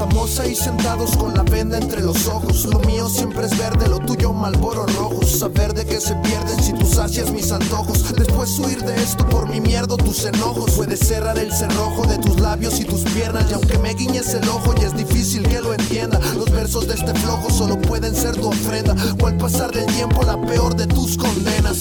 Estamos 0.00 0.40
ahí 0.40 0.54
sentados 0.56 1.14
con 1.18 1.34
la 1.34 1.42
venda 1.42 1.76
entre 1.76 2.00
los 2.00 2.26
ojos. 2.26 2.64
Lo 2.64 2.78
mío 2.80 3.06
siempre 3.10 3.44
es 3.44 3.58
verde, 3.58 3.86
lo 3.86 3.98
tuyo 3.98 4.32
malboro 4.32 4.86
rojo. 4.86 5.22
Saber 5.26 5.74
de 5.74 5.84
qué 5.84 6.00
se 6.00 6.14
pierden 6.14 6.62
si 6.62 6.72
tú 6.72 6.86
sacias 6.86 7.30
mis 7.30 7.52
antojos. 7.52 8.10
Después 8.16 8.58
huir 8.60 8.82
de 8.82 8.94
esto 8.94 9.28
por 9.28 9.46
mi 9.50 9.60
mierda, 9.60 9.98
tus 9.98 10.24
enojos. 10.24 10.70
Puedes 10.70 11.00
cerrar 11.00 11.38
el 11.38 11.52
cerrojo 11.52 12.06
de 12.06 12.16
tus 12.16 12.40
labios 12.40 12.80
y 12.80 12.86
tus 12.86 13.02
piernas. 13.12 13.50
Y 13.50 13.52
aunque 13.52 13.76
me 13.76 13.92
guiñes 13.92 14.32
el 14.32 14.48
ojo, 14.48 14.72
y 14.80 14.86
es 14.86 14.96
difícil 14.96 15.46
que 15.46 15.60
lo 15.60 15.74
entienda. 15.74 16.18
Los 16.34 16.50
versos 16.50 16.88
de 16.88 16.94
este 16.94 17.12
flojo 17.16 17.50
solo 17.50 17.78
pueden 17.78 18.16
ser 18.16 18.34
tu 18.36 18.48
ofrenda. 18.48 18.96
O 19.22 19.26
al 19.26 19.36
pasar 19.36 19.70
del 19.70 19.84
tiempo, 19.84 20.22
la 20.22 20.40
peor 20.40 20.76
de 20.76 20.86
tus 20.86 21.18
condenas. 21.18 21.76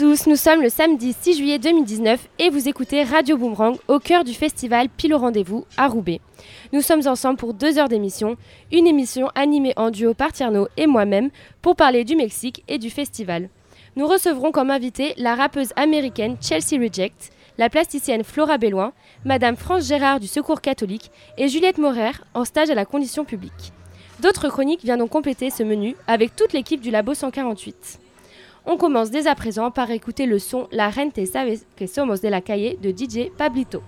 Tous, 0.00 0.26
nous 0.26 0.36
sommes 0.36 0.62
le 0.62 0.70
samedi 0.70 1.12
6 1.12 1.36
juillet 1.36 1.58
2019 1.58 2.26
et 2.38 2.48
vous 2.48 2.70
écoutez 2.70 3.02
Radio 3.02 3.36
Boomerang 3.36 3.76
au 3.86 3.98
cœur 3.98 4.24
du 4.24 4.32
festival 4.32 4.88
Pile 4.88 5.12
au 5.12 5.18
rendez-vous 5.18 5.66
à 5.76 5.88
Roubaix. 5.88 6.22
Nous 6.72 6.80
sommes 6.80 7.06
ensemble 7.06 7.36
pour 7.36 7.52
deux 7.52 7.78
heures 7.78 7.90
d'émission, 7.90 8.38
une 8.72 8.86
émission 8.86 9.28
animée 9.34 9.74
en 9.76 9.90
duo 9.90 10.14
par 10.14 10.32
Tierno 10.32 10.68
et 10.78 10.86
moi-même 10.86 11.28
pour 11.60 11.76
parler 11.76 12.04
du 12.04 12.16
Mexique 12.16 12.64
et 12.66 12.78
du 12.78 12.88
festival. 12.88 13.50
Nous 13.94 14.06
recevrons 14.06 14.52
comme 14.52 14.70
invité 14.70 15.12
la 15.18 15.34
rappeuse 15.34 15.74
américaine 15.76 16.38
Chelsea 16.40 16.82
Reject, 16.82 17.28
la 17.58 17.68
plasticienne 17.68 18.24
Flora 18.24 18.56
Belloin, 18.56 18.94
Madame 19.26 19.56
France 19.56 19.86
Gérard 19.86 20.18
du 20.18 20.28
Secours 20.28 20.62
catholique 20.62 21.10
et 21.36 21.48
Juliette 21.48 21.76
Morer 21.76 22.12
en 22.32 22.46
stage 22.46 22.70
à 22.70 22.74
la 22.74 22.86
condition 22.86 23.26
publique. 23.26 23.74
D'autres 24.22 24.48
chroniques 24.48 24.82
viendront 24.82 25.08
compléter 25.08 25.50
ce 25.50 25.62
menu 25.62 25.94
avec 26.06 26.34
toute 26.34 26.54
l'équipe 26.54 26.80
du 26.80 26.90
Labo 26.90 27.12
148. 27.12 28.00
On 28.66 28.76
commence 28.76 29.10
dès 29.10 29.26
à 29.26 29.34
présent 29.34 29.70
par 29.70 29.90
écouter 29.90 30.26
le 30.26 30.38
son 30.38 30.68
La 30.70 30.90
Rente 30.90 31.24
Sabes 31.26 31.60
que 31.76 31.86
somos 31.86 32.16
de 32.16 32.28
la 32.28 32.40
calle 32.40 32.76
de 32.80 32.90
DJ 32.90 33.30
Pablito. 33.36 33.82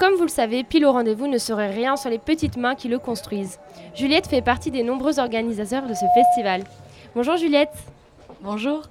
Comme 0.00 0.14
vous 0.14 0.22
le 0.22 0.28
savez, 0.28 0.64
Pile 0.64 0.86
au 0.86 0.92
rendez-vous 0.92 1.26
ne 1.26 1.36
serait 1.36 1.70
rien 1.70 1.94
sans 1.94 2.08
les 2.08 2.18
petites 2.18 2.56
mains 2.56 2.74
qui 2.74 2.88
le 2.88 2.98
construisent. 2.98 3.60
Juliette 3.94 4.26
fait 4.26 4.40
partie 4.40 4.70
des 4.70 4.82
nombreux 4.82 5.18
organisateurs 5.18 5.86
de 5.86 5.92
ce 5.92 6.06
festival. 6.14 6.64
Bonjour 7.14 7.36
Juliette. 7.36 7.74
Bonjour. 8.40 8.84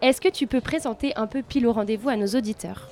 Est-ce 0.00 0.22
que 0.22 0.30
tu 0.30 0.46
peux 0.46 0.62
présenter 0.62 1.12
un 1.16 1.26
peu 1.26 1.42
Pile 1.42 1.66
au 1.66 1.72
rendez-vous 1.72 2.08
à 2.08 2.16
nos 2.16 2.28
auditeurs? 2.28 2.88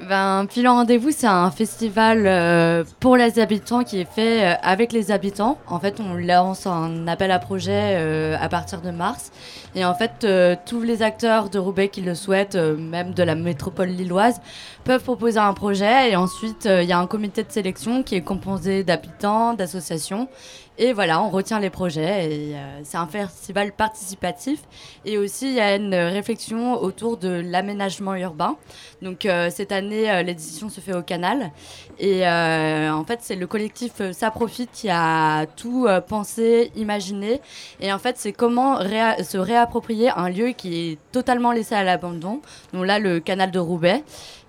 Ben, 0.00 0.46
Pile 0.46 0.66
au 0.66 0.72
rendez-vous, 0.72 1.10
c'est 1.10 1.26
un 1.26 1.50
festival 1.50 2.26
euh, 2.26 2.84
pour 3.00 3.16
les 3.16 3.38
habitants 3.38 3.84
qui 3.84 4.00
est 4.00 4.10
fait 4.10 4.44
euh, 4.44 4.54
avec 4.62 4.92
les 4.92 5.10
habitants. 5.10 5.58
En 5.66 5.78
fait, 5.78 6.00
on 6.00 6.14
lance 6.14 6.66
un 6.66 7.06
appel 7.06 7.30
à 7.30 7.38
projet 7.38 7.96
euh, 7.96 8.36
à 8.40 8.48
partir 8.48 8.80
de 8.80 8.90
mars. 8.90 9.30
Et 9.76 9.84
en 9.84 9.94
fait, 9.94 10.26
tous 10.66 10.82
les 10.82 11.02
acteurs 11.02 11.50
de 11.50 11.58
Roubaix 11.58 11.88
qui 11.88 12.00
le 12.00 12.14
souhaitent, 12.14 12.54
même 12.54 13.12
de 13.12 13.22
la 13.24 13.34
métropole 13.34 13.88
lilloise, 13.88 14.40
peuvent 14.84 15.02
proposer 15.02 15.40
un 15.40 15.52
projet. 15.52 16.12
Et 16.12 16.16
ensuite, 16.16 16.66
il 16.66 16.88
y 16.88 16.92
a 16.92 16.98
un 16.98 17.08
comité 17.08 17.42
de 17.42 17.50
sélection 17.50 18.04
qui 18.04 18.14
est 18.14 18.22
composé 18.22 18.84
d'habitants, 18.84 19.54
d'associations. 19.54 20.28
Et 20.76 20.92
voilà, 20.92 21.22
on 21.22 21.30
retient 21.30 21.60
les 21.60 21.70
projets. 21.70 22.32
Et 22.32 22.56
euh, 22.56 22.80
c'est 22.82 22.96
un 22.96 23.06
festival 23.06 23.72
participatif. 23.72 24.60
Et 25.04 25.18
aussi, 25.18 25.48
il 25.48 25.54
y 25.54 25.60
a 25.60 25.76
une 25.76 25.94
réflexion 25.94 26.82
autour 26.82 27.16
de 27.16 27.28
l'aménagement 27.28 28.16
urbain. 28.16 28.56
Donc, 29.00 29.24
euh, 29.24 29.50
cette 29.50 29.70
année, 29.70 30.10
euh, 30.10 30.22
l'édition 30.22 30.68
se 30.68 30.80
fait 30.80 30.94
au 30.94 31.02
Canal. 31.02 31.52
Et 32.00 32.26
en 32.26 33.04
fait, 33.04 33.20
c'est 33.22 33.36
le 33.36 33.46
collectif 33.46 34.02
Ça 34.12 34.30
Profite 34.32 34.70
qui 34.72 34.88
a 34.90 35.46
tout 35.46 35.86
pensé, 36.08 36.72
imaginé. 36.74 37.40
Et 37.80 37.92
en 37.92 37.98
fait, 37.98 38.16
c'est 38.18 38.32
comment 38.32 38.80
se 38.80 39.38
réapproprier 39.38 40.10
un 40.10 40.28
lieu 40.28 40.48
qui 40.48 40.90
est 40.90 40.98
totalement 41.12 41.52
laissé 41.52 41.74
à 41.76 41.84
l'abandon. 41.84 42.40
Donc 42.72 42.86
là, 42.86 42.98
le 42.98 43.20
canal 43.20 43.52
de 43.52 43.60
Roubaix. 43.60 44.02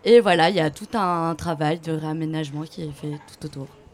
Et 0.06 0.20
voilà, 0.22 0.50
il 0.50 0.56
y 0.56 0.60
a 0.60 0.72
tout 0.72 0.88
un 0.96 1.36
travail 1.36 1.80
de 1.80 1.92
réaménagement 1.92 2.64
qui 2.64 2.84
est 2.84 2.92
fait 2.92 3.20
tout 3.40 3.46
autour. 3.46 3.85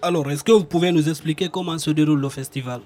Alors, 0.00 0.30
est-ce 0.30 0.44
que 0.44 0.52
vous 0.52 0.64
pouvez 0.64 0.92
nous 0.92 1.08
expliquer 1.08 1.48
comment 1.48 1.76
se 1.76 1.90
déroule 1.90 2.20
le 2.20 2.28
festival? 2.28 2.80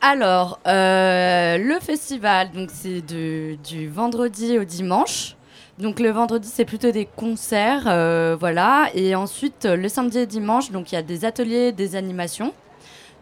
Alors, 0.00 0.60
euh, 0.66 1.56
le 1.56 1.80
festival, 1.80 2.50
donc 2.52 2.68
c'est 2.72 3.00
du 3.00 3.88
vendredi 3.88 4.58
au 4.58 4.64
dimanche. 4.64 5.36
Donc 5.78 6.00
le 6.00 6.10
vendredi, 6.10 6.50
c'est 6.52 6.64
plutôt 6.64 6.90
des 6.90 7.06
concerts, 7.06 7.84
euh, 7.86 8.36
voilà. 8.38 8.90
Et 8.94 9.14
ensuite, 9.14 9.64
le 9.64 9.88
samedi 9.88 10.18
et 10.18 10.26
dimanche, 10.26 10.70
donc 10.70 10.92
il 10.92 10.96
y 10.96 10.98
a 10.98 11.02
des 11.02 11.24
ateliers, 11.24 11.72
des 11.72 11.96
animations. 11.96 12.52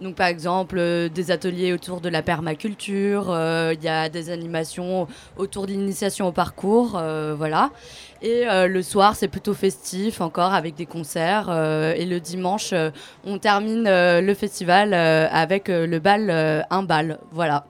Donc 0.01 0.15
par 0.15 0.27
exemple 0.27 0.77
euh, 0.79 1.09
des 1.09 1.31
ateliers 1.31 1.73
autour 1.73 2.01
de 2.01 2.09
la 2.11 2.23
permaculture, 2.23 3.31
euh, 3.31 3.75
il 3.75 3.83
y 3.83 3.89
a 3.89 4.09
des 4.11 4.29
animations 4.29 5.09
autour 5.39 5.67
de 5.67 5.73
l'initiation 5.73 6.27
au 6.27 6.33
parcours, 6.33 6.97
euh, 6.97 7.35
voilà. 7.37 7.71
Et 8.23 8.45
le 8.47 8.83
soir 8.83 9.15
c'est 9.15 9.29
plutôt 9.29 9.53
festif 9.53 10.23
encore 10.23 10.55
avec 10.55 10.75
des 10.75 10.87
concerts. 10.87 11.51
et 11.51 12.07
le 12.07 12.19
dimanche 12.19 12.73
on 13.27 13.39
termine 13.39 13.85
le 13.85 14.35
festival 14.35 14.95
avec 14.95 15.69
le 15.69 15.99
bal, 15.99 16.67
un 16.71 16.83
bal, 16.83 17.19
voilà. 17.31 17.67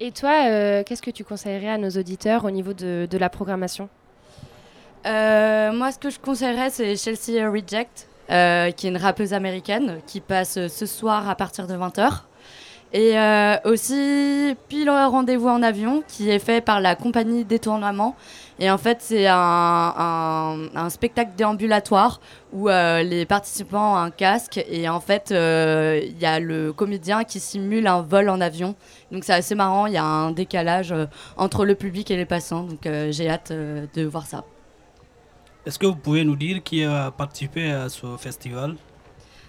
Et 0.00 0.10
toi, 0.10 0.82
qu'est-ce 0.82 1.00
que 1.00 1.12
tu 1.12 1.22
conseillerais 1.22 1.68
à 1.68 1.78
nos 1.78 1.90
auditeurs 1.90 2.44
au 2.44 2.50
niveau 2.50 2.72
de, 2.72 3.06
de 3.08 3.18
la 3.18 3.30
programmation? 3.30 3.88
Moi 5.04 5.92
ce 5.92 5.98
que 5.98 6.10
je 6.10 6.18
conseillerais 6.18 6.70
c'est 6.70 6.96
Chelsea 6.96 7.48
Reject. 7.48 8.07
Euh, 8.30 8.72
qui 8.72 8.86
est 8.86 8.90
une 8.90 8.98
rappeuse 8.98 9.32
américaine 9.32 10.00
qui 10.06 10.20
passe 10.20 10.66
ce 10.68 10.84
soir 10.84 11.30
à 11.30 11.34
partir 11.34 11.66
de 11.66 11.72
20h. 11.72 12.10
Et 12.92 13.18
euh, 13.18 13.56
aussi 13.64 14.54
Pile 14.68 14.90
Rendez-vous 14.90 15.48
en 15.48 15.62
avion 15.62 16.02
qui 16.06 16.28
est 16.28 16.38
fait 16.38 16.60
par 16.60 16.82
la 16.82 16.94
compagnie 16.94 17.46
Détournement. 17.46 18.16
Et 18.58 18.70
en 18.70 18.76
fait, 18.76 18.98
c'est 19.00 19.26
un, 19.28 20.88
spectacle 20.90 21.30
déambulatoire 21.38 22.20
où 22.52 22.68
euh, 22.68 23.02
les 23.02 23.24
participants 23.24 23.94
ont 23.94 23.96
un 23.96 24.10
casque 24.10 24.62
et 24.68 24.90
en 24.90 25.00
fait, 25.00 25.30
il 25.30 26.18
y 26.18 26.26
a 26.26 26.38
le 26.38 26.74
comédien 26.74 27.24
qui 27.24 27.40
simule 27.40 27.86
un 27.86 28.02
vol 28.02 28.28
en 28.28 28.42
avion. 28.42 28.74
Donc 29.10 29.24
c'est 29.24 29.32
assez 29.32 29.54
marrant, 29.54 29.86
il 29.86 29.94
y 29.94 29.98
a 29.98 30.04
un 30.04 30.32
décalage 30.32 30.94
entre 31.38 31.64
le 31.64 31.74
public 31.74 32.10
et 32.10 32.16
les 32.16 32.26
passants. 32.26 32.64
Donc 32.64 32.80
j'ai 33.10 33.30
hâte 33.30 33.52
de 33.52 34.04
voir 34.04 34.26
ça. 34.26 34.44
Est-ce 35.68 35.78
que 35.78 35.84
vous 35.84 35.96
pouvez 35.96 36.24
nous 36.24 36.34
dire 36.34 36.62
qui 36.62 36.82
a 36.82 37.10
participé 37.10 37.70
à 37.70 37.90
ce 37.90 38.16
festival? 38.16 38.74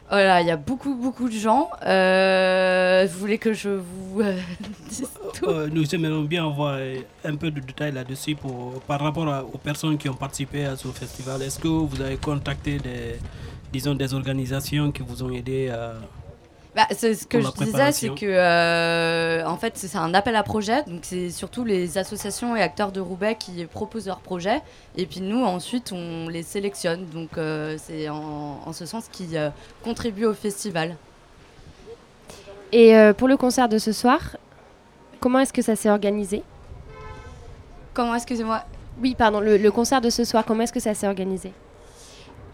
Voilà, 0.09 0.41
il 0.41 0.47
y 0.47 0.51
a 0.51 0.57
beaucoup, 0.57 0.93
beaucoup 0.93 1.29
de 1.29 1.33
gens. 1.33 1.69
Euh, 1.85 3.07
vous 3.09 3.19
voulez 3.19 3.37
que 3.37 3.53
je 3.53 3.69
vous 3.69 4.19
euh, 4.19 4.37
dise 4.89 5.07
tout? 5.33 5.45
euh, 5.45 5.69
Nous 5.71 5.95
aimerions 5.95 6.23
bien 6.23 6.45
avoir 6.45 6.77
un 7.23 7.35
peu 7.37 7.49
de 7.51 7.61
détails 7.61 7.93
là-dessus 7.93 8.35
par 8.85 8.99
rapport 8.99 9.45
aux 9.53 9.57
personnes 9.59 9.97
qui 9.97 10.09
ont 10.09 10.13
participé 10.13 10.65
à 10.65 10.75
ce 10.75 10.89
festival. 10.89 11.41
Est-ce 11.41 11.57
que 11.57 11.69
vous 11.69 12.01
avez 12.01 12.17
contacté 12.17 12.79
des, 12.79 13.15
disons, 13.71 13.95
des 13.95 14.13
organisations 14.13 14.91
qui 14.91 15.03
vous 15.03 15.23
ont 15.23 15.31
aidé 15.31 15.69
à 15.69 15.93
bah, 16.75 16.85
ce 16.91 17.25
que 17.25 17.41
je 17.41 17.51
disais, 17.63 17.91
c'est 17.91 18.09
que 18.09 18.25
euh, 18.25 19.43
en 19.45 19.57
fait, 19.57 19.75
c'est 19.75 19.97
un 19.97 20.13
appel 20.13 20.35
à 20.35 20.43
projet. 20.43 20.83
Donc, 20.83 20.99
c'est 21.01 21.31
surtout 21.31 21.65
les 21.65 21.97
associations 21.97 22.55
et 22.55 22.61
acteurs 22.61 22.91
de 22.91 23.01
Roubaix 23.01 23.35
qui 23.39 23.65
proposent 23.65 24.05
leurs 24.05 24.19
projets. 24.19 24.61
Et 24.95 25.07
puis, 25.07 25.21
nous, 25.21 25.43
ensuite, 25.43 25.91
on 25.91 26.29
les 26.29 26.43
sélectionne. 26.43 27.05
Donc, 27.07 27.37
euh, 27.37 27.75
c'est 27.79 28.07
en, 28.09 28.71
ce 28.71 28.85
sens 28.85 29.07
qu'ils 29.11 29.35
euh, 29.35 29.49
contribuent 29.83 30.27
au 30.27 30.33
festival. 30.33 30.95
Et 32.71 32.93
pour 33.17 33.27
le 33.27 33.35
concert 33.35 33.67
de 33.67 33.79
ce 33.79 33.91
soir, 33.91 34.37
comment 35.19 35.39
est-ce 35.39 35.51
que 35.51 35.63
ça 35.63 35.75
s'est 35.75 35.89
organisé? 35.89 36.43
Comment, 37.95 38.13
excusez-moi? 38.13 38.63
Oui, 39.01 39.15
pardon, 39.15 39.39
le 39.39 39.69
concert 39.71 40.01
de 40.01 40.11
ce 40.11 40.23
soir, 40.23 40.45
comment 40.45 40.61
est-ce 40.61 40.73
que 40.73 40.79
ça 40.79 40.93
s'est 40.93 41.07
organisé? 41.07 41.51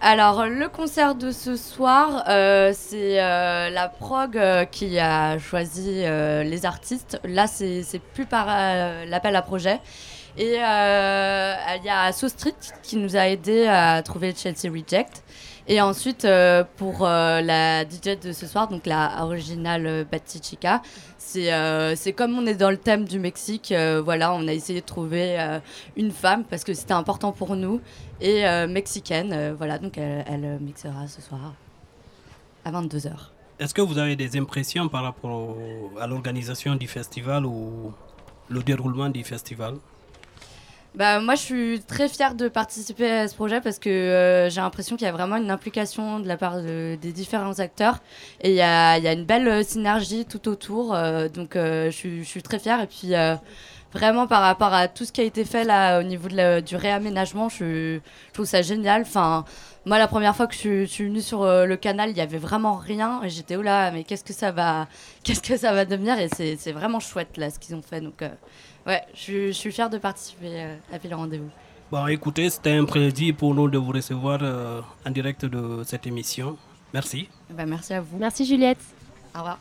Alors, 0.01 0.45
le 0.45 0.67
concert 0.67 1.15
de 1.15 1.31
ce 1.31 1.55
soir, 1.55 2.25
euh, 2.27 2.73
c'est 2.75 3.21
euh, 3.21 3.69
la 3.69 3.87
prog 3.87 4.37
euh, 4.37 4.65
qui 4.65 4.99
a 4.99 5.39
choisi 5.39 6.03
les 6.03 6.65
artistes. 6.65 7.19
Là, 7.23 7.47
c'est 7.47 7.83
plus 8.13 8.25
par 8.25 8.47
l'appel 9.07 9.35
à 9.35 9.41
projet. 9.41 9.79
Et 10.37 10.55
il 10.55 11.85
y 11.85 11.89
a 11.89 12.11
So 12.11 12.27
Street 12.27 12.55
qui 12.83 12.97
nous 12.97 13.15
a 13.15 13.27
aidé 13.27 13.67
à 13.67 14.01
trouver 14.03 14.33
Chelsea 14.35 14.71
Reject. 14.71 15.23
Et 15.67 15.81
ensuite, 15.81 16.27
pour 16.77 17.03
la 17.03 17.83
DJ 17.83 18.19
de 18.21 18.31
ce 18.31 18.45
soir, 18.45 18.67
donc 18.67 18.85
la 18.85 19.23
originale 19.23 20.05
Chica, 20.41 20.81
c'est 21.17 22.13
comme 22.15 22.37
on 22.37 22.45
est 22.45 22.55
dans 22.55 22.69
le 22.69 22.77
thème 22.77 23.05
du 23.05 23.19
Mexique. 23.19 23.73
voilà, 24.03 24.33
on 24.33 24.47
a 24.47 24.53
essayé 24.53 24.81
de 24.81 24.85
trouver 24.85 25.59
une 25.97 26.11
femme 26.11 26.43
parce 26.43 26.63
que 26.63 26.73
c'était 26.73 26.93
important 26.93 27.31
pour 27.31 27.55
nous 27.55 27.81
et 28.21 28.45
euh, 28.45 28.67
mexicaine. 28.67 29.31
Euh, 29.33 29.53
voilà, 29.55 29.77
donc 29.77 29.97
elle, 29.97 30.57
mixera 30.61 31.07
ce 31.07 31.21
soir 31.21 31.53
à 32.63 32.71
22h. 32.71 33.11
Est-ce 33.59 33.73
que 33.73 33.81
vous 33.81 33.97
avez 33.97 34.15
des 34.15 34.37
impressions 34.37 34.89
par 34.89 35.03
rapport 35.03 35.57
à 35.99 36.07
l'organisation 36.07 36.75
du 36.75 36.87
festival 36.87 37.45
ou 37.45 37.93
le 38.49 38.63
déroulement 38.63 39.09
du 39.09 39.23
festival? 39.23 39.75
Bah, 40.95 41.19
moi, 41.19 41.35
je 41.35 41.41
suis 41.41 41.81
très 41.81 42.07
fière 42.07 42.35
de 42.35 42.47
participer 42.47 43.11
à 43.11 43.27
ce 43.27 43.35
projet 43.35 43.61
parce 43.61 43.79
que 43.79 43.89
euh, 43.89 44.49
j'ai 44.49 44.61
l'impression 44.61 44.95
qu'il 44.95 45.05
y 45.05 45.09
a 45.09 45.13
vraiment 45.13 45.37
une 45.37 45.51
implication 45.51 46.19
de 46.19 46.27
la 46.27 46.37
part 46.37 46.61
des 46.61 46.97
différents 46.97 47.59
acteurs 47.59 47.99
et 48.41 48.49
il 48.51 48.55
y 48.55 48.61
a, 48.61 49.11
une 49.13 49.25
belle 49.25 49.63
synergie 49.65 50.25
tout 50.25 50.47
autour. 50.47 50.95
donc, 51.33 51.51
je, 51.55 52.23
suis, 52.23 52.43
très 52.43 52.59
fière. 52.59 52.81
Et 52.81 52.87
puis, 52.87 53.13
vraiment 53.95 54.27
par 54.27 54.41
rapport 54.41 54.73
à 54.73 54.89
tout 54.89 55.05
ce 55.05 55.11
qui 55.13 55.21
a 55.21 55.23
été 55.23 55.45
fait 55.45 55.63
là 55.63 55.99
au 55.99 56.03
niveau 56.03 56.27
du 56.27 56.75
réaménagement, 56.75 57.49
je, 57.49 57.99
trouve 58.33 58.45
ça 58.45 58.61
génial. 58.61 59.03
Enfin, 59.03 59.45
moi, 59.85 59.97
la 59.97 60.07
première 60.07 60.35
fois 60.35 60.47
que 60.47 60.55
je, 60.55 60.85
suis 60.85 61.05
venue 61.05 61.21
sur 61.21 61.43
euh, 61.43 61.65
le 61.65 61.77
canal, 61.77 62.09
il 62.09 62.17
y 62.17 62.21
avait 62.21 62.37
vraiment 62.37 62.75
rien 62.75 63.21
et 63.23 63.29
j'étais 63.29 63.55
oh 63.55 63.61
là, 63.61 63.91
mais 63.91 64.03
qu'est-ce 64.03 64.23
que 64.23 64.33
ça 64.33 64.51
va, 64.51 64.87
qu'est-ce 65.23 65.41
que 65.41 65.55
ça 65.57 65.73
va 65.73 65.85
devenir 65.85 66.19
Et 66.19 66.27
c'est 66.29 66.71
vraiment 66.71 66.99
chouette 66.99 67.37
là 67.37 67.49
ce 67.49 67.59
qu'ils 67.59 67.75
ont 67.75 67.81
fait. 67.81 68.01
Donc, 68.01 68.21
euh, 68.21 68.29
ouais, 68.85 69.01
je, 69.13 69.51
suis 69.51 69.71
fière 69.71 69.89
de 69.89 69.97
participer 69.97 70.63
euh, 70.63 70.75
à 70.91 70.97
Ville 70.97 71.15
Rendez-vous. 71.15 71.49
Bon, 71.91 72.07
écoutez, 72.07 72.49
c'était 72.49 72.71
un 72.71 72.85
plaisir 72.85 73.35
pour 73.35 73.53
nous 73.53 73.69
de 73.69 73.77
vous 73.77 73.91
recevoir 73.91 74.41
en 75.05 75.11
direct 75.11 75.45
de 75.45 75.83
cette 75.83 76.07
émission. 76.07 76.57
Merci. 76.93 77.29
Ben, 77.49 77.67
merci 77.67 77.93
à 77.93 78.01
vous. 78.01 78.17
Merci 78.17 78.45
Juliette. 78.45 78.79
Au 79.35 79.39
revoir. 79.39 79.59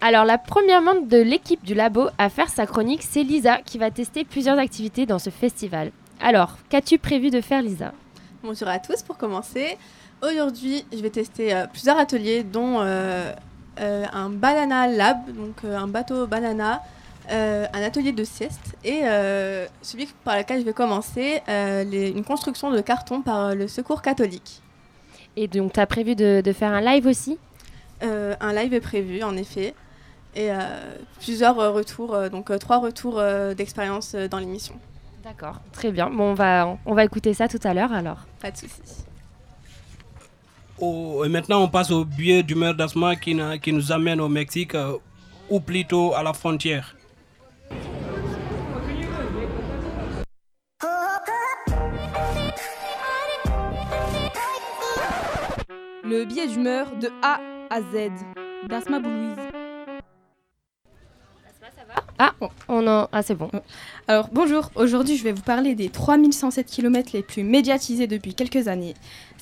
Alors 0.00 0.24
la 0.24 0.38
première 0.38 0.80
membre 0.80 1.08
de 1.08 1.16
l'équipe 1.16 1.64
du 1.64 1.74
labo 1.74 2.08
à 2.18 2.28
faire 2.30 2.48
sa 2.48 2.66
chronique, 2.66 3.02
c'est 3.02 3.24
Lisa 3.24 3.58
qui 3.58 3.78
va 3.78 3.90
tester 3.90 4.24
plusieurs 4.24 4.56
activités 4.58 5.06
dans 5.06 5.18
ce 5.18 5.30
festival. 5.30 5.90
Alors, 6.20 6.56
qu'as-tu 6.68 6.98
prévu 6.98 7.30
de 7.30 7.40
faire 7.40 7.62
Lisa? 7.62 7.92
Bonjour 8.42 8.68
à 8.68 8.78
tous 8.78 9.02
pour 9.02 9.16
commencer. 9.16 9.76
Aujourd'hui, 10.22 10.84
je 10.92 10.98
vais 10.98 11.10
tester 11.10 11.54
euh, 11.54 11.66
plusieurs 11.66 11.98
ateliers 11.98 12.44
dont 12.44 12.80
euh, 12.80 13.32
euh, 13.80 14.04
un 14.12 14.30
banana 14.30 14.86
lab, 14.86 15.18
donc 15.32 15.64
un 15.64 15.86
bateau 15.88 16.26
banana, 16.28 16.82
un 17.28 17.82
atelier 17.82 18.12
de 18.12 18.24
sieste 18.24 18.76
et 18.84 19.02
celui 19.82 20.08
par 20.24 20.36
lequel 20.36 20.60
je 20.60 20.64
vais 20.64 20.72
commencer, 20.72 21.42
une 21.48 22.24
construction 22.24 22.70
de 22.70 22.80
carton 22.80 23.22
par 23.22 23.54
le 23.54 23.68
Secours 23.68 24.02
catholique. 24.02 24.62
Et 25.36 25.46
donc, 25.46 25.74
tu 25.74 25.80
as 25.80 25.86
prévu 25.86 26.14
de, 26.16 26.52
faire 26.52 26.72
un 26.72 26.80
live 26.80 27.06
aussi? 27.06 27.38
Un 28.00 28.52
live 28.52 28.74
est 28.74 28.80
prévu, 28.80 29.22
en 29.22 29.36
effet. 29.36 29.74
et 30.34 30.50
plusieurs 31.20 31.56
retours, 31.74 32.16
donc 32.30 32.56
trois 32.58 32.78
retours 32.78 33.22
d'expérience 33.56 34.14
dans 34.14 34.38
l'émission. 34.38 34.74
D'accord, 35.22 35.60
très 35.72 35.92
bien. 35.92 36.08
Bon, 36.08 36.30
on 36.30 36.34
va, 36.34 36.78
on 36.86 36.94
va 36.94 37.04
écouter 37.04 37.34
ça 37.34 37.48
tout 37.48 37.60
à 37.62 37.74
l'heure 37.74 37.92
alors. 37.92 38.18
Pas 38.40 38.50
de 38.50 38.56
soucis. 38.56 39.04
Oh, 40.80 41.24
et 41.24 41.28
maintenant, 41.28 41.62
on 41.62 41.68
passe 41.68 41.90
au 41.90 42.04
billet 42.04 42.42
d'humeur 42.42 42.74
d'Asma 42.74 43.16
qui, 43.16 43.36
qui, 43.60 43.72
nous 43.72 43.92
amène 43.92 44.20
au 44.20 44.28
Mexique, 44.28 44.76
ou 45.50 45.60
plutôt 45.60 46.14
à 46.14 46.22
la 46.22 46.32
frontière. 46.32 46.94
Le 56.04 56.24
billet 56.24 56.46
d'humeur 56.46 56.96
de 56.96 57.10
A 57.22 57.38
à 57.68 57.82
Z 57.82 58.10
d'Asma 58.68 58.98
Boulouise. 58.98 59.36
Ah, 62.18 62.34
on 62.68 62.86
en... 62.88 63.08
ah 63.12 63.22
c'est 63.22 63.34
bon. 63.34 63.50
Alors 64.08 64.28
bonjour, 64.32 64.70
aujourd'hui 64.74 65.16
je 65.16 65.22
vais 65.22 65.32
vous 65.32 65.42
parler 65.42 65.74
des 65.74 65.88
3107 65.88 66.66
km 66.66 67.10
les 67.12 67.22
plus 67.22 67.44
médiatisés 67.44 68.06
depuis 68.06 68.34
quelques 68.34 68.68
années. 68.68 68.94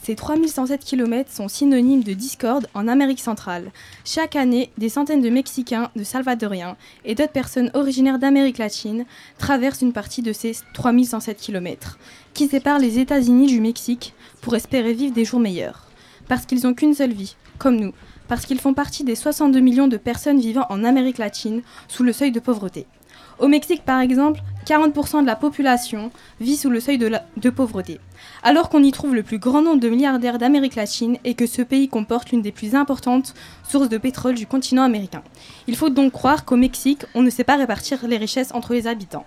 Ces 0.07 0.15
3107 0.15 0.85
km 0.85 1.33
sont 1.33 1.49
synonymes 1.49 2.05
de 2.05 2.13
discorde 2.13 2.69
en 2.75 2.87
Amérique 2.87 3.19
centrale. 3.19 3.73
Chaque 4.05 4.37
année, 4.37 4.71
des 4.79 4.89
centaines 4.89 5.21
de 5.21 5.31
Mexicains, 5.31 5.91
de 5.97 6.05
Salvadoriens 6.05 6.77
et 7.05 7.17
d'autres 7.17 7.33
personnes 7.33 7.73
originaires 7.75 8.21
d'Amérique 8.21 8.59
latine 8.59 9.05
traversent 9.37 9.83
une 9.83 9.93
partie 9.93 10.23
de 10.23 10.33
ces 10.33 10.53
3107 10.75 11.39
km 11.39 11.99
qui 12.35 12.47
séparent 12.47 12.79
les 12.79 13.01
États-Unis 13.01 13.49
du 13.49 13.61
Mexique 13.61 14.15
pour 14.43 14.55
espérer 14.55 14.93
vivre 14.93 15.13
des 15.13 15.25
jours 15.25 15.41
meilleurs 15.41 15.83
parce 16.29 16.47
qu'ils 16.47 16.63
n'ont 16.63 16.75
qu'une 16.75 16.95
seule 16.95 17.13
vie, 17.13 17.35
comme 17.59 17.75
nous, 17.75 17.93
parce 18.29 18.47
qu'ils 18.47 18.61
font 18.61 18.75
partie 18.75 19.03
des 19.03 19.17
62 19.17 19.59
millions 19.59 19.89
de 19.89 19.97
personnes 19.97 20.39
vivant 20.39 20.67
en 20.71 20.85
Amérique 20.85 21.19
latine 21.19 21.63
sous 21.89 22.05
le 22.05 22.13
seuil 22.13 22.31
de 22.31 22.39
pauvreté. 22.39 22.87
Au 23.39 23.49
Mexique, 23.49 23.85
par 23.85 24.01
exemple, 24.01 24.41
40% 24.67 25.21
de 25.21 25.27
la 25.27 25.37
population 25.37 26.11
vit 26.41 26.57
sous 26.57 26.71
le 26.71 26.81
seuil 26.81 26.99
de, 26.99 27.51
pauvreté, 27.51 28.01
alors 28.43 28.69
qu'on 28.69 28.83
y 28.83 28.91
trouve 28.91 29.15
le 29.15 29.23
plus 29.23 29.39
grand 29.39 29.63
nombre 29.63 29.81
de 29.81 29.89
milliardaires 29.89 30.39
d'Amérique 30.39 30.75
latine 30.75 31.19
et 31.25 31.35
que 31.35 31.47
ce 31.47 31.63
pays 31.63 31.89
comporte 31.89 32.31
l'une 32.31 32.43
des 32.43 32.51
plus 32.51 32.75
importantes 32.75 33.35
sources 33.63 33.89
de 33.89 33.99
pétrole 33.99 34.35
du 34.35 34.47
continent 34.47 34.83
américain. 34.83 35.23
Il 35.69 35.77
faut 35.77 35.91
donc 35.91 36.13
croire 36.13 36.45
qu'au 36.45 36.57
Mexique, 36.57 37.05
on 37.15 37.23
ne 37.23 37.31
sait 37.31 37.45
pas 37.45 37.57
répartir 37.57 38.09
les 38.09 38.17
richesses 38.17 38.53
entre 38.55 38.73
les 38.73 38.87
habitants. 38.87 39.25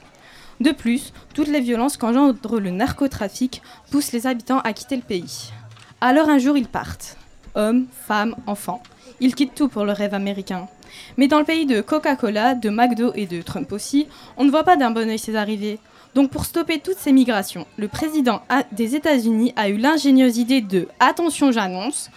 De 0.60 0.72
plus, 0.72 1.14
toutes 1.34 1.48
les 1.48 1.62
violences 1.62 1.96
qu'engendre 1.96 2.60
le 2.60 2.72
narcotrafic 2.72 3.62
poussent 3.92 4.12
les 4.12 4.28
habitants 4.28 4.60
à 4.60 4.74
quitter 4.74 4.98
le 4.98 5.04
pays. 5.04 5.52
Alors 6.02 6.30
un 6.30 6.38
jour 6.38 6.58
ils 6.58 6.68
partent. 6.68 7.16
Hommes, 7.56 7.88
femmes, 8.08 8.36
enfants. 8.46 8.84
Ils 9.22 9.36
quittent 9.36 9.56
tout 9.56 9.70
pour 9.70 9.86
le 9.86 9.94
rêve 9.94 10.14
américain. 10.14 10.68
Mais 11.18 11.28
dans 11.28 11.40
le 11.40 11.46
pays 11.46 11.66
de 11.66 11.82
Coca-Cola, 11.82 12.56
de 12.56 12.70
McDo 12.70 13.12
et 13.16 13.26
de 13.26 13.42
Trump 13.42 13.72
aussi, 13.72 14.08
on 14.38 14.46
ne 14.46 14.52
voit 14.52 14.64
pas 14.64 14.78
d'un 14.78 14.92
bon 14.92 15.10
oeil 15.10 15.20
ces 15.20 15.36
arrivées. 15.36 15.80
Donc 16.16 16.32
pour 16.32 16.46
stopper 16.46 16.80
toutes 16.80 16.98
ces 16.98 17.12
migrations, 17.12 17.68
le 17.78 17.88
président 17.88 18.42
des 18.72 18.96
États-Unis 18.96 19.54
a 19.56 19.70
eu 19.70 19.78
l'ingénieuse 19.78 20.38
idée 20.38 20.62
de, 20.62 20.88
attention 21.00 21.52
j'annonce, 21.52 22.10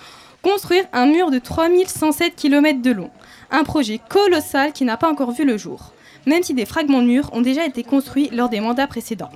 construire 0.42 0.84
un 0.92 1.06
mur 1.06 1.30
de 1.30 1.38
3107 1.38 2.34
km 2.34 2.80
de 2.80 2.90
long. 2.90 3.10
Un 3.50 3.64
projet 3.64 4.00
colossal 4.08 4.72
qui 4.72 4.84
n'a 4.84 4.96
pas 4.96 5.10
encore 5.10 5.32
vu 5.32 5.44
le 5.44 5.58
jour 5.58 5.92
même 6.26 6.42
si 6.42 6.54
des 6.54 6.66
fragments 6.66 7.02
de 7.02 7.06
murs 7.06 7.30
ont 7.32 7.40
déjà 7.40 7.66
été 7.66 7.82
construits 7.82 8.30
lors 8.32 8.48
des 8.48 8.60
mandats 8.60 8.86
précédents. 8.86 9.30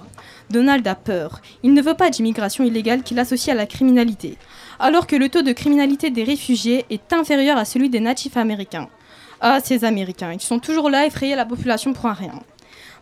Donald 0.50 0.86
a 0.86 0.94
peur. 0.94 1.40
Il 1.62 1.74
ne 1.74 1.82
veut 1.82 1.94
pas 1.94 2.10
d'immigration 2.10 2.64
illégale 2.64 3.02
qu'il 3.02 3.18
associe 3.18 3.54
à 3.54 3.58
la 3.58 3.66
criminalité, 3.66 4.36
alors 4.78 5.06
que 5.06 5.16
le 5.16 5.28
taux 5.28 5.42
de 5.42 5.52
criminalité 5.52 6.10
des 6.10 6.24
réfugiés 6.24 6.84
est 6.90 7.12
inférieur 7.12 7.58
à 7.58 7.64
celui 7.64 7.90
des 7.90 8.00
natifs 8.00 8.36
américains. 8.36 8.88
Ah, 9.40 9.60
ces 9.62 9.84
Américains, 9.84 10.32
ils 10.32 10.40
sont 10.40 10.58
toujours 10.58 10.90
là 10.90 11.06
effrayer 11.06 11.36
la 11.36 11.44
population 11.44 11.92
pour 11.92 12.06
un 12.06 12.12
rien. 12.12 12.40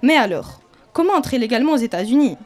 Mais 0.03 0.17
alors, 0.17 0.61
comment 0.93 1.15
entrer 1.15 1.39
légalement 1.39 1.73
aux 1.73 1.77
États-Unis? 1.77 2.37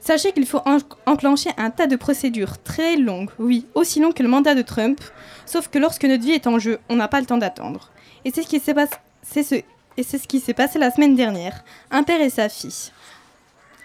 Sachez 0.00 0.32
qu'il 0.32 0.46
faut 0.46 0.62
enclencher 1.06 1.50
un 1.56 1.70
tas 1.70 1.86
de 1.86 1.96
procédures 1.96 2.62
très 2.62 2.96
longues, 2.96 3.30
oui, 3.38 3.66
aussi 3.74 4.00
longues 4.00 4.14
que 4.14 4.22
le 4.22 4.28
mandat 4.28 4.54
de 4.54 4.62
Trump, 4.62 5.00
sauf 5.46 5.68
que 5.68 5.78
lorsque 5.78 6.04
notre 6.04 6.22
vie 6.22 6.32
est 6.32 6.46
en 6.46 6.58
jeu, 6.58 6.78
on 6.88 6.96
n'a 6.96 7.08
pas 7.08 7.20
le 7.20 7.26
temps 7.26 7.38
d'attendre. 7.38 7.90
Et 8.24 8.30
c'est 8.30 8.42
ce 8.42 8.48
qui 8.48 8.60
s'est 8.60 8.74
passé. 8.74 8.94
C'est 9.22 9.42
ce 9.42 9.56
et 9.96 10.02
c'est 10.02 10.18
ce 10.18 10.28
qui 10.28 10.40
s'est 10.40 10.54
passé 10.54 10.78
la 10.78 10.90
semaine 10.90 11.14
dernière. 11.14 11.64
Un 11.90 12.02
père 12.02 12.20
et 12.20 12.30
sa 12.30 12.48
fille, 12.48 12.92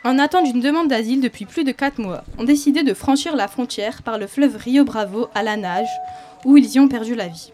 en 0.03 0.19
attente 0.19 0.43
d'une 0.43 0.59
demande 0.59 0.89
d'asile 0.89 1.21
depuis 1.21 1.45
plus 1.45 1.63
de 1.63 1.71
4 1.71 1.99
mois, 1.99 2.23
ont 2.37 2.43
décidé 2.43 2.83
de 2.83 2.93
franchir 2.93 3.35
la 3.35 3.47
frontière 3.47 4.01
par 4.01 4.17
le 4.17 4.27
fleuve 4.27 4.57
Rio 4.57 4.83
Bravo 4.83 5.29
à 5.33 5.41
la 5.41 5.55
nage, 5.57 5.89
où 6.43 6.57
ils 6.57 6.69
y 6.73 6.79
ont 6.79 6.89
perdu 6.89 7.15
la 7.15 7.27
vie. 7.27 7.53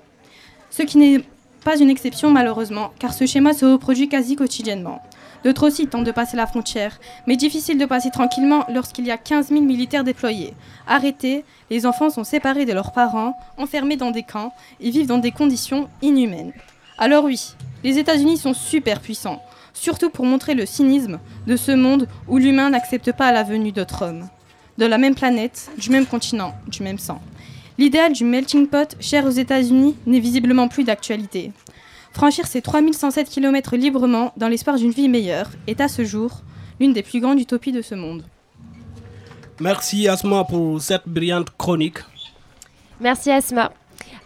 Ce 0.71 0.81
qui 0.81 0.97
n'est 0.97 1.23
pas 1.67 1.81
une 1.81 1.89
exception 1.89 2.31
malheureusement, 2.31 2.93
car 2.97 3.13
ce 3.13 3.25
schéma 3.25 3.51
se 3.51 3.65
reproduit 3.65 4.07
quasi 4.07 4.37
quotidiennement. 4.37 5.01
D'autres 5.43 5.67
aussi 5.67 5.85
tentent 5.85 6.05
de 6.05 6.13
passer 6.13 6.37
la 6.37 6.47
frontière, 6.47 6.97
mais 7.27 7.35
difficile 7.35 7.77
de 7.77 7.85
passer 7.85 8.09
tranquillement 8.09 8.63
lorsqu'il 8.69 9.05
y 9.05 9.11
a 9.11 9.17
15 9.17 9.49
000 9.49 9.63
militaires 9.63 10.05
déployés. 10.05 10.53
Arrêtés, 10.87 11.43
les 11.69 11.85
enfants 11.85 12.09
sont 12.09 12.23
séparés 12.23 12.65
de 12.65 12.71
leurs 12.71 12.93
parents, 12.93 13.37
enfermés 13.57 13.97
dans 13.97 14.11
des 14.11 14.23
camps 14.23 14.53
et 14.79 14.91
vivent 14.91 15.07
dans 15.07 15.17
des 15.17 15.31
conditions 15.31 15.89
inhumaines. 16.01 16.53
Alors 16.97 17.25
oui, 17.25 17.51
les 17.83 17.99
États-Unis 17.99 18.37
sont 18.37 18.53
super 18.53 19.01
puissants, 19.01 19.43
surtout 19.73 20.09
pour 20.09 20.23
montrer 20.23 20.53
le 20.53 20.65
cynisme 20.65 21.19
de 21.47 21.57
ce 21.57 21.73
monde 21.73 22.07
où 22.29 22.37
l'humain 22.37 22.69
n'accepte 22.69 23.11
pas 23.11 23.33
la 23.33 23.43
venue 23.43 23.73
d'autres 23.73 24.03
hommes. 24.03 24.29
De 24.77 24.85
la 24.85 24.97
même 24.97 25.15
planète, 25.15 25.69
du 25.77 25.89
même 25.89 26.05
continent, 26.05 26.53
du 26.69 26.81
même 26.81 26.97
sang. 26.97 27.19
L'idéal 27.77 28.13
du 28.13 28.23
melting 28.23 28.67
pot 28.67 28.95
cher 28.99 29.25
aux 29.25 29.29
États-Unis 29.29 29.95
n'est 30.05 30.19
visiblement 30.19 30.67
plus 30.67 30.83
d'actualité. 30.83 31.51
Franchir 32.11 32.47
ces 32.47 32.61
3107 32.61 33.29
km 33.29 33.75
librement 33.75 34.33
dans 34.37 34.47
l'espoir 34.47 34.77
d'une 34.77 34.91
vie 34.91 35.07
meilleure 35.07 35.51
est 35.67 35.79
à 35.81 35.87
ce 35.87 36.03
jour 36.03 36.41
l'une 36.79 36.93
des 36.93 37.03
plus 37.03 37.19
grandes 37.19 37.39
utopies 37.39 37.71
de 37.71 37.83
ce 37.83 37.93
monde. 37.93 38.23
Merci 39.59 40.07
Asma 40.07 40.43
pour 40.43 40.81
cette 40.81 41.07
brillante 41.07 41.49
chronique. 41.57 41.99
Merci 42.99 43.31
Asma. 43.31 43.71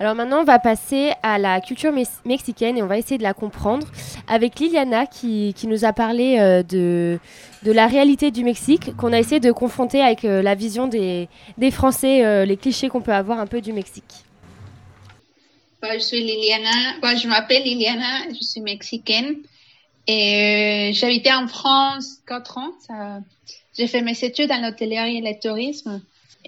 Alors 0.02 0.16
maintenant, 0.16 0.42
on 0.42 0.46
va 0.46 0.58
passer 0.58 1.12
à 1.22 1.38
la 1.38 1.62
culture 1.62 1.94
mexicaine 2.26 2.76
et 2.76 2.82
on 2.82 2.88
va 2.88 2.98
essayer 2.98 3.20
de 3.20 3.24
la 3.24 3.36
comprendre 3.36 3.86
avec 4.28 4.58
Liliana 4.58 5.06
qui, 5.06 5.54
nous 5.66 5.86
a 5.86 5.94
parlé 5.94 6.40
euh, 6.40 6.64
de, 6.64 7.20
de 7.62 7.72
la 7.72 7.86
réalité 7.86 8.32
du 8.32 8.44
Mexique, 8.44 8.98
qu'on 8.98 9.14
a 9.14 9.20
essayé 9.20 9.40
de 9.40 9.52
confronter 9.52 10.02
avec 10.02 10.26
euh, 10.26 10.42
la 10.42 10.56
vision 10.56 10.88
des, 10.88 11.30
des 11.60 11.70
Français, 11.70 12.26
euh, 12.26 12.46
les 12.46 12.58
clichés 12.58 12.90
qu'on 12.90 13.02
peut 13.02 13.14
avoir 13.14 13.40
un 13.40 13.46
peu 13.46 13.62
du 13.62 13.74
Mexique. 13.74 14.26
je 15.84 16.00
suis 16.00 16.20
Liliana, 16.20 17.16
je 17.16 17.28
m'appelle 17.28 17.62
Liliana, 17.62 18.28
je 18.30 18.44
suis 18.44 18.62
mexicaine 18.62 19.36
et 20.08 20.90
j'habitais 20.96 21.34
en 21.34 21.48
France 21.48 22.22
4 22.26 22.58
ans. 22.58 22.72
J'ai 23.78 23.86
fait 23.86 24.02
mes 24.02 24.18
études 24.24 24.52
en 24.52 24.68
hôtellerie 24.68 25.18
et 25.18 25.22
le 25.22 25.40
tourisme 25.40 26.02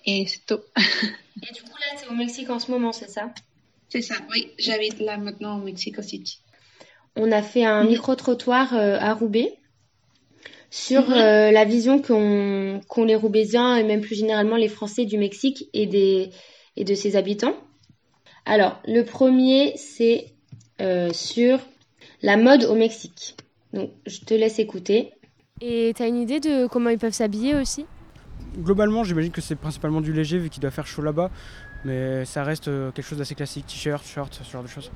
et 0.08 0.26
c'est 0.26 0.44
tout. 0.48 0.62
Et 1.42 1.54
du 1.54 1.62
coup, 1.64 1.70
là, 1.70 1.98
tu 2.00 2.06
es 2.06 2.10
au 2.10 2.16
Mexique 2.16 2.50
en 2.50 2.60
ce 2.60 2.72
moment, 2.72 2.92
c'est 2.92 3.10
ça? 3.10 3.34
C'est 3.90 4.02
ça, 4.02 4.16
oui. 4.32 4.52
J'habite 4.58 5.00
là 5.00 5.18
maintenant 5.18 5.60
au 5.60 5.64
Mexico 5.64 6.02
City. 6.02 6.40
On 7.16 7.32
a 7.32 7.42
fait 7.42 7.64
un 7.64 7.84
micro-trottoir 7.84 8.74
euh, 8.74 8.98
à 9.00 9.14
Roubaix 9.14 9.54
sur 10.72 11.10
mhm. 11.10 11.14
euh, 11.14 11.52
la 11.52 11.66
vision 11.66 12.02
qu'ont 12.02 13.04
les 13.06 13.16
Roubaisiens 13.16 13.76
et 13.76 13.84
même 13.84 14.02
plus 14.02 14.16
généralement 14.16 14.56
les 14.56 14.68
Français 14.68 15.06
du 15.06 15.18
Mexique 15.18 15.70
et, 15.74 15.86
des, 15.86 16.32
et 16.76 16.84
de 16.84 16.96
ses 16.96 17.16
habitants. 17.16 17.56
Alors, 18.46 18.82
le 18.86 19.04
premier, 19.04 19.78
c'est 19.78 20.34
euh, 20.82 21.14
sur 21.14 21.60
la 22.24 22.38
mode 22.38 22.64
au 22.64 22.74
Mexique. 22.74 23.38
Donc, 23.74 23.92
je 24.08 24.20
te 24.20 24.34
laisse 24.34 24.60
écouter. 24.60 25.12
Et 25.62 25.94
tu 25.96 26.02
as 26.02 26.08
une 26.08 26.20
idée 26.20 26.40
de 26.40 26.68
comment 26.68 26.90
ils 26.90 26.98
peuvent 26.98 27.14
s'habiller 27.14 27.56
aussi? 27.56 27.86
Globalement, 28.58 29.04
j'imagine 29.04 29.32
que 29.32 29.42
c'est 29.42 29.56
principalement 29.56 30.02
du 30.02 30.14
léger 30.14 30.38
vu 30.38 30.50
qu'il 30.50 30.62
doit 30.62 30.72
faire 30.72 30.88
chaud 30.88 31.02
là-bas, 31.02 31.30
mais 31.86 32.26
ça 32.26 32.44
reste 32.44 32.68
euh, 32.68 32.92
quelque 32.92 33.06
chose 33.06 33.18
d'assez 33.18 33.36
classique, 33.36 33.68
t-shirt, 33.68 34.06
short, 34.06 34.34
ce 34.42 34.52
genre 34.52 34.64
de 34.64 34.68
choses. 34.68 34.92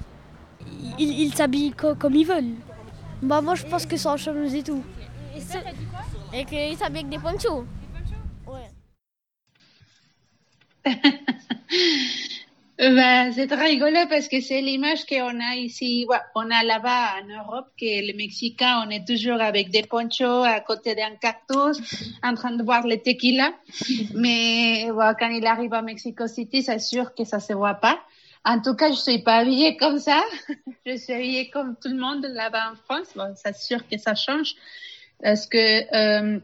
Ils 0.99 1.33
s'habillent 1.33 1.71
comme 1.71 2.15
ils 2.15 2.25
veulent. 2.25 2.55
Bah 3.21 3.41
moi 3.41 3.55
je 3.55 3.63
pense 3.65 3.85
que 3.85 3.97
c'est 3.97 4.07
en 4.07 4.17
chemise 4.17 4.53
et 4.55 4.63
tout. 4.63 4.83
Et, 6.33 6.45
qu'ils 6.45 6.77
s'habillent 6.77 6.99
avec 6.99 7.09
des 7.09 7.19
ponchos. 7.19 7.65
Ouais. 8.47 8.71
Ben, 12.79 13.31
c'est 13.33 13.47
très 13.47 13.69
rigolo 13.69 13.97
parce 14.07 14.27
que 14.27 14.39
c'est 14.39 14.61
l'image 14.61 15.05
qu'on 15.07 15.39
a 15.39 15.55
ici, 15.55 16.05
on 16.35 16.51
a 16.51 16.63
là-bas 16.63 17.15
en 17.21 17.27
Europe, 17.27 17.69
que 17.79 17.85
les 17.85 18.13
Mexicains, 18.13 18.83
on 18.85 18.89
est 18.91 19.05
toujours 19.05 19.41
avec 19.41 19.71
des 19.71 19.81
ponchos 19.81 20.43
à 20.43 20.59
côté 20.59 20.93
d'un 20.93 21.15
cactus, 21.15 21.79
en 22.21 22.35
train 22.35 22.51
de 22.51 22.61
boire 22.61 22.85
le 22.85 22.97
tequila. 22.97 23.51
Mais 24.13 24.87
quand 25.19 25.29
il 25.29 25.45
arrive 25.47 25.73
à 25.73 25.81
Mexico 25.81 26.27
City, 26.27 26.61
c'est 26.61 26.79
sûr 26.79 27.15
que 27.15 27.23
ça 27.23 27.39
se 27.39 27.53
voit 27.53 27.75
pas. 27.75 27.99
En 28.45 28.61
tout 28.61 28.75
cas, 28.75 28.91
je 28.91 28.95
suis 28.95 29.23
pas 29.23 29.37
habillée 29.37 29.75
comme 29.75 29.97
ça. 29.97 30.23
je 30.85 30.97
suis 30.97 31.13
habillée 31.13 31.49
comme 31.49 31.75
tout 31.81 31.89
le 31.89 31.97
monde 31.97 32.25
là-bas 32.25 32.73
en 32.73 32.75
France. 32.75 33.07
Bon, 33.15 33.33
c'est 33.35 33.57
sûr 33.57 33.87
que 33.87 33.97
ça 33.97 34.13
change 34.13 34.53
parce 35.21 35.47
que 35.47 35.57
euh, 35.57 36.39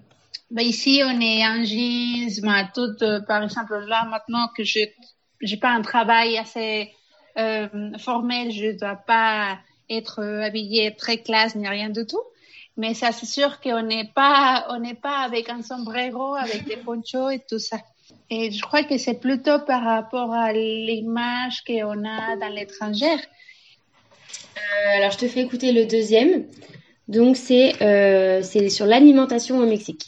ben 0.49 0.65
ici, 0.65 1.01
on 1.05 1.19
est 1.21 1.45
en 1.45 1.63
jeans, 1.63 2.41
ben, 2.41 2.67
tout, 2.73 3.03
euh, 3.03 3.21
par 3.21 3.43
exemple, 3.43 3.75
là, 3.87 4.05
maintenant 4.05 4.47
que 4.55 4.63
je 4.63 4.79
j'ai 5.43 5.57
pas 5.57 5.69
un 5.69 5.81
travail 5.81 6.37
assez 6.37 6.91
euh, 7.37 7.67
formel, 7.99 8.51
je 8.51 8.71
dois 8.71 8.95
pas 8.95 9.59
être 9.89 10.23
habillé 10.23 10.95
très 10.95 11.17
classe 11.17 11.55
ni 11.55 11.67
rien 11.67 11.89
du 11.89 12.05
tout. 12.05 12.23
Mais 12.75 12.95
ça, 12.95 13.11
c'est 13.11 13.27
sûr 13.27 13.61
qu'on 13.61 13.83
n'est 13.83 14.09
pas, 14.15 14.65
on 14.69 14.79
n'est 14.79 14.95
pas 14.95 15.19
avec 15.19 15.49
un 15.49 15.61
sombrero, 15.61 16.35
avec 16.35 16.65
des 16.65 16.77
ponchos 16.77 17.29
et 17.29 17.39
tout 17.47 17.59
ça. 17.59 17.77
Et 18.29 18.51
je 18.51 18.61
crois 18.61 18.83
que 18.83 18.97
c'est 18.97 19.19
plutôt 19.19 19.59
par 19.59 19.83
rapport 19.83 20.33
à 20.33 20.53
l'image 20.53 21.63
qu'on 21.65 22.03
a 22.03 22.35
dans 22.37 22.51
l'étranger. 22.51 23.13
Euh, 23.13 24.97
alors, 24.97 25.11
je 25.11 25.19
te 25.19 25.27
fais 25.27 25.41
écouter 25.41 25.71
le 25.71 25.85
deuxième. 25.85 26.45
Donc, 27.07 27.37
c'est 27.37 27.81
euh, 27.81 28.41
c'est 28.41 28.69
sur 28.69 28.85
l'alimentation 28.85 29.59
au 29.59 29.65
Mexique. 29.65 30.07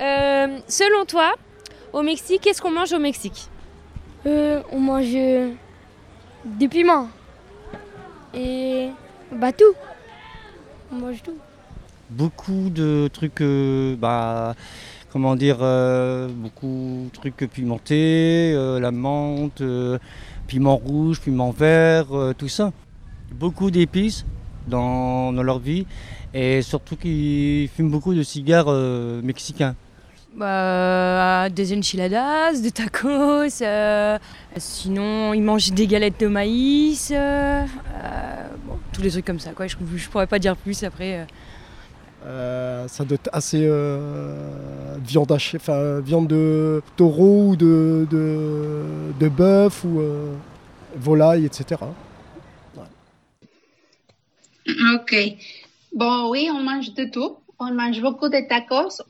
Euh, 0.00 0.58
selon 0.68 1.04
toi, 1.04 1.34
au 1.92 2.02
Mexique, 2.02 2.42
qu'est-ce 2.42 2.62
qu'on 2.62 2.70
mange 2.70 2.92
au 2.92 3.00
Mexique? 3.00 3.48
On 4.72 4.80
mange 4.80 5.16
des 6.44 6.68
piments. 6.68 7.08
Et 8.34 8.88
bah 9.32 9.52
tout. 9.52 9.74
On 10.92 10.96
mange 10.96 11.22
tout. 11.22 11.36
Beaucoup 12.10 12.70
de 12.70 13.08
trucs, 13.12 13.42
bah, 13.98 14.54
comment 15.12 15.36
dire, 15.36 15.58
beaucoup 16.30 17.10
de 17.12 17.18
trucs 17.18 17.50
pimentés, 17.52 18.54
la 18.80 18.90
menthe, 18.90 19.62
piment 20.46 20.76
rouge, 20.76 21.20
piment 21.20 21.50
vert, 21.50 22.06
tout 22.38 22.48
ça 22.48 22.72
beaucoup 23.32 23.70
d'épices 23.70 24.24
dans, 24.66 25.32
leur 25.32 25.58
vie 25.58 25.86
et 26.34 26.62
surtout 26.62 26.96
qu'ils 26.96 27.68
fument 27.68 27.90
beaucoup 27.90 28.14
de 28.14 28.22
cigares 28.22 28.66
euh, 28.68 29.20
mexicains. 29.22 29.74
Bah, 30.38 31.48
des 31.48 31.76
enchiladas, 31.76 32.60
des 32.60 32.70
tacos, 32.70 33.60
euh, 33.60 34.18
sinon 34.56 35.34
ils 35.34 35.42
mangent 35.42 35.72
des 35.72 35.88
galettes 35.88 36.20
de 36.20 36.28
maïs, 36.28 37.12
euh, 37.12 37.66
tous 38.92 39.02
les 39.02 39.10
trucs 39.10 39.24
comme 39.24 39.40
ça. 39.40 39.50
Quoi. 39.50 39.66
Je 39.66 39.74
ne 39.76 40.10
pourrais 40.12 40.28
pas 40.28 40.38
dire 40.38 40.54
plus 40.56 40.84
après. 40.84 41.26
ça 42.24 43.04
doit 43.04 43.16
être 43.16 43.30
assez 43.32 43.68
viande 45.04 45.32
hachée, 45.32 45.58
viande 46.04 46.28
de 46.28 46.82
taureau 46.96 47.48
ou 47.48 47.56
de, 47.56 48.06
de, 48.08 48.84
de 49.18 49.28
bœuf 49.28 49.82
ou 49.82 50.00
volaille, 50.94 51.46
etc. 51.46 51.80
Ok. 54.94 55.16
Bon, 55.96 56.30
oui, 56.30 56.48
on 56.54 56.62
mange 56.62 56.94
de 56.94 57.06
tout. 57.06 57.38
On 57.58 57.72
mange 57.72 58.00
beaucoup 58.00 58.28
de 58.28 58.48
tacos. 58.48 59.02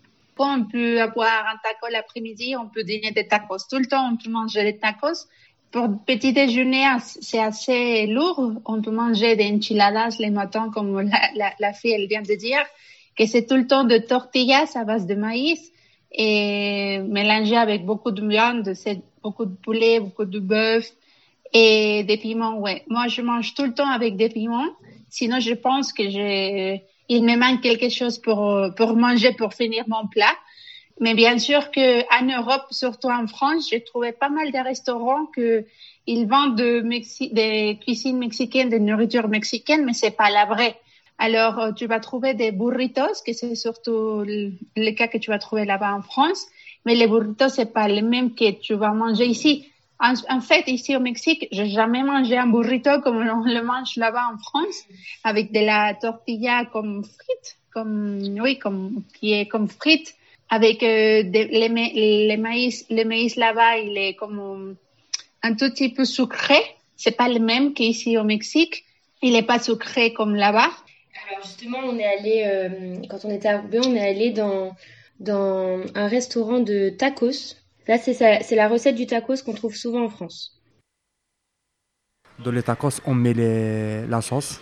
On 0.44 0.64
peut 0.64 1.00
avoir 1.00 1.46
un 1.46 1.56
taco 1.62 1.86
l'après-midi, 1.90 2.56
on 2.56 2.68
peut 2.68 2.84
dîner 2.84 3.12
des 3.12 3.26
tacos 3.26 3.66
tout 3.70 3.78
le 3.78 3.86
temps, 3.86 4.10
on 4.12 4.16
peut 4.16 4.30
manger 4.30 4.64
des 4.64 4.78
tacos. 4.78 5.26
Pour 5.70 5.88
petit 6.06 6.32
déjeuner, 6.32 6.84
c'est 7.00 7.40
assez 7.40 8.06
lourd. 8.06 8.52
On 8.64 8.80
peut 8.80 8.90
manger 8.90 9.36
des 9.36 9.52
enchiladas 9.52 10.16
les 10.18 10.30
matins, 10.30 10.70
comme 10.72 11.10
la, 11.34 11.72
fille 11.72 11.92
elle 11.92 12.08
vient 12.08 12.22
de 12.22 12.34
dire, 12.34 12.64
que 13.16 13.26
c'est 13.26 13.46
tout 13.46 13.56
le 13.56 13.66
temps 13.66 13.84
de 13.84 13.98
tortillas 13.98 14.70
à 14.74 14.84
base 14.84 15.06
de 15.06 15.14
maïs 15.14 15.72
et 16.12 16.98
mélangé 17.00 17.56
avec 17.56 17.84
beaucoup 17.84 18.10
de 18.10 18.26
viande, 18.26 18.72
c'est 18.74 19.02
beaucoup 19.22 19.44
de 19.44 19.54
poulet, 19.54 20.00
beaucoup 20.00 20.24
de 20.24 20.38
bœuf 20.40 20.90
et 21.52 22.04
des 22.04 22.16
piments. 22.16 22.58
Ouais, 22.58 22.84
moi 22.88 23.08
je 23.08 23.20
mange 23.20 23.54
tout 23.54 23.64
le 23.64 23.74
temps 23.74 23.90
avec 23.90 24.16
des 24.16 24.30
piments. 24.30 24.70
Sinon, 25.10 25.40
je 25.40 25.54
pense 25.54 25.92
que 25.92 26.08
j'ai, 26.08 26.82
il 27.08 27.24
me 27.24 27.36
manque 27.36 27.60
quelque 27.60 27.88
chose 27.88 28.18
pour, 28.18 28.68
pour 28.76 28.96
manger, 28.96 29.32
pour 29.32 29.54
finir 29.54 29.84
mon 29.88 30.06
plat. 30.06 30.34
Mais 31.00 31.14
bien 31.14 31.38
sûr 31.38 31.70
que 31.70 32.02
en 32.18 32.26
Europe, 32.26 32.66
surtout 32.70 33.08
en 33.08 33.26
France, 33.26 33.68
j'ai 33.70 33.84
trouvé 33.84 34.12
pas 34.12 34.28
mal 34.28 34.50
de 34.50 34.58
restaurants 34.58 35.26
que 35.26 35.64
ils 36.06 36.26
vendent 36.26 36.56
de 36.56 36.80
des 37.32 37.78
cuisines 37.80 38.18
mexicaines, 38.18 38.68
des 38.68 38.80
nourritures 38.80 39.28
mexicaines, 39.28 39.84
mais 39.84 39.92
c'est 39.92 40.16
pas 40.16 40.30
la 40.30 40.46
vraie. 40.46 40.76
Alors, 41.18 41.58
euh, 41.58 41.72
tu 41.72 41.86
vas 41.86 42.00
trouver 42.00 42.34
des 42.34 42.52
burritos, 42.52 43.22
que 43.26 43.32
c'est 43.32 43.54
surtout 43.56 44.24
le, 44.24 44.90
cas 44.92 45.08
que 45.08 45.18
tu 45.18 45.30
vas 45.30 45.38
trouver 45.38 45.64
là-bas 45.64 45.94
en 45.94 46.02
France. 46.02 46.46
Mais 46.86 46.94
les 46.94 47.06
burritos, 47.06 47.48
c'est 47.48 47.72
pas 47.72 47.88
les 47.88 48.02
mêmes 48.02 48.34
que 48.34 48.50
tu 48.52 48.74
vas 48.74 48.92
manger 48.92 49.26
ici. 49.26 49.70
En, 50.00 50.40
fait, 50.40 50.68
ici 50.68 50.94
au 50.94 51.00
Mexique, 51.00 51.48
j'ai 51.50 51.68
jamais 51.68 52.04
mangé 52.04 52.36
un 52.36 52.46
burrito 52.46 53.00
comme 53.00 53.16
on 53.16 53.44
le 53.44 53.62
mange 53.62 53.96
là-bas 53.96 54.30
en 54.32 54.38
France, 54.38 54.84
avec 55.24 55.50
de 55.52 55.58
la 55.58 55.94
tortilla 55.94 56.64
comme 56.66 57.02
frite, 57.02 57.58
comme 57.72 58.20
oui, 58.40 58.58
comme 58.58 59.02
qui 59.18 59.32
est 59.32 59.48
comme 59.48 59.68
frite, 59.68 60.14
avec 60.50 60.84
euh, 60.84 61.22
les, 61.24 61.68
maïs, 62.38 62.86
le 62.90 63.04
maïs 63.04 63.34
là-bas, 63.34 63.78
il 63.78 63.98
est 63.98 64.14
comme 64.14 64.76
un 65.42 65.54
tout 65.54 65.68
petit 65.70 65.88
peu 65.88 66.04
sucré. 66.04 66.60
C'est 66.96 67.16
pas 67.16 67.28
le 67.28 67.40
même 67.40 67.74
qu'ici 67.74 68.16
au 68.18 68.24
Mexique. 68.24 68.84
Il 69.20 69.34
est 69.34 69.42
pas 69.42 69.58
sucré 69.58 70.12
comme 70.12 70.36
là-bas. 70.36 70.70
Alors 71.28 71.44
justement, 71.44 71.78
on 71.84 71.98
est 71.98 72.06
allé 72.06 72.44
euh, 72.46 73.06
quand 73.10 73.24
on 73.24 73.30
était 73.30 73.48
à 73.48 73.58
Roubaix, 73.58 73.80
on 73.84 73.94
est 73.96 74.08
allé 74.08 74.30
dans 74.30 74.76
dans 75.18 75.80
un 75.96 76.06
restaurant 76.06 76.60
de 76.60 76.90
tacos 76.90 77.56
Là, 77.88 77.96
c'est 77.96 78.54
la 78.54 78.68
recette 78.68 78.96
du 78.96 79.06
tacos 79.06 79.42
qu'on 79.42 79.54
trouve 79.54 79.74
souvent 79.74 80.04
en 80.04 80.10
France. 80.10 80.60
Dans 82.38 82.50
les 82.50 82.62
tacos, 82.62 83.00
on 83.06 83.14
met 83.14 83.32
la 84.06 84.20
sauce, 84.20 84.60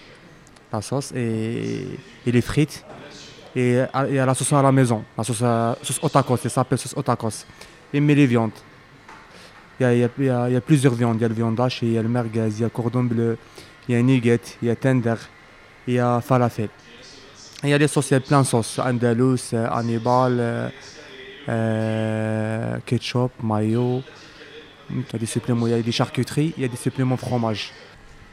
la 0.72 0.80
sauce 0.80 1.12
et, 1.12 1.86
les 2.24 2.40
frites. 2.40 2.84
Et, 3.56 3.80
à 3.92 4.06
la 4.06 4.34
sauce 4.34 4.52
à 4.52 4.62
la 4.62 4.70
maison, 4.70 5.04
la 5.18 5.24
sauce, 5.24 5.42
au 6.02 6.08
tacos, 6.08 6.36
ça 6.36 6.48
s'appelle 6.48 6.78
sauce 6.78 6.96
au 6.96 7.02
tacos. 7.02 7.44
Et 7.92 7.98
met 7.98 8.14
les 8.14 8.26
viandes. 8.26 8.52
Il 9.80 9.98
y, 9.98 10.04
a, 10.04 10.60
plusieurs 10.60 10.94
viandes. 10.94 11.16
Il 11.18 11.22
y 11.22 11.24
a 11.24 11.28
le 11.28 11.34
viande 11.34 11.58
hachée, 11.58 11.86
il 11.86 11.92
y 11.94 11.98
a 11.98 12.02
le 12.02 12.08
merguez, 12.08 12.48
il 12.48 12.60
y 12.60 12.64
a 12.64 12.70
cordon 12.70 13.02
bleu, 13.02 13.36
il 13.88 13.96
y 13.96 13.98
a 13.98 14.02
nugget, 14.02 14.40
il 14.62 14.68
y 14.68 14.70
a 14.70 14.76
tender, 14.76 15.16
il 15.88 15.94
y 15.94 15.98
a 15.98 16.20
falafel. 16.20 16.68
il 17.64 17.70
y 17.70 17.74
a 17.74 17.78
des 17.78 17.88
sauces, 17.88 18.10
il 18.10 18.14
y 18.14 18.16
a 18.16 18.20
plein 18.20 18.42
de 18.42 18.46
sauces. 18.46 18.78
Andalous, 18.78 19.52
Hannibal, 19.52 20.70
euh, 21.48 22.78
ketchup, 22.86 23.32
mayo. 23.42 24.02
Il 24.90 24.98
y 25.00 25.16
a 25.16 25.18
des 25.18 25.26
suppléments, 25.26 25.66
il 25.66 25.70
y 25.70 25.74
a 25.74 25.82
des 25.82 25.92
charcuteries, 25.92 26.54
il 26.56 26.62
y 26.62 26.64
a 26.64 26.68
des 26.68 26.76
suppléments 26.76 27.16
fromage. 27.16 27.72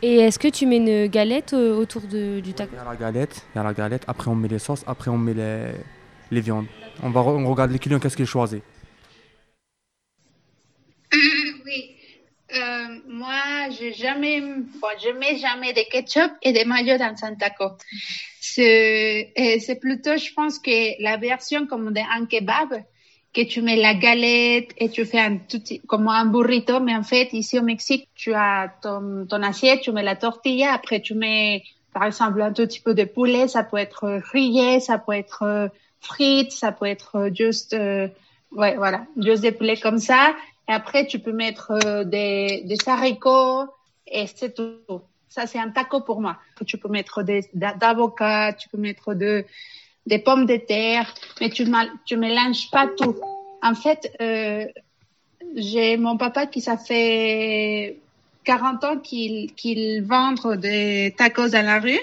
Et 0.01 0.17
est-ce 0.17 0.37
que 0.37 0.49
tu 0.49 0.65
mets 0.65 0.77
une 0.77 1.07
galette 1.07 1.53
euh, 1.53 1.75
autour 1.75 2.01
de, 2.01 2.41
du 2.41 2.53
taco 2.53 2.71
Il 2.73 2.77
y 2.77 2.79
a 2.79 2.83
la 2.83 2.95
galette, 2.95 3.45
il 3.53 3.57
y 3.57 3.61
a 3.61 3.63
la 3.63 3.73
galette. 3.73 4.03
Après 4.07 4.29
on 4.29 4.35
met 4.35 4.49
les 4.49 4.59
sauces, 4.59 4.83
après 4.85 5.09
on 5.09 5.17
met 5.17 5.33
les, 5.33 5.71
les 6.29 6.41
viandes. 6.41 6.67
On 7.01 7.09
va 7.09 7.21
on 7.21 7.49
regarde 7.49 7.71
les 7.71 7.79
clients 7.79 7.99
qu'est-ce 7.99 8.17
qu'ils 8.17 8.25
choisissent. 8.25 8.61
oui. 11.13 11.95
Euh, 12.55 12.99
moi, 13.07 13.69
je 13.71 13.91
jamais, 13.93 14.41
bon, 14.41 14.87
je 15.03 15.17
mets 15.17 15.37
jamais 15.37 15.73
de 15.73 15.81
ketchup 15.89 16.31
et 16.43 16.53
de 16.53 16.67
mayo 16.67 16.97
dans 16.97 17.15
un 17.23 17.35
taco. 17.35 17.71
C'est 18.41 19.79
plutôt, 19.81 20.17
je 20.17 20.31
pense 20.33 20.59
que 20.59 21.01
la 21.01 21.17
version 21.17 21.65
comme 21.65 21.91
d'un 21.93 22.25
kebab, 22.29 22.83
que 23.33 23.41
tu 23.41 23.61
mets 23.61 23.75
la 23.75 23.95
galette 23.95 24.71
et 24.77 24.89
tu 24.89 25.05
fais 25.05 25.19
un 25.19 25.37
tout, 25.37 25.61
comme 25.87 26.07
un 26.07 26.25
burrito, 26.25 26.79
mais 26.79 26.95
en 26.95 27.03
fait, 27.03 27.33
ici 27.33 27.57
au 27.57 27.63
Mexique, 27.63 28.07
tu 28.13 28.33
as 28.33 28.71
ton, 28.81 29.25
ton 29.27 29.41
assiette, 29.41 29.81
tu 29.81 29.91
mets 29.91 30.03
la 30.03 30.15
tortilla, 30.15 30.73
après 30.73 31.01
tu 31.01 31.15
mets, 31.15 31.63
par 31.93 32.03
exemple, 32.03 32.41
un 32.41 32.53
tout 32.53 32.63
petit 32.67 32.79
peu 32.79 32.93
de 32.93 33.05
poulet, 33.05 33.47
ça 33.47 33.63
peut 33.63 33.77
être 33.77 34.19
grillé, 34.19 34.79
ça 34.79 34.99
peut 34.99 35.13
être 35.13 35.43
euh, 35.43 35.67
frites, 35.99 36.51
ça 36.51 36.71
peut 36.71 36.85
être 36.85 37.15
euh, 37.15 37.29
juste, 37.33 37.73
euh, 37.73 38.07
ouais, 38.51 38.75
voilà, 38.77 39.05
juste 39.17 39.41
des 39.41 39.51
poulets 39.51 39.77
comme 39.77 39.97
ça. 39.97 40.35
Et 40.69 40.71
après, 40.71 41.07
tu 41.07 41.17
peux 41.19 41.33
mettre 41.33 42.03
des, 42.05 42.61
des 42.65 42.77
haricots 42.85 43.65
et 44.07 44.27
c'est 44.27 44.53
tout. 44.53 45.01
Ça, 45.27 45.47
c'est 45.47 45.59
un 45.59 45.71
taco 45.71 46.01
pour 46.01 46.21
moi. 46.21 46.37
Tu 46.65 46.77
peux 46.77 46.87
mettre 46.87 47.23
des, 47.23 47.49
d'avocats, 47.53 48.53
tu 48.53 48.69
peux 48.69 48.77
mettre 48.77 49.13
de, 49.13 49.43
des 50.05 50.19
pommes 50.19 50.45
de 50.45 50.57
terre, 50.57 51.13
mais 51.39 51.49
tu, 51.49 51.65
tu 52.05 52.17
mélanges 52.17 52.69
pas 52.71 52.87
tout. 52.87 53.15
En 53.61 53.75
fait, 53.75 54.15
euh, 54.21 54.65
j'ai 55.55 55.97
mon 55.97 56.17
papa 56.17 56.45
qui 56.45 56.61
ça 56.61 56.77
fait 56.77 57.97
40 58.43 58.83
ans 58.83 58.97
qu'il 58.97 59.53
qu'il 59.53 60.03
vend 60.03 60.33
des 60.55 61.13
tacos 61.17 61.49
dans 61.49 61.65
la 61.65 61.79
rue. 61.79 61.99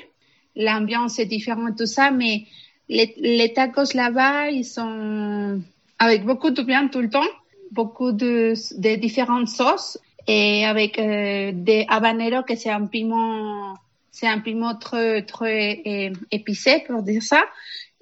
L'ambiance 0.56 1.18
est 1.18 1.26
différente, 1.26 1.76
tout 1.76 1.86
ça, 1.86 2.10
mais 2.10 2.44
les, 2.88 3.14
les 3.18 3.52
tacos 3.52 3.94
là-bas, 3.94 4.50
ils 4.50 4.64
sont 4.64 5.60
avec 5.98 6.24
beaucoup 6.24 6.50
de 6.50 6.62
viande 6.62 6.90
tout 6.90 7.00
le 7.00 7.10
temps, 7.10 7.30
beaucoup 7.70 8.12
de, 8.12 8.54
de 8.78 8.96
différentes 8.96 9.48
sauces 9.48 9.98
et 10.26 10.64
avec 10.64 10.98
euh, 10.98 11.52
des 11.54 11.86
habaneros 11.88 12.42
que 12.42 12.56
c'est 12.56 12.70
un 12.70 12.86
piment, 12.86 13.74
c'est 14.10 14.26
un 14.26 14.40
piment 14.40 14.74
très, 14.74 15.22
très 15.22 15.82
épicé 16.30 16.84
pour 16.86 17.02
dire 17.02 17.22
ça. 17.22 17.42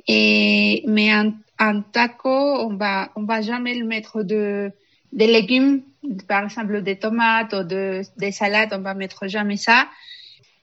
Et, 0.09 0.83
mais 0.87 1.11
un, 1.11 1.35
un 1.59 1.83
taco, 1.83 2.31
on 2.31 2.75
va, 2.77 3.11
on 3.15 3.25
va 3.25 3.43
jamais 3.43 3.75
le 3.75 3.85
mettre 3.85 4.23
de, 4.23 4.73
des 5.13 5.27
légumes, 5.27 5.83
par 6.27 6.45
exemple 6.45 6.83
des 6.83 6.97
tomates 6.97 7.53
ou 7.53 7.63
de, 7.63 8.03
des 8.17 8.33
salades, 8.33 8.73
on 8.73 8.81
va 8.81 8.95
mettre 8.95 9.29
jamais 9.29 9.57
ça. 9.57 9.87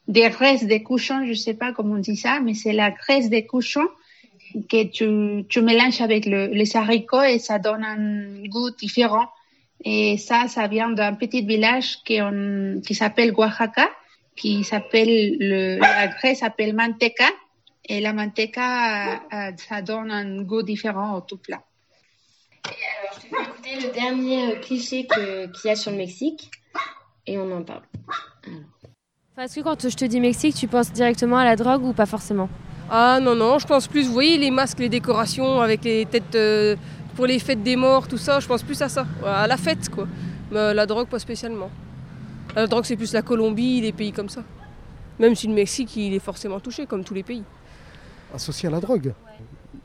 Des 0.07 0.27
restes 0.27 0.65
des 0.65 0.83
cochons, 0.83 1.25
je 1.27 1.33
sais 1.33 1.53
pas 1.53 1.71
comment 1.71 1.95
on 1.95 1.99
dit 1.99 2.15
ça, 2.15 2.39
mais 2.39 2.53
c'est 2.53 2.73
la 2.73 2.91
graisse 2.91 3.29
des 3.29 3.45
cochons 3.45 3.87
que 4.69 4.83
tu, 4.83 5.45
tu 5.47 5.61
mélanges 5.61 6.01
avec 6.01 6.25
le, 6.25 6.47
les 6.47 6.75
haricots 6.75 7.23
et 7.23 7.39
ça 7.39 7.59
donne 7.59 7.83
un 7.83 8.47
goût 8.47 8.71
différent. 8.71 9.27
Et 9.83 10.17
ça, 10.17 10.47
ça 10.47 10.67
vient 10.67 10.89
d'un 10.89 11.13
petit 11.13 11.45
village 11.45 11.97
qui, 12.03 12.21
on, 12.21 12.81
qui 12.85 12.95
s'appelle 12.95 13.33
Oaxaca. 13.35 13.89
qui 14.35 14.63
s'appelle, 14.63 15.37
le, 15.39 15.77
la 15.79 16.07
graisse 16.07 16.39
s'appelle 16.39 16.73
manteca. 16.73 17.25
Et 17.87 18.01
la 18.01 18.13
manteca, 18.13 19.13
euh, 19.13 19.51
ça 19.57 19.81
donne 19.81 20.11
un 20.11 20.41
goût 20.41 20.63
différent 20.63 21.17
au 21.17 21.21
tout 21.21 21.37
plat. 21.37 21.61
Je 22.65 23.35
vais 23.35 23.43
écouter 23.43 23.87
le 23.87 23.93
dernier 23.93 24.53
euh, 24.53 24.59
cliché 24.59 25.05
qu'il 25.05 25.69
y 25.69 25.69
a 25.69 25.75
sur 25.75 25.91
le 25.91 25.97
Mexique 25.97 26.49
et 27.27 27.37
on 27.37 27.51
en 27.51 27.63
parle. 27.63 27.83
Est-ce 29.37 29.57
que 29.57 29.61
quand 29.61 29.87
je 29.87 29.95
te 29.95 30.05
dis 30.05 30.19
Mexique, 30.19 30.55
tu 30.55 30.67
penses 30.67 30.91
directement 30.91 31.37
à 31.37 31.45
la 31.45 31.55
drogue 31.55 31.83
ou 31.83 31.93
pas 31.93 32.07
forcément? 32.07 32.49
Ah 32.89 33.19
non, 33.21 33.35
non, 33.35 33.59
je 33.59 33.67
pense 33.67 33.87
plus, 33.87 34.07
vous 34.07 34.13
voyez, 34.13 34.37
les 34.37 34.51
masques, 34.51 34.79
les 34.79 34.89
décorations 34.89 35.61
avec 35.61 35.83
les 35.83 36.05
têtes 36.05 36.35
euh, 36.35 36.75
pour 37.15 37.27
les 37.27 37.39
fêtes 37.39 37.61
des 37.61 37.75
morts, 37.75 38.07
tout 38.07 38.17
ça, 38.17 38.39
je 38.39 38.47
pense 38.47 38.63
plus 38.63 38.81
à 38.81 38.89
ça, 38.89 39.05
à 39.23 39.47
la 39.47 39.57
fête 39.57 39.89
quoi. 39.89 40.07
Mais 40.51 40.73
la 40.73 40.85
drogue, 40.85 41.07
pas 41.07 41.19
spécialement. 41.19 41.69
La 42.55 42.67
drogue, 42.67 42.85
c'est 42.85 42.95
plus 42.95 43.13
la 43.13 43.21
Colombie, 43.21 43.81
les 43.81 43.91
pays 43.91 44.11
comme 44.11 44.29
ça. 44.29 44.43
Même 45.19 45.35
si 45.35 45.47
le 45.47 45.53
Mexique, 45.53 45.95
il 45.97 46.13
est 46.13 46.19
forcément 46.19 46.59
touché, 46.59 46.85
comme 46.85 47.03
tous 47.03 47.13
les 47.13 47.23
pays. 47.23 47.43
Associé 48.35 48.67
à 48.67 48.71
la 48.71 48.81
drogue 48.81 49.13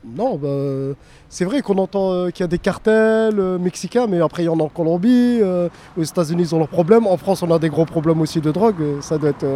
Non, 0.05 0.37
bah, 0.37 0.97
c'est 1.29 1.45
vrai 1.45 1.63
qu'on 1.63 1.79
entend 1.79 2.13
euh, 2.13 2.31
qu'il 2.31 2.43
y 2.43 2.45
a 2.45 2.49
des 2.49 2.59
cartels 2.59 3.39
euh, 3.39 3.59
mexicains, 3.59 4.09
mais 4.09 4.21
après 4.21 4.43
il 4.43 4.47
y 4.47 4.49
en 4.49 4.59
a 4.59 4.65
en 4.65 4.69
Colombie, 4.69 5.39
euh, 5.41 5.69
aux 5.97 6.03
États-Unis 6.03 6.43
ils 6.43 6.55
ont 6.55 6.59
leurs 6.59 6.69
problèmes, 6.69 7.07
en 7.07 7.17
France 7.17 7.43
on 7.45 7.51
a 7.53 7.59
des 7.61 7.69
gros 7.69 7.85
problèmes 7.85 8.21
aussi 8.21 8.41
de 8.41 8.51
drogue, 8.51 9.01
ça 9.01 9.19
doit 9.19 9.31
être. 9.31 9.47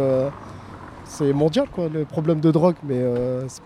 c'est 1.03 1.33
mondial 1.33 1.67
quoi, 1.69 1.89
le 1.89 2.05
problème 2.05 2.39
de 2.39 2.51
drogue, 2.51 2.77
mais 2.83 3.01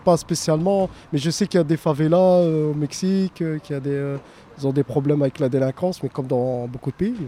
pas 0.04 0.16
spécialement. 0.16 0.90
Mais 1.12 1.18
je 1.18 1.30
sais 1.30 1.46
qu'il 1.46 1.58
y 1.58 1.60
a 1.60 1.64
des 1.64 1.76
favelas 1.76 2.40
au 2.42 2.74
Mexique, 2.74 3.34
qu'il 3.34 3.70
y 3.70 3.74
a 3.74 3.80
des, 3.80 4.16
ils 4.58 4.66
ont 4.66 4.72
des 4.72 4.84
problèmes 4.84 5.22
avec 5.22 5.38
la 5.38 5.48
délinquance, 5.48 6.02
mais 6.02 6.08
comme 6.08 6.26
dans 6.26 6.66
beaucoup 6.66 6.90
de 6.90 6.96
pays, 6.96 7.26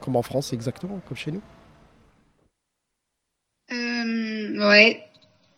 comme 0.00 0.16
en 0.16 0.22
France 0.22 0.52
exactement, 0.52 0.98
comme 1.06 1.16
chez 1.16 1.30
nous. 1.32 1.42
Ouais. 3.70 5.13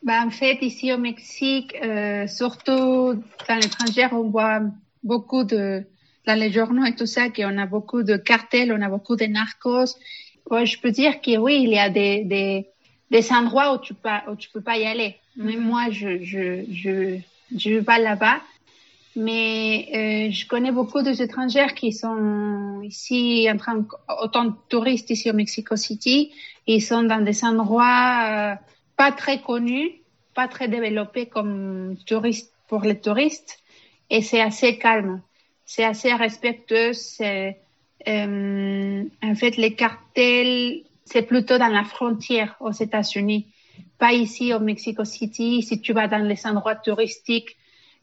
Bah, 0.07 0.23
en 0.25 0.31
fait, 0.31 0.59
ici 0.63 0.93
au 0.93 0.99
Mexique, 0.99 1.75
euh, 1.83 2.29
surtout 2.29 3.21
dans 3.49 3.57
l'étranger, 3.61 4.07
on 4.13 4.31
voit 4.31 4.61
beaucoup 5.03 5.43
de, 5.43 5.83
dans 6.29 6.39
les 6.39 6.53
journaux 6.53 6.85
et 6.85 6.95
tout 6.95 7.07
ça, 7.07 7.29
qu'on 7.29 7.59
a 7.59 7.67
beaucoup 7.67 8.05
de 8.05 8.17
cartels, 8.17 8.73
on 8.73 8.81
a 8.83 8.89
beaucoup 8.89 9.17
de 9.17 9.25
narcos. 9.25 9.97
Ouais, 10.49 10.65
je 10.65 10.81
peux 10.81 10.93
dire 10.93 11.21
que 11.21 11.37
oui, 11.37 11.61
il 11.65 11.71
y 11.71 11.79
a 11.81 11.91
des, 11.91 12.23
des, 12.23 12.69
des 13.11 13.33
endroits 13.33 13.75
où 13.75 13.79
tu 13.79 13.95
peux, 13.95 14.09
où 14.31 14.37
tu 14.37 14.49
peux 14.51 14.61
pas 14.61 14.79
y 14.79 14.87
aller. 14.87 15.17
Même 15.37 15.65
moi, 15.65 15.91
je, 15.91 16.23
je, 16.23 16.65
je, 16.71 17.19
je 17.57 17.71
vais 17.71 17.83
pas 17.83 17.99
là-bas. 17.99 18.41
Mais 19.17 19.89
euh, 19.93 20.31
je 20.31 20.47
connais 20.47 20.71
beaucoup 20.71 21.03
des 21.03 21.21
étrangers 21.21 21.75
qui 21.75 21.91
sont 21.91 22.81
ici 22.85 23.49
en 23.53 23.57
train, 23.57 23.85
autant 24.23 24.45
de 24.45 24.53
touristes 24.69 25.11
ici 25.11 25.29
au 25.31 25.35
Mexico 25.35 25.75
City. 25.75 26.31
Ils 26.69 26.81
sont 26.81 27.03
dans 27.03 27.25
des 27.25 27.45
endroits 27.45 28.55
euh, 28.55 28.55
pas 28.97 29.13
très 29.13 29.41
connus, 29.41 29.91
pas 30.35 30.49
très 30.49 30.69
développés 30.69 31.27
comme 31.27 31.97
touristes 32.07 32.53
pour 32.69 32.83
les 32.83 32.99
touristes. 32.99 33.59
Et 34.11 34.23
c'est 34.23 34.41
assez 34.41 34.79
calme, 34.79 35.21
c'est 35.65 35.85
assez 35.85 36.13
respectueux. 36.13 36.93
C'est, 36.93 37.59
euh, 38.09 39.05
en 39.23 39.35
fait, 39.35 39.57
les 39.57 39.75
cartels, 39.75 40.83
c'est 41.05 41.23
plutôt 41.23 41.59
dans 41.59 41.69
la 41.69 41.85
frontière 41.85 42.57
aux 42.61 42.73
États-Unis, 42.73 43.47
pas 43.99 44.13
ici 44.13 44.55
au 44.55 44.61
Mexico 44.61 45.05
City. 45.05 45.63
Si 45.63 45.81
tu 45.81 45.93
vas 45.93 46.09
dans 46.09 46.25
les 46.25 46.47
endroits 46.47 46.77
touristiques, 46.77 47.57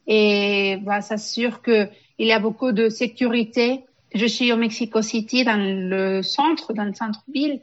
et 0.06 0.76
bah, 0.82 1.00
ça 1.00 1.16
sûr 1.16 1.62
que 1.62 1.88
il 2.18 2.26
y 2.26 2.32
a 2.32 2.38
beaucoup 2.38 2.72
de 2.72 2.88
sécurité. 2.88 3.84
Je 4.14 4.26
suis 4.26 4.52
au 4.52 4.56
Mexico 4.56 5.02
City, 5.02 5.44
dans 5.44 5.56
le 5.58 6.22
centre, 6.22 6.72
dans 6.72 6.84
le 6.84 6.94
centre-ville, 6.94 7.60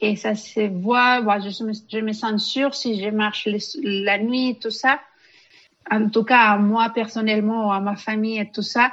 et 0.00 0.16
ça 0.16 0.34
se 0.34 0.60
voit. 0.68 1.20
Je, 1.40 1.64
me, 1.64 1.72
je 1.72 1.98
me 1.98 2.72
si 2.72 3.00
je 3.02 3.10
marche 3.10 3.48
la 3.82 4.18
nuit, 4.18 4.58
tout 4.60 4.70
ça. 4.70 5.00
En 5.90 6.08
tout 6.08 6.24
cas, 6.24 6.56
moi 6.56 6.90
personnellement, 6.94 7.72
à 7.72 7.80
ma 7.80 7.96
famille 7.96 8.38
et 8.38 8.50
tout 8.50 8.62
ça, 8.62 8.92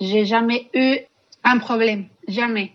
j'ai 0.00 0.24
jamais 0.24 0.68
eu 0.74 0.98
un 1.44 1.58
problème, 1.58 2.06
jamais. 2.26 2.72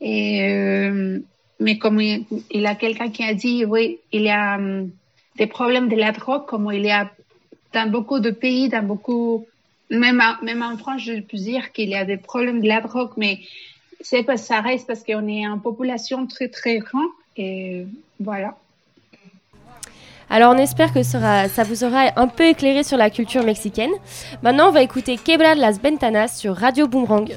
Et 0.00 0.42
euh, 0.42 1.20
mais 1.60 1.78
comme 1.78 2.00
il, 2.00 2.26
y 2.50 2.66
a 2.66 2.74
quelqu'un 2.74 3.10
qui 3.10 3.24
a 3.24 3.32
dit, 3.34 3.64
oui, 3.64 4.00
il 4.12 4.22
y 4.22 4.30
a 4.30 4.56
hum, 4.56 4.90
des 5.36 5.46
problèmes 5.46 5.88
de 5.88 5.96
la 5.96 6.12
drogue, 6.12 6.46
comme 6.46 6.70
il 6.72 6.84
y 6.84 6.90
a 6.90 7.10
dans 7.72 7.90
beaucoup 7.90 8.20
de 8.20 8.30
pays, 8.30 8.68
dans 8.68 8.82
beaucoup, 8.82 9.46
même, 9.90 10.22
même 10.42 10.62
en 10.62 10.76
France, 10.76 11.02
je 11.02 11.20
peux 11.20 11.36
dire 11.36 11.72
qu'il 11.72 11.88
y 11.88 11.94
a 11.94 12.04
des 12.04 12.16
problèmes 12.16 12.60
de 12.60 12.68
la 12.68 12.80
drogue, 12.80 13.12
mais 13.16 13.40
c'est 14.04 14.22
parce 14.22 14.42
ça 14.42 14.60
reste 14.60 14.86
parce 14.86 15.02
qu'on 15.02 15.26
est 15.26 15.46
en 15.48 15.58
population 15.58 16.26
très 16.26 16.48
très 16.48 16.78
grande 16.78 17.08
et 17.36 17.86
voilà. 18.20 18.56
Alors 20.30 20.54
on 20.54 20.58
espère 20.58 20.92
que 20.92 21.02
ça 21.02 21.64
vous 21.66 21.84
aura 21.84 22.10
un 22.16 22.28
peu 22.28 22.44
éclairé 22.44 22.82
sur 22.82 22.96
la 22.96 23.10
culture 23.10 23.44
mexicaine. 23.44 23.92
Maintenant 24.42 24.68
on 24.68 24.72
va 24.72 24.82
écouter 24.82 25.16
Quebrar 25.16 25.54
las 25.54 25.80
Ventanas 25.80 26.38
sur 26.38 26.54
Radio 26.54 26.86
Boomerang. 26.86 27.30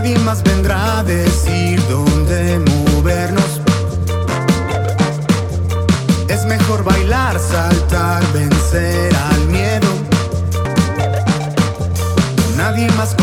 Nadie 0.00 0.16
más 0.20 0.44
vendrá 0.44 1.00
a 1.00 1.02
decir 1.02 1.82
dónde 1.88 2.60
movernos. 2.60 3.60
Es 6.28 6.44
mejor 6.44 6.84
bailar, 6.84 7.36
saltar, 7.40 8.22
vencer 8.32 9.12
al 9.16 9.44
miedo. 9.46 9.88
Nadie 12.56 12.88
más 12.92 13.16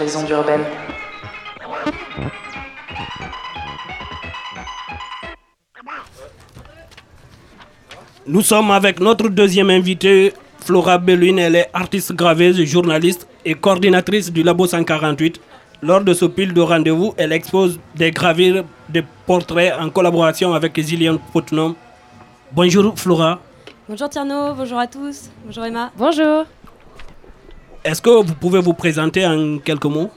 sur 0.00 0.04
les 0.06 0.16
ondes 0.16 0.30
urbaines. 0.30 0.64
Nous 8.26 8.42
sommes 8.42 8.70
avec 8.70 9.00
notre 9.00 9.28
deuxième 9.28 9.70
invitée, 9.70 10.32
Flora 10.60 10.98
Bellune. 10.98 11.38
Elle 11.38 11.56
est 11.56 11.70
artiste 11.72 12.12
graveuse, 12.12 12.62
journaliste 12.64 13.26
et 13.44 13.54
coordinatrice 13.54 14.32
du 14.32 14.42
Labo 14.42 14.66
148. 14.66 15.40
Lors 15.82 16.02
de 16.02 16.12
ce 16.12 16.26
pile 16.26 16.52
de 16.52 16.60
rendez-vous, 16.60 17.14
elle 17.16 17.32
expose 17.32 17.80
des 17.94 18.10
gravures, 18.10 18.64
des 18.88 19.02
portraits 19.26 19.72
en 19.80 19.88
collaboration 19.90 20.52
avec 20.52 20.78
Zillian 20.78 21.18
Putnam. 21.32 21.74
Bonjour 22.52 22.98
Flora. 22.98 23.40
Bonjour 23.88 24.08
Tierno, 24.08 24.54
bonjour 24.54 24.78
à 24.78 24.86
tous, 24.86 25.30
bonjour 25.44 25.64
Emma. 25.64 25.90
Bonjour. 25.96 26.44
Est-ce 27.84 28.02
que 28.02 28.10
vous 28.10 28.34
pouvez 28.34 28.60
vous 28.60 28.74
présenter 28.74 29.26
en 29.26 29.58
quelques 29.58 29.86
mots? 29.86 30.10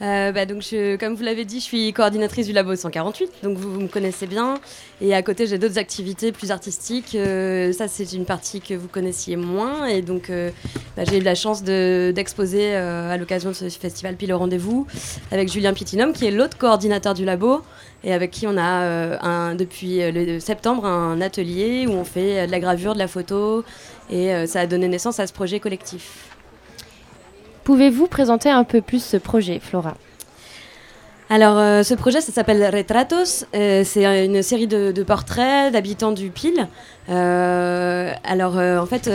Euh, 0.00 0.30
bah, 0.30 0.46
donc 0.46 0.62
comme 1.00 1.14
vous 1.16 1.24
l'avez 1.24 1.44
dit, 1.44 1.58
je 1.58 1.64
suis 1.64 1.92
coordinatrice 1.92 2.46
du 2.46 2.52
Labo 2.52 2.76
148, 2.76 3.30
donc 3.42 3.56
vous, 3.58 3.68
me 3.80 3.88
connaissez 3.88 4.28
bien. 4.28 4.58
Et 5.00 5.12
à 5.12 5.22
côté, 5.22 5.46
j'ai 5.48 5.58
d'autres 5.58 5.78
activités 5.78 6.30
plus 6.30 6.52
artistiques. 6.52 7.16
Euh, 7.16 7.72
ça, 7.72 7.88
c'est 7.88 8.12
une 8.12 8.24
partie 8.24 8.60
que 8.60 8.74
vous 8.74 8.86
connaissiez 8.86 9.34
moins. 9.34 9.86
Et 9.86 10.02
donc, 10.02 10.30
euh, 10.30 10.50
bah, 10.96 11.02
j'ai 11.08 11.18
eu 11.18 11.22
la 11.22 11.34
chance 11.34 11.64
de- 11.64 12.12
d'exposer 12.14 12.76
à 12.76 13.16
l'occasion 13.16 13.50
de 13.50 13.54
ce 13.54 13.68
festival 13.70 14.14
Pile 14.14 14.32
au 14.34 14.38
rendez-vous 14.38 14.86
avec 15.32 15.50
Julien 15.50 15.72
Pitinum, 15.72 16.12
qui 16.12 16.26
est 16.26 16.30
l'autre 16.30 16.58
coordinateur 16.58 17.14
du 17.14 17.24
Labo, 17.24 17.62
et 18.04 18.12
avec 18.12 18.30
qui 18.30 18.46
on 18.46 18.56
a 18.56 19.54
depuis 19.54 19.98
le 20.12 20.38
septembre 20.38 20.84
un 20.84 21.20
atelier 21.20 21.86
où 21.88 21.92
on 21.92 22.04
fait 22.04 22.46
de 22.46 22.52
la 22.52 22.60
gravure, 22.60 22.94
de 22.94 22.98
la 23.00 23.08
photo, 23.08 23.64
et 24.10 24.46
ça 24.46 24.60
a 24.60 24.66
donné 24.66 24.86
naissance 24.86 25.18
à 25.18 25.26
ce 25.26 25.32
projet 25.32 25.58
collectif. 25.58 26.27
Pouvez-vous 27.68 28.06
présenter 28.06 28.48
un 28.48 28.64
peu 28.64 28.80
plus 28.80 29.04
ce 29.04 29.18
projet, 29.18 29.60
Flora? 29.62 29.94
Alors, 31.28 31.58
euh, 31.58 31.82
ce 31.82 31.92
projet, 31.92 32.22
ça 32.22 32.32
s'appelle 32.32 32.64
Retratos. 32.74 33.44
Euh, 33.54 33.82
c'est 33.84 34.06
une 34.24 34.42
série 34.42 34.66
de, 34.66 35.02
portraits 35.02 35.70
d'habitants 35.70 36.12
du 36.12 36.30
Pile. 36.30 36.66
Euh, 37.10 38.10
alors, 38.24 38.56
en 38.56 38.86
fait, 38.86 39.10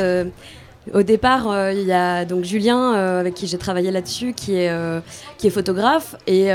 au 0.92 1.02
départ, 1.02 1.50
euh, 1.50 1.72
il 1.72 1.84
y 1.84 1.94
a 1.94 2.26
donc 2.26 2.44
Julien, 2.44 2.96
euh, 2.96 3.20
avec 3.22 3.36
qui 3.36 3.48
j'ai 3.48 3.58
travaillé 3.58 3.90
là-dessus, 3.90 4.34
qui, 4.34 4.56
est, 4.56 4.70
euh, 4.70 5.00
photographe 5.50 6.16
et, 6.28 6.50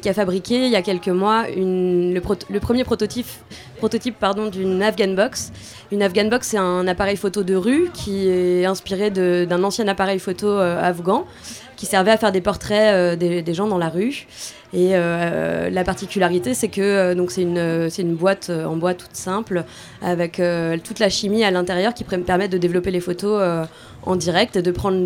qui 0.00 0.08
a 0.08 0.14
fabriqué, 0.14 0.66
il 0.66 0.70
y 0.70 0.76
a 0.76 0.82
quelques 0.82 1.08
mois, 1.08 1.46
le, 1.48 2.58
premier 2.60 2.84
prototype, 2.84 3.26
d'une 4.52 4.82
Afghan 4.82 5.14
Box. 5.14 5.52
Une 5.90 6.02
Afghan 6.02 6.26
Box, 6.26 6.48
c'est 6.48 6.58
un 6.58 6.86
appareil 6.86 7.16
photo 7.16 7.42
de 7.42 7.54
rue 7.56 7.90
qui 7.92 8.28
est 8.28 8.64
inspiré 8.64 9.10
d'un 9.10 9.64
ancien 9.64 9.88
appareil 9.88 10.20
photo 10.20 10.58
afghan 10.58 11.24
qui 11.76 11.86
servait 11.86 12.12
à 12.12 12.16
faire 12.16 12.30
des 12.32 12.40
portraits 12.40 13.18
des 13.18 13.54
gens 13.54 13.66
dans 13.66 13.78
la 13.78 13.88
rue. 13.88 14.26
Et 14.74 14.92
euh, 14.94 15.68
la 15.68 15.84
particularité, 15.84 16.54
c'est 16.54 16.68
que 16.68 16.80
euh, 16.80 17.14
donc 17.14 17.30
c'est 17.30 17.42
une, 17.42 17.58
euh, 17.58 17.90
c'est 17.90 18.02
une 18.02 18.14
boîte 18.14 18.50
en 18.50 18.76
bois 18.76 18.94
toute 18.94 19.14
simple 19.14 19.64
avec 20.00 20.40
toute 20.82 20.98
la 20.98 21.08
chimie 21.08 21.44
à 21.44 21.50
l'intérieur 21.50 21.94
qui 21.94 22.04
permet 22.04 22.48
de 22.48 22.58
développer 22.58 22.90
les 22.90 23.00
photos 23.00 23.66
en 24.04 24.16
direct 24.16 24.58
de 24.58 24.70
prendre 24.70 24.96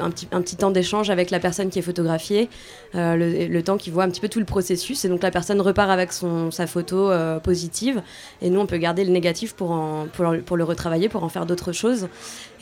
un, 0.00 0.10
petit, 0.10 0.28
un 0.32 0.40
petit 0.40 0.56
temps 0.56 0.70
d'échange 0.70 1.10
avec 1.10 1.30
la 1.30 1.38
personne 1.40 1.68
qui 1.68 1.78
est 1.78 1.82
photographiée, 1.82 2.48
euh, 2.94 3.48
le, 3.48 3.62
temps 3.62 3.76
qui 3.76 3.90
voit 3.90 4.04
un 4.04 4.08
petit 4.10 4.20
peu 4.20 4.28
tout 4.28 4.38
le 4.38 4.44
processus. 4.46 5.04
Et 5.04 5.08
donc 5.08 5.22
la 5.22 5.30
personne 5.30 5.60
repart 5.60 5.90
avec 5.90 6.12
son, 6.12 6.50
sa 6.50 6.66
photo 6.66 7.10
euh, 7.10 7.38
positive 7.38 8.02
et 8.40 8.48
nous 8.50 8.58
on 8.60 8.66
peut 8.66 8.78
garder 8.78 9.04
le 9.04 9.10
négatif 9.10 9.54
pour, 9.54 9.72
en- 9.72 10.06
pour, 10.12 10.26
pour 10.46 10.56
le 10.56 10.64
retravailler, 10.64 11.08
pour 11.10 11.22
en 11.22 11.28
faire 11.28 11.44
d'autres 11.44 11.72
choses. 11.72 12.08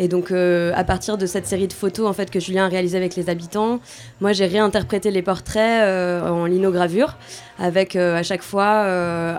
Et 0.00 0.08
donc 0.08 0.30
euh, 0.32 0.72
à 0.74 0.82
partir 0.84 1.16
de 1.16 1.26
cette 1.26 1.46
série 1.46 1.68
de 1.68 1.72
photos 1.72 2.06
en 2.08 2.12
fait 2.12 2.30
que 2.30 2.40
Julien 2.40 2.66
a 2.66 2.68
réalisé 2.68 2.96
avec 2.96 3.14
les 3.14 3.30
habitants, 3.30 3.80
moi 4.20 4.32
j'ai 4.32 4.46
réinterprété 4.46 5.10
les 5.12 5.22
portraits 5.22 5.82
en 6.24 6.46
linogravure 6.46 7.16
avec 7.58 7.94
à 7.96 8.22
chaque 8.22 8.42
fois 8.42 8.84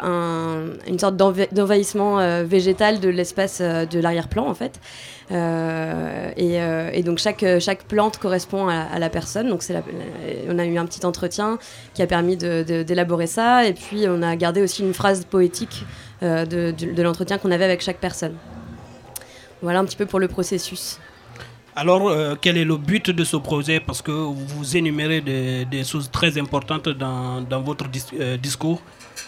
un- 0.03 0.65
une 0.87 0.99
sorte 0.99 1.15
d'enva- 1.17 1.47
d'envahissement 1.51 2.43
végétal 2.43 2.99
de 2.99 3.09
l'espace 3.09 3.61
de 3.61 3.99
l'arrière-plan 3.99 4.47
en 4.47 4.53
fait. 4.53 4.79
Euh, 5.31 6.31
et, 6.37 6.59
euh, 6.59 6.89
et 6.91 7.03
donc 7.03 7.19
chaque, 7.19 7.45
chaque 7.59 7.83
plante 7.83 8.17
correspond 8.17 8.67
à, 8.67 8.97
la 8.97 9.09
personne. 9.09 9.49
Donc 9.49 9.67
la- 9.69 9.83
on 10.49 10.57
a 10.57 10.65
eu 10.65 10.77
un 10.77 10.85
petit 10.85 11.05
entretien 11.05 11.59
qui 11.93 12.01
a 12.01 12.07
permis 12.07 12.37
d'élaborer 12.37 13.27
ça. 13.27 13.65
Et 13.65 13.73
puis 13.73 14.05
on 14.07 14.21
a 14.21 14.35
gardé 14.35 14.61
aussi 14.61 14.81
une 14.81 14.93
phrase 14.93 15.25
poétique 15.25 15.85
euh, 16.23 16.45
de, 16.45 17.01
l'entretien 17.01 17.37
qu'on 17.37 17.51
avait 17.51 17.65
avec 17.65 17.81
chaque 17.81 17.99
personne. 17.99 18.35
Voilà 19.61 19.79
un 19.79 19.85
petit 19.85 19.97
peu 19.97 20.05
pour 20.05 20.19
le 20.19 20.27
processus. 20.27 20.99
Alors, 21.75 22.11
quel 22.41 22.57
est 22.57 22.65
le 22.65 22.75
but 22.75 23.09
de 23.09 23.23
ce 23.23 23.37
projet? 23.37 23.79
Parce 23.79 24.01
que 24.01 24.11
vous 24.11 24.75
énumérez 24.75 25.21
des, 25.21 25.83
choses 25.83 26.09
très 26.11 26.37
importantes 26.37 26.89
dans, 26.89 27.41
dans 27.41 27.61
votre 27.61 27.87
dis- 27.87 28.03
discours. 28.41 28.81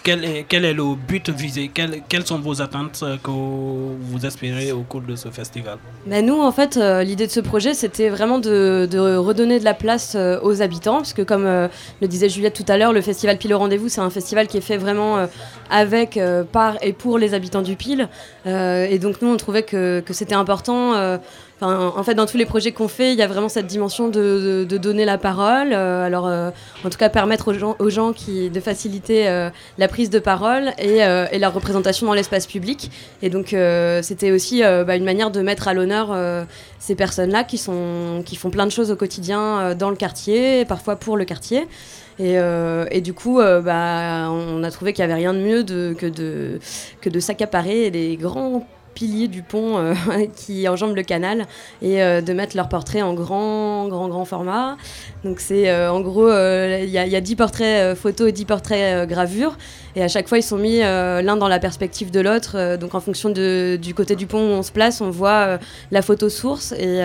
Quel 0.03 0.25
est, 0.25 0.45
quel 0.49 0.65
est 0.65 0.73
le 0.73 0.95
but 0.95 1.29
visé? 1.29 1.69
Quelles- 1.71 2.01
Quelles 2.09 2.25
sont 2.25 2.39
vos 2.39 2.59
attentes 2.59 2.99
euh, 3.03 3.17
que 3.23 3.29
vous 3.29 4.25
espérez 4.25 4.71
au 4.71 4.81
cours 4.81 5.01
de 5.01 5.15
ce 5.15 5.29
festival? 5.29 5.77
Bah, 6.07 6.23
nous, 6.23 6.41
en 6.41 6.51
fait, 6.51 6.77
euh, 6.77 7.03
l'idée 7.03 7.27
de 7.27 7.31
ce 7.31 7.39
projet, 7.39 7.75
c'était 7.75 8.09
vraiment 8.09 8.39
de, 8.39 8.87
redonner 9.17 9.59
de 9.59 9.63
la 9.63 9.75
place 9.75 10.13
euh, 10.15 10.39
aux 10.41 10.63
habitants, 10.63 10.97
parce 10.97 11.13
que 11.13 11.21
comme 11.21 11.43
le 11.45 12.07
disait 12.07 12.29
Juliette 12.29 12.55
tout 12.55 12.65
à 12.71 12.77
l'heure, 12.77 12.93
le 12.93 13.01
festival 13.01 13.37
Pile 13.37 13.53
au 13.53 13.59
rendez-vous, 13.59 13.89
c'est 13.89 14.01
un 14.01 14.09
festival 14.09 14.47
qui 14.47 14.57
est 14.57 14.61
fait 14.61 14.77
vraiment 14.77 15.27
avec, 15.69 16.19
par 16.51 16.77
et 16.83 16.93
pour 16.93 17.19
les 17.19 17.33
habitants 17.33 17.61
du 17.61 17.75
Pile. 17.75 18.09
Et 18.45 18.99
donc 18.99 19.21
nous, 19.21 19.29
on 19.29 19.37
trouvait 19.37 19.63
que, 19.63 19.99
que 20.01 20.13
c'était 20.13 20.35
important. 20.35 21.19
En 21.61 22.03
fait, 22.03 22.15
dans 22.15 22.25
tous 22.25 22.37
les 22.37 22.45
projets 22.45 22.71
qu'on 22.71 22.87
fait, 22.87 23.13
il 23.13 23.19
y 23.19 23.21
a 23.21 23.27
vraiment 23.27 23.49
cette 23.49 23.67
dimension 23.67 24.09
de, 24.09 24.65
donner 24.65 25.05
la 25.05 25.17
parole. 25.17 25.73
euh, 25.73 26.05
alors, 26.05 26.27
euh, 26.27 26.49
en 26.83 26.89
tout 26.89 26.97
cas, 26.97 27.09
permettre 27.09 27.49
aux 27.49 27.53
gens, 27.53 27.75
aux 27.79 27.89
gens 27.89 28.13
qui, 28.13 28.49
de 28.49 28.59
faciliter 28.59 29.27
euh, 29.27 29.49
la 29.77 29.87
prise 29.87 30.09
de 30.09 30.19
parole 30.19 30.71
et, 30.79 30.97
et 30.97 31.39
la 31.39 31.49
représentation 31.49 32.07
dans 32.07 32.13
l'espace 32.13 32.47
public. 32.47 32.89
Et 33.21 33.29
donc, 33.29 33.55
c'était 34.01 34.31
aussi 34.31 34.61
bah, 34.61 34.95
une 34.95 35.03
manière 35.03 35.31
de 35.31 35.41
mettre 35.41 35.67
à 35.67 35.73
l'honneur 35.73 36.15
ces 36.79 36.95
personnes-là 36.95 37.43
qui, 37.43 37.61
qui 38.25 38.35
font 38.35 38.49
plein 38.49 38.65
de 38.65 38.71
choses 38.71 38.91
au 38.91 38.95
quotidien 38.95 39.75
dans 39.75 39.89
le 39.89 39.95
quartier, 39.95 40.65
parfois 40.65 40.95
pour 40.95 41.17
le 41.17 41.25
quartier. 41.25 41.67
Et, 42.19 43.01
du 43.01 43.13
coup, 43.13 43.39
bah, 43.39 44.29
on 44.31 44.63
a 44.63 44.71
trouvé 44.71 44.93
qu'il 44.93 45.05
n'y 45.05 45.11
avait 45.11 45.21
rien 45.21 45.33
de 45.33 45.39
mieux 45.39 45.63
que, 45.63 46.07
de, 46.07 46.59
que 47.01 47.09
de 47.09 47.19
s'accaparer 47.19 47.89
les 47.91 48.17
grands 48.17 48.65
piliers 48.93 49.27
du 49.27 49.41
pont 49.41 49.77
euh, 49.77 49.93
qui 50.35 50.67
enjambent 50.67 50.95
le 50.95 51.03
canal 51.03 51.45
et 51.81 52.01
euh, 52.01 52.21
de 52.21 52.33
mettre 52.33 52.55
leurs 52.55 52.69
portraits 52.69 53.03
en 53.03 53.13
grand, 53.13 53.87
grand, 53.87 54.07
grand 54.07 54.25
format. 54.25 54.77
Donc 55.23 55.39
c'est 55.39 55.69
euh, 55.69 55.91
en 55.91 56.01
gros, 56.01 56.27
il 56.29 56.89
y, 56.89 56.97
a- 56.97 57.05
il 57.05 57.11
y 57.11 57.15
a 57.15 57.21
10 57.21 57.35
portraits 57.35 57.95
photos 57.97 58.29
et 58.29 58.31
10 58.31 58.45
portraits 58.45 59.07
gravures. 59.07 59.57
Et 59.95 60.03
à 60.03 60.07
chaque 60.07 60.27
fois, 60.27 60.37
ils 60.37 60.43
sont 60.43 60.57
mis 60.57 60.79
l'un 60.79 61.35
dans 61.35 61.49
la 61.49 61.59
perspective 61.59 62.11
de 62.11 62.21
l'autre. 62.21 62.77
Donc 62.77 62.95
en 62.95 63.01
fonction 63.01 63.29
du 63.29 63.93
côté 63.95 64.15
du 64.15 64.25
pont 64.25 64.39
où 64.39 64.51
on 64.53 64.63
se 64.63 64.71
place, 64.71 65.01
on 65.01 65.09
voit 65.09 65.59
la 65.91 66.01
photo 66.01 66.29
source 66.29 66.71
et, 66.71 67.01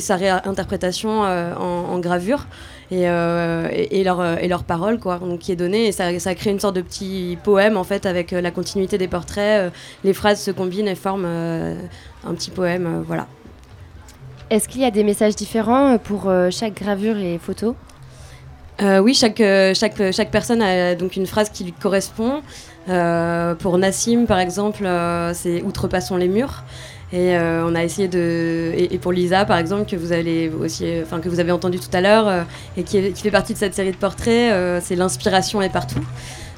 sa 0.00 0.16
réinterprétation 0.16 1.20
en 1.20 1.98
gravure. 2.00 2.46
Et, 2.92 3.08
euh, 3.08 3.68
et, 3.70 4.00
et 4.00 4.04
leur, 4.04 4.38
et 4.38 4.48
leur 4.48 4.64
parole 4.64 4.98
quoi, 4.98 5.18
donc, 5.18 5.38
qui 5.38 5.52
est 5.52 5.56
donnée. 5.56 5.86
Et 5.86 5.92
ça, 5.92 6.18
ça 6.18 6.34
crée 6.34 6.50
une 6.50 6.58
sorte 6.58 6.74
de 6.74 6.82
petit 6.82 7.38
poème 7.44 7.76
en 7.76 7.84
fait 7.84 8.04
avec 8.04 8.32
euh, 8.32 8.40
la 8.40 8.50
continuité 8.50 8.98
des 8.98 9.06
portraits. 9.06 9.68
euh, 9.68 9.70
les 10.02 10.12
phrases 10.12 10.40
se 10.40 10.50
combinent 10.50 10.88
et 10.88 10.96
forment 10.96 11.24
euh, 11.26 11.76
un 12.26 12.34
petit 12.34 12.50
poème. 12.50 13.04
voilà. 13.06 13.28
Est-ce 14.50 14.68
qu'il 14.68 14.80
y 14.80 14.84
a 14.84 14.90
des 14.90 15.04
messages 15.04 15.36
différents 15.36 15.96
pour 15.98 16.28
chaque 16.50 16.74
gravure 16.74 17.16
et 17.16 17.38
photo? 17.38 17.76
Euh, 18.82 18.98
oui, 18.98 19.14
chaque, 19.14 19.42
chaque, 19.74 20.10
chaque 20.10 20.30
personne 20.30 20.60
a 20.60 20.96
donc 20.96 21.14
une 21.14 21.26
phrase 21.26 21.50
qui 21.50 21.62
lui 21.62 21.72
correspond. 21.72 22.42
Euh, 22.88 23.54
pour 23.54 23.78
Nassim, 23.78 24.24
par 24.26 24.38
exemple, 24.38 24.84
euh, 24.84 25.34
c'est 25.34 25.62
Outrepassons 25.62 26.16
les 26.16 26.28
murs. 26.28 26.64
Et 27.12 27.36
euh, 27.36 27.66
on 27.66 27.74
a 27.74 27.82
essayé 27.82 28.06
de. 28.06 28.72
Et, 28.76 28.98
pour 28.98 29.10
Lisa, 29.10 29.44
par 29.44 29.58
exemple, 29.58 29.90
que 29.90 29.96
vous, 29.96 30.12
allez 30.12 30.48
aussi, 30.48 30.84
euh, 30.84 31.02
enfin, 31.02 31.18
que 31.18 31.28
vous 31.28 31.40
avez 31.40 31.50
entendu 31.50 31.80
tout 31.80 31.88
à 31.92 32.00
l'heure, 32.00 32.28
euh, 32.28 32.42
et 32.76 32.84
qui, 32.84 33.12
fait 33.12 33.32
partie 33.32 33.52
de 33.52 33.58
cette 33.58 33.74
série 33.74 33.90
de 33.90 33.96
portraits, 33.96 34.80
c'est 34.82 34.94
L'inspiration 34.94 35.60
est 35.60 35.70
partout. 35.70 36.04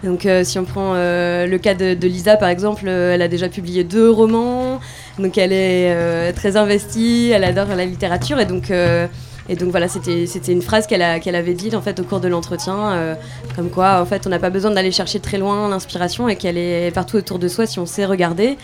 Donc, 0.04 0.26
si 0.42 0.58
on 0.58 0.64
prend 0.64 0.94
le 0.94 1.56
cas 1.58 1.74
de, 1.74 2.06
Lisa, 2.06 2.36
par 2.36 2.48
exemple, 2.48 2.88
elle 2.88 3.22
a 3.22 3.28
déjà 3.28 3.48
publié 3.48 3.84
deux 3.84 4.10
romans. 4.10 4.80
Donc, 5.18 5.38
elle 5.38 5.52
est 5.52 6.32
très 6.32 6.56
investie, 6.56 7.30
elle 7.32 7.44
adore 7.44 7.68
la 7.68 7.84
littérature. 7.84 8.40
Et 8.40 8.46
donc. 8.46 8.70
et 8.70 9.56
donc 9.56 9.70
voilà, 9.70 9.88
c'était 9.88 10.52
une 10.52 10.62
phrase 10.62 10.86
qu'elle 10.86 11.20
qu'elle 11.20 11.36
avait 11.36 11.54
dite 11.54 11.74
en 11.74 11.82
fait 11.82 12.00
au 12.00 12.04
cours 12.04 12.20
de 12.20 12.28
l'entretien, 12.28 13.16
comme 13.54 13.70
quoi 13.70 14.00
en 14.00 14.06
fait 14.06 14.26
on 14.26 14.30
n'a 14.30 14.38
pas 14.40 14.50
besoin 14.50 14.72
d'aller 14.72 14.92
chercher 14.92 15.20
très 15.20 15.38
loin 15.38 15.68
l'inspiration 15.68 16.28
et 16.28 16.36
qu'elle 16.36 16.58
est 16.58 16.92
partout 16.92 17.16
autour 17.16 17.38
de 17.38 17.48
soi 17.48 17.66
si 17.66 17.78
on 17.78 17.86
sait 17.86 18.04
regarder. 18.04 18.58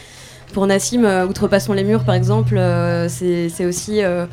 Pour 0.52 0.66
Nassim, 0.66 1.04
euh, 1.04 1.26
Outrepassons 1.26 1.72
les 1.72 1.84
murs 1.84 2.04
par 2.04 2.14
exemple, 2.14 2.56
euh, 2.56 3.08
c'est 3.08 3.66
aussi 3.66 4.02
euh, 4.02 4.26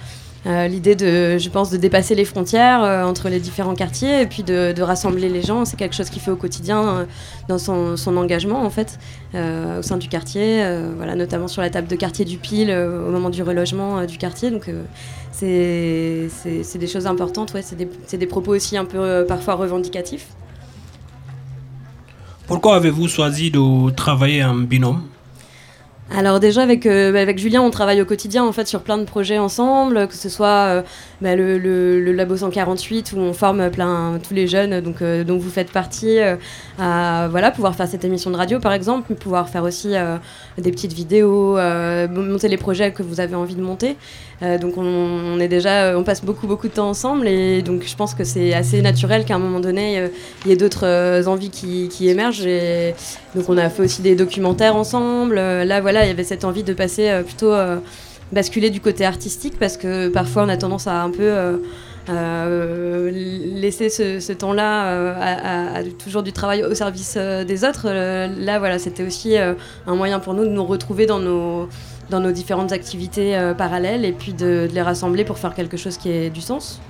L'idée 0.46 0.94
de, 0.94 1.40
je 1.40 1.50
pense, 1.50 1.72
de 1.72 1.78
dépasser 1.78 2.14
les 2.14 2.24
frontières 2.24 2.82
entre 3.08 3.30
les 3.30 3.40
différents 3.40 3.74
quartiers 3.74 4.22
et 4.22 4.28
puis 4.28 4.44
de, 4.44 4.80
rassembler 4.80 5.28
les 5.28 5.42
gens, 5.42 5.66
c'est 5.66 5.76
quelque 5.76 5.96
chose 5.96 6.12
qu'il 6.12 6.22
fait 6.22 6.30
au 6.30 6.36
quotidien 6.36 7.08
dans 7.48 7.58
son, 7.58 7.98
engagement 8.16 8.64
en 8.64 8.70
fait 8.70 9.00
au 9.34 9.82
sein 9.82 9.98
du 9.98 10.08
quartier, 10.08 10.64
voilà, 10.98 11.16
notamment 11.16 11.48
sur 11.48 11.64
la 11.64 11.72
table 11.72 11.88
de 11.88 11.96
quartier 11.96 12.26
du 12.26 12.38
Pile 12.38 12.70
au 12.70 13.10
moment 13.10 13.32
du 13.32 13.42
relogement 13.42 14.06
du 14.06 14.20
quartier. 14.20 14.52
Donc 14.52 14.70
c'est 15.32 16.30
des 16.76 16.88
choses 16.88 17.08
importantes, 17.08 17.56
ouais, 17.56 17.64
c'est 17.64 17.76
des, 17.76 17.90
des 18.16 18.28
propos 18.28 18.54
aussi 18.54 18.78
un 18.78 18.86
peu 18.86 19.26
parfois 19.28 19.56
revendicatifs. 19.56 20.28
Pourquoi 22.46 22.76
avez-vous 22.76 23.08
choisi 23.08 23.50
de 23.50 23.90
travailler 23.90 24.44
en 24.44 24.54
binôme? 24.54 25.02
Alors 26.12 26.40
déjà 26.40 26.62
avec, 26.62 26.86
euh, 26.86 27.12
bah, 27.12 27.20
avec 27.20 27.40
Julien 27.40 27.64
on 27.64 27.72
travaille 27.72 28.00
au 28.00 28.06
quotidien 28.06 28.44
en 28.44 28.52
fait 28.52 28.68
sur 28.68 28.82
plein 28.82 29.00
de 29.00 29.06
projets 29.06 29.40
ensemble, 29.40 30.08
que 30.08 30.14
ce 30.14 30.30
soit 30.30 30.48
euh, 30.48 30.82
bah, 31.20 31.36
le, 31.36 31.58
le- 31.58 32.12
Labo 32.12 32.38
148 32.38 33.14
où 33.14 33.20
on 33.20 33.34
forme 33.34 33.72
plein 33.72 34.20
tous 34.26 34.36
les 34.36 34.46
jeunes 34.48 34.82
donc, 34.82 35.02
euh, 35.02 35.24
dont 35.24 35.40
vous 35.40 35.50
faites 35.50 35.72
partie 35.72 36.20
à 36.80 37.28
voilà, 37.32 37.50
pouvoir 37.50 37.74
faire 37.76 37.88
cette 37.88 38.06
émission 38.06 38.30
de 38.30 38.38
radio 38.38 38.60
par 38.60 38.72
exemple, 38.74 39.16
pouvoir 39.16 39.50
faire 39.50 39.64
aussi 39.64 39.94
des 40.60 40.72
petites 40.72 40.94
vidéos, 40.94 41.58
monter 42.10 42.50
les 42.50 42.58
projets 42.58 42.92
que 42.92 43.02
vous 43.02 43.20
avez 43.20 43.36
envie 43.36 43.56
de 43.56 43.62
monter. 43.64 43.98
Euh, 44.42 44.58
donc 44.58 44.74
on, 44.78 45.40
est 45.40 45.48
déjà, 45.48 45.98
on 45.98 46.04
passe 46.04 46.24
beaucoup 46.24 46.46
beaucoup 46.46 46.68
de 46.68 46.74
temps 46.74 46.90
ensemble 46.90 47.28
et 47.28 47.62
donc 47.62 47.84
je 47.88 47.96
pense 47.96 48.14
que 48.14 48.24
c'est 48.26 48.54
assez 48.54 48.82
naturel 48.82 49.24
qu'à 49.24 49.36
un 49.36 49.40
moment 49.40 49.62
donné 49.62 49.98
euh, 49.98 50.08
il 50.44 50.50
y 50.50 50.54
ait 50.54 50.58
d'autres 50.58 50.86
euh, 50.86 51.26
envies 51.26 51.50
qui, 51.50 52.10
émergent 52.10 52.46
et 52.46 52.94
donc 53.34 53.48
on 53.48 53.58
a 53.58 53.70
fait 53.70 53.84
aussi 53.84 54.02
des 54.02 54.16
documentaires 54.16 54.76
ensemble. 54.76 55.38
Euh, 55.38 55.64
là 55.64 55.80
voilà 55.80 56.04
il 56.04 56.10
y 56.10 56.12
avait 56.12 56.26
cette 56.26 56.44
envie 56.44 56.64
de 56.64 56.74
passer 56.74 57.10
euh, 57.10 57.24
plutôt 57.24 57.54
euh, 57.54 57.78
basculer 58.32 58.70
du 58.70 58.82
côté 58.82 59.06
artistique 59.06 59.58
parce 59.58 59.78
que 59.78 60.10
parfois 60.10 60.44
on 60.44 60.50
a 60.50 60.58
tendance 60.58 60.88
à 60.88 61.02
un 61.02 61.10
peu 61.10 61.24
euh, 61.24 61.58
euh, 62.10 63.10
laisser 63.12 63.90
ce, 63.90 64.32
temps-là 64.32 64.88
euh, 64.88 65.14
à, 65.80 65.84
toujours 66.04 66.24
du 66.24 66.34
travail 66.34 66.64
au 66.64 66.76
service 66.76 67.16
euh, 67.18 67.44
des 67.44 67.64
autres. 67.64 67.86
Euh, 67.88 68.28
là 68.38 68.60
voilà 68.60 68.80
c'était 68.80 69.04
aussi 69.04 69.38
euh, 69.38 69.54
un 69.88 69.96
moyen 69.96 70.20
pour 70.20 70.34
nous 70.34 70.44
de 70.44 70.50
nous 70.50 70.66
retrouver 70.66 71.06
dans 71.06 71.20
nos 71.20 71.68
dans 72.10 72.20
nos 72.20 72.32
différentes 72.32 72.72
activités 72.72 73.36
euh, 73.36 73.54
parallèles 73.54 74.06
et 74.06 74.12
puis 74.12 74.34
de, 74.34 74.68
les 74.72 74.82
rassembler 74.82 75.24
pour 75.24 75.38
faire 75.38 75.54
quelque 75.54 75.78
chose 75.78 75.98
qui 75.98 76.10
ait 76.10 76.30
du 76.30 76.42
sens. 76.42 76.82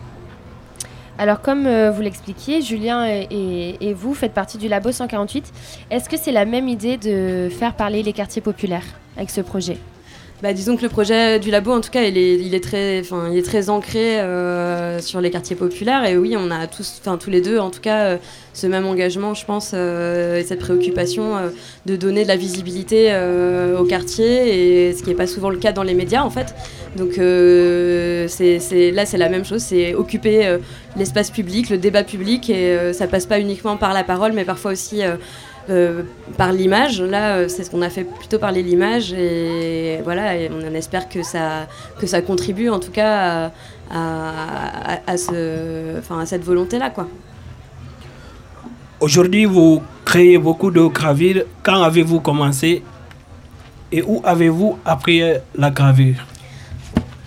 Alors 1.17 1.41
comme 1.41 1.65
euh, 1.65 1.91
vous 1.91 2.01
l'expliquiez, 2.01 2.61
Julien 2.61 3.05
et 3.05 3.93
vous 3.93 4.13
faites 4.13 4.33
partie 4.33 4.57
du 4.57 4.67
Labo 4.67 4.91
148. 4.91 5.51
Est-ce 5.89 6.09
que 6.09 6.17
c'est 6.17 6.33
la 6.33 6.45
même 6.45 6.67
idée 6.67 6.97
de 6.97 7.49
faire 7.49 7.73
parler 7.75 8.03
les 8.03 8.13
quartiers 8.13 8.41
populaires 8.41 8.85
avec 9.15 9.29
ce 9.29 9.41
projet? 9.41 9.77
Bah, 10.45 10.53
disons 10.53 10.77
que 10.77 10.83
le 10.83 10.89
projet 10.89 11.39
du 11.39 11.49
labo, 11.49 11.71
en 11.71 11.81
tout 11.81 11.89
cas, 11.89 12.03
il 12.03 12.19
est, 12.19 12.35
il 12.35 12.53
est, 12.53 12.63
très, 12.63 12.99
enfin, 12.99 13.29
il 13.31 13.37
est 13.39 13.41
très 13.41 13.71
ancré 13.71 14.19
euh, 14.19 15.01
sur 15.01 15.19
les 15.19 15.31
quartiers 15.31 15.55
populaires. 15.55 16.05
Et 16.05 16.17
oui, 16.17 16.35
on 16.37 16.51
a 16.51 16.67
tous, 16.67 17.01
enfin, 17.01 17.17
tous 17.17 17.31
les 17.31 17.41
deux, 17.41 17.57
en 17.57 17.71
tout 17.71 17.79
cas, 17.79 18.03
euh, 18.03 18.17
ce 18.53 18.67
même 18.67 18.85
engagement, 18.85 19.33
je 19.33 19.43
pense, 19.43 19.71
euh, 19.73 20.39
et 20.39 20.43
cette 20.43 20.59
préoccupation 20.59 21.51
de 21.87 21.95
donner 21.95 22.21
de 22.21 22.27
la 22.27 22.35
visibilité 22.35 23.11
au 23.75 23.85
quartier, 23.85 24.89
et 24.89 24.93
ce 24.93 25.01
qui 25.01 25.09
n'est 25.09 25.15
pas 25.15 25.25
souvent 25.25 25.49
le 25.49 25.57
cas 25.57 25.71
dans 25.71 25.81
les 25.81 25.95
médias, 25.95 26.21
en 26.21 26.29
fait. 26.29 26.53
Donc 26.95 27.13
c'est 27.15 28.91
là, 28.91 29.07
c'est 29.07 29.17
la 29.17 29.29
même 29.29 29.45
chose, 29.45 29.63
c'est 29.63 29.95
occuper 29.95 30.57
l'espace 30.95 31.31
public, 31.31 31.71
le 31.71 31.79
débat 31.79 32.03
public, 32.03 32.51
et 32.51 32.93
ça 32.93 33.07
passe 33.07 33.25
pas 33.25 33.39
uniquement 33.39 33.77
par 33.77 33.95
la 33.95 34.03
parole, 34.03 34.33
mais 34.33 34.45
parfois 34.45 34.73
aussi 34.73 35.01
euh, 35.69 36.03
par 36.37 36.51
l'image. 36.51 37.01
Là, 37.01 37.37
euh, 37.37 37.47
c'est 37.47 37.63
ce 37.63 37.71
qu'on 37.71 37.81
a 37.81 37.89
fait 37.89 38.03
plutôt 38.03 38.39
parler 38.39 38.61
l'image 38.61 39.13
et 39.13 39.99
voilà, 40.03 40.37
et 40.37 40.49
on 40.51 40.73
espère 40.73 41.09
que 41.09 41.23
ça, 41.23 41.67
contribue 42.25 42.69
en 42.69 42.79
tout 42.79 42.91
cas 42.91 43.51
à, 43.91 45.17
cette 45.17 46.43
volonté-là. 46.43 46.93
Aujourd'hui, 48.99 49.45
vous 49.45 49.81
créez 50.03 50.37
beaucoup 50.37 50.71
de 50.71 50.85
gravures. 50.87 51.43
Quand 51.63 51.81
avez-vous 51.81 52.19
commencé 52.19 52.83
et 53.91 54.01
où 54.01 54.21
avez-vous 54.23 54.77
appris 54.85 55.21
la 55.55 55.69
gravure? 55.71 56.25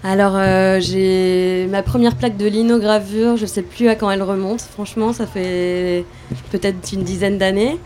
Alors, 0.05 0.35
euh, 0.37 0.79
j'ai 0.81 1.67
ma 1.71 1.83
première 1.83 2.15
plaque 2.15 2.37
de 2.37 2.47
linogravure, 2.47 3.37
je 3.37 3.47
sais 3.47 3.63
plus 3.63 3.89
à 3.89 3.97
quand 3.97 4.11
elle 4.11 4.23
remonte. 4.23 4.61
Franchement, 4.61 5.13
ça 5.13 5.27
fait 5.27 6.05
peut-être 6.53 6.93
une 6.93 7.03
dizaine 7.03 7.37
d'années. 7.37 7.79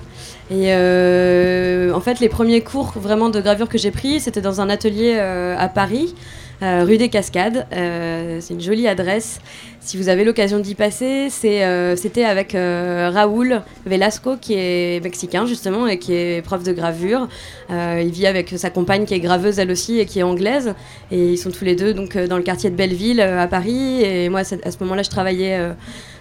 Et 0.51 0.75
euh, 0.75 1.93
en 1.95 2.01
fait, 2.01 2.21
les 2.21 2.29
premiers 2.29 2.61
cours 2.61 2.93
vraiment 2.97 3.31
de 3.31 3.41
gravure 3.41 3.69
que 3.69 3.79
j'ai 3.79 3.91
pris, 3.91 4.21
c'était 4.21 4.43
dans 4.43 4.61
un 4.61 4.69
atelier 4.69 5.15
euh, 5.17 5.57
à 5.59 5.69
Paris, 5.69 6.15
euh, 6.63 6.85
rue 6.85 6.97
des 6.97 7.09
Cascades. 7.09 7.67
Euh, 7.73 8.39
c'est 8.41 8.55
une 8.55 8.61
jolie 8.61 8.87
adresse. 8.87 9.41
Si 9.81 9.97
vous 9.97 10.09
avez 10.09 10.23
l'occasion 10.23 10.61
d'y 10.61 10.77
passer, 10.77 11.29
euh, 11.45 11.97
c'était 11.97 12.25
avec 12.25 12.53
Raoul 12.53 13.63
Velasco, 13.85 14.37
qui 14.37 14.55
est 14.55 15.03
mexicain 15.03 15.45
justement 15.45 15.89
et 15.89 15.99
qui 15.99 16.15
est 16.15 16.41
prof 16.43 16.63
de 16.63 16.73
gravure. 16.73 17.29
Il 17.71 18.11
vit 18.13 18.29
avec 18.29 18.51
sa 18.51 18.71
compagne 18.71 19.07
qui 19.07 19.15
est 19.15 19.21
graveuse 19.21 19.59
elle 19.59 19.73
aussi 19.73 19.99
et 19.99 20.07
qui 20.07 20.21
est 20.21 20.23
anglaise. 20.23 20.75
Et 21.11 21.33
ils 21.33 21.39
sont 21.39 21.51
tous 21.51 21.65
les 21.65 21.75
deux 21.75 21.95
donc 21.95 22.17
dans 22.17 22.37
le 22.37 22.45
quartier 22.45 22.71
de 22.71 22.77
Belleville 22.77 23.21
à 23.21 23.49
Paris. 23.49 24.03
Et 24.03 24.29
moi, 24.29 24.41
à 24.41 24.45
ce 24.45 24.77
moment-là, 24.81 25.03
je 25.03 25.11
travaillais 25.11 25.59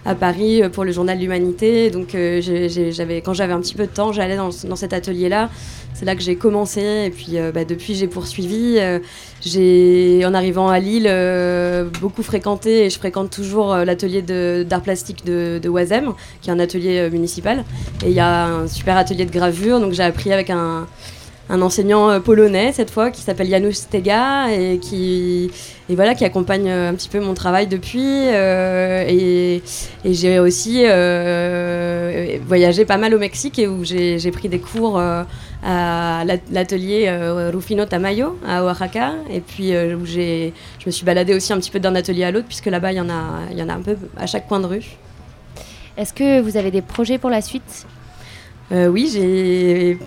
à 0.06 0.16
Paris 0.16 0.62
euh, 0.62 0.70
pour 0.70 0.84
le 0.84 0.92
journal 0.92 1.20
L'Humanité. 1.20 1.90
Donc, 1.90 2.16
euh, 2.16 2.42
j'avais, 2.92 3.22
quand 3.22 3.34
j'avais 3.34 3.54
un 3.54 3.62
petit 3.62 3.76
peu 3.76 3.86
de 3.86 3.92
temps, 3.92 4.12
j'allais 4.12 4.36
dans, 4.36 4.52
cet 4.52 4.94
atelier-là. 4.94 5.50
C'est 5.94 6.06
là 6.06 6.16
que 6.16 6.22
j'ai 6.22 6.36
commencé. 6.36 6.82
Et 6.82 7.10
puis, 7.10 7.38
euh, 7.38 7.52
bah, 7.52 7.66
depuis, 7.66 7.96
j'ai 7.96 8.08
poursuivi. 8.08 8.80
J'ai, 9.42 10.24
en 10.26 10.34
arrivant 10.34 10.70
à 10.70 10.80
Lille, 10.80 11.10
beaucoup 12.00 12.24
fréquenté 12.24 12.86
et 12.86 12.90
je 12.90 12.98
fréquente 12.98 13.32
toujours 13.32 13.76
l'atelier 13.76 14.22
d'art 14.22 14.82
plastique 14.82 15.26
de, 15.26 15.60
de 15.62 15.70
Oisem, 15.70 16.14
qui 16.42 16.50
est 16.50 16.54
un 16.54 16.60
atelier 16.60 17.10
municipal. 17.10 17.64
Et 18.06 18.10
il 18.10 18.14
y 18.14 18.20
a 18.20 18.46
un 18.46 18.68
super 18.68 18.98
atelier 18.98 19.26
de 19.26 19.32
gravure. 19.32 19.80
Donc, 19.80 19.94
j'ai 19.94 20.04
appris 20.04 20.32
avec 20.32 20.50
un 20.50 20.88
un 21.50 21.62
enseignant 21.62 22.10
euh, 22.10 22.20
polonais 22.20 22.72
cette 22.72 22.92
fois 22.92 23.12
qui 23.12 23.22
s'appelle 23.22 23.50
Janusz 23.50 23.78
Stega 23.78 24.52
et 24.54 24.78
qui 24.80 25.52
et 25.90 25.96
voilà 25.96 26.16
qui 26.16 26.24
accompagne 26.24 26.70
euh, 26.70 26.90
un 26.90 26.94
petit 26.94 27.10
peu 27.10 27.20
mon 27.20 27.34
travail 27.34 27.68
depuis 27.68 28.06
euh, 28.06 29.04
et, 29.08 29.62
et 30.06 30.14
j'ai 30.14 30.40
aussi 30.40 30.84
euh, 30.86 32.38
voyagé 32.48 32.86
pas 32.86 32.98
mal 32.98 33.14
au 33.14 33.20
Mexique 33.20 33.60
et 33.60 33.68
où 33.68 33.84
j'ai 33.84 34.18
j'ai 34.18 34.32
pris 34.32 34.48
des 34.48 34.60
cours 34.60 34.98
euh, 34.98 35.24
à 35.64 36.24
l'at- 36.26 36.40
l'atelier 36.52 37.12
Rufino 37.54 37.86
Tamayo 37.86 38.40
à 38.48 38.64
Oaxaca 38.64 39.14
et 39.30 39.42
puis 39.42 39.74
où 39.76 40.06
j'ai 40.06 40.54
je 40.80 40.86
me 40.86 40.92
suis 40.92 41.06
baladée 41.06 41.34
aussi 41.34 41.52
un 41.52 41.58
petit 41.58 41.72
peu 41.72 41.80
d'un 41.80 41.96
atelier 41.96 42.24
à 42.24 42.32
l'autre 42.32 42.48
puisque 42.48 42.68
là-bas 42.68 42.94
il 42.94 42.98
y 42.98 43.02
en 43.02 43.10
a 43.10 43.42
il 43.52 43.58
y 43.58 43.64
en 43.64 43.70
a 43.70 43.74
un 43.74 43.82
peu 43.82 43.98
à 44.18 44.26
chaque 44.26 44.48
coin 44.48 44.60
de 44.60 44.68
rue. 44.68 44.86
Est-ce 45.98 46.14
que 46.14 46.40
vous 46.40 46.56
avez 46.56 46.72
des 46.72 46.82
projets 46.82 47.18
pour 47.18 47.30
la 47.30 47.42
suite? 47.42 47.86
Oui, 48.72 49.10
j'ai 49.14 49.98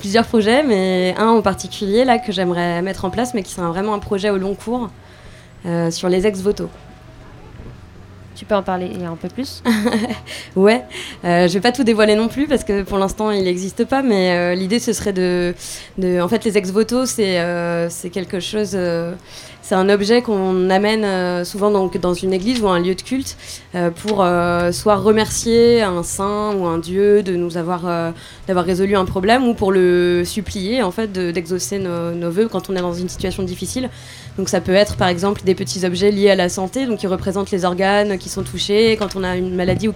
plusieurs 0.00 0.26
projets, 0.26 0.62
mais 0.64 1.14
un 1.18 1.28
en 1.28 1.42
particulier 1.42 2.04
là 2.04 2.18
que 2.18 2.32
j'aimerais 2.32 2.82
mettre 2.82 3.04
en 3.04 3.10
place, 3.10 3.34
mais 3.34 3.42
qui 3.44 3.52
sera 3.52 3.68
vraiment 3.68 3.94
un 3.94 3.98
projet 4.00 4.30
au 4.30 4.36
long 4.38 4.54
cours 4.54 4.90
euh, 5.66 5.90
sur 5.92 6.08
les 6.08 6.26
ex-voto. 6.26 6.68
Tu 8.34 8.46
peux 8.46 8.54
en 8.54 8.62
parler 8.62 8.90
un 9.04 9.16
peu 9.16 9.28
plus? 9.28 9.62
Ouais, 10.56 10.82
euh, 11.24 11.46
je 11.46 11.52
vais 11.54 11.60
pas 11.60 11.72
tout 11.72 11.84
dévoiler 11.84 12.14
non 12.16 12.28
plus 12.28 12.46
parce 12.48 12.64
que 12.64 12.82
pour 12.82 12.98
l'instant 12.98 13.30
il 13.30 13.44
n'existe 13.44 13.84
pas, 13.84 14.02
mais 14.02 14.32
euh, 14.32 14.54
l'idée 14.54 14.78
ce 14.80 14.92
serait 14.92 15.12
de, 15.12 15.54
de- 15.98 16.20
En 16.20 16.26
fait, 16.28 16.44
les 16.44 16.56
ex-voto, 16.58 17.04
c'est 17.06 17.38
euh, 17.38 17.88
c'est 17.90 18.10
quelque 18.10 18.40
chose. 18.40 18.70
C'est 19.70 19.76
un 19.76 19.88
objet 19.88 20.20
qu'on 20.20 20.68
amène 20.68 21.04
euh, 21.04 21.44
souvent 21.44 21.70
donc, 21.70 21.96
dans 21.96 22.12
une 22.12 22.32
église 22.32 22.60
ou 22.60 22.66
un 22.66 22.80
lieu 22.80 22.96
de 22.96 23.02
culte 23.02 23.36
euh, 23.76 23.92
pour 23.92 24.24
euh, 24.24 24.72
soit 24.72 24.96
remercier 24.96 25.80
un 25.80 26.02
saint 26.02 26.52
ou 26.56 26.66
un 26.66 26.78
dieu 26.78 27.22
d'avoir 27.22 27.84
résolu 28.48 28.96
un 28.96 29.04
problème 29.04 29.46
ou 29.46 29.54
pour 29.54 29.70
le 29.70 30.24
supplier 30.24 30.82
en 30.82 30.90
fait 30.90 31.12
de- 31.12 31.30
d'exaucer 31.30 31.78
nos, 31.78 32.10
nos 32.10 32.32
vœux 32.32 32.48
quand 32.48 32.68
on 32.68 32.74
est 32.74 32.80
dans 32.80 32.94
une 32.94 33.08
situation 33.08 33.44
difficile. 33.44 33.90
Donc 34.38 34.48
ça 34.48 34.60
peut 34.60 34.74
être 34.74 34.96
par 34.96 35.08
exemple 35.08 35.42
des 35.44 35.54
petits 35.54 35.84
objets 35.84 36.10
liés 36.10 36.30
à 36.30 36.34
la 36.34 36.48
santé, 36.48 36.86
donc 36.86 36.98
qui 36.98 37.06
représentent 37.06 37.50
les 37.50 37.64
organes 37.64 38.18
qui 38.18 38.28
sont 38.28 38.42
touchés 38.42 38.96
quand 38.98 39.16
on 39.16 39.24
a 39.24 39.36
une 39.36 39.54
maladie 39.54 39.88
ou 39.88 39.94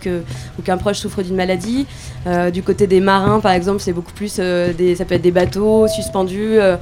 ou 0.59 0.63
qu'un 0.63 0.77
proche 0.77 0.99
souffre 0.99 1.23
d'une 1.23 1.37
maladie. 1.37 1.87
Euh, 2.27 2.51
du 2.51 2.63
côté 2.63 2.87
des 2.87 3.01
marins 3.01 3.41
par 3.41 3.53
exemple, 3.53 3.81
c'est 3.81 3.93
beaucoup 3.93 4.13
plus 4.13 4.37
euh, 4.39 4.73
des 4.73 4.97
ça 4.97 5.05
peut 5.05 5.15
être 5.15 5.23
des 5.23 5.31
bateaux 5.31 5.87
suspendus 5.89 6.59
euh, 6.59 6.77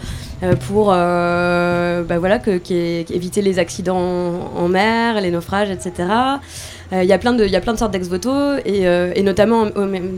pour 0.66 0.86
bah 0.86 2.18
voilà 2.18 2.40
éviter 2.46 3.42
les 3.42 3.58
accidents 3.58 4.50
en 4.56 4.68
mer, 4.68 5.20
les 5.20 5.30
naufrages, 5.30 5.70
etc. 5.70 6.08
Euh, 6.92 7.02
Il 7.02 7.08
y, 7.08 7.12
a 7.12 7.18
plein 7.18 7.32
de- 7.32 7.46
y 7.46 7.56
a 7.56 7.60
plein 7.60 7.72
de 7.72 7.78
sortes 7.78 7.92
d'ex-voto 7.92 8.30
et, 8.64 8.86
euh, 8.86 9.12
et 9.14 9.22
notamment 9.22 9.66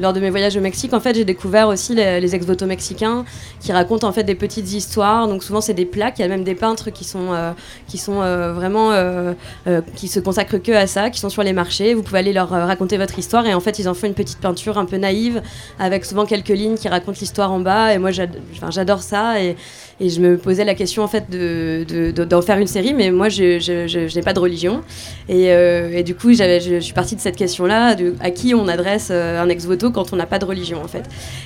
lors 0.01 0.13
de 0.13 0.21
mes 0.21 0.31
voyages 0.31 0.57
au 0.57 0.61
Mexique, 0.61 0.93
en 0.93 1.01
fait, 1.01 1.15
j'ai 1.15 1.25
découvert 1.25 1.69
aussi 1.69 1.95
les, 1.95 2.35
ex-voto 2.35 2.67
mexicains 2.67 3.25
qui 3.61 3.73
racontent 3.73 4.09
en 4.09 4.13
fait 4.13 4.25
des 4.25 4.35
petites 4.35 4.73
histoires. 4.73 5.29
Donc 5.29 5.45
souvent, 5.45 5.61
c'est 5.61 5.75
des 5.75 5.85
plaques. 5.85 6.19
Il 6.19 6.23
y 6.23 6.25
a 6.25 6.29
même 6.29 6.43
des 6.45 6.55
peintres 6.55 6.91
qui 6.91 7.05
sont, 7.05 7.33
euh, 7.33 7.53
qui 7.87 7.99
sont 7.99 8.21
vraiment 8.55 8.93
qui 9.97 10.09
se 10.09 10.21
consacrent 10.21 10.59
que 10.63 10.73
à 10.73 10.87
ça, 10.87 11.11
qui 11.11 11.21
sont 11.21 11.29
sur 11.29 11.43
les 11.43 11.53
marchés. 11.53 11.95
Vous 11.95 12.03
pouvez 12.03 12.19
aller 12.19 12.33
leur 12.33 12.49
raconter 12.49 12.97
votre 12.99 13.19
histoire 13.19 13.47
et 13.47 13.55
en 13.55 13.61
fait, 13.61 13.79
ils 13.79 13.89
en 13.89 13.95
font 13.95 14.07
une 14.07 14.15
petite 14.15 14.39
peinture 14.39 14.79
un 14.79 14.85
peu 14.85 14.97
naïve 14.97 15.43
avec 15.79 16.05
souvent 16.05 16.27
quelques 16.27 16.49
lignes 16.49 16.77
qui 16.77 16.89
racontent 16.89 17.19
l'histoire 17.21 17.53
en 17.53 17.61
bas. 17.61 17.95
Et 17.95 17.99
moi, 17.99 18.11
j'adore 18.11 19.03
ça 19.03 19.35
et 20.01 20.09
je 20.09 20.21
me 20.21 20.37
posais 20.37 20.65
la 20.65 20.75
question 20.75 21.03
en 21.03 21.09
fait 21.09 21.31
de, 21.31 21.85
de- 21.85 22.11
de- 22.11 22.25
d'en 22.25 22.43
faire 22.43 22.59
une 22.59 22.67
série, 22.67 22.95
mais 22.95 23.11
moi, 23.11 23.29
je, 23.29 23.59
je, 23.61 24.15
n'ai 24.15 24.23
pas 24.23 24.33
de 24.33 24.41
religion 24.41 24.81
et, 25.29 25.53
euh, 25.53 25.91
et 25.93 26.03
du 26.03 26.15
coup, 26.15 26.33
je, 26.33 26.79
suis 26.81 26.93
partie 26.95 27.15
de 27.17 27.21
cette 27.21 27.37
question-là 27.37 27.97
à 28.21 28.31
qui 28.31 28.55
on 28.55 28.67
adresse 28.69 29.09
euh, 29.11 29.41
un 29.43 29.49
ex-voto 29.49 29.91
quand 29.91 30.13
on 30.13 30.17
n'a 30.17 30.27
pas 30.27 30.39
de 30.39 30.45
religion 30.45 30.83
en 30.83 30.89
fait. 30.89 31.05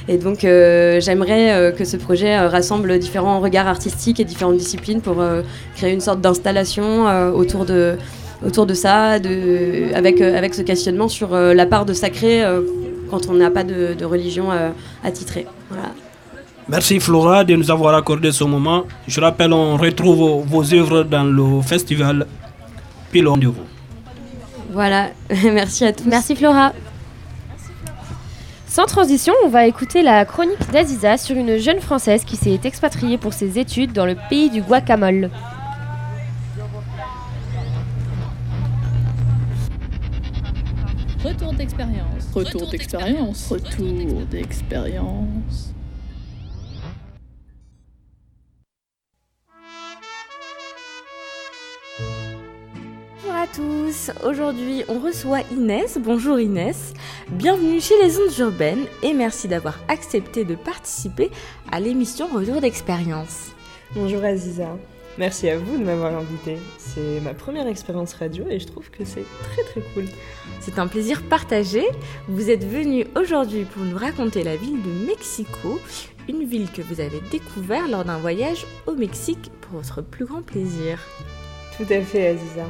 Et 0.08 0.16
donc, 0.16 0.44
euh, 0.44 1.00
j'aimerais 1.00 1.74
que 1.76 1.84
ce 1.84 1.96
projet 1.96 2.38
rassemble 2.38 2.98
différents 2.98 3.40
regards 3.40 3.66
artistiques 3.68 4.20
et 4.20 4.24
différentes 4.24 4.56
disciplines 4.56 5.00
pour 5.00 5.16
créer 5.76 5.92
une 5.92 6.00
sorte 6.00 6.20
d'installation 6.20 7.06
autour 7.34 7.64
de 7.64 7.96
autour 8.46 8.66
de 8.66 8.74
ça, 8.74 9.18
de, 9.18 9.92
avec, 9.94 10.20
avec 10.20 10.54
ce 10.54 10.62
questionnement 10.62 11.08
sur 11.08 11.34
la 11.36 11.66
part 11.66 11.84
de 11.84 11.92
sacré 11.92 12.42
quand 13.10 13.28
on 13.28 13.34
n'a 13.34 13.50
pas 13.50 13.64
de, 13.64 13.94
de 13.98 14.04
religion 14.04 14.46
attitrée. 15.02 15.46
Voilà. 15.70 15.88
Merci 16.68 17.00
Flora 17.00 17.44
de 17.44 17.54
nous 17.56 17.70
avoir 17.70 17.94
accordé 17.94 18.30
ce 18.30 18.44
moment. 18.44 18.84
Je 19.06 19.20
rappelle, 19.20 19.54
on 19.54 19.78
retrouve 19.78 20.44
vos, 20.46 20.74
œuvres 20.74 21.02
dans 21.02 21.24
le 21.24 21.62
festival 21.62 22.26
Pile 23.10 23.26
au 23.26 23.30
rendez-vous. 23.30 23.64
Voilà, 24.70 25.08
merci 25.30 25.86
à 25.86 25.94
tous. 25.94 26.04
Merci 26.04 26.36
Flora. 26.36 26.74
Sans 28.66 28.84
transition, 28.84 29.32
on 29.44 29.48
va 29.48 29.66
écouter 29.66 30.02
la 30.02 30.26
chronique 30.26 30.70
d'Aziza 30.70 31.16
sur 31.16 31.36
une 31.36 31.56
jeune 31.56 31.80
Française 31.80 32.24
qui 32.24 32.36
s'est 32.36 32.60
expatriée 32.62 33.16
pour 33.16 33.32
ses 33.32 33.58
études 33.58 33.94
dans 33.94 34.04
le 34.04 34.16
pays 34.28 34.50
du 34.50 34.60
guacamole. 34.60 35.30
Retour 41.24 41.54
d'expérience. 41.54 42.28
Retour 42.34 42.70
d'expérience. 42.70 43.48
Retour 43.50 44.20
d'expérience. 44.30 45.72
Tous, 53.58 54.12
aujourd'hui 54.24 54.84
on 54.88 55.00
reçoit 55.00 55.40
Inès. 55.50 55.98
Bonjour 56.00 56.38
Inès, 56.38 56.94
bienvenue 57.28 57.80
chez 57.80 57.94
les 58.00 58.16
ondes 58.20 58.38
urbaines 58.38 58.84
et 59.02 59.12
merci 59.12 59.48
d'avoir 59.48 59.80
accepté 59.88 60.44
de 60.44 60.54
participer 60.54 61.32
à 61.72 61.80
l'émission 61.80 62.28
Retour 62.28 62.60
d'expérience. 62.60 63.50
Bonjour 63.96 64.22
Aziza, 64.22 64.78
merci 65.18 65.48
à 65.48 65.58
vous 65.58 65.76
de 65.76 65.82
m'avoir 65.82 66.14
invité. 66.16 66.58
C'est 66.78 67.20
ma 67.20 67.34
première 67.34 67.66
expérience 67.66 68.14
radio 68.14 68.44
et 68.48 68.60
je 68.60 68.66
trouve 68.68 68.90
que 68.90 69.04
c'est 69.04 69.24
très 69.42 69.64
très 69.64 69.80
cool. 69.92 70.04
C'est 70.60 70.78
un 70.78 70.86
plaisir 70.86 71.22
partagé. 71.24 71.82
Vous 72.28 72.50
êtes 72.50 72.64
venu 72.64 73.06
aujourd'hui 73.20 73.64
pour 73.64 73.82
nous 73.82 73.98
raconter 73.98 74.44
la 74.44 74.54
ville 74.54 74.80
de 74.82 75.06
Mexico, 75.08 75.80
une 76.28 76.44
ville 76.44 76.70
que 76.70 76.82
vous 76.82 77.00
avez 77.00 77.20
découvert 77.32 77.88
lors 77.88 78.04
d'un 78.04 78.18
voyage 78.18 78.66
au 78.86 78.94
Mexique 78.94 79.50
pour 79.62 79.80
votre 79.80 80.00
plus 80.00 80.26
grand 80.26 80.42
plaisir. 80.42 81.00
Tout 81.76 81.92
à 81.92 82.00
fait 82.02 82.28
Aziza. 82.28 82.66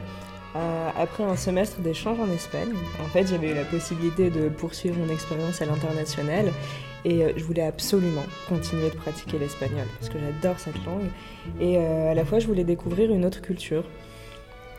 Euh, 0.57 0.91
après 0.99 1.25
un 1.25 1.37
semestre 1.37 1.81
d'échange 1.81 2.19
en 2.19 2.31
Espagne, 2.33 2.73
en 3.03 3.09
fait 3.09 3.27
j'avais 3.27 3.51
eu 3.51 3.55
la 3.55 3.65
possibilité 3.65 4.31
de 4.31 4.49
poursuivre 4.49 4.97
mon 4.97 5.13
expérience 5.13 5.61
à 5.61 5.67
l'international 5.67 6.47
et 7.05 7.23
euh, 7.23 7.33
je 7.37 7.45
voulais 7.45 7.67
absolument 7.67 8.25
continuer 8.49 8.89
de 8.89 8.97
pratiquer 8.97 9.39
l'espagnol 9.39 9.87
parce 9.99 10.09
que 10.11 10.19
j'adore 10.19 10.59
cette 10.59 10.83
langue 10.87 11.09
et 11.61 11.77
euh, 11.77 12.11
à 12.11 12.15
la 12.15 12.25
fois 12.25 12.39
je 12.39 12.47
voulais 12.47 12.65
découvrir 12.65 13.13
une 13.13 13.27
autre 13.27 13.43
culture. 13.43 13.85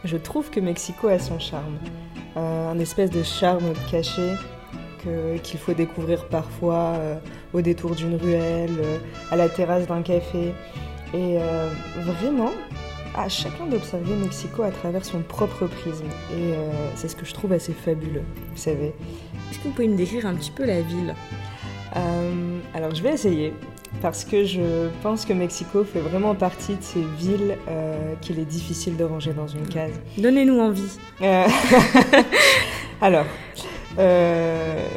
Je 0.06 0.18
trouve 0.18 0.50
que 0.50 0.60
Mexico 0.60 1.08
a 1.08 1.20
son 1.20 1.40
charme, 1.40 1.78
un 2.36 2.80
espèce 2.80 3.12
de 3.12 3.22
charme 3.22 3.74
caché 3.92 4.34
qu'il 5.44 5.60
faut 5.60 5.74
découvrir 5.74 6.26
parfois 6.30 6.94
au 7.54 7.60
détour 7.60 7.96
d'une 7.96 8.16
ruelle, 8.16 8.78
à 9.30 9.36
la 9.36 9.50
terrasse 9.50 9.88
d'un 9.88 10.02
café. 10.02 10.54
Et 11.14 11.38
vraiment, 11.98 12.52
à 13.16 13.30
chacun 13.30 13.66
d'observer 13.68 14.16
Mexico 14.16 14.64
à 14.64 14.72
travers 14.72 15.06
son 15.06 15.22
propre 15.22 15.68
prisme. 15.68 16.08
Et 16.32 16.54
euh, 16.54 16.72
c'est 16.96 17.08
ce 17.08 17.16
que 17.16 17.26
je 17.26 17.34
trouve 17.34 17.54
assez 17.54 17.74
fabuleux, 17.74 18.24
vous 18.52 18.58
savez. 18.58 18.94
Est-ce 19.50 19.60
que 19.60 19.64
vous 19.66 19.72
pouvez 19.72 19.88
me 19.88 19.98
décrire 19.98 20.26
un 20.26 20.36
petit 20.36 20.52
peu 20.52 20.66
la 20.66 20.82
ville? 20.82 21.16
Euh, 21.96 22.60
alors 22.74 22.94
je 22.94 23.02
vais 23.02 23.14
essayer, 23.14 23.54
parce 24.02 24.24
que 24.24 24.44
je 24.44 24.90
pense 25.02 25.26
que 25.26 25.34
Mexico 25.34 25.84
fait 25.84 26.00
vraiment 26.00 26.36
partie 26.36 26.76
de 26.76 26.84
ces 26.84 27.04
villes 27.18 27.58
euh, 27.68 28.14
qu'il 28.22 28.40
est 28.40 28.46
difficile 28.46 28.96
de 28.96 29.04
ranger 29.04 29.34
dans 29.34 29.48
une 29.48 29.68
case. 29.68 30.00
Donnez-nous 30.18 30.60
envie. 30.60 31.00
Alors, 33.02 33.26
euh, 33.98 34.88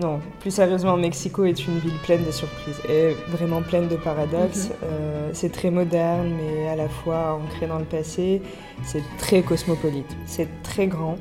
non, 0.00 0.20
plus 0.40 0.50
sérieusement, 0.50 0.96
Mexico 0.96 1.44
est 1.44 1.66
une 1.66 1.78
ville 1.78 1.98
pleine 2.04 2.24
de 2.24 2.30
surprises 2.30 2.80
et 2.88 3.14
vraiment 3.28 3.62
pleine 3.62 3.88
de 3.88 3.96
paradoxes. 3.96 4.68
Mhm. 4.68 4.76
Euh, 4.84 5.30
c'est 5.32 5.50
très 5.50 5.70
moderne, 5.70 6.32
mais 6.36 6.68
à 6.68 6.76
la 6.76 6.88
fois 6.88 7.40
ancré 7.42 7.66
dans 7.66 7.78
le 7.78 7.84
passé. 7.84 8.42
C'est 8.84 9.02
très 9.18 9.42
cosmopolite, 9.42 10.16
c'est 10.26 10.48
très 10.62 10.86
grand. 10.86 11.16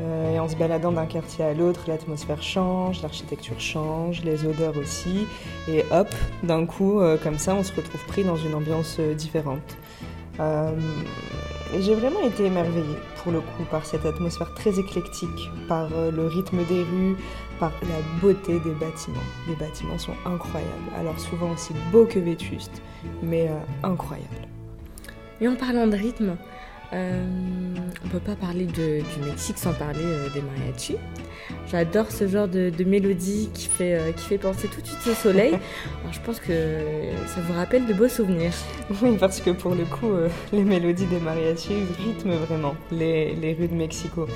Euh, 0.00 0.34
et 0.34 0.40
en 0.40 0.48
se 0.48 0.56
baladant 0.56 0.90
d'un 0.92 1.06
quartier 1.06 1.44
à 1.44 1.54
l'autre, 1.54 1.84
l'atmosphère 1.86 2.42
change, 2.42 3.00
l'architecture 3.02 3.60
change, 3.60 4.22
les 4.24 4.44
odeurs 4.44 4.76
aussi. 4.76 5.26
Et 5.68 5.84
hop, 5.92 6.08
d'un 6.42 6.66
coup, 6.66 7.00
euh, 7.00 7.16
comme 7.16 7.38
ça, 7.38 7.54
on 7.54 7.62
se 7.62 7.72
retrouve 7.72 8.04
pris 8.06 8.24
dans 8.24 8.36
une 8.36 8.54
ambiance 8.54 8.98
différente. 9.16 9.76
Et 10.40 11.82
j'ai 11.82 11.94
vraiment 11.94 12.20
été 12.20 12.44
émerveillée, 12.44 12.98
pour 13.22 13.32
le 13.32 13.40
coup, 13.40 13.64
par 13.70 13.86
cette 13.86 14.04
atmosphère 14.04 14.52
très 14.54 14.78
éclectique, 14.78 15.50
par 15.68 15.88
le 15.90 16.26
rythme 16.26 16.64
des 16.64 16.82
rues, 16.82 17.16
par 17.58 17.72
la 17.82 18.20
beauté 18.20 18.58
des 18.60 18.72
bâtiments. 18.72 19.16
Les 19.48 19.56
bâtiments 19.56 19.98
sont 19.98 20.14
incroyables, 20.24 20.90
alors 20.96 21.18
souvent 21.18 21.52
aussi 21.52 21.72
beaux 21.92 22.06
que 22.06 22.18
vétustes, 22.18 22.82
mais 23.22 23.48
euh, 23.48 23.58
incroyables. 23.82 24.48
Et 25.40 25.48
en 25.48 25.56
parlant 25.56 25.86
de 25.86 25.96
rythme, 25.96 26.36
euh, 26.94 27.24
on 28.04 28.08
peut 28.08 28.18
pas 28.20 28.36
parler 28.36 28.66
de- 28.66 29.00
du 29.00 29.26
Mexique 29.28 29.58
sans 29.58 29.72
parler 29.72 30.00
euh, 30.04 30.28
des 30.32 30.40
mariachis. 30.40 30.96
J'adore 31.70 32.10
ce 32.10 32.26
genre 32.28 32.48
de, 32.48 32.70
de 32.70 32.84
mélodie 32.84 33.50
qui 33.52 33.66
fait, 33.68 33.94
euh, 33.94 34.12
qui 34.12 34.24
fait 34.24 34.38
penser 34.38 34.68
tout 34.68 34.80
de 34.80 34.86
suite 34.86 35.06
au 35.06 35.14
soleil. 35.14 35.48
Alors, 36.00 36.12
je 36.12 36.20
pense 36.20 36.40
que 36.40 36.52
ça 37.26 37.40
vous 37.40 37.52
rappelle 37.52 37.86
de 37.86 37.92
beaux 37.92 38.08
souvenirs. 38.08 38.52
Oui, 39.02 39.16
parce 39.18 39.40
que 39.40 39.50
pour 39.50 39.74
le 39.74 39.84
coup, 39.84 40.08
euh, 40.10 40.28
les 40.52 40.62
mélodies 40.64 41.06
des 41.06 41.18
mariachis 41.20 41.74
rythment 42.04 42.36
vraiment 42.46 42.74
les, 42.92 43.34
les 43.34 43.52
rues 43.54 43.68
de 43.68 43.74
Mexico. 43.74 44.26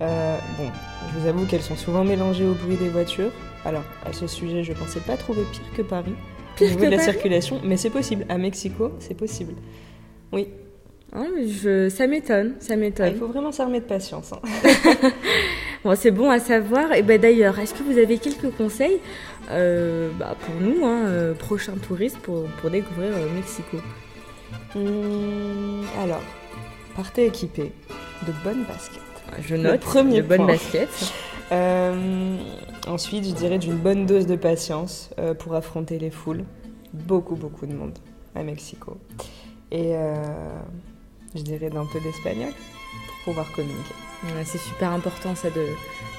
Bon, 0.00 0.68
je 1.14 1.18
vous 1.20 1.26
avoue 1.28 1.44
qu'elles 1.46 1.62
sont 1.62 1.76
souvent 1.76 2.04
mélangées 2.04 2.44
au 2.46 2.54
bruit 2.54 2.76
des 2.76 2.88
voitures. 2.88 3.30
Alors, 3.64 3.84
à 4.06 4.12
ce 4.12 4.26
sujet, 4.26 4.64
je 4.64 4.72
pensais 4.72 5.00
pas 5.00 5.16
trouver 5.16 5.42
pire 5.52 5.62
que 5.76 5.82
Paris. 5.82 6.14
Pire 6.56 6.68
au 6.68 6.70
niveau 6.70 6.80
que 6.80 6.86
de 6.86 6.90
la 6.92 6.96
Paris? 6.96 7.12
circulation, 7.12 7.60
mais 7.62 7.76
c'est 7.76 7.90
possible. 7.90 8.24
À 8.28 8.38
Mexico, 8.38 8.92
c'est 8.98 9.14
possible. 9.16 9.52
Oui. 10.32 10.48
Mais 11.12 11.48
je, 11.48 11.88
ça 11.88 12.06
m'étonne, 12.06 12.54
ça 12.60 12.76
m'étonne. 12.76 13.12
Il 13.14 13.18
faut 13.18 13.26
vraiment 13.26 13.52
s'armer 13.52 13.80
de 13.80 13.84
patience. 13.84 14.32
hein. 14.32 14.40
Bon, 15.82 15.94
c'est 15.96 16.10
bon 16.10 16.28
à 16.28 16.38
savoir. 16.38 16.92
Et 16.92 17.02
ben 17.02 17.18
d'ailleurs, 17.18 17.58
est-ce 17.58 17.72
que 17.72 17.82
vous 17.82 17.96
avez 17.98 18.18
quelques 18.18 18.50
conseils 18.54 18.98
euh, 19.50 20.10
bah, 20.18 20.36
pour 20.38 20.54
nous, 20.60 20.84
hein, 20.84 21.06
euh, 21.06 21.32
prochains 21.32 21.72
touristes, 21.72 22.18
pour, 22.18 22.44
pour 22.60 22.68
découvrir 22.70 23.12
euh, 23.16 23.34
Mexico? 23.34 23.78
Hum, 24.76 25.82
alors, 26.02 26.20
partez 26.94 27.24
équipés 27.26 27.72
de 28.26 28.32
bonnes 28.44 28.64
baskets. 28.64 29.00
Je 29.40 29.54
Le 29.56 29.62
note, 29.62 29.80
premier 29.80 30.20
de 30.22 30.26
bonnes 30.26 30.46
baskets. 30.46 31.12
Euh, 31.52 32.36
ensuite, 32.86 33.24
je 33.26 33.32
dirais 33.34 33.58
d'une 33.58 33.74
bonne 33.74 34.06
dose 34.06 34.24
de 34.24 34.36
patience 34.36 35.10
pour 35.40 35.56
affronter 35.56 35.98
les 35.98 36.10
foules. 36.10 36.44
Beaucoup, 36.92 37.34
beaucoup 37.34 37.66
de 37.66 37.72
monde 37.74 37.98
à 38.36 38.44
Mexico. 38.44 38.96
Et 39.72 39.94
je 41.34 41.42
dirais 41.42 41.70
d'un 41.70 41.86
peu 41.86 42.00
d'espagnol 42.00 42.52
pour 43.06 43.24
pouvoir 43.24 43.52
communiquer. 43.52 43.94
Ouais, 44.24 44.44
c'est 44.44 44.58
super 44.58 44.90
important 44.92 45.34
ça 45.34 45.48
de, 45.50 45.66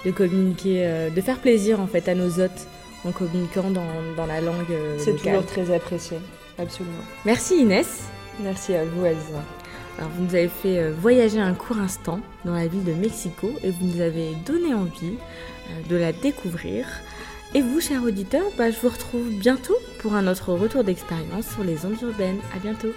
de 0.06 0.12
communiquer, 0.12 0.86
euh, 0.86 1.10
de 1.10 1.22
faire 1.22 1.40
plaisir 1.40 1.80
en 1.80 1.88
fait 1.88 2.08
à 2.08 2.16
nos 2.16 2.40
hôtes 2.40 2.68
en 3.06 3.12
communiquant 3.12 3.70
dans, 3.70 3.86
dans 4.16 4.26
la 4.26 4.42
langue 4.42 4.72
euh, 4.72 4.98
C'est 5.00 5.16
toujours 5.16 5.46
très 5.46 5.74
apprécié, 5.74 6.18
absolument. 6.58 7.04
Merci 7.26 7.60
Inès. 7.60 8.04
Merci 8.42 8.74
à 8.76 8.86
vous, 8.86 9.06
Aziza. 9.06 9.44
Alors, 9.98 10.10
vous 10.12 10.24
nous 10.24 10.36
avez 10.36 10.48
fait 10.48 10.80
euh, 10.80 10.94
voyager 10.98 11.40
un 11.40 11.54
court 11.54 11.78
instant 11.78 12.22
dans 12.46 12.54
la 12.54 12.68
ville 12.68 12.84
de 12.84 12.94
Mexico 12.94 13.52
et 13.64 13.72
vous 13.72 13.86
nous 13.86 14.02
avez 14.02 14.34
donné 14.46 14.74
envie 14.74 15.14
euh, 15.14 15.90
de 15.90 15.96
la 15.96 16.12
découvrir. 16.12 16.88
Et 17.54 17.62
vous, 17.62 17.82
chers 17.82 18.04
auditeurs, 18.04 18.46
bah, 18.58 18.72
je 18.72 18.80
vous 18.80 18.90
retrouve 18.90 19.30
bientôt 19.30 19.76
pour 20.00 20.16
un 20.16 20.28
autre 20.28 20.54
retour 20.54 20.84
d'expérience 20.84 21.48
sur 21.54 21.64
les 21.64 21.86
ondes 21.86 22.02
urbaines. 22.02 22.40
À 22.56 22.60
bientôt. 22.60 22.94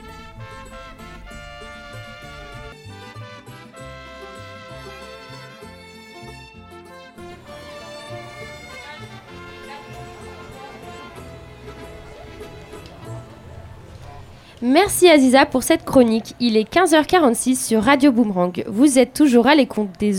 Merci 14.75 15.09
Aziza 15.09 15.47
pour 15.47 15.63
cette 15.63 15.85
chronique. 15.85 16.35
Il 16.41 16.57
est 16.57 16.69
15h46 16.69 17.65
sur 17.65 17.81
Radio 17.81 18.11
Boomerang. 18.11 18.65
Vous 18.67 18.99
êtes 18.99 19.15
toujours 19.15 19.47
à 19.47 19.55
l'écoute 19.55 19.89
des, 20.01 20.13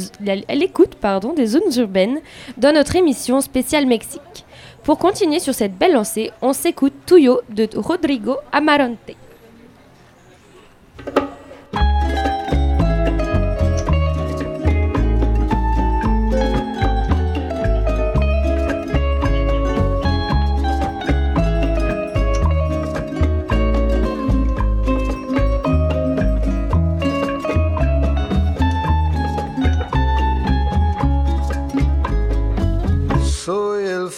zones 1.46 1.74
urbaines 1.76 2.22
dans 2.56 2.74
notre 2.74 2.96
émission 2.96 3.42
spéciale 3.42 3.86
Mexique. 3.86 4.46
Pour 4.84 4.98
continuer 4.98 5.42
sur 5.42 5.54
cette 5.54 5.78
belle 5.78 5.92
lancée, 5.92 6.32
on 6.42 6.54
s'écoute 6.54 6.94
Tuyo 7.06 7.42
de 7.50 7.68
Rodrigo 7.76 8.38
Amarante. 8.54 9.12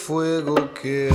Fuego 0.08 0.72
que 0.72 1.10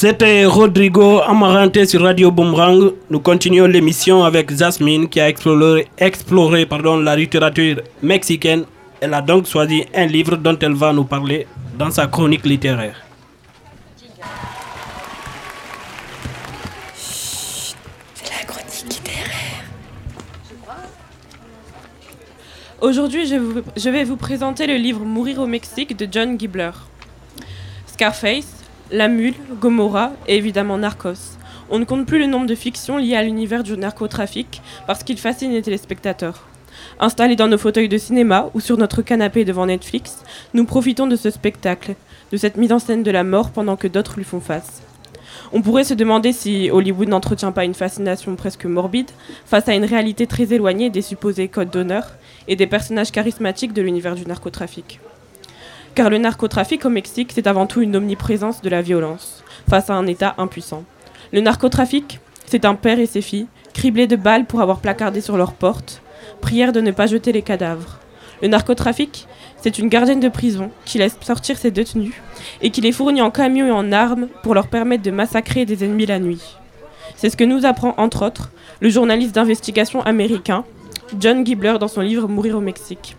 C'était 0.00 0.46
Rodrigo 0.46 1.20
Amarante 1.20 1.84
sur 1.84 2.00
Radio 2.00 2.30
Boomerang. 2.30 2.92
Nous 3.10 3.20
continuons 3.20 3.66
l'émission 3.66 4.24
avec 4.24 4.50
Jasmine 4.56 5.06
qui 5.10 5.20
a 5.20 5.28
exploré, 5.28 5.88
exploré 5.98 6.64
pardon, 6.64 6.96
la 6.96 7.14
littérature 7.14 7.82
mexicaine. 8.02 8.64
Elle 8.98 9.12
a 9.12 9.20
donc 9.20 9.44
choisi 9.46 9.84
un 9.94 10.06
livre 10.06 10.36
dont 10.36 10.56
elle 10.58 10.72
va 10.72 10.94
nous 10.94 11.04
parler 11.04 11.46
dans 11.78 11.90
sa 11.90 12.06
chronique 12.06 12.46
littéraire. 12.46 12.96
C'est 18.14 18.30
la 18.30 18.44
chronique 18.46 18.84
littéraire. 18.88 19.64
Aujourd'hui, 22.80 23.26
je, 23.26 23.34
vous- 23.36 23.60
je 23.76 23.90
vais 23.90 24.04
vous 24.04 24.16
présenter 24.16 24.66
le 24.66 24.76
livre 24.76 25.00
Mourir 25.04 25.40
au 25.40 25.46
Mexique 25.46 25.94
de 25.94 26.08
John 26.10 26.40
Gibler. 26.40 26.70
Scarface, 27.86 28.59
La 28.92 29.06
Mule, 29.06 29.34
Gomorrah 29.60 30.10
et 30.26 30.36
évidemment 30.36 30.76
Narcos. 30.76 31.36
On 31.70 31.78
ne 31.78 31.84
compte 31.84 32.06
plus 32.06 32.18
le 32.18 32.26
nombre 32.26 32.46
de 32.46 32.56
fictions 32.56 32.98
liées 32.98 33.14
à 33.14 33.22
l'univers 33.22 33.62
du 33.62 33.76
narcotrafic 33.76 34.60
parce 34.88 35.04
qu'il 35.04 35.16
fascine 35.16 35.52
les 35.52 35.62
téléspectateurs. 35.62 36.48
Installés 36.98 37.36
dans 37.36 37.46
nos 37.46 37.56
fauteuils 37.56 37.88
de 37.88 37.98
cinéma 37.98 38.50
ou 38.52 38.58
sur 38.58 38.76
notre 38.76 39.02
canapé 39.02 39.44
devant 39.44 39.66
Netflix, 39.66 40.24
nous 40.54 40.64
profitons 40.64 41.06
de 41.06 41.14
ce 41.14 41.30
spectacle, 41.30 41.94
de 42.32 42.36
cette 42.36 42.56
mise 42.56 42.72
en 42.72 42.80
scène 42.80 43.04
de 43.04 43.12
la 43.12 43.22
mort 43.22 43.50
pendant 43.50 43.76
que 43.76 43.86
d'autres 43.86 44.16
lui 44.16 44.24
font 44.24 44.40
face. 44.40 44.82
On 45.52 45.62
pourrait 45.62 45.84
se 45.84 45.94
demander 45.94 46.32
si 46.32 46.68
Hollywood 46.72 47.08
n'entretient 47.08 47.52
pas 47.52 47.64
une 47.64 47.74
fascination 47.74 48.34
presque 48.34 48.64
morbide 48.64 49.10
face 49.46 49.68
à 49.68 49.74
une 49.74 49.84
réalité 49.84 50.26
très 50.26 50.52
éloignée 50.52 50.90
des 50.90 51.02
supposés 51.02 51.46
codes 51.46 51.70
d'honneur 51.70 52.10
et 52.48 52.56
des 52.56 52.66
personnages 52.66 53.12
charismatiques 53.12 53.72
de 53.72 53.82
l'univers 53.82 54.16
du 54.16 54.26
narcotrafic. 54.26 54.98
Car 56.00 56.08
le 56.08 56.16
narcotrafic 56.16 56.86
au 56.86 56.88
Mexique, 56.88 57.30
c'est 57.34 57.46
avant 57.46 57.66
tout 57.66 57.82
une 57.82 57.94
omniprésence 57.94 58.62
de 58.62 58.70
la 58.70 58.80
violence 58.80 59.44
face 59.68 59.90
à 59.90 59.92
un 59.92 60.06
État 60.06 60.34
impuissant. 60.38 60.84
Le 61.30 61.42
narcotrafic, 61.42 62.20
c'est 62.46 62.64
un 62.64 62.74
père 62.74 62.98
et 62.98 63.04
ses 63.04 63.20
filles, 63.20 63.48
criblés 63.74 64.06
de 64.06 64.16
balles 64.16 64.46
pour 64.46 64.62
avoir 64.62 64.78
placardé 64.78 65.20
sur 65.20 65.36
leurs 65.36 65.52
portes, 65.52 66.00
prière 66.40 66.72
de 66.72 66.80
ne 66.80 66.90
pas 66.90 67.06
jeter 67.06 67.32
les 67.32 67.42
cadavres. 67.42 67.98
Le 68.40 68.48
narcotrafic, 68.48 69.26
c'est 69.60 69.78
une 69.78 69.90
gardienne 69.90 70.20
de 70.20 70.30
prison 70.30 70.70
qui 70.86 70.96
laisse 70.96 71.18
sortir 71.20 71.58
ses 71.58 71.70
détenus 71.70 72.14
et 72.62 72.70
qui 72.70 72.80
les 72.80 72.92
fournit 72.92 73.20
en 73.20 73.30
camions 73.30 73.66
et 73.66 73.70
en 73.70 73.92
armes 73.92 74.28
pour 74.42 74.54
leur 74.54 74.68
permettre 74.68 75.02
de 75.02 75.10
massacrer 75.10 75.66
des 75.66 75.84
ennemis 75.84 76.06
la 76.06 76.18
nuit. 76.18 76.56
C'est 77.14 77.28
ce 77.28 77.36
que 77.36 77.44
nous 77.44 77.66
apprend 77.66 77.92
entre 77.98 78.24
autres 78.24 78.50
le 78.80 78.88
journaliste 78.88 79.34
d'investigation 79.34 80.00
américain 80.00 80.64
John 81.18 81.44
Gibler 81.44 81.74
dans 81.78 81.88
son 81.88 82.00
livre 82.00 82.26
Mourir 82.26 82.56
au 82.56 82.62
Mexique. 82.62 83.16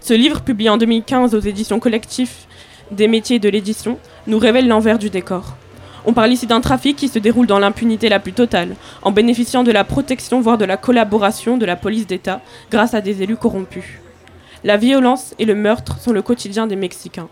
Ce 0.00 0.14
livre, 0.14 0.40
publié 0.42 0.70
en 0.70 0.76
2015 0.76 1.34
aux 1.34 1.40
éditions 1.40 1.80
collectifs 1.80 2.46
des 2.90 3.08
métiers 3.08 3.38
de 3.38 3.48
l'édition, 3.48 3.98
nous 4.26 4.38
révèle 4.38 4.68
l'envers 4.68 4.98
du 4.98 5.10
décor. 5.10 5.56
On 6.06 6.12
parle 6.12 6.32
ici 6.32 6.46
d'un 6.46 6.60
trafic 6.60 6.96
qui 6.96 7.08
se 7.08 7.18
déroule 7.18 7.46
dans 7.46 7.58
l'impunité 7.58 8.10
la 8.10 8.20
plus 8.20 8.34
totale, 8.34 8.76
en 9.00 9.10
bénéficiant 9.10 9.62
de 9.62 9.72
la 9.72 9.84
protection, 9.84 10.40
voire 10.42 10.58
de 10.58 10.66
la 10.66 10.76
collaboration 10.76 11.56
de 11.56 11.64
la 11.64 11.76
police 11.76 12.06
d'État 12.06 12.42
grâce 12.70 12.92
à 12.92 13.00
des 13.00 13.22
élus 13.22 13.36
corrompus. 13.36 13.84
La 14.64 14.76
violence 14.76 15.34
et 15.38 15.46
le 15.46 15.54
meurtre 15.54 15.98
sont 15.98 16.12
le 16.12 16.22
quotidien 16.22 16.66
des 16.66 16.76
Mexicains. 16.76 17.28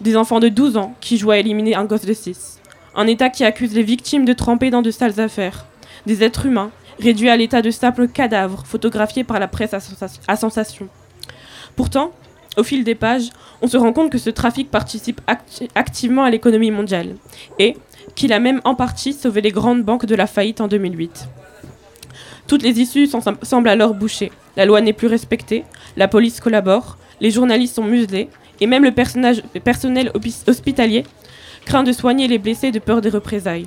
Des 0.00 0.16
enfants 0.16 0.40
de 0.40 0.48
12 0.48 0.76
ans 0.78 0.94
qui 1.00 1.18
jouent 1.18 1.30
à 1.30 1.38
éliminer 1.38 1.74
un 1.74 1.84
gosse 1.84 2.06
de 2.06 2.12
6. 2.14 2.60
Un 2.96 3.06
État 3.06 3.28
qui 3.28 3.44
accuse 3.44 3.74
les 3.74 3.82
victimes 3.82 4.24
de 4.24 4.32
tremper 4.32 4.70
dans 4.70 4.82
de 4.82 4.90
sales 4.90 5.20
affaires. 5.20 5.66
Des 6.06 6.22
êtres 6.22 6.46
humains 6.46 6.70
réduits 7.00 7.28
à 7.28 7.36
l'état 7.36 7.60
de 7.60 7.70
simples 7.70 8.08
cadavres 8.08 8.64
photographiés 8.66 9.24
par 9.24 9.38
la 9.38 9.48
presse 9.48 9.74
à 9.74 10.36
sensation. 10.36 10.88
Pourtant, 11.76 12.12
au 12.56 12.62
fil 12.62 12.84
des 12.84 12.94
pages, 12.94 13.30
on 13.62 13.66
se 13.66 13.76
rend 13.76 13.92
compte 13.92 14.10
que 14.10 14.18
ce 14.18 14.30
trafic 14.30 14.70
participe 14.70 15.20
acti- 15.26 15.68
activement 15.74 16.22
à 16.24 16.30
l'économie 16.30 16.70
mondiale 16.70 17.16
et 17.58 17.76
qu'il 18.14 18.32
a 18.32 18.38
même 18.38 18.60
en 18.64 18.74
partie 18.74 19.12
sauvé 19.12 19.40
les 19.40 19.50
grandes 19.50 19.82
banques 19.82 20.06
de 20.06 20.14
la 20.14 20.26
faillite 20.26 20.60
en 20.60 20.68
2008. 20.68 21.26
Toutes 22.46 22.62
les 22.62 22.80
issues 22.80 23.06
sem- 23.06 23.36
semblent 23.42 23.68
alors 23.68 23.94
bouchées. 23.94 24.30
La 24.56 24.66
loi 24.66 24.80
n'est 24.80 24.92
plus 24.92 25.08
respectée, 25.08 25.64
la 25.96 26.06
police 26.06 26.40
collabore, 26.40 26.96
les 27.20 27.30
journalistes 27.30 27.74
sont 27.74 27.84
muselés 27.84 28.28
et 28.60 28.66
même 28.66 28.84
le, 28.84 28.92
personnel 28.92 30.12
hospitalier 30.46 31.04
craint 31.64 31.82
de 31.82 31.92
soigner 31.92 32.28
les 32.28 32.38
blessés 32.38 32.70
de 32.70 32.78
peur 32.78 33.00
des 33.00 33.08
représailles. 33.08 33.66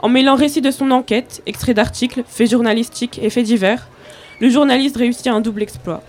En 0.00 0.08
mêlant 0.08 0.36
récits 0.36 0.60
de 0.60 0.70
son 0.70 0.90
enquête, 0.92 1.42
extraits 1.46 1.74
d'articles, 1.74 2.22
faits 2.28 2.50
journalistiques 2.50 3.18
et 3.22 3.30
faits 3.30 3.46
divers, 3.46 3.88
le 4.40 4.50
journaliste 4.50 4.96
réussit 4.98 5.26
un 5.28 5.40
double 5.40 5.62
exploit. 5.62 6.02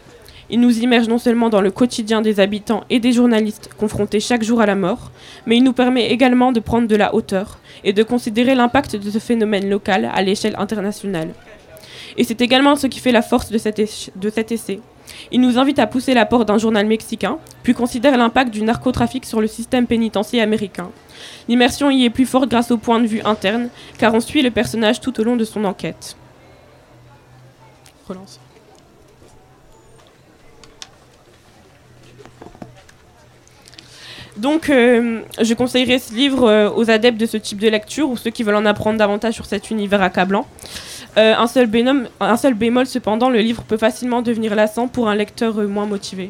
Il 0.52 0.60
nous 0.60 0.80
immerge 0.80 1.08
non 1.08 1.20
seulement 1.20 1.50
dans 1.50 1.62
le 1.62 1.70
quotidien 1.70 2.22
des 2.22 2.40
habitants 2.40 2.84
et 2.90 3.00
des 3.00 3.12
journalistes 3.12 3.70
confrontés 3.78 4.20
chaque 4.20 4.44
jour 4.44 4.62
à 4.62 4.66
la 4.66 4.76
mort, 4.76 5.12
mais 5.46 5.58
il 5.58 5.64
nous 5.64 5.74
permet 5.74 6.10
également 6.10 6.52
de 6.52 6.60
prendre 6.60 6.88
de 6.88 6.96
la 6.96 7.14
hauteur 7.14 7.60
et 7.84 7.94
de 7.94 8.02
considérer 8.02 8.56
l'impact 8.56 8.96
de 8.96 9.12
ce 9.12 9.20
phénomène 9.20 9.70
local 9.70 10.10
à 10.12 10.22
l'échelle 10.24 10.56
internationale. 10.58 11.30
Et 12.18 12.24
c'est 12.24 12.42
également 12.42 12.76
ce 12.76 12.88
qui 12.88 13.00
fait 13.00 13.12
la 13.12 13.22
force 13.22 13.52
de 13.52 13.60
cet, 13.60 13.80
essai. 13.80 14.80
Il 15.32 15.42
nous 15.42 15.60
invite 15.60 15.78
à 15.78 15.86
pousser 15.86 16.16
la 16.16 16.26
porte 16.26 16.48
d'un 16.48 16.58
journal 16.58 16.88
mexicain, 16.88 17.38
puis 17.62 17.76
considère 17.76 18.18
l'impact 18.18 18.52
du 18.52 18.64
narcotrafic 18.64 19.26
sur 19.26 19.42
le 19.42 19.48
système 19.48 19.86
pénitentiaire 19.86 20.44
américain. 20.44 20.90
L'immersion 21.48 21.92
y 21.92 22.06
est 22.06 22.10
plus 22.10 22.26
forte 22.26 22.50
grâce 22.50 22.72
au 22.72 22.78
point 22.78 23.00
de 23.00 23.08
vue 23.08 23.22
interne, 23.24 23.70
car 24.00 24.16
on 24.16 24.20
suit 24.20 24.42
le 24.42 24.52
personnage 24.52 25.00
tout 25.00 25.20
au 25.20 25.24
long 25.24 25.36
de 25.36 25.46
son 25.46 25.64
enquête. 25.64 26.16
Relance. 28.08 28.40
Donc, 34.40 34.70
euh, 34.70 35.22
je 35.42 35.54
conseillerais 35.54 36.00
ce 36.00 36.14
livre 36.14 36.48
euh, 36.48 36.70
aux 36.70 36.90
adeptes 36.90 37.20
de 37.20 37.26
ce 37.26 37.36
type 37.36 37.60
de 37.60 37.68
lecture 37.68 38.10
ou 38.10 38.16
ceux 38.16 38.30
qui 38.30 38.44
veulent 38.44 38.56
en 38.56 38.66
apprendre 38.66 38.98
davantage 38.98 39.34
sur 39.34 39.46
cet 39.46 39.70
univers 39.70 40.02
accablant. 40.02 40.48
Euh, 41.18 41.36
un, 41.36 41.48
seul 41.48 41.68
bémol, 41.68 42.86
cependant, 42.86 43.30
le 43.30 43.40
livre 43.40 43.64
peut 43.64 43.76
facilement 43.76 44.22
devenir 44.22 44.56
lassant 44.56 44.88
pour 44.88 45.10
un 45.10 45.16
lecteur 45.16 45.56
moins 45.68 45.86
motivé. 45.86 46.30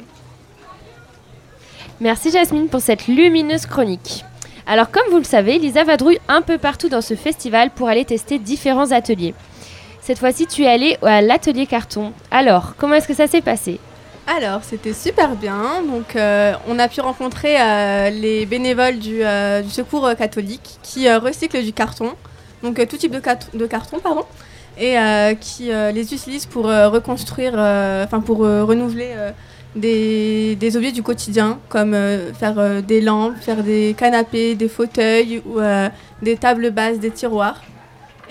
Merci 1.99 2.31
Jasmine 2.31 2.67
pour 2.67 2.81
cette 2.81 3.07
lumineuse 3.07 3.67
chronique. 3.67 4.25
Alors 4.65 4.89
comme 4.89 5.11
vous 5.11 5.17
le 5.17 5.23
savez, 5.23 5.59
Lisa 5.59 5.83
vadrouille 5.83 6.19
un 6.29 6.41
peu 6.41 6.57
partout 6.57 6.89
dans 6.89 7.01
ce 7.01 7.13
festival 7.13 7.69
pour 7.69 7.89
aller 7.89 8.05
tester 8.05 8.39
différents 8.39 8.91
ateliers. 8.91 9.35
Cette 10.01 10.17
fois-ci, 10.17 10.47
tu 10.47 10.63
es 10.63 10.67
allée 10.67 10.97
à 11.03 11.21
l'atelier 11.21 11.67
carton. 11.67 12.13
Alors, 12.31 12.73
comment 12.77 12.95
est-ce 12.95 13.07
que 13.07 13.13
ça 13.13 13.27
s'est 13.27 13.41
passé? 13.41 13.79
Alors, 14.37 14.63
c'était 14.63 14.93
super 14.93 15.35
bien. 15.35 15.81
Donc, 15.81 16.15
euh, 16.15 16.53
on 16.67 16.77
a 16.77 16.87
pu 16.87 17.01
rencontrer 17.01 17.59
euh, 17.59 18.11
les 18.11 18.45
bénévoles 18.45 18.99
du, 18.99 19.23
euh, 19.23 19.63
secours 19.63 20.07
catholique 20.15 20.77
qui 20.83 21.11
recyclent 21.11 21.63
du 21.63 21.73
carton, 21.73 22.11
donc 22.61 22.87
tout 22.87 22.97
type 22.97 23.11
de, 23.11 23.21
de 23.57 23.65
carton, 23.65 23.97
pardon, 23.97 24.25
et 24.77 24.95
qui 25.41 25.71
les 25.71 26.13
utilisent 26.13 26.45
pour 26.45 26.65
reconstruire, 26.65 27.53
enfin 27.55 28.21
pour 28.21 28.37
renouveler 28.39 29.13
des, 29.75 30.55
des 30.55 30.77
objets 30.77 30.91
du 30.91 31.03
quotidien, 31.03 31.59
comme 31.67 31.93
faire 32.39 32.81
des 32.83 33.01
lampes, 33.01 33.35
faire 33.41 33.63
des 33.63 33.95
canapés, 33.97 34.55
des 34.55 34.69
fauteuils 34.69 35.41
ou 35.45 35.59
des 36.21 36.37
tables 36.37 36.71
basses, 36.71 36.99
des 36.99 37.11
tiroirs. 37.11 37.61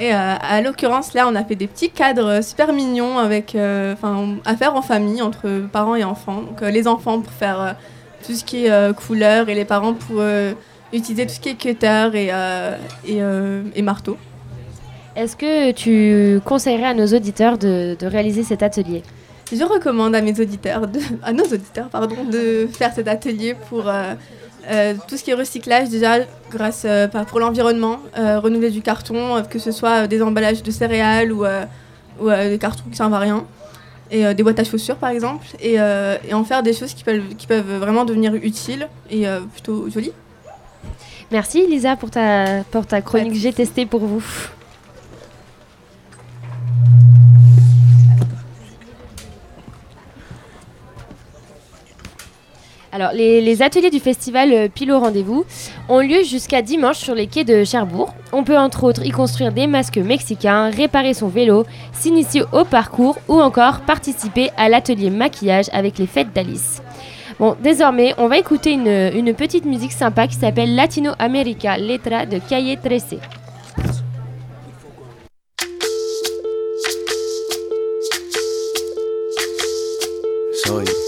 Et 0.00 0.14
euh, 0.14 0.16
à 0.16 0.60
l'occurrence, 0.60 1.12
là, 1.12 1.26
on 1.28 1.34
a 1.34 1.44
fait 1.44 1.56
des 1.56 1.66
petits 1.66 1.90
cadres 1.90 2.40
super 2.40 2.72
mignons 2.72 3.18
avec, 3.18 3.56
euh, 3.56 3.96
à 4.44 4.56
faire 4.56 4.76
en 4.76 4.82
famille, 4.82 5.20
entre 5.22 5.62
parents 5.72 5.96
et 5.96 6.04
enfants. 6.04 6.42
Donc, 6.42 6.62
euh, 6.62 6.70
les 6.70 6.86
enfants 6.86 7.20
pour 7.20 7.32
faire 7.32 7.74
tout 8.24 8.34
ce 8.34 8.44
qui 8.44 8.66
est 8.66 8.96
couleur 8.96 9.48
et 9.48 9.54
les 9.54 9.64
parents 9.64 9.94
pour 9.94 10.22
utiliser 10.92 11.26
tout 11.26 11.34
ce 11.34 11.40
qui 11.40 11.50
est 11.50 11.54
cutter 11.54 12.10
et, 12.14 12.30
et, 13.06 13.20
et 13.74 13.82
marteau. 13.82 14.16
Est-ce 15.14 15.36
que 15.36 15.70
tu 15.72 16.40
conseillerais 16.44 16.88
à 16.88 16.94
nos 16.94 17.06
auditeurs 17.06 17.58
de, 17.58 17.96
de 17.98 18.06
réaliser 18.06 18.42
cet 18.42 18.62
atelier? 18.62 19.02
Je 19.52 19.64
recommande 19.64 20.14
à 20.14 20.20
mes 20.20 20.38
auditeurs, 20.40 20.86
de, 20.88 21.00
à 21.22 21.32
nos 21.32 21.44
auditeurs, 21.44 21.88
pardon, 21.88 22.16
de 22.30 22.68
faire 22.72 22.92
cet 22.92 23.08
atelier 23.08 23.54
pour 23.68 23.84
euh, 24.66 24.94
tout 25.06 25.16
ce 25.16 25.24
qui 25.24 25.30
est 25.30 25.34
recyclage 25.34 25.88
déjà 25.88 26.18
grâce 26.50 26.82
euh, 26.84 27.06
pour 27.08 27.40
l'environnement, 27.40 27.98
euh, 28.18 28.40
renouveler 28.40 28.70
du 28.70 28.82
carton, 28.82 29.42
que 29.48 29.58
ce 29.58 29.72
soit 29.72 30.06
des 30.06 30.22
emballages 30.22 30.62
de 30.62 30.70
céréales 30.70 31.32
ou, 31.32 31.44
ou 32.20 32.30
des 32.30 32.58
cartons 32.58 32.84
qui 32.90 32.96
servent 32.96 33.14
à 33.14 33.18
rien, 33.18 33.44
et 34.10 34.34
des 34.34 34.42
boîtes 34.42 34.58
à 34.58 34.64
chaussures 34.64 34.96
par 34.96 35.10
exemple, 35.10 35.46
et, 35.60 35.74
et 35.74 36.34
en 36.34 36.44
faire 36.44 36.62
des 36.62 36.72
choses 36.72 36.94
qui 36.94 37.04
peuvent, 37.04 37.34
qui 37.36 37.46
peuvent 37.46 37.76
vraiment 37.76 38.04
devenir 38.04 38.34
utiles 38.34 38.88
et 39.10 39.26
plutôt 39.52 39.88
jolies. 39.90 40.12
Merci 41.30 41.66
Lisa 41.66 41.96
pour 41.96 42.10
ta, 42.10 42.64
pour 42.70 42.86
ta 42.86 43.02
chronique 43.02 43.34
J'ai 43.34 43.52
testé 43.52 43.84
pour 43.84 44.00
vous. 44.00 44.24
Alors, 52.90 53.12
les, 53.12 53.62
ateliers 53.62 53.90
du 53.90 54.00
festival 54.00 54.52
euh, 54.52 54.68
Pile 54.68 54.92
rendez-vous 54.92 55.44
ont 55.90 56.00
lieu 56.00 56.22
jusqu'à 56.22 56.62
dimanche 56.62 56.96
sur 56.96 57.14
les 57.14 57.26
quais 57.26 57.44
de 57.44 57.62
Cherbourg. 57.62 58.14
On 58.32 58.44
peut 58.44 58.56
entre 58.56 58.84
autres 58.84 59.04
y 59.04 59.10
construire 59.10 59.52
des 59.52 59.66
masques 59.66 59.98
mexicains, 59.98 60.70
réparer 60.70 61.12
son 61.12 61.28
vélo, 61.28 61.66
s'initier 61.92 62.44
au 62.52 62.64
parcours 62.64 63.18
ou 63.28 63.40
encore 63.40 63.80
participer 63.80 64.50
à 64.56 64.70
l'atelier 64.70 65.10
maquillage 65.10 65.66
avec 65.72 65.98
les 65.98 66.06
fêtes 66.06 66.32
d'Alice. 66.34 66.82
Bon, 67.38 67.56
désormais, 67.62 68.14
on 68.16 68.26
va 68.26 68.38
écouter 68.38 68.72
une, 68.72 69.34
petite 69.34 69.66
musique 69.66 69.92
sympa 69.92 70.26
qui 70.26 70.36
s'appelle 70.36 70.74
Latino 70.74 71.12
America 71.18 71.76
Letra 71.76 72.24
de 72.24 72.38
Calle 72.38 72.78
13. 72.82 73.18
Soy, 80.64 80.84
soy 80.84 80.84
lo 80.84 81.07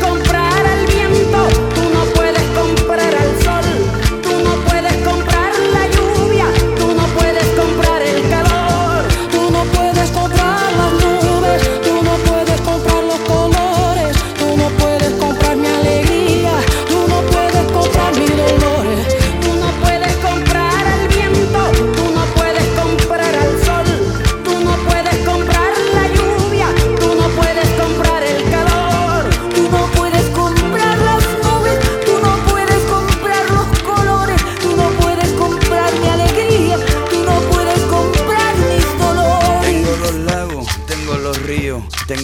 comprar 0.00 0.66
al 0.66 0.86
viento, 0.86 1.71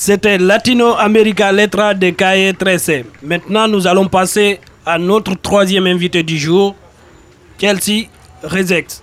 c'était 0.00 0.38
Latino 0.38 0.94
America 0.94 1.52
Letra 1.52 1.92
de 1.92 2.08
Calle 2.08 2.56
13. 2.56 3.04
Maintenant, 3.22 3.68
nous 3.68 3.86
allons 3.86 4.08
passer 4.08 4.58
à 4.86 4.98
notre 4.98 5.34
troisième 5.34 5.86
invité 5.86 6.22
du 6.22 6.38
jour, 6.38 6.74
Kelsey 7.58 8.08
Rezex. 8.42 9.02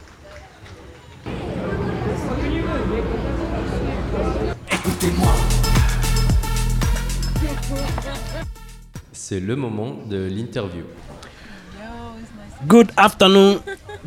C'est 9.14 9.40
le 9.40 9.56
moment 9.56 9.98
de 10.10 10.28
l'interview. 10.32 10.86
Good 12.68 12.88
afternoon, 12.98 13.60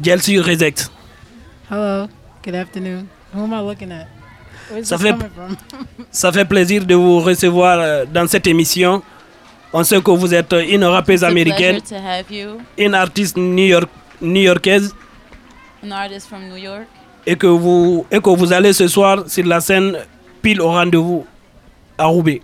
Kelsey 0.03 0.41
Rezex. 0.41 0.91
Hello, 1.71 2.09
good 2.45 2.57
afternoon. 2.57 3.07
Who 3.33 3.45
am 3.45 3.53
I 3.53 3.61
looking 3.61 3.93
at? 3.93 4.20
Where's 4.71 4.89
Ça 4.89 4.99
fait, 4.99 5.15
ça 6.11 6.33
fait 6.33 6.45
plaisir 6.45 6.85
de 6.87 6.95
vous 6.95 7.21
recevoir 7.21 7.79
euh, 7.81 8.05
dans 8.07 8.27
cette 8.29 8.47
émission. 8.47 9.03
On 9.73 9.85
sait 9.85 10.01
que 10.03 10.11
vous 10.11 10.35
êtes 10.35 10.53
une 10.69 10.85
rappeuse 10.85 11.23
américaine, 11.25 11.81
une 12.77 12.95
artiste 12.95 13.37
new-york- 13.37 13.89
new-yorkaise 14.21 14.95
an 15.83 15.93
artist 15.93 16.29
from 16.29 16.49
New 16.49 16.57
York. 16.57 16.87
et 17.27 17.37
que, 17.37 17.47
vous, 17.47 18.05
et 18.11 18.21
que 18.21 18.31
vous 18.31 18.53
allez 18.53 18.73
ce 18.73 18.87
soir 18.89 19.25
sur 19.29 19.47
la 19.47 19.61
scène 19.61 19.97
pile 20.43 20.61
au 20.61 20.69
rendez-vous 20.71 21.25
à 21.97 22.07
Roubaix. 22.07 22.43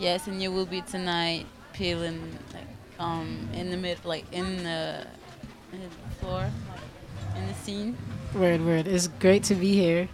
Yes, 0.00 0.22
and 0.28 0.40
you 0.40 0.50
will 0.52 0.66
be 0.66 0.82
tonight 0.90 1.46
peeling 1.72 2.18
like 2.52 2.66
um 3.00 3.48
in 3.54 3.70
the 3.70 3.76
mid 3.76 3.98
like 4.04 4.24
in 4.32 4.44
the, 4.62 5.04
in 5.72 5.80
the 5.80 6.20
floor, 6.20 6.42
like, 6.42 7.36
in 7.36 7.46
the 7.48 7.54
scene. 7.64 7.94
Word, 8.34 8.60
word. 8.64 8.86
It's 8.86 9.08
great 9.20 9.42
to 9.44 9.54
be 9.54 9.74
here 9.74 10.08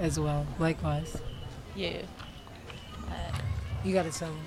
as 0.00 0.18
well. 0.18 0.46
Likewise. 0.58 1.16
Yeah. 1.76 2.02
You 3.84 3.94
gotta 3.94 4.10
tell 4.10 4.28
them. 4.28 4.38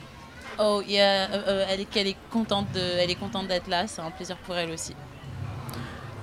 Oh 0.59 0.81
yeah, 0.85 1.27
euh, 1.31 1.41
euh, 1.47 1.65
elle 1.95 2.07
est 2.07 2.15
contente 2.29 2.67
de 2.73 2.79
elle 2.99 3.09
est 3.09 3.15
contente 3.15 3.47
d'être 3.47 3.67
là, 3.67 3.87
c'est 3.87 4.01
un 4.01 4.11
plaisir 4.11 4.35
pour 4.45 4.55
elle 4.55 4.69
aussi. 4.71 4.93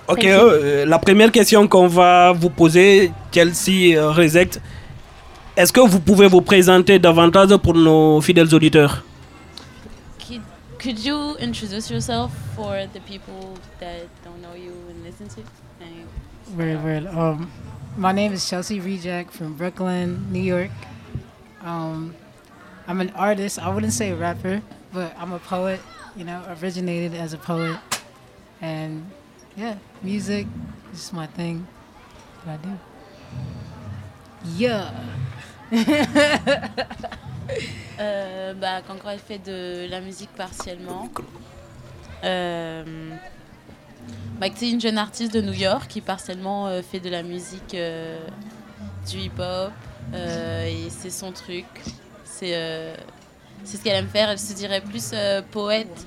Ok, 0.07 0.25
euh, 0.25 0.85
la 0.87 0.99
première 0.99 1.33
question 1.33 1.67
qu'on 1.67 1.87
va 1.87 2.33
vous 2.33 2.51
poser, 2.51 3.11
Chelsea 3.33 3.97
euh, 3.97 4.11
Rezect, 4.11 4.61
est-ce 5.57 5.73
que 5.73 5.81
vous 5.81 6.01
pouvez 6.01 6.29
vous 6.29 6.41
présenter 6.41 6.99
davantage 6.99 7.57
pour 7.57 7.75
nos 7.75 8.21
fidèles 8.21 8.55
auditeurs? 8.55 9.03
Could, 10.27 10.43
could 10.79 11.05
you 11.05 11.37
introduce 11.41 11.91
yourself 11.91 12.31
for 12.55 12.75
the 12.95 13.01
people 13.01 13.55
that 13.81 14.07
don't 14.25 14.41
know 14.41 14.55
you 14.55 14.73
and 14.91 15.05
listen 15.05 15.27
to? 15.29 15.43
And- 15.81 16.07
Word, 16.57 16.83
word. 16.85 17.07
Um, 17.15 17.49
my 17.99 18.13
name 18.13 18.33
is 18.33 18.49
Chelsea 18.49 18.79
Reject 18.79 19.33
from 19.33 19.55
Brooklyn, 19.55 20.31
New 20.31 20.41
York. 20.41 20.71
Um, 21.63 22.15
I'm 22.87 23.01
an 23.01 23.11
artist. 23.11 23.59
I 23.59 23.75
wouldn't 23.75 23.93
say 23.93 24.11
a 24.11 24.15
rapper, 24.15 24.63
but 24.93 25.13
I'm 25.19 25.33
a 25.33 25.41
poet. 25.41 25.81
You 26.17 26.25
know, 26.25 26.43
originated 26.61 27.15
as 27.15 27.33
a 27.33 27.39
poet, 27.39 27.77
and 28.61 29.11
yeah, 29.57 29.77
music 30.03 30.47
is 30.93 31.13
my 31.13 31.27
thing. 31.27 31.67
What 32.45 32.61
I 32.61 32.63
do. 32.63 32.79
Yeah. 34.57 34.91
Euh, 38.01 38.55
bah, 38.55 38.81
qu'en 38.87 38.95
gros, 38.95 39.11
elle 39.11 39.19
fait 39.19 39.39
de 39.39 39.89
la 39.91 40.01
musique 40.01 40.31
partiellement. 40.37 41.09
Euh, 42.23 43.17
bah, 44.41 44.49
que 44.51 44.59
c'est 44.59 44.71
une 44.71 44.81
jeune 44.81 44.99
artiste 44.99 45.33
de 45.35 45.41
New 45.41 45.53
York 45.53 45.87
qui 45.89 46.01
partiellement 46.01 46.67
euh, 46.69 46.83
fait 46.83 47.01
de 47.01 47.11
la 47.11 47.23
musique 47.23 47.75
euh, 47.75 48.19
du 49.11 49.19
hip-hop. 49.19 49.73
euh, 50.15 50.65
et 50.67 50.89
c'est 50.91 51.11
son 51.11 51.33
truc. 51.33 51.67
C'est 52.25 52.53
euh, 52.55 52.95
c'est 53.65 53.77
ce 53.79 53.83
qu'elle 53.85 53.97
aime 53.97 54.09
faire. 54.09 54.29
Elle 54.31 54.39
se 54.39 54.53
dirait 54.53 54.81
plus 54.81 55.11
euh, 55.13 55.43
poète, 55.51 56.07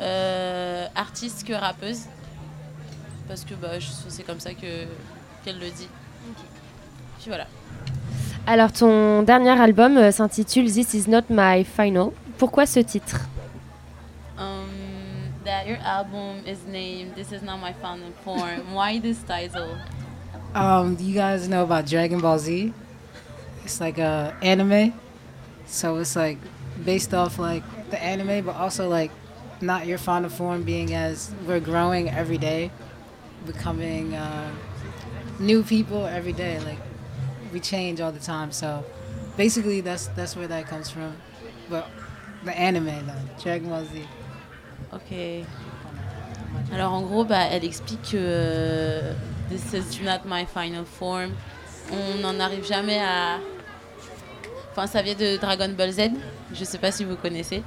euh, 0.00 0.86
artiste 0.94 1.44
que 1.46 1.52
rappeuse. 1.54 2.00
Parce 3.28 3.44
que 3.44 3.54
bah, 3.54 3.78
je- 3.78 3.86
c'est 4.08 4.22
comme 4.22 4.40
ça 4.40 4.52
que 4.54 4.84
qu'elle 5.44 5.58
le 5.58 5.70
dit. 5.70 5.88
Puis 7.18 7.28
voilà. 7.28 7.46
Alors, 8.46 8.70
ton 8.72 9.22
dernier 9.22 9.58
album 9.60 9.96
euh, 9.96 10.12
s'intitule 10.12 10.70
This 10.70 10.94
Is 10.94 11.10
Not 11.10 11.22
My 11.30 11.64
Final. 11.64 12.10
Pourquoi 12.38 12.66
ce 12.66 12.78
titre? 12.80 13.22
That 15.46 15.68
your 15.68 15.76
album 15.76 16.42
is 16.44 16.64
named 16.64 17.14
This 17.14 17.30
Is 17.30 17.40
Not 17.40 17.60
My 17.60 17.72
Final 17.74 18.10
Form. 18.24 18.72
Why 18.74 18.98
this 18.98 19.22
title? 19.22 19.78
Um, 20.54 20.96
do 20.96 21.04
you 21.04 21.14
guys 21.14 21.48
know 21.48 21.62
about 21.62 21.86
Dragon 21.86 22.20
Ball 22.20 22.40
Z? 22.40 22.74
It's 23.64 23.80
like 23.80 23.98
a 23.98 24.36
anime, 24.42 24.92
so 25.66 25.98
it's 25.98 26.16
like 26.16 26.38
based 26.84 27.14
off 27.14 27.38
like 27.38 27.62
the 27.90 28.02
anime, 28.02 28.44
but 28.44 28.56
also 28.56 28.88
like 28.88 29.12
not 29.60 29.86
your 29.86 29.98
final 29.98 30.30
form, 30.30 30.64
being 30.64 30.92
as 30.94 31.32
we're 31.46 31.60
growing 31.60 32.10
every 32.10 32.38
day, 32.38 32.72
becoming 33.46 34.14
uh, 34.14 34.50
new 35.38 35.62
people 35.62 36.06
every 36.06 36.32
day. 36.32 36.58
Like 36.58 36.78
we 37.52 37.60
change 37.60 38.00
all 38.00 38.10
the 38.10 38.18
time, 38.18 38.50
so 38.50 38.84
basically 39.36 39.80
that's 39.80 40.08
that's 40.08 40.34
where 40.34 40.48
that 40.48 40.66
comes 40.66 40.90
from. 40.90 41.16
But 41.70 41.88
the 42.44 42.56
anime, 42.56 43.06
though, 43.06 43.14
Dragon 43.40 43.68
Ball 43.68 43.84
Z. 43.84 44.06
Ok. 44.96 45.16
Alors 46.72 46.92
en 46.94 47.02
gros, 47.02 47.24
bah, 47.24 47.44
elle 47.50 47.64
explique 47.64 48.02
que 48.02 48.16
euh, 48.16 49.12
This 49.50 49.72
is 49.72 50.02
not 50.02 50.20
my 50.26 50.44
final 50.46 50.84
form. 50.84 51.30
On 51.92 52.20
n'en 52.20 52.40
arrive 52.40 52.66
jamais 52.66 52.98
à. 52.98 53.38
Enfin, 54.72 54.86
ça 54.86 55.02
vient 55.02 55.14
de 55.14 55.36
Dragon 55.36 55.68
Ball 55.76 55.90
Z. 55.92 56.10
Je 56.52 56.64
sais 56.64 56.78
pas 56.78 56.90
si 56.90 57.04
vous 57.04 57.16
connaissez. 57.16 57.62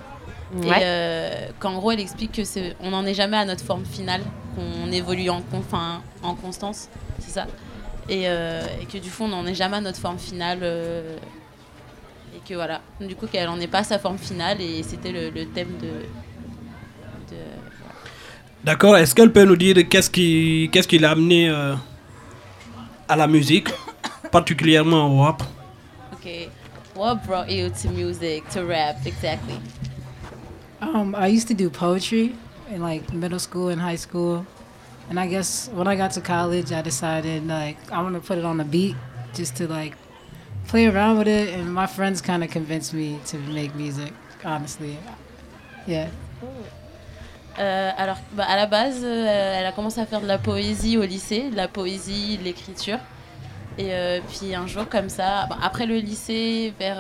Et 0.63 0.67
Ouais. 0.67 0.80
euh, 0.84 1.47
qu'en 1.59 1.75
gros, 1.77 1.91
elle 1.91 1.99
explique 1.99 2.32
que 2.34 2.43
c'est, 2.43 2.75
on 2.82 2.89
n'en 2.89 3.05
est 3.05 3.13
jamais 3.13 3.38
à 3.38 3.45
notre 3.45 3.63
forme 3.63 3.86
finale, 3.86 4.21
qu'on 4.55 4.91
évolue 4.91 5.30
en, 5.30 5.41
con- 5.41 5.59
enfin, 5.59 6.01
en 6.23 6.34
constance, 6.34 6.89
c'est 7.19 7.30
ça. 7.32 7.45
Et, 8.09 8.23
euh, 8.27 8.61
et 8.82 8.86
que 8.86 8.97
du 8.97 9.11
coup, 9.11 9.23
on 9.23 9.27
n'en 9.27 9.45
est 9.45 9.53
jamais 9.53 9.77
à 9.77 9.82
notre 9.82 9.99
forme 9.99 10.17
finale. 10.17 10.59
euh, 10.63 11.17
et 12.36 12.39
que 12.47 12.55
voilà. 12.55 12.82
Du 12.99 13.15
coup, 13.15 13.27
qu'elle 13.27 13.45
n'en 13.47 13.59
est 13.59 13.67
pas 13.67 13.80
à 13.80 13.84
sa 13.84 13.99
forme 13.99 14.17
finale. 14.17 14.59
Et 14.61 14.82
c'était 14.84 15.11
le, 15.11 15.30
le 15.30 15.45
thème 15.47 15.77
de, 15.82 15.91
D'accord, 18.64 18.97
est-ce 18.97 19.16
qu'elle 19.16 19.32
peut 19.32 19.45
nous 19.45 19.55
dire 19.55 19.76
qu'est-ce 19.89 20.10
qui, 20.10 20.70
qu'est-ce 20.72 20.88
qui 20.88 20.99
l'a 20.99 21.12
amené 21.12 21.49
euh, 21.49 21.76
à 23.07 23.16
la 23.16 23.26
musique, 23.28 23.70
particulièrement 24.32 25.07
au 25.07 25.22
rap 25.24 25.43
Okay. 26.14 26.49
What 26.95 27.26
brought 27.26 27.49
you 27.49 27.70
to 27.82 27.89
music, 27.89 28.49
to 28.49 28.66
rap, 28.66 29.05
exactly? 29.05 29.62
Um, 30.82 31.16
I 31.16 31.28
used 31.28 31.47
to 31.47 31.53
do 31.53 31.70
poetry 31.70 32.36
in 32.70 32.82
like 32.82 33.14
middle 33.14 33.39
school 33.39 33.70
and 33.70 33.80
high 33.80 33.95
school, 33.95 34.45
and 35.10 35.18
I 35.18 35.28
guess 35.28 35.70
when 35.74 35.88
I 35.88 35.95
got 35.95 36.12
to 36.16 36.22
college, 36.22 36.74
I 36.74 36.82
decided 36.82 37.47
like 37.47 37.78
I 37.91 38.01
want 38.01 38.16
to 38.16 38.22
put 38.22 38.38
it 38.38 38.43
on 38.43 38.60
a 38.60 38.66
beat 38.66 38.97
just 39.34 39.55
to 39.57 39.68
like 39.68 39.95
play 40.68 40.88
around 40.88 41.18
with 41.20 41.30
it, 41.30 41.53
and 41.53 41.74
my 41.74 41.88
friends 41.88 42.22
kind 42.22 42.43
of 42.43 42.49
convinced 42.49 42.93
me 42.93 43.20
to 43.28 43.38
make 43.38 43.74
music. 43.76 44.12
Honestly, 44.43 44.97
yeah. 45.88 46.10
Euh, 47.57 47.91
alors, 47.97 48.17
bah, 48.33 48.45
à 48.47 48.55
la 48.55 48.67
base, 48.67 49.01
euh, 49.03 49.55
elle 49.59 49.65
a 49.65 49.71
commencé 49.71 49.99
à 49.99 50.05
faire 50.05 50.21
de 50.21 50.27
la 50.27 50.37
poésie 50.37 50.97
au 50.97 51.03
lycée, 51.03 51.49
de 51.49 51.55
la 51.55 51.67
poésie, 51.67 52.37
de 52.37 52.43
l'écriture. 52.43 52.99
Et 53.77 53.93
euh, 53.93 54.19
puis 54.29 54.53
un 54.53 54.67
jour, 54.67 54.87
comme 54.87 55.09
ça, 55.09 55.47
après 55.61 55.85
le 55.85 55.95
lycée, 55.95 56.73
vers 56.79 56.97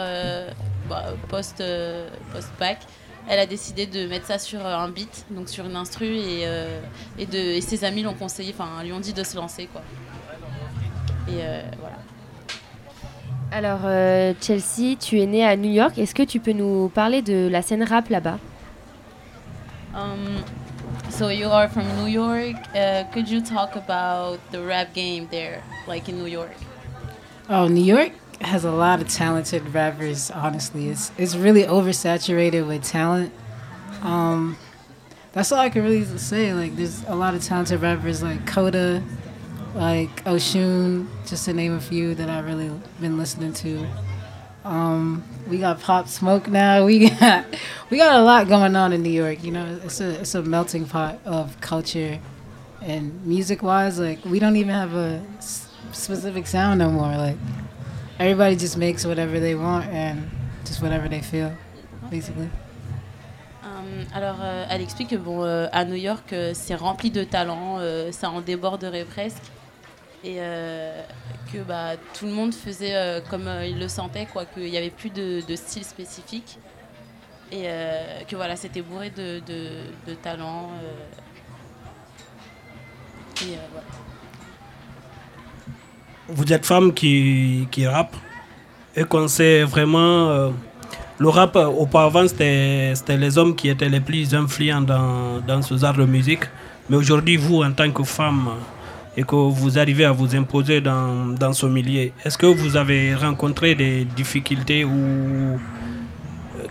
bah, 0.89 1.05
post, 1.27 1.61
euh, 1.61 2.09
post-bac, 2.33 2.79
elle 3.27 3.39
a 3.39 3.45
décidé 3.45 3.85
de 3.85 4.07
mettre 4.07 4.25
ça 4.25 4.39
sur 4.39 4.65
un 4.65 4.89
beat, 4.89 5.25
donc 5.29 5.49
sur 5.49 5.65
une 5.65 5.75
instru, 5.75 6.07
et, 6.07 6.45
et, 7.19 7.25
de, 7.25 7.59
ses 7.61 7.83
amis 7.83 8.01
l'ont 8.01 8.15
conseillé, 8.15 8.55
enfin, 8.57 8.83
lui 8.83 8.91
ont 8.91 8.99
dit 8.99 9.13
de 9.13 9.23
se 9.23 9.35
lancer, 9.35 9.67
quoi. 9.71 9.81
Et 11.27 11.41
voilà. 11.79 11.97
Alors, 13.51 13.81
Chelsea, 14.41 14.95
tu 14.99 15.19
es 15.19 15.25
née 15.25 15.45
à 15.45 15.55
New 15.55 15.71
York. 15.71 15.97
Est-ce 15.97 16.15
que 16.15 16.23
tu 16.23 16.39
peux 16.39 16.53
nous 16.53 16.89
parler 16.89 17.21
de 17.21 17.47
la 17.51 17.61
scène 17.61 17.83
rap 17.83 18.09
là-bas? 18.09 18.39
Um, 19.99 20.45
so 21.09 21.27
you 21.27 21.47
are 21.47 21.67
from 21.67 21.85
New 21.97 22.05
York. 22.05 22.55
Uh, 22.73 23.03
could 23.11 23.27
you 23.27 23.41
talk 23.41 23.75
about 23.75 24.39
the 24.51 24.61
rap 24.61 24.93
game 24.93 25.27
there, 25.29 25.63
like 25.87 26.07
in 26.07 26.17
New 26.17 26.27
York? 26.27 26.55
Oh, 27.49 27.67
New 27.67 27.83
York 27.83 28.13
has 28.41 28.63
a 28.63 28.71
lot 28.71 29.01
of 29.01 29.09
talented 29.09 29.73
rappers. 29.73 30.31
Honestly, 30.31 30.87
it's 30.87 31.11
it's 31.17 31.35
really 31.35 31.63
oversaturated 31.63 32.65
with 32.65 32.83
talent. 32.83 33.33
Um, 34.01 34.57
that's 35.33 35.51
all 35.51 35.59
I 35.59 35.69
can 35.69 35.83
really 35.83 36.05
say. 36.17 36.53
Like, 36.53 36.75
there's 36.77 37.03
a 37.05 37.15
lot 37.15 37.33
of 37.33 37.43
talented 37.43 37.81
rappers 37.81 38.23
like 38.23 38.47
Coda, 38.47 39.03
like 39.75 40.23
Oshun, 40.23 41.07
just 41.27 41.45
to 41.45 41.53
name 41.53 41.73
a 41.73 41.81
few 41.81 42.15
that 42.15 42.29
I've 42.29 42.45
really 42.45 42.71
been 43.01 43.17
listening 43.17 43.53
to. 43.53 43.85
Um, 44.69 45.23
we 45.47 45.57
got 45.57 45.79
Pop 45.81 46.07
Smoke 46.07 46.47
now. 46.47 46.85
We 46.85 47.09
got 47.19 47.45
we 47.89 47.97
got 47.97 48.19
a 48.19 48.21
lot 48.21 48.47
going 48.47 48.75
on 48.75 48.93
in 48.93 49.01
New 49.01 49.09
York. 49.09 49.43
You 49.43 49.51
know, 49.51 49.79
it's 49.83 49.99
a 49.99 50.21
it's 50.21 50.35
a 50.35 50.43
melting 50.43 50.85
pot 50.85 51.19
of 51.25 51.59
culture 51.59 52.19
and 52.79 53.25
music 53.25 53.63
wise. 53.63 53.99
Like, 53.99 54.23
we 54.23 54.37
don't 54.37 54.55
even 54.57 54.75
have 54.75 54.93
a 54.93 55.25
specific 55.41 56.45
sound 56.45 56.77
no 56.77 56.91
more. 56.91 57.17
Like, 57.17 57.37
everybody 58.19 58.55
just 58.55 58.77
makes 58.77 59.05
whatever 59.07 59.39
they 59.39 59.55
want 59.55 59.87
and 59.87 60.29
just 60.65 60.83
whatever 60.83 61.09
they 61.09 61.21
feel, 61.21 61.51
basically. 62.11 62.51
Euh, 63.63 64.03
alors, 64.13 64.37
euh, 64.41 64.65
elle 64.69 64.81
explique 64.81 65.09
que 65.09 65.15
bon, 65.15 65.43
euh, 65.43 65.67
à 65.71 65.83
New 65.83 65.95
York, 65.95 66.31
euh, 66.31 66.51
c'est 66.53 66.75
rempli 66.75 67.09
de 67.09 67.23
talents, 67.23 67.77
euh, 67.79 68.11
ça 68.11 68.29
en 68.29 68.41
déborderait 68.41 69.05
presque, 69.05 69.41
et 70.23 70.35
euh, 70.39 71.01
que 71.51 71.59
bah, 71.59 71.91
tout 72.17 72.25
le 72.25 72.31
monde 72.31 72.53
faisait 72.53 72.95
euh, 72.95 73.19
comme 73.29 73.47
euh, 73.47 73.65
il 73.65 73.79
le 73.79 73.87
sentait, 73.87 74.27
quoi, 74.31 74.45
qu'il 74.45 74.69
n'y 74.69 74.77
avait 74.77 74.89
plus 74.89 75.09
de, 75.09 75.41
style 75.55 75.83
spécifique, 75.83 76.57
et 77.51 77.63
euh, 77.65 78.21
que 78.27 78.35
voilà, 78.35 78.55
c'était 78.55 78.81
bourré 78.81 79.09
de, 79.09 79.41
de, 79.47 80.13
talents. 80.15 80.69
Vous 86.27 86.53
êtes 86.53 86.65
femme 86.65 86.93
qui, 86.93 87.67
qui 87.71 87.87
rappe 87.87 88.15
et 88.95 89.03
qu'on 89.03 89.27
sait 89.27 89.63
vraiment. 89.63 90.51
le 91.17 91.29
rap, 91.29 91.55
auparavant, 91.55 92.27
c'était 92.27 92.93
les 93.17 93.37
hommes 93.37 93.55
qui 93.55 93.69
étaient 93.69 93.87
les 93.87 94.01
plus 94.01 94.35
influents 94.35 94.81
dans, 94.81 95.39
dans 95.39 95.61
ce 95.61 95.77
genre 95.77 95.93
de 95.93 96.05
musique. 96.05 96.43
Mais 96.89 96.97
aujourd'hui, 96.97 97.37
vous, 97.37 97.63
en 97.63 97.71
tant 97.71 97.89
que 97.91 98.03
femme, 98.03 98.49
et 99.17 99.23
que 99.23 99.35
vous 99.35 99.77
arrivez 99.79 100.05
à 100.05 100.11
vous 100.11 100.35
imposer 100.35 100.81
dans, 100.81 101.27
dans 101.37 101.53
ce 101.53 101.65
milieu, 101.65 102.11
est-ce 102.23 102.37
que 102.37 102.45
vous 102.45 102.77
avez 102.77 103.15
rencontré 103.15 103.75
des 103.75 104.05
difficultés 104.05 104.85
ou 104.85 104.91
euh, 104.95 105.57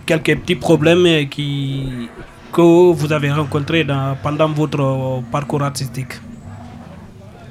quelques 0.05 0.35
petits 0.39 0.55
problèmes 0.55 1.27
qui, 1.29 2.09
que 2.51 2.91
vous 2.93 3.11
avez 3.13 3.31
rencontrés 3.31 3.83
dans- 3.83 4.15
pendant 4.23 4.49
votre 4.49 4.81
euh, 4.81 5.21
parcours 5.31 5.61
artistique? 5.63 6.13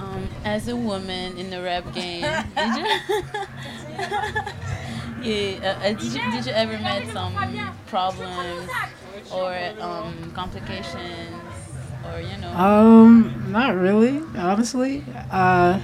Um, 0.01 0.22
as 0.45 0.68
a 0.68 0.74
woman 0.74 1.32
in 1.39 1.51
the 1.51 1.61
rap 1.62 1.84
game, 1.95 2.22
did 2.57 2.76
you? 2.78 2.86
yeah, 5.22 5.59
uh, 5.62 5.89
uh, 5.89 5.93
did 5.93 6.12
you 6.14 6.30
did 6.32 6.47
you 6.47 6.53
ever 6.53 6.78
met 6.78 7.07
some 7.12 7.34
problems 7.86 8.68
or 9.32 9.53
um, 9.80 10.32
complications? 10.34 11.34
Or 12.12 12.20
you 12.20 12.36
know? 12.38 12.50
Um, 12.50 13.50
not 13.50 13.74
really, 13.76 14.22
honestly. 14.36 15.04
Uh, 15.30 15.80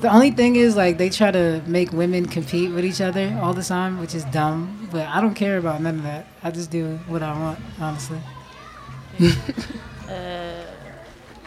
the 0.00 0.12
only 0.12 0.30
thing 0.30 0.56
is 0.56 0.76
like 0.76 0.98
they 0.98 1.10
try 1.10 1.30
to 1.30 1.62
make 1.66 1.92
women 1.92 2.26
compete 2.26 2.70
with 2.72 2.84
each 2.84 3.00
other 3.00 3.36
all 3.42 3.52
the 3.54 3.62
time, 3.62 3.98
which 3.98 4.14
is 4.14 4.24
dumb. 4.26 4.88
But 4.90 5.08
I 5.08 5.20
don't 5.20 5.34
care 5.34 5.58
about 5.58 5.82
none 5.82 5.96
of 5.96 6.02
that. 6.04 6.26
I 6.42 6.50
just 6.50 6.70
do 6.70 6.98
what 7.08 7.22
I 7.22 7.38
want, 7.38 7.58
honestly. 7.80 8.18
Euh, 10.10 10.64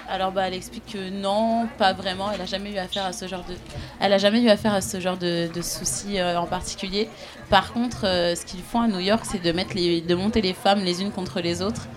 alors 0.08 0.32
bah 0.32 0.48
elle 0.48 0.54
explique 0.54 0.86
que 0.86 1.10
non, 1.10 1.68
pas 1.80 1.94
vraiment. 1.94 2.32
Elle 2.32 2.42
a 2.42 2.46
jamais 2.46 2.72
eu 2.72 2.78
affaire 2.78 3.06
à 3.06 3.12
ce 3.12 3.28
genre 3.28 3.44
de, 3.44 3.56
elle 4.00 4.14
a 4.14 4.20
jamais 4.20 4.40
eu 4.42 4.50
affaire 4.50 4.74
à 4.74 4.82
ce 4.82 5.00
genre 5.00 5.18
de, 5.18 5.50
de 5.52 5.62
soucis 5.64 6.20
euh, 6.20 6.40
en 6.40 6.46
particulier. 6.46 7.10
Par 7.50 7.74
contre, 7.74 8.06
euh, 8.06 8.36
ce 8.36 8.46
qu'ils 8.46 8.62
font 8.62 8.82
à 8.82 8.88
New 8.88 9.00
York, 9.00 9.24
c'est 9.24 9.42
de 9.42 9.52
mettre 9.52 9.74
les, 9.74 10.02
de 10.02 10.14
monter 10.14 10.42
les 10.42 10.54
femmes 10.54 10.82
les 10.84 11.02
unes 11.02 11.12
contre 11.12 11.42
les 11.42 11.64
autres. 11.64 11.88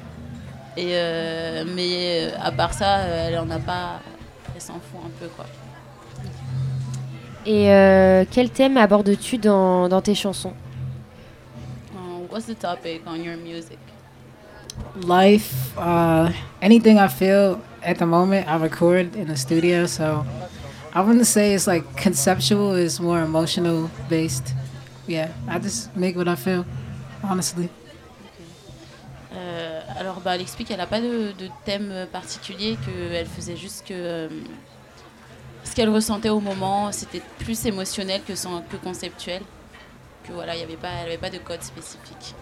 Et 0.77 0.91
euh, 0.93 1.65
mais 1.75 2.33
euh, 2.33 2.39
à 2.43 2.51
part 2.51 2.73
ça, 2.73 2.99
euh, 2.99 3.29
elle 3.29 3.39
en 3.39 3.51
a 3.51 3.59
pas, 3.59 4.01
elle 4.55 4.61
s'en 4.61 4.75
fout 4.75 5.01
un 5.05 5.11
peu 5.21 5.29
quoi. 5.29 5.47
Et 7.47 7.71
euh, 7.71 8.25
quel 8.31 8.51
thème 8.51 8.77
abordes-tu 8.77 9.39
dans, 9.39 9.89
dans 9.89 10.01
tes 10.01 10.15
chansons? 10.15 10.55
What's 12.31 12.47
the 12.47 12.59
topic 12.59 13.03
on 13.07 13.23
your 13.23 13.37
music? 13.37 13.79
Life, 15.07 15.73
uh, 15.79 16.33
anything 16.61 16.99
I 16.99 17.07
feel 17.07 17.61
at 17.85 17.99
the 17.99 18.07
moment, 18.07 18.49
I 18.49 18.57
record 18.57 19.15
in 19.15 19.27
the 19.27 19.37
studio. 19.37 19.87
So 19.87 20.25
I 20.93 21.01
wouldn't 21.01 21.27
say 21.27 21.55
it's 21.55 21.69
like 21.69 21.85
conceptual, 21.97 22.75
it's 22.75 22.99
more 22.99 23.21
emotional 23.23 23.89
based. 24.09 24.53
Yeah, 25.07 25.29
I 25.49 25.61
just 25.61 25.95
make 25.95 26.17
what 26.17 26.27
I 26.27 26.35
feel, 26.35 26.65
honestly. 27.23 27.69
Euh, 29.37 29.81
alors, 29.99 30.21
bah, 30.21 30.35
elle 30.35 30.43
explique 30.43 30.69
qu'elle 30.69 30.79
n'a 30.79 30.87
pas 30.87 31.01
de, 31.01 31.33
de 31.39 31.49
thème 31.65 32.07
particulier, 32.13 32.79
qu'elle 32.85 33.27
faisait 33.27 33.57
juste 33.57 33.85
que 33.87 33.95
euh, 33.95 34.29
ce 35.65 35.75
qu'elle 35.75 35.91
ressentait 35.91 36.29
au 36.29 36.41
moment, 36.41 36.93
c'était 36.93 37.23
plus 37.39 37.67
émotionnel 37.67 38.21
que, 38.27 38.35
sans- 38.35 38.63
que 38.63 38.77
conceptuel. 38.77 39.43
Que 40.27 40.33
voilà, 40.33 40.55
il 40.55 40.61
y 40.61 40.63
avait 40.63 40.77
pas, 40.77 40.89
elle 41.01 41.05
n'avait 41.05 41.19
pas 41.19 41.31
de 41.31 41.39
code 41.39 41.63
spécifique. 41.63 42.35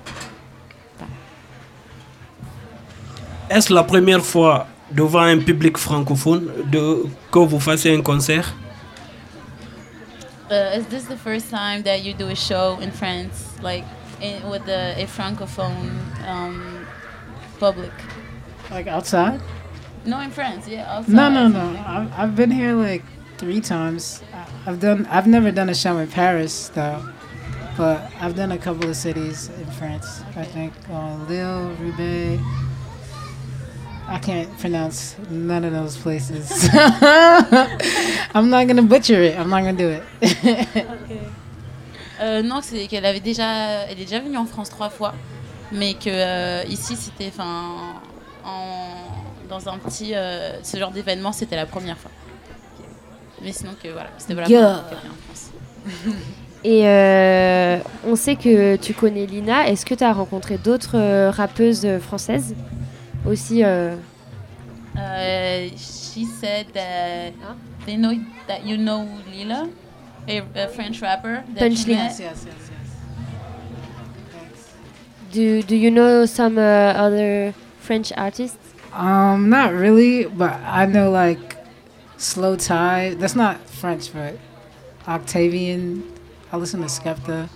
Est-ce 3.49 3.73
la 3.73 3.83
première 3.85 4.25
fois 4.25 4.67
devant 4.91 5.21
un 5.23 5.39
public 5.39 5.77
francophone 5.79 6.51
de, 6.71 7.05
que 7.31 7.39
vous 7.39 7.59
fassiez 7.61 7.95
un 7.97 8.03
concert? 8.03 8.55
Uh, 10.51 10.77
is 10.79 10.85
this 10.91 11.05
the 11.07 11.17
first 11.17 11.49
time 11.51 11.83
that 11.83 12.03
you 12.05 12.13
do 12.13 12.29
a 12.29 12.35
show 12.35 12.79
in 12.83 12.91
France, 12.91 13.57
like 13.63 13.85
in, 14.21 14.49
with 14.51 14.65
the, 14.67 14.95
a 15.03 15.07
francophone 15.07 15.91
um, 16.29 16.82
public? 17.63 17.93
Like 18.73 18.89
outside? 18.89 19.41
No, 20.05 20.19
in 20.19 20.33
France, 20.33 20.67
yeah. 20.67 20.93
Outside. 20.97 21.15
No, 21.15 21.31
no, 21.31 21.47
no. 21.47 21.67
I've, 21.87 22.11
I've 22.19 22.35
been 22.35 22.51
here 22.51 22.75
like 22.75 23.05
three 23.39 23.61
times. 23.61 24.21
I've 24.67 24.81
done. 24.81 25.07
I've 25.07 25.29
never 25.29 25.53
done 25.53 25.69
a 25.69 25.75
show 25.75 25.99
in 25.99 26.09
Paris 26.09 26.71
though, 26.75 27.01
but 27.77 27.99
I've 28.21 28.35
done 28.35 28.51
a 28.51 28.59
couple 28.59 28.91
of 28.91 28.97
cities 28.97 29.49
in 29.61 29.71
France. 29.79 30.23
I 30.35 30.45
think 30.45 30.73
uh, 30.91 31.15
Lille, 31.29 31.71
Roubaix. 31.81 32.43
I 34.09 34.19
can't 34.19 34.51
pronounce 34.59 35.17
none 35.31 35.65
of 35.65 35.73
those 35.73 35.97
places. 35.97 36.69
I'm 38.35 38.51
not 38.51 38.67
gonna 38.67 38.83
butcher 38.83 39.23
it. 39.23 39.39
I'm 39.39 39.49
not 39.49 39.63
gonna 39.63 39.79
do 39.85 39.89
it. 39.99 40.87
Euh, 42.23 42.41
non, 42.41 42.61
c'est 42.63 42.87
qu'elle 42.87 43.05
avait 43.05 43.19
déjà, 43.19 43.83
elle 43.89 43.99
est 43.99 44.05
déjà 44.05 44.21
venue 44.21 44.37
en 44.37 44.47
France 44.47 44.71
trois 44.71 44.91
fois, 44.91 45.13
mais 45.73 45.95
que 45.95 46.09
euh, 46.09 46.63
ici 46.69 46.95
c'était, 46.97 47.29
enfin, 47.29 47.95
en- 48.45 49.49
dans 49.49 49.69
un 49.69 49.79
petit, 49.79 50.15
euh, 50.15 50.63
ce 50.63 50.77
genre 50.77 50.91
d'événement, 50.91 51.33
c'était 51.33 51.57
la 51.57 51.67
première 51.67 51.99
fois. 51.99 52.11
Mais 53.43 53.53
sinon 53.53 53.73
que 53.83 53.89
voilà, 53.89 54.11
c'était 54.19 54.35
voilà. 54.35 54.49
Yeah. 54.49 54.85
Et 56.65 56.87
euh, 56.87 57.79
on 58.07 58.15
sait 58.15 58.37
que 58.37 58.77
tu 58.77 58.95
connais 58.95 59.27
Lina. 59.27 59.67
Est-ce 59.69 59.85
que 59.85 59.95
tu 59.97 60.05
as 60.05 60.13
rencontré 60.13 60.59
d'autres 60.59 60.97
euh, 60.97 61.31
rappeuses 61.31 61.89
françaises 62.01 62.55
aussi 63.27 63.63
she 64.95 66.25
said 66.41 66.67
that 66.75 67.33
they 67.87 67.97
know 67.97 68.13
that 68.47 68.65
you 68.65 68.77
know 68.77 69.09
Lila, 69.33 69.67
a, 70.29 70.43
a 70.55 70.69
French 70.69 71.01
rapper. 71.01 71.43
That 71.57 71.61
Punch. 71.69 71.87
Yes, 71.87 72.21
yes, 72.21 72.47
do, 75.33 75.63
do 75.63 75.77
you 75.77 75.91
know 75.91 76.27
some 76.27 76.59
uh, 76.59 76.95
other 76.95 77.55
French 77.81 78.13
artists 78.17 78.59
Um, 78.93 79.49
not 79.49 79.73
really, 79.73 80.27
but 80.27 80.53
I 80.53 80.85
know 80.87 81.11
like 81.11 81.57
Slow 82.19 82.57
Tide. 82.57 83.19
That's 83.19 83.35
not 83.35 83.59
French, 83.67 84.13
but 84.13 84.39
Octavian. 85.09 86.05
I 86.53 86.59
listen 86.59 86.81
to 86.81 86.87
Skepta. 86.87 87.49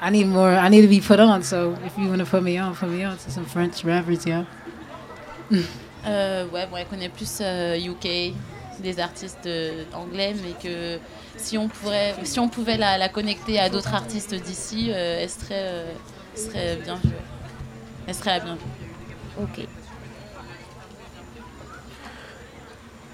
I 0.00 0.10
need 0.10 0.28
more. 0.28 0.50
I 0.50 0.68
need 0.68 0.82
to 0.82 0.88
be 0.88 1.00
put 1.00 1.18
on. 1.18 1.42
So 1.42 1.76
if 1.84 1.98
you 1.98 2.06
want 2.08 2.20
to 2.20 2.26
put 2.26 2.42
me 2.42 2.56
on, 2.58 2.76
put 2.76 2.88
me 2.90 3.02
on 3.02 3.18
to 3.18 3.30
some 3.30 3.44
French 3.44 3.84
rappers, 3.84 4.24
yeah. 4.26 4.44
Euh, 6.06 6.46
ouais, 6.52 6.66
bon, 6.66 6.76
elle 6.76 6.86
connaît 6.86 7.08
plus 7.08 7.38
euh, 7.40 7.78
UK, 7.78 8.34
des 8.80 8.98
artistes 9.00 9.46
euh, 9.46 9.84
anglais, 9.94 10.34
mais 10.42 10.52
que 10.62 10.98
si 11.36 11.56
on 11.58 11.68
pourrait, 11.68 12.14
si 12.24 12.38
on 12.40 12.48
pouvait 12.48 12.76
la, 12.76 12.98
la 12.98 13.08
connecter 13.08 13.58
à 13.58 13.68
d'autres 13.68 13.94
artistes 13.94 14.34
d'ici, 14.34 14.90
euh, 14.90 15.20
elle 15.22 15.30
serait, 15.30 15.54
euh, 15.54 15.92
serait 16.34 16.76
bien 16.84 16.96
vue. 16.96 17.10
Elle 18.06 18.14
serait 18.14 18.38
la 18.38 18.40
bienvenue. 18.40 18.60
Ok. 19.42 19.66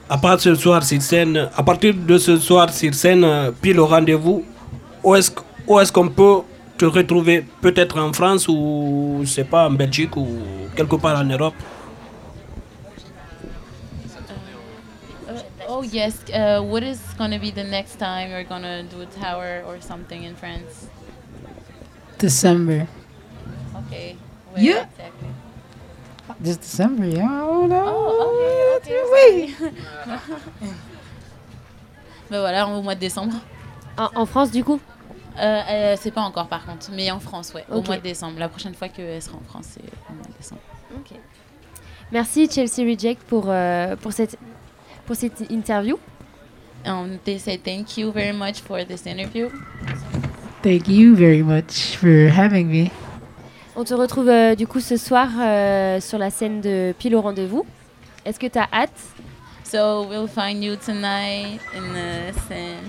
À 0.09 0.19
part 0.19 0.41
ce 0.41 0.55
soir 0.57 0.83
sur 0.83 1.01
scène, 1.01 1.49
à 1.57 1.63
partir 1.63 1.95
de 1.95 2.19
ce 2.19 2.37
soir 2.39 2.73
sur 2.73 2.93
scène, 2.95 3.25
puis 3.63 3.73
le 3.73 3.83
rendez-vous, 3.83 4.45
où 5.05 5.15
est-ce 5.15 5.31
que- 5.31 5.43
où 5.69 5.79
est-ce 5.79 5.93
qu'on 5.93 6.09
peut 6.09 6.41
te 6.77 6.85
retrouver? 6.85 7.45
Peut-être 7.61 8.01
en 8.01 8.13
France 8.13 8.49
ou, 8.49 9.21
je 9.23 9.29
sais 9.29 9.45
pas, 9.45 9.69
en 9.69 9.71
Belgique 9.71 10.17
ou 10.17 10.27
quelque 10.75 10.97
part 10.97 11.17
en 11.21 11.25
Europe? 11.25 11.55
Oh 15.81 15.83
yes, 15.83 16.15
uh, 16.35 16.61
what 16.63 16.83
is 16.83 17.01
going 17.17 17.31
to 17.31 17.39
be 17.39 17.51
the 17.51 17.65
next 17.65 17.97
time 17.97 18.31
you're 18.31 18.45
going 18.45 18.63
to 18.63 18.83
do 18.83 19.01
a 19.01 19.07
tower 19.07 19.63
or 19.67 19.81
something 19.81 20.25
in 20.25 20.37
France? 20.37 20.89
December. 22.19 22.87
Okay. 23.87 24.17
Where 24.53 24.63
Yeah. 24.63 24.85
exactly? 24.85 25.29
Just 26.43 26.61
December, 26.61 27.07
yeah? 27.07 27.43
Oh 27.43 27.67
no. 27.67 27.83
Oh, 27.87 28.77
ok, 28.77 28.87
ok, 28.87 28.89
sorry. 29.11 29.55
ben 32.31 32.41
voilà, 32.41 32.69
au 32.69 32.83
mois 32.83 32.95
de 32.95 33.01
décembre. 33.01 33.35
En, 33.97 34.11
en 34.15 34.27
France, 34.27 34.51
du 34.51 34.63
coup? 34.63 34.81
Euh, 35.39 35.43
euh, 35.43 35.97
c'est 35.99 36.11
pas 36.11 36.21
encore 36.21 36.49
par 36.49 36.67
contre, 36.67 36.91
mais 36.93 37.11
en 37.11 37.21
France, 37.21 37.55
ouais, 37.55 37.65
au 37.71 37.81
mois 37.81 37.97
de 37.97 38.03
décembre. 38.03 38.39
La 38.39 38.49
prochaine 38.49 38.75
fois 38.75 38.89
qu'elle 38.89 39.23
sera 39.23 39.39
en 39.39 39.49
France, 39.49 39.67
c'est 39.71 39.83
au 40.11 40.13
mois 40.13 40.27
de 40.29 40.37
décembre. 40.37 40.61
Ok. 40.95 41.19
Merci 42.13 42.49
Chelsea 42.51 42.85
Reject 42.85 43.23
pour, 43.23 43.45
euh, 43.49 43.97
pour, 43.97 44.13
cette, 44.13 44.37
pour 45.11 45.17
cette 45.17 45.51
interview. 45.51 45.97
Um, 46.87 47.19
they 47.25 47.37
say 47.37 47.57
thank 47.57 47.99
you 47.99 48.13
very 48.13 48.33
much 48.33 48.61
for 48.61 48.85
this 48.85 49.07
interview. 49.07 49.51
Thank 50.63 50.87
you 50.87 51.17
very 51.17 51.43
much 51.43 51.97
for 51.97 52.29
having 52.29 52.69
me. 52.69 52.93
On 53.75 53.83
te 53.83 53.93
retrouve 53.93 54.29
euh, 54.29 54.55
du 54.55 54.69
coup 54.69 54.79
ce 54.79 54.97
soir 54.97 55.29
euh, 55.41 56.01
sur 56.01 56.17
la 56.17 56.31
scène 56.31 56.61
de 56.61 56.95
Pile 56.97 57.17
au 57.17 57.23
rendez-vous. 57.23 57.67
Est-ce 58.25 58.39
que 58.39 58.47
tu 58.47 58.57
as 58.57 58.69
hâte? 58.73 58.93
So 59.65 60.07
we'll 60.09 60.29
find 60.29 60.63
you 60.63 60.77
tonight 60.77 61.59
in 61.75 61.93
the 61.93 62.33
scene. 62.47 62.89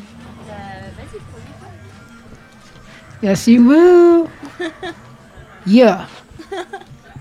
Yes, 3.23 3.47
you 3.47 3.65
will. 3.67 4.29
yeah. 5.65 6.05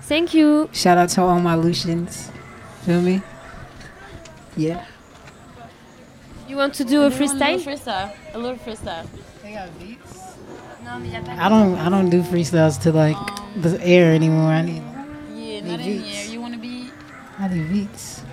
Thank 0.07 0.35
you. 0.35 0.69
Shout 0.71 0.99
out 0.99 1.09
to 1.15 1.23
all 1.23 1.39
my 1.39 1.55
Lucians. 1.55 2.29
Feel 2.85 3.01
me? 3.01 3.21
Yeah. 4.55 4.85
You 6.51 6.57
want 6.57 6.73
to 6.75 6.83
do 6.83 7.03
a 7.03 7.05
A 7.05 7.07
little 7.07 7.17
freestyle 7.27 7.59
freestyle. 7.61 8.11
A 8.33 8.37
little 8.37 8.57
freestyle. 8.57 9.07
They 9.41 9.53
got 9.53 9.69
beats. 9.79 10.35
Non, 10.83 10.99
mais 10.99 11.13
y 11.13 11.15
a 11.15 11.21
pas 11.21 11.39
I 11.39 11.47
don't 11.47 11.75
I 11.79 11.89
don't 11.89 12.09
do 12.09 12.21
freestyles 12.23 12.77
to 12.83 12.91
like 12.91 13.15
the 13.55 13.79
air 13.81 14.13
anymore. 14.13 14.51
I 14.51 14.61
need 14.61 14.83
Yeah, 15.33 15.61
need 15.61 15.63
not 15.63 15.79
in 15.79 15.85
beats. 15.85 16.09
here. 16.09 16.33
You 16.33 16.41
want 16.41 16.53
to 16.53 16.59
be? 16.59 16.91
I 17.39 17.47
need 17.47 17.69
beats. 17.71 18.23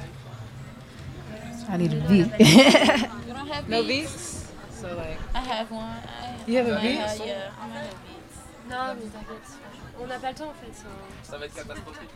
I 1.69 1.77
need 1.77 1.93
a 1.93 2.01
beat. 2.09 2.27
You 3.29 3.35
don't 3.39 3.47
have 3.55 3.69
No 3.69 3.85
beats? 3.85 4.51
So 4.81 4.89
like 4.97 5.19
I 5.33 5.39
have 5.53 5.71
one. 5.71 5.85
I, 5.85 6.51
You 6.51 6.57
have 6.59 6.67
a 6.75 6.81
beat? 6.83 6.99
Uh, 6.99 7.25
yeah, 7.25 7.51
I 7.63 7.69
might 7.69 7.87
have 7.87 8.01
beats. 8.03 8.37
Non, 8.69 8.95
mais 8.99 9.11
t'inquiète. 9.15 9.49
On 10.03 10.07
n'a 10.09 10.19
pas 10.19 10.31
le 10.31 10.35
temps 10.35 10.51
en 10.51 10.59
fait. 10.61 10.75
Ça 11.23 11.39
va 11.39 11.45
être 11.47 11.55
catastrophique. 11.55 12.11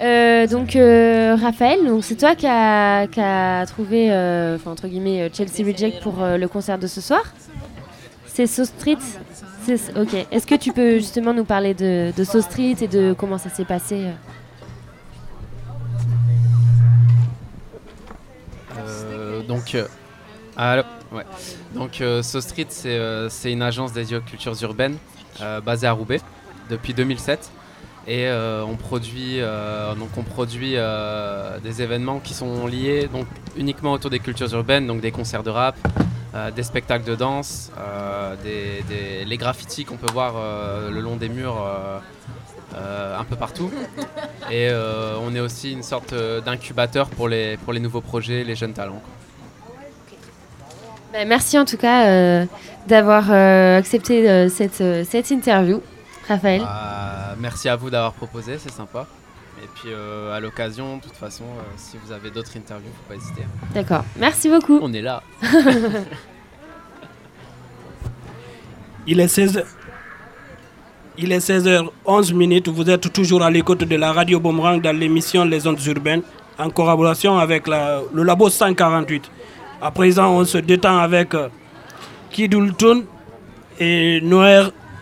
Euh, 0.00 0.46
donc 0.46 0.74
euh, 0.74 1.36
Raphaël, 1.40 1.84
donc 1.86 2.02
c'est 2.02 2.16
toi 2.16 2.34
qui 2.34 2.46
a, 2.46 3.06
qui 3.06 3.20
a 3.20 3.64
trouvé, 3.66 4.08
euh, 4.10 4.58
entre 4.66 4.88
guillemets, 4.88 5.30
Chelsea 5.32 5.64
Reject 5.66 6.02
pour 6.02 6.14
le 6.20 6.46
concert 6.46 6.78
de 6.78 6.86
ce 6.86 7.00
soir. 7.00 7.22
C'est 8.26 8.46
So 8.46 8.64
Street? 8.64 8.96
C'est- 9.64 9.96
Ok. 9.96 10.14
Est-ce 10.30 10.46
que 10.46 10.54
tu 10.56 10.72
peux 10.72 10.94
justement 10.96 11.32
nous 11.34 11.44
parler 11.44 11.74
de, 11.74 12.12
So 12.24 12.40
Street 12.40 12.76
et 12.80 12.88
de 12.88 13.14
comment 13.16 13.38
ça 13.38 13.50
s'est 13.50 13.64
passé 13.64 14.06
donc, 19.46 19.76
allô? 20.56 20.82
Ouais. 21.12 21.24
Donc, 21.74 22.02
So 22.22 22.40
Street, 22.40 22.66
c'est 22.70 23.52
une 23.52 23.62
agence 23.62 23.90
aux 23.96 24.20
cultures 24.20 24.60
urbaines 24.62 24.96
basée 25.64 25.86
à 25.86 25.92
Roubaix 25.92 26.20
depuis 26.70 26.94
2007. 26.94 27.50
Et 28.08 28.26
euh, 28.26 28.64
on 28.64 28.74
produit, 28.74 29.36
euh, 29.38 29.94
donc 29.94 30.08
on 30.16 30.22
produit 30.22 30.72
euh, 30.74 31.58
des 31.60 31.82
événements 31.82 32.18
qui 32.18 32.34
sont 32.34 32.66
liés 32.66 33.08
donc, 33.12 33.26
uniquement 33.56 33.92
autour 33.92 34.10
des 34.10 34.18
cultures 34.18 34.52
urbaines, 34.54 34.88
donc 34.88 35.00
des 35.00 35.12
concerts 35.12 35.44
de 35.44 35.50
rap, 35.50 35.76
des 36.56 36.62
spectacles 36.62 37.04
de 37.04 37.14
danse, 37.14 37.70
les 38.42 39.36
graffitis 39.36 39.84
qu'on 39.84 39.98
peut 39.98 40.10
voir 40.10 40.34
le 40.90 40.98
long 41.00 41.16
des 41.16 41.28
murs 41.28 41.62
un 42.74 43.24
peu 43.24 43.36
partout. 43.36 43.70
Et 44.50 44.70
on 45.22 45.34
est 45.34 45.40
aussi 45.40 45.72
une 45.72 45.82
sorte 45.82 46.14
d'incubateur 46.44 47.10
pour 47.10 47.28
les, 47.28 47.58
pour 47.58 47.74
les 47.74 47.80
nouveaux 47.80 48.00
projets, 48.00 48.44
les 48.44 48.54
jeunes 48.54 48.72
talents. 48.72 49.02
Bah, 51.12 51.26
merci 51.26 51.58
en 51.58 51.66
tout 51.66 51.76
cas 51.76 52.46
d'avoir 52.88 53.30
accepté 53.30 54.48
cette, 54.48 54.82
cette 55.04 55.30
interview, 55.30 55.82
Raphaël. 56.28 56.62
Euh, 56.62 57.34
merci 57.38 57.68
à 57.68 57.76
vous 57.76 57.90
d'avoir 57.90 58.12
proposé, 58.12 58.58
c'est 58.58 58.70
sympa. 58.72 59.06
Et 59.62 59.66
puis 59.74 59.88
euh, 59.92 60.34
à 60.34 60.40
l'occasion, 60.40 60.96
de 60.96 61.02
toute 61.02 61.16
façon, 61.16 61.44
euh, 61.44 61.62
si 61.76 61.96
vous 62.04 62.10
avez 62.12 62.30
d'autres 62.30 62.56
interviews, 62.56 62.90
faut 62.96 63.08
pas 63.08 63.16
hésiter. 63.16 63.42
D'accord, 63.74 64.04
merci 64.16 64.48
beaucoup. 64.48 64.78
On 64.82 64.92
est 64.92 65.02
là. 65.02 65.22
Il 69.06 69.20
est 69.20 69.28
16 69.28 69.64
Il 71.18 71.32
est 71.32 71.38
16h11 71.46 72.32
minutes. 72.34 72.68
Vous 72.68 72.88
êtes 72.88 73.12
toujours 73.12 73.42
à 73.42 73.50
l'écoute 73.50 73.80
de 73.84 73.96
la 73.96 74.12
radio 74.12 74.38
Boomerang 74.40 74.80
dans 74.80 74.96
l'émission 74.96 75.44
Les 75.44 75.66
Ondes 75.66 75.84
Urbaines 75.86 76.22
en 76.58 76.70
collaboration 76.70 77.38
avec 77.38 77.66
la- 77.66 78.00
le 78.12 78.22
Labo 78.22 78.48
148. 78.48 79.30
À 79.80 79.90
présent, 79.90 80.30
on 80.32 80.44
se 80.44 80.58
détend 80.58 80.98
avec 80.98 81.34
euh, 81.34 81.48
Kid 82.30 82.54
Ultun 82.54 83.02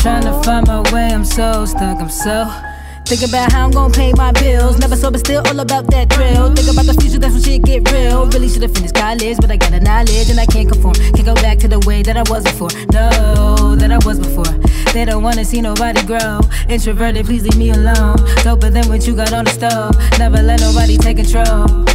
Trying 0.00 0.22
to 0.22 0.42
find 0.42 0.66
my 0.66 0.80
way, 0.92 1.08
I'm 1.12 1.26
so 1.26 1.66
stuck, 1.66 2.00
I'm 2.00 2.08
so. 2.08 2.50
Think 3.04 3.28
about 3.28 3.52
how 3.52 3.66
I'm 3.66 3.70
gonna 3.70 3.92
pay 3.92 4.14
my 4.14 4.32
bills. 4.32 4.78
Never 4.78 4.96
sober, 4.96 5.18
still 5.18 5.42
all 5.46 5.60
about 5.60 5.90
that 5.90 6.10
thrill. 6.10 6.54
Think 6.54 6.72
about 6.72 6.86
the 6.86 6.94
future, 6.98 7.18
that's 7.18 7.34
when 7.34 7.42
shit 7.42 7.62
get 7.64 7.92
real. 7.92 8.24
Really 8.28 8.48
should've 8.48 8.72
finished 8.72 8.94
college, 8.94 9.36
but 9.36 9.50
I 9.50 9.58
got 9.58 9.72
the 9.72 9.80
knowledge 9.80 10.30
and 10.30 10.40
I 10.40 10.46
can't 10.46 10.70
conform. 10.72 10.94
Can't 10.94 11.26
go 11.26 11.34
back 11.34 11.58
to 11.58 11.68
the 11.68 11.80
way 11.80 12.02
that 12.02 12.16
I 12.16 12.22
was 12.30 12.44
before. 12.44 12.70
No, 12.92 13.76
that 13.76 13.92
I 13.92 13.98
was 14.06 14.18
before. 14.18 14.48
They 14.94 15.04
don't 15.04 15.22
wanna 15.22 15.44
see 15.44 15.60
nobody 15.60 16.02
grow. 16.06 16.40
Introverted, 16.70 17.26
please 17.26 17.42
leave 17.42 17.58
me 17.58 17.70
alone. 17.70 18.16
Doper 18.40 18.72
than 18.72 18.88
what 18.88 19.06
you 19.06 19.14
got 19.14 19.34
on 19.34 19.44
the 19.44 19.50
stove. 19.50 19.92
Never 20.18 20.40
let 20.40 20.60
nobody 20.60 20.96
take 20.96 21.18
control. 21.18 21.89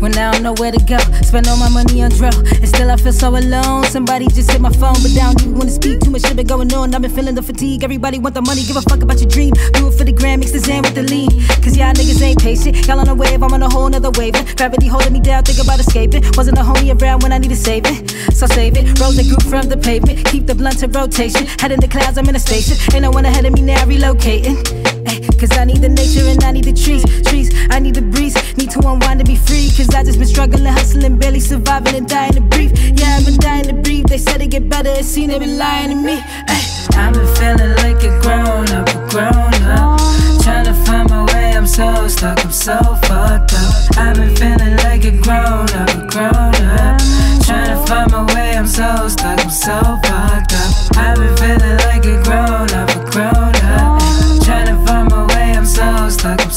When 0.00 0.16
I 0.18 0.32
don't 0.32 0.42
know 0.42 0.52
where 0.54 0.72
to 0.72 0.82
go, 0.84 0.98
spend 1.22 1.48
all 1.48 1.56
my 1.56 1.68
money 1.68 2.02
on 2.02 2.10
dro. 2.10 2.28
And 2.28 2.68
still 2.68 2.90
I 2.90 2.96
feel 2.96 3.12
so 3.12 3.30
alone. 3.30 3.84
Somebody 3.84 4.26
just 4.28 4.50
hit 4.50 4.60
my 4.60 4.70
phone, 4.70 4.96
but 5.00 5.10
I 5.16 5.32
don't 5.32 5.42
even 5.42 5.54
wanna 5.58 5.70
speak. 5.70 6.00
Too 6.00 6.10
much 6.10 6.22
shit 6.22 6.36
been 6.36 6.46
going 6.46 6.72
on. 6.74 6.94
I've 6.94 7.02
been 7.02 7.10
feeling 7.10 7.34
the 7.34 7.42
fatigue. 7.42 7.82
Everybody 7.82 8.18
want 8.18 8.34
the 8.34 8.42
money, 8.42 8.62
give 8.62 8.76
a 8.76 8.82
fuck 8.82 9.02
about 9.02 9.20
your 9.20 9.28
dream. 9.28 9.52
Do 9.72 9.88
it 9.88 9.94
for 9.94 10.04
the 10.04 10.12
gram, 10.12 10.40
mix 10.40 10.52
the 10.52 10.58
Zan 10.58 10.82
with 10.82 10.94
the 10.94 11.02
lean. 11.02 11.30
Cause 11.62 11.76
y'all 11.76 11.92
niggas 11.94 12.20
ain't 12.22 12.40
patient. 12.40 12.86
Y'all 12.86 13.00
on 13.00 13.08
a 13.08 13.14
wave, 13.14 13.42
I'm 13.42 13.52
on 13.52 13.62
a 13.62 13.68
whole 13.68 13.88
nother 13.88 14.10
wave. 14.12 14.34
Gravity 14.56 14.86
holding 14.86 15.12
me 15.12 15.20
down, 15.20 15.44
think 15.44 15.58
about 15.58 15.80
escaping. 15.80 16.22
Wasn't 16.36 16.58
a 16.58 16.62
homie 16.62 16.92
around 17.00 17.22
when 17.22 17.32
I 17.32 17.38
needed 17.38 17.56
saving. 17.56 18.06
So 18.32 18.46
save 18.46 18.76
it. 18.76 19.00
Rose 19.00 19.18
and 19.18 19.28
group 19.28 19.42
from 19.42 19.68
the 19.68 19.76
pavement. 19.76 20.24
Keep 20.26 20.46
the 20.46 20.54
blunt 20.54 20.82
in 20.82 20.92
rotation. 20.92 21.46
Head 21.60 21.72
in 21.72 21.80
the 21.80 21.88
clouds, 21.88 22.18
I'm 22.18 22.28
in 22.28 22.36
a 22.36 22.40
station. 22.40 22.76
Ain't 22.94 23.02
no 23.02 23.10
one 23.10 23.24
ahead 23.24 23.46
of 23.46 23.52
me 23.52 23.62
now, 23.62 23.84
relocating. 23.84 24.85
Ay, 25.06 25.20
Cause 25.38 25.56
I 25.56 25.64
need 25.64 25.82
the 25.82 25.88
nature 25.88 26.26
and 26.26 26.42
I 26.44 26.52
need 26.52 26.64
the 26.64 26.72
trees. 26.72 27.04
Trees, 27.22 27.50
I 27.70 27.78
need 27.78 27.94
the 27.94 28.02
breeze. 28.02 28.34
Need 28.56 28.70
to 28.72 28.80
unwind 28.80 29.20
and 29.20 29.28
be 29.28 29.36
free. 29.36 29.70
Cause 29.76 29.88
I 29.94 30.04
just 30.04 30.18
been 30.18 30.28
struggling, 30.28 30.64
hustling, 30.64 31.18
barely 31.18 31.40
surviving 31.40 31.94
and 31.94 32.08
dying 32.08 32.34
to 32.34 32.40
breathe. 32.40 32.76
Yeah, 32.98 33.16
I've 33.16 33.24
been 33.24 33.38
dying 33.38 33.66
to 33.66 33.74
breathe. 33.74 34.06
They 34.06 34.18
said 34.18 34.42
it 34.42 34.48
get 34.48 34.68
better, 34.68 34.90
it 34.90 35.04
seen 35.04 35.28
they 35.30 35.38
been 35.38 35.58
lying 35.58 35.90
to 35.90 35.96
me. 35.96 36.18
Ay. 36.48 36.76
I've 36.96 37.12
been 37.12 37.26
feeling 37.36 37.76
like 37.76 38.02
a 38.02 38.20
grown 38.20 38.68
up, 38.70 38.88
a 38.88 39.08
grown 39.10 39.54
up. 39.68 40.00
Trying 40.42 40.64
to 40.64 40.74
find 40.84 41.10
my 41.10 41.24
way, 41.32 41.52
I'm 41.54 41.66
so 41.66 42.08
stuck, 42.08 42.42
I'm 42.42 42.50
so 42.50 42.78
fucked 43.04 43.52
up. 43.52 43.98
I've 43.98 44.16
been 44.16 44.34
feeling 44.34 44.76
like 44.78 45.04
a 45.04 45.10
grown 45.20 45.68
up, 45.76 45.90
a 45.90 46.06
grown 46.08 46.32
up. 46.32 47.00
Trying 47.44 47.68
to 47.68 47.86
find 47.86 48.10
my 48.10 48.24
way, 48.34 48.56
I'm 48.56 48.66
so 48.66 49.08
stuck, 49.08 49.40
I'm 49.44 49.50
so 49.50 49.76
fucked 50.04 50.54
up. 50.54 50.96
I've 50.96 51.16
been 51.16 51.36
feeling 51.36 51.76
like 51.84 52.04
a 52.06 52.22
grown 52.24 52.70
up, 52.70 52.95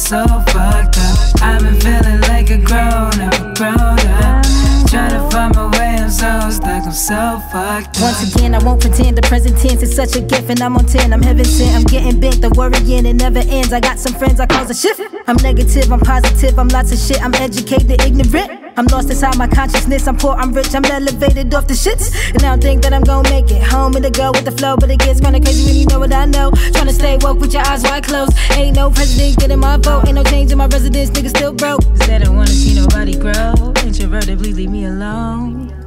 so 0.10 0.26
fucked 0.26 0.98
up. 0.98 1.41
I've 1.44 1.61
been 1.61 1.80
feeling 1.81 2.22
like 2.22 2.49
a 2.49 2.57
grown 2.57 3.22
up, 3.22 3.56
grown 3.56 3.89
so 6.91 7.14
stuck, 7.14 7.20
I'm 7.20 7.41
so 7.44 7.49
fucked 7.52 7.98
up. 7.98 8.02
Once 8.02 8.36
again, 8.36 8.56
I 8.56 8.64
won't 8.64 8.82
pretend 8.82 9.18
the 9.18 9.22
present 9.24 9.57
tense 9.57 9.82
is 9.82 9.95
such 9.95 10.16
a 10.16 10.22
gift, 10.22 10.49
and 10.49 10.61
I'm 10.61 10.76
on 10.76 10.86
10. 10.86 11.14
I'm 11.14 11.22
heaven 11.22 11.45
sent. 11.45 11.76
I'm 11.76 11.84
getting 11.84 12.20
bent, 12.20 12.41
the 12.41 12.49
worrying 12.49 13.06
it 13.06 13.14
never 13.14 13.40
ends. 13.40 13.74
I 13.74 13.80
got 13.80 13.99
some 13.99 14.14
friends, 14.14 14.40
I 14.40 14.45
cause 14.45 14.70
a 14.70 14.74
shift. 14.74 15.02
I'm 15.28 15.38
negative, 15.38 15.91
I'm 15.91 15.99
positive, 15.99 16.57
I'm 16.57 16.68
lots 16.70 16.91
of 16.91 16.99
shit. 16.99 17.22
I'm 17.22 17.34
educated, 17.36 18.02
ignorant. 18.02 18.60
I'm 18.78 18.86
lost 18.86 19.10
inside 19.10 19.38
my 19.38 19.48
consciousness. 19.48 20.07
I'm 20.07 20.16
poor, 20.16 20.36
I'm 20.36 20.53
rich, 20.53 20.74
I'm 20.74 20.86
elevated 20.86 21.53
off 21.53 21.68
the 21.68 21.74
shits. 21.74 22.16
And 22.34 22.44
I 22.44 22.49
don't 22.49 22.61
think 22.61 22.82
that 22.84 22.94
I'm 22.94 23.03
gonna 23.03 23.30
make 23.30 23.52
it 23.52 23.61
home 23.61 23.95
and 23.95 24.06
to 24.06 24.11
go 24.11 24.32
with 24.32 24.45
the 24.45 24.52
flow, 24.52 24.78
but 24.78 24.90
it 24.90 24.99
gets 24.99 25.20
kinda 25.20 25.40
crazy 25.40 25.66
when 25.66 25.76
you 25.76 25.86
know 25.88 25.99
what 25.99 26.14
I 26.14 26.26
know. 26.26 26.52
Trying 26.72 26.88
to 26.88 26.94
stay 26.94 27.18
woke 27.22 27.40
with 27.40 27.53
your 27.53 27.66
eyes 27.68 27.84
wide 27.84 28.06
closed. 28.06 28.34
Ain't 28.52 28.78
no 28.78 28.90
president 28.90 29.38
getting 29.38 29.60
my 29.60 29.78
vote, 29.78 30.07
ain't 30.07 30.16
no 30.16 30.24
change 30.24 30.52
in 30.52 30.57
my 30.57 30.68
residence, 30.68 31.10
nigga 31.10 31.30
still 31.30 31.53
broke. 31.53 31.82
They 32.07 32.20
don't 32.20 32.36
wanna 32.38 32.52
see 32.52 32.76
nobody 32.76 33.16
grow. 33.18 33.74
Introverted, 33.84 34.40
please 34.40 34.56
leave 34.56 34.72
me 34.72 34.86
alone. 34.86 35.78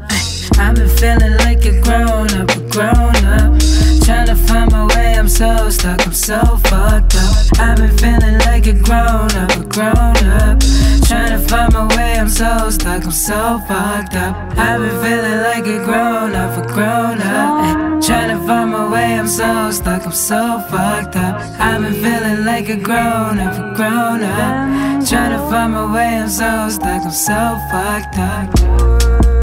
I've 0.59 0.74
been 0.74 0.89
feeling 0.89 1.37
like 1.39 1.65
a 1.65 1.81
grown 1.81 2.31
up, 2.41 2.51
a 2.51 2.61
grown 2.69 3.16
up. 3.24 3.61
Trying 4.05 4.27
to 4.27 4.37
find 4.37 4.70
my 4.73 4.87
way, 4.95 5.15
I'm 5.15 5.29
so 5.29 5.70
stuck, 5.70 6.07
I'm 6.07 6.12
so 6.12 6.41
fucked 6.65 7.15
up. 7.15 7.59
I've 7.59 7.77
been 7.77 7.97
feeling 7.99 8.39
like 8.41 8.66
a 8.66 8.73
grown 8.73 9.31
up, 9.33 9.51
a 9.57 9.65
grown 9.65 10.16
up. 10.41 10.61
Trying 11.07 11.31
to 11.31 11.39
find 11.49 11.73
my 11.73 11.87
way, 11.97 12.19
I'm 12.19 12.29
so 12.29 12.70
stuck, 12.70 13.05
I'm 13.05 13.11
so 13.11 13.61
fucked 13.69 14.15
up. 14.15 14.35
I've 14.59 14.81
been 14.81 15.03
feeling 15.03 15.43
like 15.43 15.66
a 15.66 15.85
grown 15.85 16.35
up, 16.35 16.59
a 16.59 16.66
grown 16.66 17.20
up. 17.20 18.03
Trying 18.03 18.37
to 18.37 18.47
find 18.47 18.70
my 18.73 18.91
way, 18.91 19.19
I'm 19.19 19.29
so 19.29 19.70
stuck, 19.70 20.05
I'm 20.05 20.12
so 20.12 20.61
fucked 20.69 21.16
up. 21.16 21.41
I've 21.61 21.83
been 21.83 21.95
feeling 21.95 22.45
like 22.45 22.69
a 22.69 22.77
grown 22.77 23.39
up, 23.39 23.55
a 23.55 23.77
grown 23.77 24.23
up. 24.23 25.07
Trying 25.09 25.33
to 25.33 25.51
find 25.51 25.73
my 25.73 25.93
way, 25.93 26.19
I'm 26.19 26.29
so 26.29 26.69
stuck, 26.69 27.03
I'm 27.03 27.11
so 27.11 27.59
fucked 27.70 28.19
up. 28.19 29.41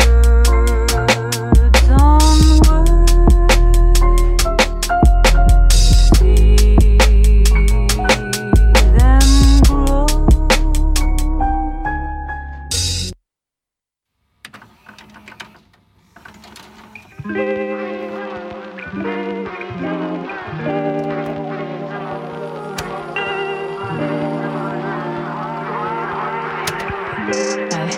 Ay, 27.31 27.93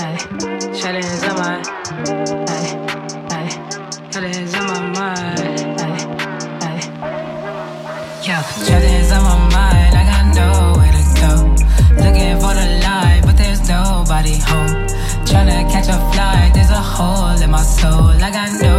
ay. 0.00 0.16
My 4.66 4.80
mind. 4.94 5.38
ay. 6.60 6.78
I 9.94 10.04
got 10.10 10.24
nowhere 10.34 10.92
to 10.92 11.02
go. 11.20 11.32
Looking 12.02 12.34
for 12.40 12.54
the 12.54 12.66
light, 12.82 13.22
but 13.24 13.36
there's 13.36 13.60
nobody 13.68 14.38
home. 14.38 14.86
Tryna 15.24 15.70
catch 15.70 15.88
a 15.88 15.98
flight, 16.12 16.52
there's 16.54 16.70
a 16.70 16.82
hole 16.82 17.40
in 17.40 17.50
my 17.50 17.62
soul. 17.62 18.10
I 18.10 18.30
got 18.30 18.50
nowhere 18.60 18.73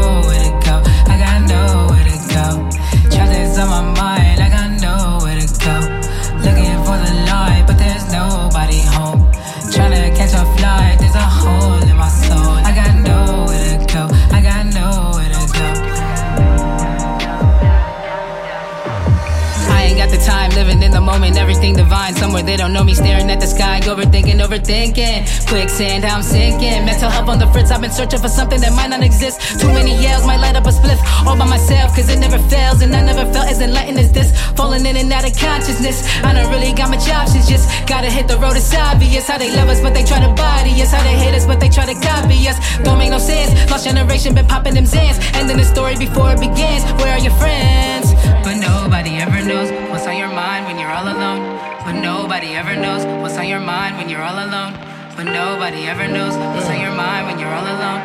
They 22.43 22.57
don't 22.57 22.73
know 22.73 22.83
me 22.83 22.93
staring 22.93 23.29
at 23.29 23.39
the 23.39 23.47
sky, 23.47 23.79
overthinking, 23.81 24.39
overthinking. 24.43 25.47
Quicksand, 25.47 26.03
I'm 26.05 26.21
sinking. 26.21 26.85
Mental 26.85 27.09
health 27.09 27.29
on 27.29 27.39
the 27.39 27.47
fritz, 27.47 27.71
I've 27.71 27.81
been 27.81 27.91
searching 27.91 28.19
for 28.19 28.27
something 28.27 28.59
that 28.61 28.73
might 28.73 28.89
not 28.89 29.03
exist. 29.03 29.59
Too 29.59 29.67
many 29.67 29.95
yells 30.01 30.25
might 30.25 30.39
light 30.39 30.55
up 30.55 30.65
a 30.65 30.73
spliff 30.73 30.99
all 31.25 31.37
by 31.37 31.45
myself, 31.45 31.95
cause 31.95 32.09
it 32.09 32.19
never 32.19 32.39
fails. 32.49 32.81
And 32.81 32.95
I 32.95 33.01
never 33.05 33.25
felt 33.31 33.47
as 33.47 33.61
enlightened 33.61 33.99
as 33.99 34.11
this. 34.11 34.31
Falling 34.55 34.85
in 34.85 34.95
and 34.95 35.11
out 35.11 35.23
of 35.23 35.37
consciousness. 35.37 36.03
I 36.23 36.33
don't 36.33 36.49
really 36.51 36.73
got 36.73 36.89
much 36.89 37.07
options, 37.09 37.47
just 37.47 37.69
gotta 37.87 38.09
hit 38.09 38.27
the 38.27 38.37
road, 38.37 38.57
it's 38.57 38.73
obvious. 38.73 39.27
How 39.27 39.37
they 39.37 39.55
love 39.55 39.69
us, 39.69 39.81
but 39.81 39.93
they 39.93 40.03
try 40.03 40.19
to 40.19 40.31
body 40.33 40.81
us. 40.81 40.91
How 40.91 41.03
they 41.03 41.15
hate 41.15 41.35
us, 41.35 41.45
but 41.45 41.59
they 41.59 41.69
try 41.69 41.85
to 41.85 41.95
copy 41.95 42.47
us. 42.47 42.57
Don't 42.83 42.97
make 42.97 43.11
no 43.11 43.19
sense. 43.19 43.53
Lost 43.71 43.85
generation 43.85 44.33
been 44.33 44.47
popping 44.47 44.73
them 44.73 44.85
Zans. 44.85 45.17
Ending 45.35 45.57
the 45.57 45.65
story 45.65 45.95
before 45.97 46.31
it 46.33 46.39
begins. 46.39 46.83
Where 46.99 47.13
are 47.13 47.19
your 47.19 47.35
friends? 47.37 48.13
But 48.43 48.55
nobody 48.57 49.17
ever 49.17 49.41
knows 49.45 49.71
what's 49.89 50.07
on 50.07 50.17
your 50.17 50.33
mind 50.33 50.65
when 50.65 50.77
you're 50.79 50.91
all 50.91 51.07
alone. 51.07 51.44
But 51.85 52.01
nobody 52.01 52.55
ever 52.55 52.75
knows 52.75 53.05
what's 53.21 53.37
on 53.37 53.47
your 53.47 53.59
mind 53.59 53.97
when 53.97 54.09
you're 54.09 54.23
all 54.23 54.43
alone. 54.43 54.73
But 55.15 55.25
nobody 55.25 55.85
ever 55.85 56.07
knows 56.07 56.35
what's 56.35 56.67
on 56.67 56.81
your 56.81 56.95
mind 56.95 57.27
when 57.27 57.37
you're 57.37 57.53
all 57.53 57.63
alone. 57.63 58.01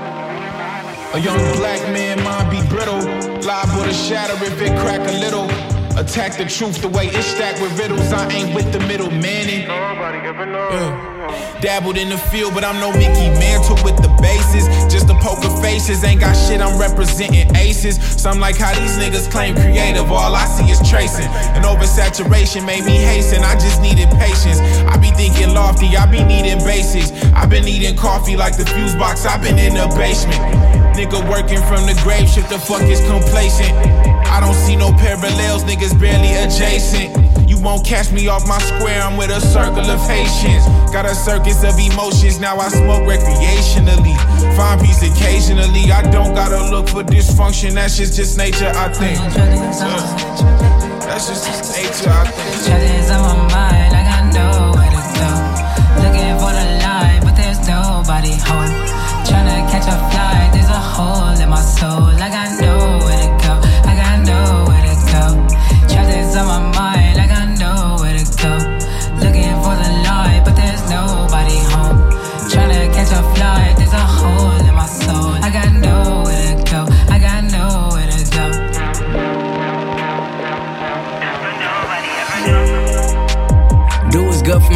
A 1.14 1.18
young 1.18 1.40
black 1.56 1.80
man 1.88 2.22
mind 2.22 2.50
be 2.50 2.60
brittle. 2.68 3.00
Liable 3.40 3.84
to 3.84 3.94
shatter 3.94 4.34
if 4.44 4.60
it 4.60 4.78
crack 4.80 5.00
a 5.00 5.12
little. 5.18 5.69
Attack 6.00 6.38
the 6.38 6.46
truth 6.46 6.80
the 6.80 6.88
way 6.88 7.08
it's 7.12 7.26
stacked 7.26 7.60
with 7.60 7.78
riddles. 7.78 8.10
I 8.10 8.26
ain't 8.32 8.54
with 8.54 8.72
the 8.72 8.80
middle 8.88 9.10
man. 9.10 9.52
Yeah. 9.52 11.60
Dabbled 11.60 11.98
in 11.98 12.08
the 12.08 12.16
field, 12.16 12.54
but 12.54 12.64
I'm 12.64 12.80
no 12.80 12.90
Mickey 12.92 13.28
Mantle 13.36 13.76
with 13.84 14.00
the 14.00 14.08
bases. 14.16 14.64
Just 14.90 15.10
a 15.10 15.14
poker 15.20 15.52
faces, 15.60 16.02
ain't 16.02 16.20
got 16.20 16.32
shit, 16.32 16.62
I'm 16.62 16.80
representing 16.80 17.54
aces. 17.54 18.00
Some 18.00 18.40
like 18.40 18.56
how 18.56 18.72
these 18.80 18.96
niggas 18.96 19.30
claim 19.30 19.54
creative, 19.54 20.10
all 20.10 20.34
I 20.34 20.46
see 20.46 20.72
is 20.72 20.80
tracing. 20.88 21.28
And 21.52 21.66
oversaturation 21.66 22.64
made 22.64 22.86
me 22.86 22.96
hasten, 22.96 23.44
I 23.44 23.60
just 23.60 23.82
needed 23.82 24.08
patience. 24.16 24.58
I 24.88 24.96
be 24.96 25.12
thinking 25.12 25.52
lofty, 25.52 25.94
I 25.98 26.06
be 26.06 26.24
needing 26.24 26.64
basics. 26.64 27.12
i 27.36 27.44
been 27.44 27.68
eating 27.68 27.94
coffee 27.94 28.38
like 28.38 28.56
the 28.56 28.64
fuse 28.64 28.94
box, 28.94 29.26
i 29.26 29.36
been 29.36 29.58
in 29.58 29.74
the 29.74 29.86
basement. 30.00 30.40
Nigga 30.96 31.20
working 31.28 31.60
from 31.68 31.84
the 31.84 31.92
grave, 32.02 32.26
shit 32.26 32.48
the 32.48 32.58
fuck 32.58 32.88
is 32.88 33.04
complacent. 33.04 34.09
I 34.30 34.40
don't 34.40 34.54
see 34.54 34.76
no 34.76 34.92
parallels, 34.92 35.64
niggas 35.64 35.98
barely 35.98 36.32
adjacent. 36.34 37.10
You 37.48 37.58
won't 37.58 37.84
catch 37.84 38.12
me 38.12 38.28
off 38.28 38.46
my 38.46 38.58
square, 38.58 39.02
I'm 39.02 39.16
with 39.16 39.30
a 39.30 39.40
circle 39.40 39.84
of 39.84 40.00
patience. 40.08 40.64
Got 40.92 41.04
a 41.04 41.14
circus 41.14 41.62
of 41.64 41.78
emotions, 41.78 42.38
now 42.38 42.56
I 42.56 42.68
smoke 42.68 43.02
recreationally. 43.02 44.16
Find 44.56 44.80
peace 44.80 45.02
occasionally, 45.02 45.90
I 45.90 46.02
don't 46.10 46.34
gotta 46.34 46.70
look 46.70 46.88
for 46.88 47.02
dysfunction, 47.02 47.74
that's 47.74 47.96
just, 47.96 48.14
just 48.16 48.38
nature, 48.38 48.70
I 48.74 48.92
think. 48.92 49.18
Yeah. 49.18 50.40
That's 51.10 51.26
just 51.26 51.44
just 51.44 51.74
nature, 51.74 52.08
I 52.08 52.24
think. 52.30 52.64
Troubles 52.64 53.10
on 53.10 53.22
my 53.26 53.54
mind, 53.54 53.92
I 53.98 54.02
got 54.06 54.24
nowhere 54.30 54.90
to 54.94 55.02
go. 55.18 55.30
Looking 56.06 56.38
for 56.38 56.52
the 56.54 56.66
light, 56.86 57.20
but 57.26 57.34
there's 57.34 57.58
nobody 57.66 58.38
home. 58.46 58.70
Tryna 59.26 59.66
catch 59.68 59.90
a 59.90 59.98
flight, 60.14 60.54
there's 60.54 60.70
a 60.70 60.78
hole 60.78 61.34
in 61.34 61.48
my 61.50 61.60
soul. 61.60 62.14
like 62.14 62.30
I 62.30 62.46
got 62.46 62.60
out. 65.14 65.39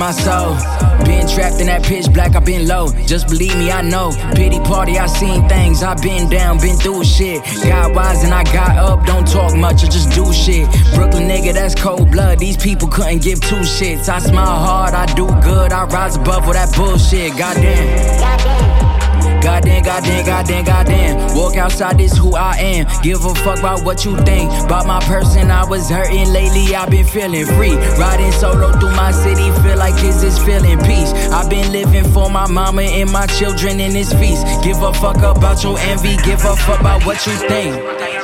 My 0.05 0.11
soul. 0.11 0.53
Been 1.07 1.27
trapped 1.27 1.61
in 1.61 1.67
that 1.69 1.83
pitch 1.83 2.13
black, 2.13 2.37
i 2.37 2.41
been 2.41 2.69
low. 2.69 2.89
Just 3.07 3.27
believe 3.27 3.57
me, 3.57 3.71
I 3.71 3.81
know. 3.81 4.11
Pity 4.35 4.61
party, 4.61 4.99
I 4.99 5.07
seen 5.07 5.49
things. 5.49 5.83
i 5.83 5.95
been 5.95 6.29
down, 6.29 6.59
been 6.59 6.77
through 6.77 7.05
shit. 7.05 7.43
Got 7.63 7.95
wise 7.95 8.23
and 8.23 8.35
I 8.35 8.45
got 8.45 8.77
up. 8.77 9.07
Don't 9.07 9.27
talk 9.27 9.57
much, 9.57 9.83
I 9.83 9.89
just 9.89 10.11
do 10.11 10.31
shit. 10.33 10.69
Brooklyn 10.95 11.27
nigga, 11.27 11.55
that's 11.55 11.75
cold 11.75 12.11
blood. 12.11 12.39
These 12.39 12.59
people 12.59 12.89
couldn't 12.89 13.23
give 13.23 13.41
two 13.41 13.65
shits. 13.77 14.11
I 14.11 14.19
smile 14.19 14.59
hard, 14.69 14.93
I 14.93 15.07
do 15.15 15.27
good. 15.41 15.73
I 15.73 15.85
rise 15.85 16.17
above 16.17 16.45
all 16.47 16.53
that 16.53 16.75
bullshit. 16.77 17.31
Goddamn. 17.39 18.21
Goddamn, 18.21 18.94
goddamn, 19.45 20.25
goddamn, 20.25 20.65
goddamn. 20.65 21.37
Walk 21.37 21.57
outside, 21.57 21.99
this 21.99 22.17
who 22.17 22.35
I 22.35 22.57
am. 22.57 22.87
Give 23.03 23.25
a 23.25 23.35
fuck 23.35 23.59
about 23.59 23.85
what 23.85 24.05
you 24.05 24.17
think. 24.25 24.51
About 24.65 24.87
my 24.87 25.01
person, 25.05 25.51
I 25.51 25.65
was 25.65 25.89
hurting 25.89 26.33
lately. 26.33 26.75
I've 26.75 26.91
been 26.91 27.07
feeling 27.07 27.47
free. 27.47 27.77
Riding 27.99 28.33
solo 28.33 28.73
through 28.73 28.97
my 28.97 29.13
city, 29.13 29.51
feel 29.63 29.79
like 29.79 29.95
this 29.97 30.23
is 30.23 30.39
feeling 30.39 30.79
peace. 30.81 31.13
I've 31.31 31.51
been 31.51 31.71
living 31.71 32.05
for 32.13 32.31
my 32.31 32.49
mama 32.49 32.83
and 32.83 33.11
my 33.13 33.27
children 33.27 33.81
in 33.81 33.93
this 33.93 34.13
feast. 34.15 34.45
Give 34.65 34.81
a 34.83 34.93
fuck 34.95 35.19
about 35.19 35.63
your 35.63 35.79
envy. 35.79 36.17
Give 36.25 36.43
a 36.45 36.57
fuck 36.57 36.81
about 36.81 37.05
what 37.05 37.25
you 37.27 37.33
think. 37.49 38.24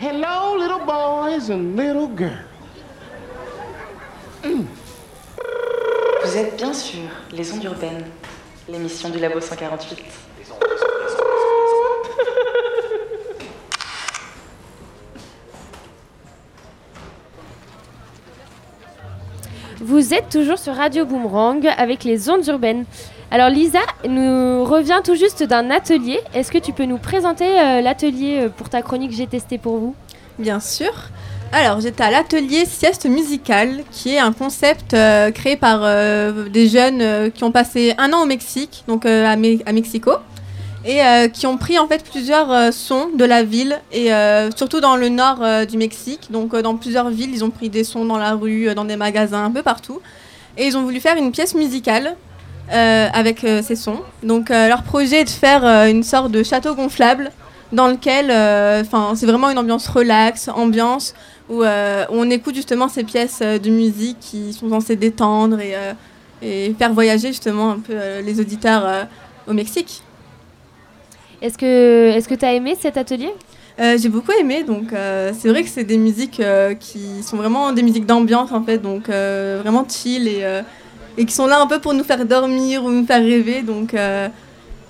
Hello, 0.00 0.56
little 0.56 0.78
boys 0.86 1.50
and 1.50 1.76
little 1.76 2.08
girls. 2.08 2.46
Vous 6.24 6.36
êtes 6.38 6.56
bien 6.56 6.72
sûr 6.72 7.02
les 7.32 7.52
ondes 7.52 7.64
urbaines, 7.64 8.06
l'émission 8.66 9.10
du 9.10 9.18
Labo 9.18 9.42
148. 9.42 10.02
Vous 19.90 20.14
êtes 20.14 20.28
toujours 20.28 20.56
sur 20.56 20.76
Radio 20.76 21.04
Boomerang 21.04 21.66
avec 21.76 22.04
les 22.04 22.30
ondes 22.30 22.46
urbaines. 22.46 22.84
Alors 23.32 23.50
Lisa 23.50 23.80
nous 24.08 24.62
revient 24.64 25.00
tout 25.02 25.16
juste 25.16 25.42
d'un 25.42 25.68
atelier. 25.68 26.20
Est-ce 26.32 26.52
que 26.52 26.58
tu 26.58 26.72
peux 26.72 26.84
nous 26.84 26.96
présenter 26.96 27.58
euh, 27.58 27.80
l'atelier 27.80 28.42
euh, 28.42 28.48
pour 28.50 28.68
ta 28.68 28.82
chronique 28.82 29.10
J'ai 29.10 29.26
testé 29.26 29.58
pour 29.58 29.78
vous? 29.78 29.96
Bien 30.38 30.60
sûr. 30.60 30.92
Alors, 31.50 31.80
j'étais 31.80 32.04
à 32.04 32.12
l'atelier 32.12 32.66
Sieste 32.66 33.06
musicale, 33.06 33.80
qui 33.90 34.14
est 34.14 34.20
un 34.20 34.32
concept 34.32 34.94
euh, 34.94 35.32
créé 35.32 35.56
par 35.56 35.80
des 36.48 36.68
jeunes 36.68 37.32
qui 37.32 37.42
ont 37.42 37.50
passé 37.50 37.92
un 37.98 38.12
an 38.12 38.22
au 38.22 38.26
Mexique, 38.26 38.84
donc 38.86 39.04
à 39.06 39.34
Mexico, 39.34 40.12
et 40.84 41.02
euh, 41.02 41.28
qui 41.28 41.46
ont 41.46 41.58
pris 41.58 41.78
en 41.78 41.86
fait 41.86 42.02
plusieurs 42.04 42.50
euh, 42.50 42.70
sons 42.72 43.08
de 43.14 43.24
la 43.24 43.42
ville, 43.42 43.80
et 43.92 44.12
euh, 44.12 44.50
surtout 44.54 44.80
dans 44.80 44.96
le 44.96 45.08
nord 45.08 45.40
du 45.66 45.76
Mexique. 45.76 46.28
Donc, 46.30 46.56
dans 46.56 46.76
plusieurs 46.76 47.10
villes, 47.10 47.30
ils 47.32 47.44
ont 47.44 47.50
pris 47.50 47.68
des 47.68 47.84
sons 47.84 48.04
dans 48.04 48.18
la 48.18 48.34
rue, 48.34 48.74
dans 48.74 48.84
des 48.84 48.96
magasins, 48.96 49.44
un 49.44 49.50
peu 49.50 49.62
partout. 49.62 50.00
Et 50.56 50.66
ils 50.66 50.76
ont 50.76 50.82
voulu 50.82 51.00
faire 51.00 51.16
une 51.16 51.32
pièce 51.32 51.54
musicale 51.54 52.16
avec 52.68 53.40
ces 53.40 53.74
sons. 53.74 54.00
Donc, 54.22 54.50
leur 54.50 54.82
projet 54.82 55.20
est 55.20 55.24
de 55.24 55.30
faire 55.30 55.64
une 55.88 56.02
sorte 56.02 56.30
de 56.30 56.42
château 56.42 56.74
gonflable 56.74 57.30
dans 57.72 57.88
lequel, 57.88 58.26
enfin, 58.80 59.14
c'est 59.16 59.26
vraiment 59.26 59.50
une 59.50 59.58
ambiance 59.58 59.88
relax, 59.88 60.48
ambiance 60.48 61.14
où, 61.48 61.62
on 61.64 62.30
écoute 62.30 62.54
justement 62.54 62.88
ces 62.88 63.04
pièces 63.04 63.40
de 63.40 63.70
musique 63.70 64.18
qui 64.20 64.52
sont 64.52 64.68
censées 64.68 64.96
détendre 64.96 65.58
et, 65.60 65.74
et 66.42 66.74
faire 66.78 66.92
voyager 66.92 67.28
justement 67.28 67.72
un 67.72 67.78
peu 67.78 67.94
les 68.24 68.40
auditeurs 68.40 69.06
au 69.48 69.52
Mexique. 69.52 70.02
Est-ce 71.42 71.56
que 71.56 72.10
est-ce 72.10 72.28
que 72.28 72.34
tu 72.34 72.44
as 72.44 72.52
aimé 72.52 72.76
cet 72.78 72.96
atelier? 72.96 73.32
Euh, 73.80 73.96
J'ai 73.96 74.10
beaucoup 74.10 74.32
aimé, 74.32 74.62
donc 74.62 74.92
euh, 74.92 75.32
c'est 75.38 75.48
vrai 75.48 75.62
que 75.62 75.68
c'est 75.70 75.84
des 75.84 75.96
musiques 75.96 76.40
euh, 76.40 76.74
qui 76.74 77.22
sont 77.22 77.38
vraiment 77.38 77.72
des 77.72 77.82
musiques 77.82 78.04
d'ambiance 78.04 78.52
en 78.52 78.62
fait, 78.62 78.78
donc 78.78 79.08
vraiment 79.08 79.86
chill 79.88 80.28
et, 80.28 80.44
et 81.16 81.24
qui 81.24 81.32
sont 81.32 81.46
là 81.46 81.60
un 81.60 81.66
peu 81.66 81.78
pour 81.78 81.94
nous 81.94 82.04
faire 82.04 82.24
dormir 82.26 82.84
ou 82.84 82.90
nous 82.90 83.06
faire 83.06 83.22
rêver, 83.22 83.62
donc 83.62 83.94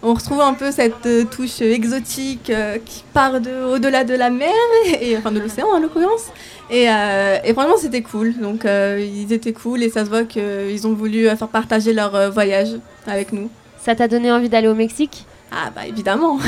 on 0.03 0.15
retrouve 0.15 0.41
un 0.41 0.55
peu 0.55 0.73
cette 0.73 1.07
touche 1.31 1.61
exotique 1.61 2.51
qui 2.85 3.05
part 3.13 3.41
de, 3.41 3.75
au-delà 3.75 4.03
de 4.03 4.15
la 4.15 4.31
mer, 4.31 4.49
et, 5.01 5.17
enfin 5.17 5.31
de 5.31 5.39
l'océan 5.39 5.69
en 5.69 5.79
l'occurrence. 5.79 6.27
Et, 6.71 6.85
et 6.85 7.53
franchement, 7.53 7.77
c'était 7.79 8.03
cool. 8.03 8.35
Donc, 8.39 8.65
ils 8.65 9.33
étaient 9.33 9.53
cool 9.53 9.83
et 9.83 9.91
ça 9.91 10.05
se 10.05 10.11
voit 10.11 10.25
qu'ils 10.25 10.87
ont 10.87 10.95
voulu 10.95 11.25
faire 11.29 11.49
partager 11.49 11.93
leur 11.93 12.31
voyage 12.33 12.71
avec 13.07 13.33
nous. 13.33 13.51
Ça 13.83 13.95
t'a 13.95 14.09
donné 14.09 14.33
envie 14.33 14.49
d'aller 14.49 14.69
au 14.69 14.75
Mexique? 14.75 15.27
Ah, 15.53 15.71
bah 15.75 15.87
évidemment. 15.87 16.39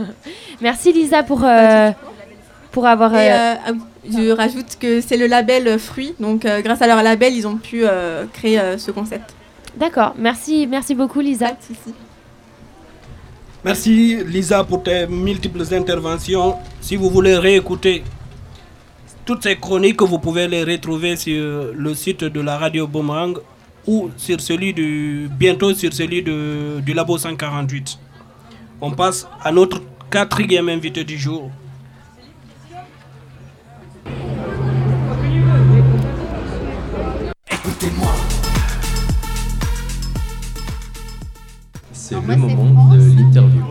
Merci 0.60 0.92
Lisa 0.92 1.22
pour, 1.22 1.44
euh, 1.44 1.90
pour 2.72 2.86
avoir... 2.86 3.14
Et, 3.14 3.30
euh, 3.30 3.34
euh, 3.34 3.54
ah 3.66 3.70
oui, 3.72 3.80
je 4.08 4.30
rajoute 4.30 4.76
que 4.80 5.00
c'est 5.00 5.16
le 5.16 5.26
label 5.26 5.78
Fruits. 5.78 6.14
Donc, 6.18 6.44
euh, 6.44 6.60
grâce 6.62 6.82
à 6.82 6.86
leur 6.86 7.02
label, 7.02 7.34
ils 7.34 7.46
ont 7.46 7.56
pu 7.56 7.82
euh, 7.84 8.24
créer 8.32 8.58
euh, 8.58 8.78
ce 8.78 8.90
concept. 8.90 9.34
D'accord, 9.76 10.14
merci, 10.18 10.66
merci 10.66 10.94
beaucoup 10.94 11.20
Lisa. 11.20 11.56
Merci 13.64 14.18
Lisa 14.26 14.64
pour 14.64 14.82
tes 14.82 15.06
multiples 15.06 15.62
interventions. 15.72 16.56
Si 16.80 16.96
vous 16.96 17.10
voulez 17.10 17.36
réécouter 17.36 18.02
toutes 19.24 19.44
ces 19.44 19.56
chroniques, 19.56 20.02
vous 20.02 20.18
pouvez 20.18 20.48
les 20.48 20.64
retrouver 20.64 21.14
sur 21.14 21.72
le 21.72 21.94
site 21.94 22.24
de 22.24 22.40
la 22.40 22.58
radio 22.58 22.86
Boomerang 22.86 23.38
ou 23.86 24.10
sur 24.16 24.40
celui 24.40 24.72
du, 24.72 25.28
bientôt 25.38 25.72
sur 25.74 25.92
celui 25.92 26.22
de, 26.22 26.80
du 26.80 26.94
Labo 26.94 27.16
148. 27.16 27.98
On 28.80 28.90
passe 28.92 29.26
à 29.42 29.52
notre 29.52 29.82
quatrième 30.10 30.68
invité 30.68 31.04
du 31.04 31.18
jour. 31.18 31.50
Écoutez-moi. 37.50 38.12
C'est 41.92 42.14
le 42.14 42.36
moment 42.36 42.92
de 42.94 42.98
l'interview. 43.16 43.62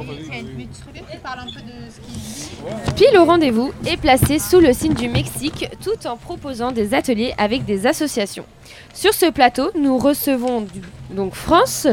Pile 2.96 3.18
au 3.18 3.26
rendez-vous 3.26 3.72
est 3.88 3.98
placé 3.98 4.38
sous 4.40 4.60
le 4.60 4.74
signe 4.74 4.94
du 4.94 5.08
Mexique 5.08 5.68
tout 5.84 6.08
en 6.08 6.18
proposant 6.18 6.72
des 6.72 6.94
ateliers 6.94 7.34
avec 7.38 7.66
des 7.66 7.88
associations. 7.88 8.46
Sur 8.94 9.14
ce 9.14 9.30
plateau, 9.32 9.72
nous 9.80 9.98
recevons 9.98 10.62
du- 10.62 10.82
donc 11.16 11.34
France 11.36 11.88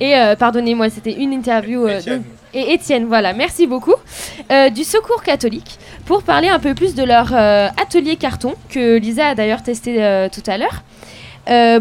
et 0.00 0.16
euh, 0.16 0.34
pardonnez-moi, 0.36 0.90
c'était 0.90 1.12
une 1.14 1.32
interview 1.32 1.86
euh, 1.86 2.00
donc- 2.02 2.22
et 2.52 2.72
Étienne, 2.72 3.06
voilà, 3.06 3.32
merci 3.32 3.66
beaucoup, 3.66 3.94
euh, 4.50 4.70
du 4.70 4.84
Secours 4.84 5.22
catholique 5.22 5.78
pour 6.04 6.22
parler 6.22 6.48
un 6.48 6.58
peu 6.58 6.74
plus 6.74 6.94
de 6.94 7.04
leur 7.04 7.32
euh, 7.32 7.68
atelier 7.80 8.16
carton 8.16 8.54
que 8.68 8.98
Lisa 8.98 9.28
a 9.28 9.34
d'ailleurs 9.34 9.62
testé 9.62 10.02
euh, 10.02 10.28
tout 10.28 10.42
à 10.46 10.58
l'heure. 10.58 10.82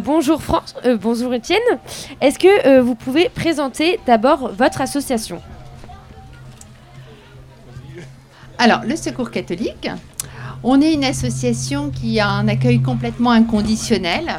Bonjour 0.02 0.42
France, 0.42 0.74
bonjour 1.00 1.32
Étienne. 1.32 1.60
Est-ce 2.22 2.40
que 2.40 2.80
vous 2.80 2.96
pouvez 2.96 3.30
présenter 3.30 4.00
d'abord 4.08 4.50
votre 4.52 4.82
association? 4.82 5.42
Alors, 8.58 8.82
le 8.84 8.96
Secours 8.96 9.30
catholique, 9.30 9.88
on 10.64 10.82
est 10.82 10.94
une 10.94 11.04
association 11.04 11.92
qui 11.92 12.20
a 12.20 12.30
un 12.30 12.48
accueil 12.48 12.82
complètement 12.82 13.30
inconditionnel, 13.30 14.38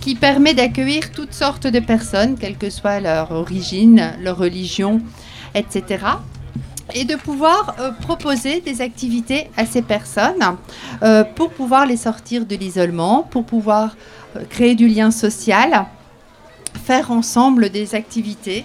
qui 0.00 0.16
permet 0.16 0.54
d'accueillir 0.54 1.12
toutes 1.12 1.34
sortes 1.34 1.68
de 1.68 1.78
personnes, 1.78 2.36
quelle 2.36 2.56
que 2.56 2.70
soit 2.70 2.98
leur 2.98 3.30
origine, 3.30 4.12
leur 4.20 4.38
religion, 4.38 5.02
etc. 5.54 6.04
Et 6.94 7.04
de 7.04 7.16
pouvoir 7.16 7.76
euh, 7.78 7.90
proposer 7.90 8.60
des 8.60 8.80
activités 8.80 9.50
à 9.56 9.66
ces 9.66 9.82
personnes 9.82 10.56
euh, 11.02 11.22
pour 11.22 11.50
pouvoir 11.50 11.84
les 11.84 11.98
sortir 11.98 12.46
de 12.46 12.56
l'isolement, 12.56 13.22
pour 13.30 13.44
pouvoir 13.44 13.96
euh, 14.36 14.44
créer 14.48 14.74
du 14.74 14.88
lien 14.88 15.10
social, 15.10 15.84
faire 16.84 17.10
ensemble 17.10 17.68
des 17.68 17.94
activités. 17.94 18.64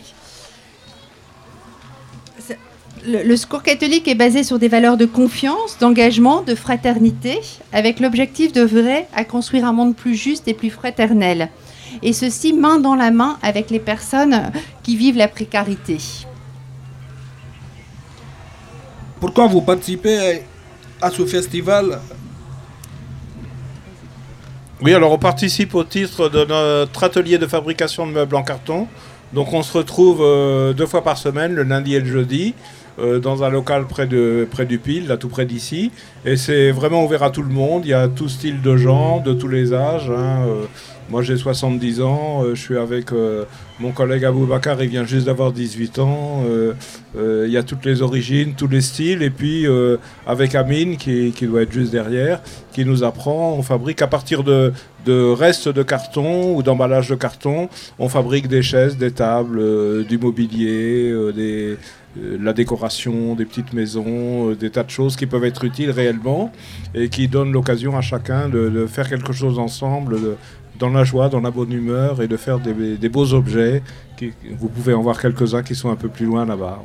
Le, 3.05 3.23
le 3.23 3.35
secours 3.35 3.61
catholique 3.61 4.07
est 4.07 4.15
basé 4.15 4.45
sur 4.45 4.57
des 4.57 4.69
valeurs 4.69 4.95
de 4.95 5.05
confiance, 5.05 5.77
d'engagement, 5.79 6.41
de 6.41 6.55
fraternité, 6.55 7.41
avec 7.73 7.99
l'objectif 7.99 8.53
d'œuvrer 8.53 9.05
à 9.13 9.25
construire 9.25 9.65
un 9.65 9.73
monde 9.73 9.95
plus 9.95 10.15
juste 10.15 10.47
et 10.47 10.53
plus 10.53 10.69
fraternel. 10.69 11.49
Et 12.01 12.13
ceci 12.13 12.53
main 12.53 12.79
dans 12.79 12.95
la 12.95 13.11
main 13.11 13.37
avec 13.41 13.69
les 13.69 13.79
personnes 13.79 14.51
qui 14.81 14.95
vivent 14.95 15.17
la 15.17 15.27
précarité. 15.27 15.97
Pourquoi 19.23 19.47
vous 19.47 19.61
participez 19.61 20.41
à 21.01 21.09
ce 21.09 21.25
festival? 21.25 22.01
Oui, 24.81 24.93
alors 24.93 25.13
on 25.13 25.17
participe 25.17 25.75
au 25.75 25.85
titre 25.85 26.27
de 26.27 26.43
notre 26.43 27.05
atelier 27.05 27.37
de 27.37 27.47
fabrication 27.47 28.05
de 28.05 28.11
meubles 28.11 28.35
en 28.35 28.43
carton. 28.43 28.85
Donc 29.31 29.53
on 29.53 29.63
se 29.63 29.77
retrouve 29.77 30.19
euh, 30.21 30.73
deux 30.73 30.87
fois 30.87 31.05
par 31.05 31.17
semaine, 31.17 31.53
le 31.53 31.63
lundi 31.63 31.95
et 31.95 32.01
le 32.01 32.05
jeudi, 32.05 32.53
euh, 32.99 33.19
dans 33.19 33.43
un 33.43 33.49
local 33.49 33.85
près, 33.87 34.05
de, 34.05 34.47
près 34.49 34.65
du 34.65 34.77
Pile, 34.77 35.07
là 35.07 35.17
tout 35.17 35.29
près 35.29 35.45
d'ici. 35.45 35.91
Et 36.25 36.37
c'est 36.37 36.71
vraiment 36.71 37.03
ouvert 37.03 37.23
à 37.23 37.31
tout 37.31 37.41
le 37.41 37.49
monde. 37.49 37.83
Il 37.85 37.89
y 37.89 37.93
a 37.93 38.07
tout 38.07 38.29
style 38.29 38.61
de 38.61 38.77
gens, 38.77 39.19
de 39.19 39.33
tous 39.33 39.47
les 39.47 39.73
âges. 39.73 40.09
hein. 40.09 40.45
Euh, 40.47 40.65
moi 41.09 41.21
j'ai 41.21 41.35
70 41.35 42.01
ans, 42.01 42.43
euh, 42.43 42.55
je 42.55 42.61
suis 42.61 42.77
avec 42.77 43.07
mon 43.79 43.91
collègue 43.91 44.23
Aboubacar, 44.23 44.81
il 44.81 44.89
vient 44.89 45.03
juste 45.03 45.25
d'avoir 45.25 45.51
18 45.51 45.99
ans. 45.99 46.43
Il 47.15 47.51
y 47.51 47.57
a 47.57 47.63
toutes 47.63 47.83
les 47.85 48.01
origines, 48.01 48.53
tous 48.55 48.67
les 48.67 48.81
styles. 48.81 49.21
Et 49.21 49.29
puis 49.29 49.65
avec 50.25 50.55
Amine, 50.55 50.95
qui, 50.97 51.31
qui 51.31 51.47
doit 51.47 51.63
être 51.63 51.71
juste 51.73 51.91
derrière, 51.91 52.41
qui 52.71 52.85
nous 52.85 53.03
apprend, 53.03 53.55
on 53.57 53.63
fabrique 53.63 54.01
à 54.01 54.07
partir 54.07 54.43
de, 54.43 54.71
de 55.05 55.31
restes 55.31 55.67
de 55.67 55.83
carton 55.83 56.55
ou 56.55 56.63
d'emballage 56.63 57.09
de 57.09 57.15
carton, 57.15 57.67
on 57.99 58.07
fabrique 58.07 58.47
des 58.47 58.61
chaises, 58.61 58.97
des 58.97 59.11
tables, 59.11 60.05
du 60.05 60.17
mobilier, 60.17 61.13
des, 61.35 61.77
la 62.15 62.53
décoration, 62.53 63.35
des 63.35 63.45
petites 63.45 63.73
maisons, 63.73 64.51
euh, 64.51 64.55
des 64.55 64.69
tas 64.69 64.83
de 64.83 64.89
choses 64.89 65.15
qui 65.15 65.25
peuvent 65.25 65.45
être 65.45 65.63
utiles 65.63 65.91
réellement 65.91 66.51
et 66.93 67.09
qui 67.09 67.27
donnent 67.27 67.51
l'occasion 67.51 67.97
à 67.97 68.01
chacun 68.01 68.49
de, 68.49 68.85
faire 68.87 69.09
quelque 69.09 69.33
chose 69.33 69.59
ensemble, 69.59 70.17
dans 70.79 70.89
la 70.89 71.03
joie, 71.03 71.29
dans 71.29 71.41
la 71.41 71.51
bonne 71.51 71.71
humeur 71.71 72.21
et 72.21 72.27
de 72.27 72.37
faire 72.37 72.59
des, 72.59 73.09
beaux 73.09 73.33
objets. 73.33 73.81
Vous 74.57 74.69
pouvez 74.69 74.93
en 74.93 75.01
voir 75.01 75.19
quelques-uns 75.19 75.63
qui 75.63 75.75
sont 75.75 75.89
un 75.89 75.95
peu 75.95 76.09
plus 76.09 76.25
loin 76.25 76.45
là-bas. 76.45 76.81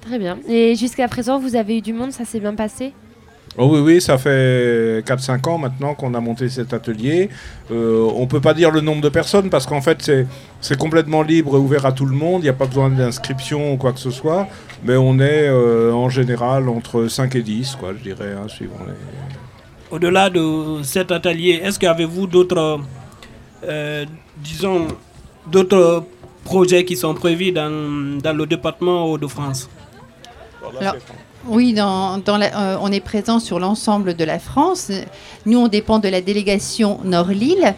Très 0.00 0.18
bien. 0.18 0.38
Et 0.48 0.74
jusqu'à 0.74 1.08
présent, 1.08 1.38
vous 1.38 1.56
avez 1.56 1.78
eu 1.78 1.80
du 1.80 1.92
monde, 1.92 2.12
ça 2.12 2.24
s'est 2.24 2.40
bien 2.40 2.54
passé? 2.54 2.92
Oh 3.58 3.68
oui, 3.72 3.80
oui, 3.80 4.00
ça 4.02 4.18
fait 4.18 5.02
4-5 5.06 5.48
ans 5.48 5.56
maintenant 5.56 5.94
qu'on 5.94 6.12
a 6.12 6.20
monté 6.20 6.48
cet 6.50 6.74
atelier. 6.74 7.30
Euh, 7.70 8.06
on 8.14 8.22
ne 8.22 8.26
peut 8.26 8.40
pas 8.40 8.52
dire 8.52 8.70
le 8.70 8.82
nombre 8.82 9.00
de 9.00 9.08
personnes 9.08 9.48
parce 9.48 9.64
qu'en 9.66 9.80
fait, 9.80 10.02
c'est- 10.02 10.26
c'est 10.60 10.76
complètement 10.78 11.22
libre 11.22 11.56
et 11.56 11.58
ouvert 11.58 11.86
à 11.86 11.92
tout 11.92 12.04
le 12.04 12.14
monde. 12.14 12.42
Il 12.42 12.44
n'y 12.44 12.50
a 12.50 12.52
pas 12.52 12.66
besoin 12.66 12.90
d'inscription 12.90 13.72
ou 13.72 13.76
quoi 13.78 13.92
que 13.94 13.98
ce 13.98 14.10
soit. 14.10 14.46
Mais 14.84 14.96
on 14.96 15.18
est 15.20 15.48
euh, 15.48 15.90
en 15.92 16.10
général 16.10 16.68
entre 16.68 17.08
5 17.08 17.34
et 17.34 17.42
10, 17.42 17.76
quoi, 17.80 17.92
je 17.96 18.02
dirais, 18.02 18.32
hein, 18.38 18.46
suivant 18.46 18.76
les... 18.86 18.92
Au-delà 19.90 20.28
de 20.28 20.82
cet 20.82 21.10
atelier, 21.10 21.60
est-ce 21.64 21.78
qu'avez-vous 21.78 22.26
d'autres, 22.26 22.80
euh, 23.64 24.04
disons, 24.38 24.88
d'autres 25.46 26.04
projets 26.44 26.84
qui 26.84 26.96
sont 26.96 27.14
prévus 27.14 27.52
dans, 27.52 28.18
dans 28.20 28.32
le 28.36 28.44
département 28.46 29.06
Hauts-de-France? 29.06 29.70
Alors, 30.80 30.96
oui, 31.48 31.74
euh, 31.78 32.76
on 32.80 32.92
est 32.92 33.00
présent 33.00 33.38
sur 33.38 33.58
l'ensemble 33.58 34.14
de 34.14 34.24
la 34.24 34.38
France. 34.38 34.90
Nous, 35.44 35.58
on 35.58 35.68
dépend 35.68 35.98
de 35.98 36.08
la 36.08 36.20
délégation 36.20 36.98
Nord-Lille. 37.04 37.74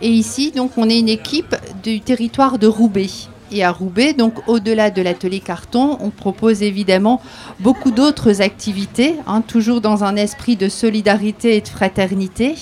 Et 0.00 0.08
ici, 0.08 0.50
donc, 0.50 0.72
on 0.76 0.88
est 0.88 0.98
une 0.98 1.08
équipe 1.08 1.54
du 1.82 2.00
territoire 2.00 2.58
de 2.58 2.66
Roubaix. 2.66 3.10
Et 3.52 3.62
à 3.62 3.70
Roubaix, 3.70 4.14
donc 4.14 4.34
au-delà 4.48 4.90
de 4.90 5.02
l'atelier 5.02 5.40
carton, 5.40 5.98
on 6.00 6.08
propose 6.08 6.62
évidemment 6.62 7.20
beaucoup 7.60 7.90
d'autres 7.90 8.40
activités, 8.40 9.16
hein, 9.26 9.42
toujours 9.42 9.82
dans 9.82 10.04
un 10.04 10.16
esprit 10.16 10.56
de 10.56 10.70
solidarité 10.70 11.56
et 11.56 11.60
de 11.60 11.68
fraternité. 11.68 12.54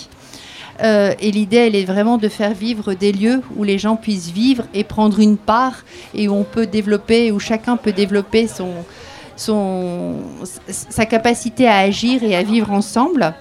Euh, 0.82 1.14
et 1.20 1.30
l'idée, 1.30 1.58
elle 1.58 1.76
est 1.76 1.84
vraiment 1.84 2.18
de 2.18 2.28
faire 2.28 2.54
vivre 2.54 2.94
des 2.94 3.12
lieux 3.12 3.40
où 3.56 3.64
les 3.64 3.78
gens 3.78 3.96
puissent 3.96 4.30
vivre 4.30 4.64
et 4.74 4.82
prendre 4.82 5.20
une 5.20 5.36
part 5.36 5.84
et 6.14 6.28
on 6.28 6.42
peut 6.42 6.66
développer, 6.66 7.30
où 7.30 7.38
chacun 7.38 7.76
peut 7.76 7.92
développer 7.92 8.48
son, 8.48 8.70
son, 9.36 10.16
sa 10.66 11.06
capacité 11.06 11.66
à 11.66 11.78
agir 11.78 12.22
et 12.22 12.36
à 12.36 12.42
vivre 12.42 12.70
ensemble. 12.70 13.34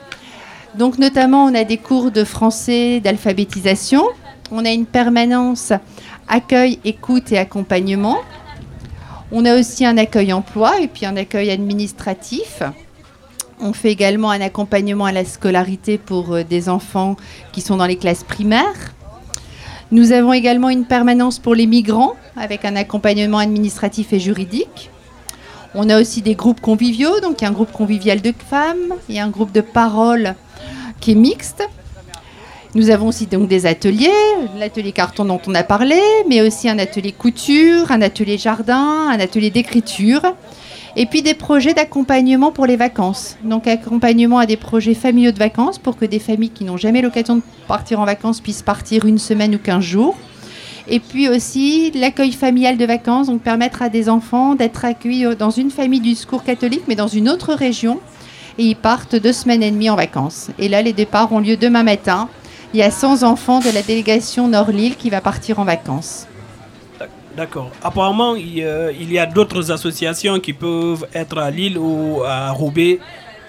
Donc 0.76 0.98
notamment, 0.98 1.46
on 1.46 1.56
a 1.56 1.64
des 1.64 1.78
cours 1.78 2.12
de 2.12 2.24
français, 2.24 3.00
d'alphabétisation. 3.00 4.04
On 4.52 4.66
a 4.66 4.72
une 4.72 4.86
permanence 4.86 5.74
accueil, 6.28 6.80
écoute 6.86 7.32
et 7.32 7.38
accompagnement. 7.38 8.18
On 9.32 9.46
a 9.46 9.60
aussi 9.60 9.86
un 9.86 9.98
accueil 9.98 10.34
emploi 10.34 10.80
et 10.80 10.88
puis 10.88 11.06
un 11.06 11.18
accueil 11.18 11.52
administratif. 11.52 12.64
On 13.60 13.74
fait 13.74 13.92
également 13.92 14.32
un 14.32 14.42
accompagnement 14.42 15.06
à 15.06 15.12
la 15.12 15.26
scolarité 15.26 15.98
pour 15.98 16.34
euh, 16.34 16.44
des 16.44 16.70
enfants 16.70 17.18
qui 17.52 17.62
sont 17.62 17.76
dans 17.76 17.86
les 17.86 17.98
classes 17.98 18.24
primaires. 18.24 18.94
Nous 19.92 20.12
avons 20.12 20.34
également 20.34 20.70
une 20.70 20.86
permanence 20.86 21.40
pour 21.40 21.56
les 21.56 21.68
migrants 21.68 22.16
avec 22.38 22.64
un 22.64 22.76
accompagnement 22.76 23.40
administratif 23.40 24.14
et 24.14 24.20
juridique. 24.20 24.92
On 25.76 25.88
a 25.90 26.00
aussi 26.02 26.22
des 26.22 26.34
groupes 26.34 26.62
conviviaux, 26.62 27.20
donc 27.20 27.42
il 27.42 27.44
y 27.44 27.48
a 27.48 27.50
un 27.50 27.54
groupe 27.54 27.72
convivial 27.72 28.22
de 28.22 28.34
femmes, 28.50 28.96
il 29.08 29.16
y 29.16 29.20
a 29.20 29.24
un 29.24 29.30
groupe 29.30 29.52
de 29.52 29.62
parole 29.62 30.36
qui 31.00 31.12
est 31.12 31.16
mixte. 31.16 31.68
Nous 32.76 32.90
avons 32.90 33.08
aussi 33.08 33.28
donc 33.28 33.48
des 33.48 33.66
ateliers, 33.66 34.10
l'atelier 34.58 34.92
carton 34.92 35.26
dont 35.26 35.42
on 35.48 35.56
a 35.56 35.64
parlé, 35.64 36.00
mais 36.28 36.42
aussi 36.42 36.70
un 36.70 36.80
atelier 36.80 37.12
couture, 37.12 37.92
un 37.92 38.02
atelier 38.02 38.38
jardin, 38.38 39.10
un 39.10 39.20
atelier 39.20 39.50
d'écriture, 39.52 40.22
et 40.96 41.06
puis 41.06 41.22
des 41.22 41.36
projets 41.36 41.74
d'accompagnement 41.74 42.52
pour 42.52 42.66
les 42.66 42.76
vacances. 42.76 43.38
Donc 43.44 43.68
accompagnement 43.68 44.40
à 44.40 44.48
des 44.48 44.58
projets 44.58 44.96
familiaux 44.96 45.32
de 45.32 45.40
vacances 45.40 45.78
pour 45.78 45.98
que 45.98 46.06
des 46.06 46.20
familles 46.20 46.50
qui 46.50 46.64
n'ont 46.64 46.78
jamais 46.78 47.02
l'occasion 47.02 47.38
de 47.38 47.42
partir 47.68 48.00
en 48.00 48.06
vacances 48.06 48.42
puissent 48.42 48.64
partir 48.64 49.06
une 49.06 49.20
semaine 49.20 49.54
ou 49.56 49.60
15 49.60 49.84
jours. 49.84 50.18
Et 50.90 51.00
puis 51.00 51.30
aussi 51.30 51.92
l'accueil 51.92 52.32
familial 52.32 52.78
de 52.78 52.86
vacances, 52.86 53.28
donc 53.28 53.42
permettre 53.42 53.82
à 53.84 53.90
des 53.90 54.10
enfants 54.10 54.56
d'être 54.56 54.86
accueillis 54.86 55.36
dans 55.38 55.52
une 55.52 55.70
famille 55.70 56.00
du 56.00 56.16
secours 56.16 56.44
catholique, 56.44 56.84
mais 56.88 56.96
dans 56.96 57.08
une 57.08 57.30
autre 57.30 57.54
région. 57.54 58.00
Et 58.58 58.64
ils 58.64 58.76
partent 58.76 59.16
deux 59.16 59.32
semaines 59.32 59.64
et 59.64 59.72
demie 59.72 59.90
en 59.90 59.96
vacances. 59.96 60.50
Et 60.58 60.68
là, 60.68 60.82
les 60.82 60.94
départs 60.94 61.32
ont 61.32 61.40
lieu 61.40 61.58
demain 61.58 61.84
matin. 61.84 62.28
Il 62.74 62.80
y 62.80 62.84
a 62.84 62.92
100 62.92 63.24
enfants 63.24 63.60
de 63.60 63.70
la 63.74 63.82
délégation 63.82 64.48
Nord-Lille 64.48 64.96
qui 64.96 65.10
va 65.10 65.22
partir 65.22 65.60
en 65.60 65.64
vacances. 65.64 66.28
D'accord. 67.38 67.72
Apparemment, 67.84 68.36
il 68.36 68.58
y 68.58 69.20
a 69.20 69.26
d'autres 69.26 69.72
associations 69.72 70.40
qui 70.40 70.54
peuvent 70.54 71.08
être 71.14 71.38
à 71.38 71.52
Lille 71.52 71.78
ou 71.78 72.22
à 72.26 72.52
Roubaix 72.52 73.00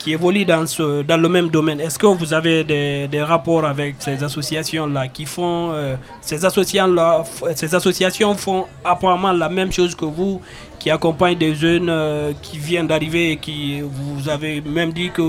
qui 0.00 0.12
évoluent 0.12 0.46
dans, 0.46 0.66
ce, 0.66 1.02
dans 1.02 1.18
le 1.18 1.28
même 1.28 1.50
domaine. 1.50 1.78
Est-ce 1.78 1.98
que 1.98 2.06
vous 2.06 2.32
avez 2.32 2.64
des, 2.64 3.06
des 3.06 3.22
rapports 3.22 3.66
avec 3.66 3.96
ces 3.98 4.24
associations-là 4.24 5.08
qui 5.08 5.26
font... 5.26 5.72
euh, 5.72 5.94
ces, 6.22 6.42
associations-là, 6.42 7.22
ces 7.54 7.74
associations 7.74 8.34
font 8.34 8.64
apparemment 8.82 9.32
la 9.32 9.50
même 9.50 9.70
chose 9.70 9.94
que 9.94 10.06
vous, 10.06 10.40
qui 10.78 10.88
accompagnent 10.90 11.36
des 11.36 11.54
jeunes 11.54 11.90
euh, 11.90 12.32
qui 12.40 12.56
viennent 12.58 12.86
d'arriver 12.86 13.32
et 13.32 13.36
qui... 13.36 13.82
Vous 13.82 14.26
avez 14.30 14.62
même 14.62 14.90
dit 14.94 15.10
que, 15.10 15.22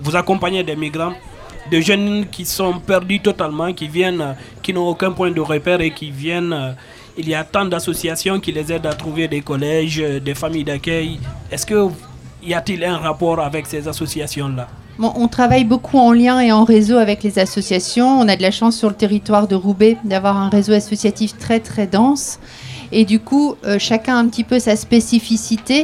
vous 0.00 0.16
accompagnez 0.16 0.64
des 0.64 0.74
migrants 0.76 1.12
des 1.70 1.80
jeunes 1.80 2.26
qui 2.30 2.44
sont 2.44 2.78
perdus 2.78 3.20
totalement, 3.20 3.72
qui 3.72 3.88
viennent, 3.88 4.20
euh, 4.20 4.32
qui 4.62 4.72
n'ont 4.74 4.86
aucun 4.88 5.12
point 5.12 5.30
de 5.30 5.40
repère 5.40 5.80
et 5.82 5.90
qui 5.90 6.10
viennent. 6.10 6.76
Il 7.16 7.28
y 7.28 7.34
a 7.34 7.44
tant 7.44 7.64
d'associations 7.64 8.40
qui 8.40 8.52
les 8.52 8.72
aident 8.72 8.86
à 8.86 8.94
trouver 8.94 9.28
des 9.28 9.40
collèges, 9.40 9.96
des 9.96 10.34
familles 10.34 10.64
d'accueil. 10.64 11.20
Est-ce 11.50 11.64
que 11.64 11.88
y 12.44 12.54
a-t-il 12.54 12.84
un 12.84 12.98
rapport 12.98 13.40
avec 13.40 13.66
ces 13.66 13.88
associations-là? 13.88 14.68
On 14.98 15.26
travaille 15.26 15.64
beaucoup 15.64 15.98
en 15.98 16.12
lien 16.12 16.40
et 16.40 16.52
en 16.52 16.62
réseau 16.62 16.98
avec 16.98 17.24
les 17.24 17.40
associations. 17.40 18.06
On 18.20 18.28
a 18.28 18.36
de 18.36 18.42
la 18.42 18.52
chance 18.52 18.76
sur 18.76 18.88
le 18.88 18.94
territoire 18.94 19.48
de 19.48 19.56
Roubaix 19.56 19.96
d'avoir 20.04 20.36
un 20.36 20.48
réseau 20.48 20.72
associatif 20.72 21.36
très 21.36 21.58
très 21.58 21.88
dense. 21.88 22.38
Et 22.92 23.04
du 23.04 23.18
coup, 23.18 23.56
euh, 23.64 23.78
chacun 23.80 24.16
a 24.16 24.20
un 24.20 24.28
petit 24.28 24.44
peu 24.44 24.60
sa 24.60 24.76
spécificité. 24.76 25.82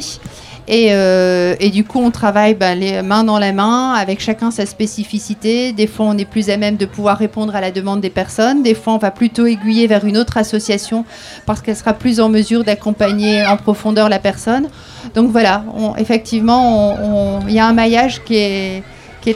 Et, 0.73 0.91
euh, 0.93 1.57
et 1.59 1.71
du 1.71 1.83
coup, 1.83 1.99
on 2.01 2.13
travaille 2.13 2.55
ben, 2.55 2.79
les 2.79 3.03
mains 3.03 3.25
dans 3.25 3.41
la 3.41 3.53
main 3.53 3.93
avec 3.95 4.21
chacun 4.21 4.53
sa 4.53 4.67
spécificité. 4.67 5.73
Des 5.73 5.89
fois, 5.89 6.07
on 6.07 6.17
est 6.17 6.25
plus 6.25 6.49
à 6.49 6.57
même 6.57 6.77
de 6.77 6.87
pouvoir 6.87 7.19
répondre 7.19 7.57
à 7.57 7.61
la 7.61 7.73
demande 7.73 8.01
des 8.01 8.09
personnes. 8.09 8.63
Des 8.63 8.75
fois, 8.75 8.93
on 8.93 8.99
va 8.99 9.11
plutôt 9.11 9.47
aiguiller 9.47 9.89
vers 9.89 10.05
une 10.05 10.17
autre 10.17 10.37
association 10.37 11.05
parce 11.45 11.61
qu'elle 11.61 11.75
sera 11.75 11.93
plus 11.93 12.21
en 12.21 12.29
mesure 12.29 12.63
d'accompagner 12.63 13.45
en 13.45 13.57
profondeur 13.57 14.09
la 14.09 14.21
personne. 14.21 14.69
Donc 15.17 15.33
voilà, 15.33 15.65
effectivement, 15.99 17.41
il 17.49 17.53
y 17.53 17.59
a 17.59 17.67
un 17.67 17.73
maillage 17.73 18.23
qui 18.23 18.37
est, 18.37 18.85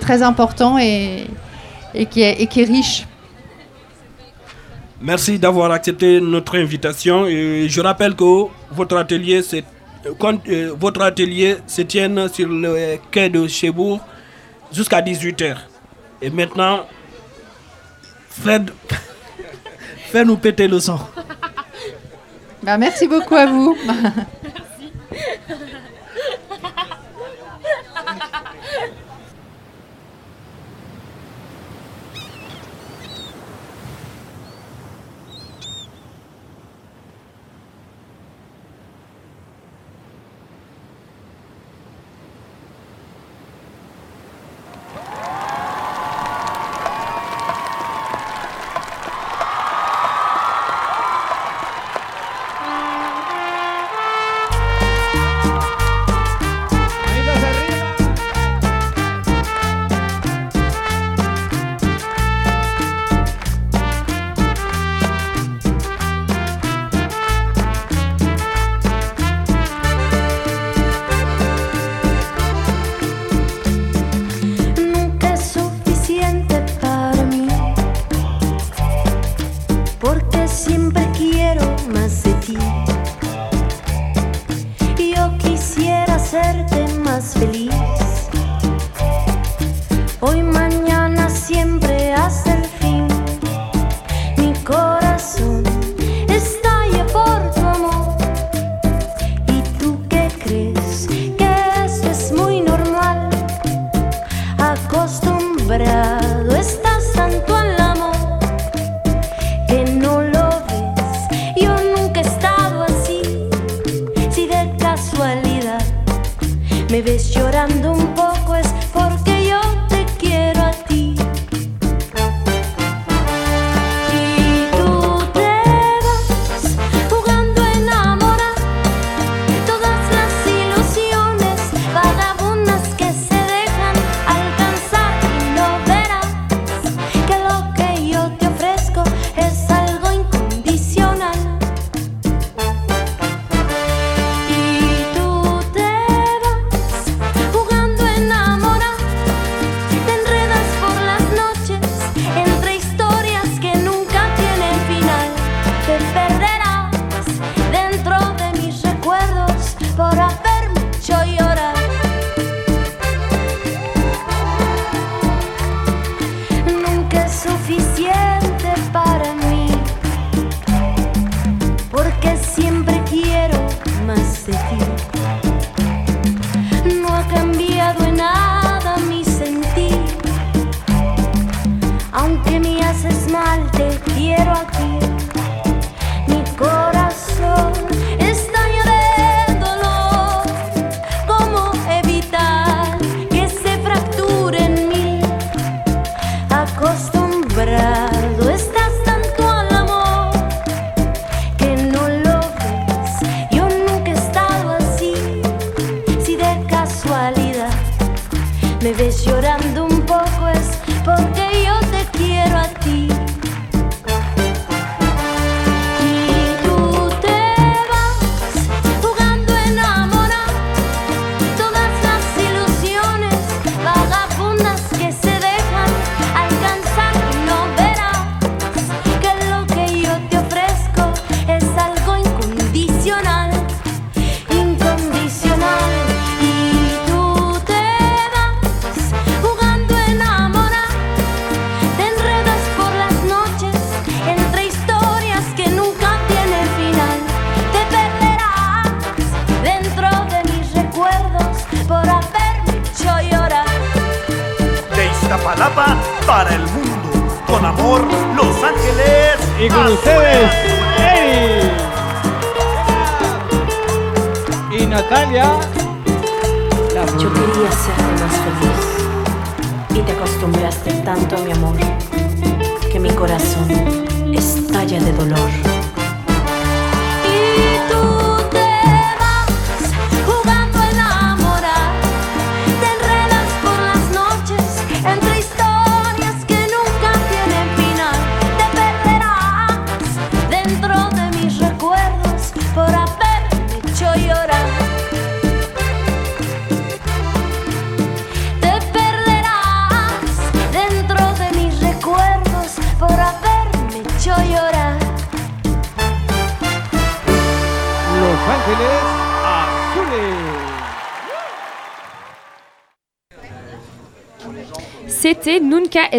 très 0.00 0.22
important 0.22 0.78
et, 0.78 1.26
qui 2.10 2.20
est, 2.22 2.64
riche. 2.64 3.06
Merci 5.00 5.40
d'avoir 5.40 5.72
accepté 5.72 6.20
notre 6.20 6.56
invitation. 6.56 7.26
Je 7.26 7.80
rappelle 7.80 8.14
que 8.14 8.44
votre 8.70 8.96
atelier, 8.96 9.42
c'est- 9.42 9.73
quand, 10.18 10.46
euh, 10.48 10.74
votre 10.78 11.02
atelier 11.02 11.56
se 11.66 11.82
tient 11.82 12.28
sur 12.28 12.48
le 12.48 12.96
quai 13.10 13.28
de 13.28 13.46
Chebourg 13.46 14.00
jusqu'à 14.72 15.00
18h. 15.00 15.56
Et 16.22 16.30
maintenant, 16.30 16.86
Fred, 18.30 18.70
fais-nous 20.12 20.36
péter 20.36 20.68
le 20.68 20.80
sang. 20.80 21.08
Ben, 22.62 22.78
merci 22.78 23.06
beaucoup 23.06 23.34
à 23.34 23.46
vous. 23.46 23.76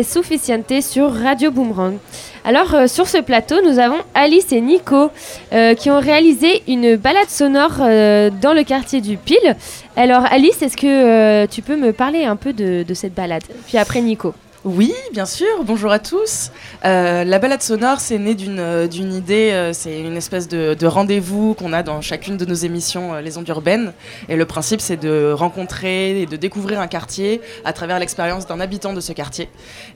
Suficiente 0.04 0.82
sur 0.82 1.14
Radio 1.14 1.52
Boomerang. 1.52 1.98
Alors 2.44 2.74
euh, 2.76 2.88
sur 2.88 3.08
ce 3.08 3.18
plateau, 3.18 3.56
nous 3.64 3.80
avons 3.80 3.98
Alice 4.14 4.52
et 4.52 4.62
Nico 4.62 5.10
euh, 5.54 5.74
qui 5.74 5.90
ont 5.90 6.00
réalisé 6.00 6.64
une 6.68 6.96
balade 6.96 7.30
sonore 7.30 7.78
euh, 7.80 8.30
dans 8.30 8.54
le 8.54 8.64
quartier 8.64 9.02
du 9.02 9.18
Pile. 9.18 9.56
Alors 9.96 10.26
Alice, 10.30 10.62
est-ce 10.62 10.78
que 10.78 11.46
tu 11.48 11.62
peux 11.62 11.76
me 11.76 11.92
parler 11.94 12.26
un 12.26 12.36
peu 12.36 12.54
de, 12.54 12.84
de 12.84 12.94
cette 12.94 13.14
balade 13.14 13.44
Puis 13.68 13.78
après 13.78 14.02
Nico? 14.02 14.34
Oui, 14.66 14.94
bien 15.14 15.28
sûr. 15.28 15.64
Bonjour 15.64 15.92
à 15.92 16.00
tous. 16.00 16.50
Euh, 16.86 17.24
la 17.24 17.40
balade 17.40 17.64
sonore, 17.64 18.00
c'est 18.00 18.20
né 18.20 18.36
d'une 18.36 18.60
euh, 18.60 18.88
d'une 18.88 19.12
idée. 19.12 19.50
euh, 19.54 19.74
c'est 19.74 20.00
une 20.00 20.16
espèce 20.16 20.48
de, 20.48 20.76
de 20.76 20.86
rendez-vous 20.86 21.56
qu'on 21.56 21.74
a 21.74 21.82
dans 21.82 22.00
chacune 22.02 22.38
de 22.38 22.46
nos 22.46 22.54
émissions 22.54 23.16
Les 23.16 23.38
Ondes 23.40 23.48
Urbaines. 23.50 23.94
Et 24.30 24.36
le 24.36 24.46
principe, 24.46 24.82
c'est 24.82 24.98
de 24.98 25.32
rencontrer 25.32 26.22
et 26.22 26.26
de 26.28 26.36
découvrir 26.36 26.80
un 26.80 26.88
quartier 26.88 27.42
à 27.64 27.74
travers 27.74 27.98
l'expérience 27.98 28.46
d'un 28.46 28.60
habitant 28.60 28.94
de 28.94 29.00
ce 29.00 29.14
quartier. 29.14 29.50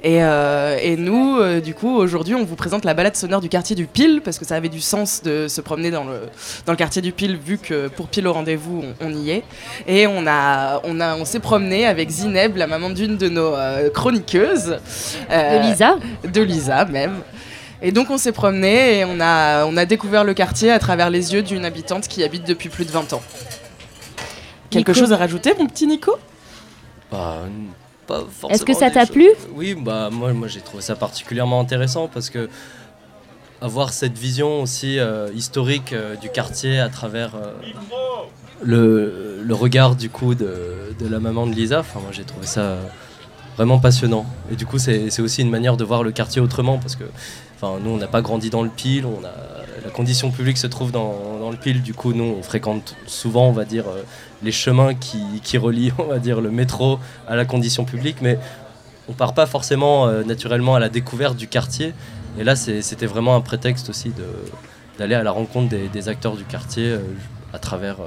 Et, 0.04 0.18
et 0.18 0.96
nous, 0.98 1.60
du 1.62 1.74
coup, 1.74 1.96
aujourd'hui, 1.96 2.36
on 2.36 2.44
vous 2.44 2.56
présente 2.56 2.86
la 2.86 2.94
balade 2.94 3.16
sonore 3.16 3.42
du 3.42 3.50
quartier 3.50 3.76
du 3.76 3.86
Pile 3.86 4.22
parce 4.24 4.40
que 4.40 4.46
ça 4.46 4.56
avait 4.56 4.70
du 4.70 4.82
sens 4.82 5.22
de 5.22 5.48
se 5.48 5.62
promener 5.62 5.92
dans 5.92 6.06
le 6.06 6.22
dans 6.66 6.74
le 6.74 6.78
quartier 6.78 7.02
du 7.02 7.12
Pile 7.12 7.38
vu 7.38 7.58
que 7.58 7.88
pour 7.88 8.08
Pile 8.08 8.28
au 8.28 8.34
rendez-vous, 8.34 8.84
on, 9.02 9.08
on 9.08 9.14
y 9.14 9.32
est. 9.32 9.44
Et 9.88 10.08
on 10.08 10.26
a 10.28 10.82
on 10.84 11.00
a 11.00 11.16
on 11.16 11.26
s'est 11.26 11.40
promené 11.40 11.86
avec 11.86 12.10
Zineb, 12.10 12.58
la 12.58 12.68
maman 12.68 12.90
d'une 12.90 13.18
de 13.18 13.30
nos 13.30 13.54
euh, 13.54 13.90
chroniqueuses. 13.90 14.78
Euh, 15.32 15.60
De 15.60 15.68
Lisa 15.68 15.96
De 16.24 16.42
Lisa 16.42 16.79
même. 16.86 17.22
Et 17.82 17.92
donc 17.92 18.10
on 18.10 18.18
s'est 18.18 18.34
promené 18.34 19.00
et 19.00 19.06
on 19.06 19.20
a, 19.22 19.66
on 19.66 19.78
a 19.78 19.86
découvert 19.86 20.24
le 20.24 20.34
quartier 20.34 20.72
à 20.72 20.80
travers 20.80 21.10
les 21.10 21.34
yeux 21.34 21.42
d'une 21.42 21.64
habitante 21.64 22.08
qui 22.08 22.24
habite 22.24 22.46
depuis 22.46 22.70
plus 22.70 22.86
de 22.86 22.92
20 22.92 23.14
ans. 23.14 23.22
Quelque 24.70 24.90
Nico 24.90 25.00
chose 25.00 25.14
à 25.14 25.18
rajouter, 25.18 25.54
mon 25.58 25.66
petit 25.68 25.88
Nico? 25.88 26.18
Bah, 27.12 27.44
pas 28.06 28.20
forcément 28.30 28.50
Est-ce 28.54 28.66
que 28.66 28.74
ça 28.74 28.92
t'a 28.92 29.06
plu? 29.06 29.30
Oui, 29.56 29.76
bah 29.76 30.10
moi, 30.12 30.34
moi 30.34 30.48
j'ai 30.48 30.62
trouvé 30.62 30.84
ça 30.84 30.96
particulièrement 30.96 31.60
intéressant 31.60 32.08
parce 32.08 32.30
que 32.30 32.50
avoir 33.62 33.92
cette 33.94 34.18
vision 34.18 34.62
aussi 34.62 35.00
euh, 35.00 35.30
historique 35.34 35.94
euh, 35.94 36.16
du 36.16 36.30
quartier 36.30 36.80
à 36.80 36.90
travers 36.90 37.36
euh, 37.36 37.52
le, 38.64 39.42
le 39.44 39.54
regard 39.54 39.96
du 39.96 40.10
coup 40.10 40.36
de, 40.36 40.96
de 41.00 41.08
la 41.08 41.20
maman 41.20 41.46
de 41.48 41.54
Lisa, 41.54 41.80
enfin 41.80 42.00
moi 42.00 42.12
j'ai 42.12 42.24
trouvé 42.24 42.46
ça 42.48 42.62
euh, 42.62 42.82
vraiment 43.60 43.80
passionnant. 43.80 44.26
Et 44.50 44.56
du 44.56 44.66
coup 44.66 44.78
c'est 44.80 45.20
aussi 45.20 45.42
une 45.42 45.50
manière 45.50 45.76
de 45.76 45.84
voir 45.84 46.02
le 46.02 46.12
quartier 46.12 46.42
autrement 46.42 46.78
parce 46.78 46.96
que 46.96 47.04
enfin 47.58 47.78
nous 47.84 47.90
on 47.90 47.98
n'a 47.98 48.08
pas 48.08 48.22
grandi 48.22 48.50
dans 48.50 48.64
le 48.64 48.70
pile, 48.70 49.06
on 49.06 49.22
a 49.26 49.34
la 49.84 49.92
condition 49.92 50.32
publique 50.32 50.58
se 50.58 50.68
trouve 50.68 50.94
dans, 50.94 51.50
le 51.52 51.58
pile, 51.58 51.82
du 51.82 51.94
coup 51.94 52.14
nous 52.14 52.36
on 52.40 52.42
fréquente 52.42 52.96
souvent 53.06 53.50
on 53.50 53.52
va 53.52 53.66
dire 53.66 53.84
euh, 53.90 54.04
les 54.44 54.54
chemins 54.54 54.94
qui, 54.94 55.58
relient 55.58 55.92
on 55.98 56.06
va 56.06 56.20
dire 56.20 56.40
le 56.40 56.52
métro 56.52 57.00
à 57.28 57.36
la 57.36 57.44
condition 57.44 57.84
publique, 57.84 58.22
mais 58.22 58.40
on 59.10 59.12
part 59.14 59.34
pas 59.34 59.46
forcément 59.46 60.08
euh, 60.08 60.24
naturellement 60.24 60.76
à 60.76 60.80
la 60.80 60.88
découverte 60.88 61.36
du 61.36 61.50
quartier. 61.50 61.94
Et 62.38 62.46
là, 62.46 62.56
c'était 62.56 63.08
vraiment 63.08 63.36
un 63.36 63.42
prétexte 63.42 63.90
aussi 63.90 64.14
d'aller 64.98 65.16
à 65.16 65.24
la 65.24 65.32
rencontre 65.32 65.76
des, 65.92 66.08
acteurs 66.08 66.38
du 66.38 66.46
quartier 66.46 66.92
euh, 66.92 67.00
à 67.52 67.60
travers 67.60 67.98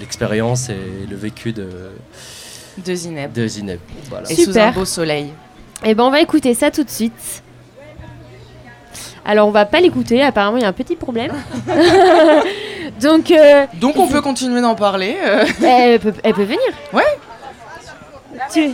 l'expérience 0.00 0.70
et 0.70 1.06
le 1.10 1.16
vécu 1.16 1.52
de, 1.52 1.68
De 2.78 2.94
Zineb. 2.94 3.32
de 3.32 3.46
Zineb. 3.46 3.78
Voilà. 4.08 4.30
Et 4.30 4.34
sous 4.34 4.58
un 4.58 4.70
beau 4.72 4.84
soleil. 4.84 5.32
Eh 5.84 5.94
ben 5.94 6.04
on 6.04 6.10
va 6.10 6.20
écouter 6.20 6.54
ça 6.54 6.70
tout 6.70 6.84
de 6.84 6.90
suite. 6.90 7.42
Alors 9.24 9.46
on 9.46 9.50
va 9.52 9.64
pas 9.66 9.80
l'écouter, 9.80 10.22
apparemment 10.22 10.56
il 10.56 10.62
y 10.62 10.66
a 10.66 10.68
un 10.68 10.72
petit 10.72 10.96
problème. 10.96 11.32
Donc 13.00 13.30
euh, 13.30 13.66
Donc 13.80 13.96
on 13.96 14.08
peut 14.08 14.20
continuer 14.20 14.60
d'en 14.60 14.74
parler. 14.74 15.16
euh. 15.24 15.44
elle, 15.64 16.00
peut, 16.00 16.12
elle 16.22 16.34
peut 16.34 16.44
venir. 16.44 16.60
Ouais. 16.92 17.02
Tu- 18.52 18.70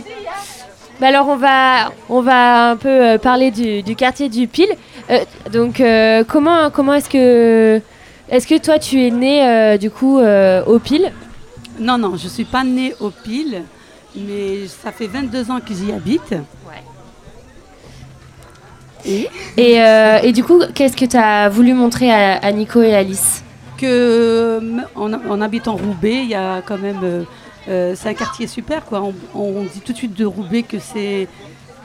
Bah 0.99 1.07
alors 1.07 1.27
on 1.29 1.35
va 1.35 1.91
on 2.09 2.21
va 2.21 2.71
un 2.71 2.75
peu 2.77 2.89
euh, 2.89 3.17
parler 3.17 3.51
du, 3.51 3.83
du 3.83 3.95
quartier 3.95 4.29
du 4.29 4.47
Pile. 4.47 4.73
Euh, 5.09 5.19
donc 5.51 5.79
euh, 5.81 6.23
comment 6.27 6.69
comment 6.71 6.93
est-ce 6.95 7.09
que 7.09 7.81
est-ce 8.29 8.47
que 8.47 8.57
toi 8.59 8.79
tu 8.79 9.05
es 9.05 9.11
né 9.11 9.45
euh, 9.47 9.77
du 9.77 9.89
coup 9.91 10.19
euh, 10.19 10.63
au 10.65 10.79
Pile? 10.79 11.11
Non, 11.79 11.97
non, 11.97 12.17
je 12.17 12.25
ne 12.25 12.29
suis 12.29 12.43
pas 12.43 12.63
née 12.63 12.93
au 12.99 13.09
Pile, 13.09 13.63
mais 14.27 14.67
ça 14.67 14.91
fait 14.91 15.07
22 15.07 15.51
ans 15.51 15.59
que 15.59 15.73
j'y 15.73 15.91
habite. 15.91 16.33
Et? 19.05 19.29
Et, 19.57 19.81
euh, 19.81 20.19
et 20.23 20.31
du 20.33 20.43
coup 20.43 20.61
qu'est-ce 20.75 20.95
que 20.97 21.05
tu 21.05 21.15
as 21.17 21.47
voulu 21.49 21.73
montrer 21.73 22.11
à, 22.11 22.33
à 22.37 22.51
Nico 22.51 22.81
et 22.81 22.93
Alice? 22.93 23.43
Que 23.77 23.85
euh, 23.85 24.59
en, 24.95 25.13
en 25.13 25.41
habitant 25.41 25.77
Roubaix, 25.77 26.17
il 26.23 26.29
y 26.29 26.35
a 26.35 26.61
quand 26.61 26.77
même. 26.77 27.25
euh, 27.69 27.93
c'est 27.95 28.09
un 28.09 28.13
quartier 28.13 28.45
super, 28.47 28.83
quoi. 28.83 29.01
On, 29.01 29.13
on 29.39 29.63
dit 29.63 29.79
tout 29.79 29.93
de 29.93 29.97
suite 29.97 30.13
de 30.17 30.25
Roubaix 30.25 30.63
que 30.63 30.79
c'est. 30.79 31.29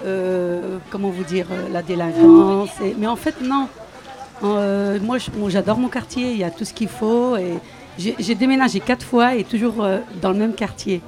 euh, 0.04 0.78
comment 0.90 1.10
vous 1.10 1.22
dire 1.22 1.46
La 1.72 1.82
délinquance. 1.82 2.70
et- 2.84 2.96
mais 2.98 3.06
en 3.06 3.14
fait, 3.16 3.36
non. 3.40 3.68
Euh, 4.42 4.98
moi, 5.00 5.18
j'adore 5.48 5.78
mon 5.78 5.88
quartier. 5.88 6.32
Il 6.32 6.38
y 6.38 6.42
a 6.44 6.50
tout 6.50 6.64
ce 6.64 6.72
qu'il 6.74 6.88
faut. 6.88 7.36
Et 7.36 7.54
j'ai 7.96 8.34
déménagé 8.34 8.80
quatre 8.80 9.06
fois 9.06 9.36
et 9.36 9.44
toujours 9.44 9.86
dans 10.20 10.30
le 10.30 10.36
même 10.38 10.54
quartier. 10.54 11.00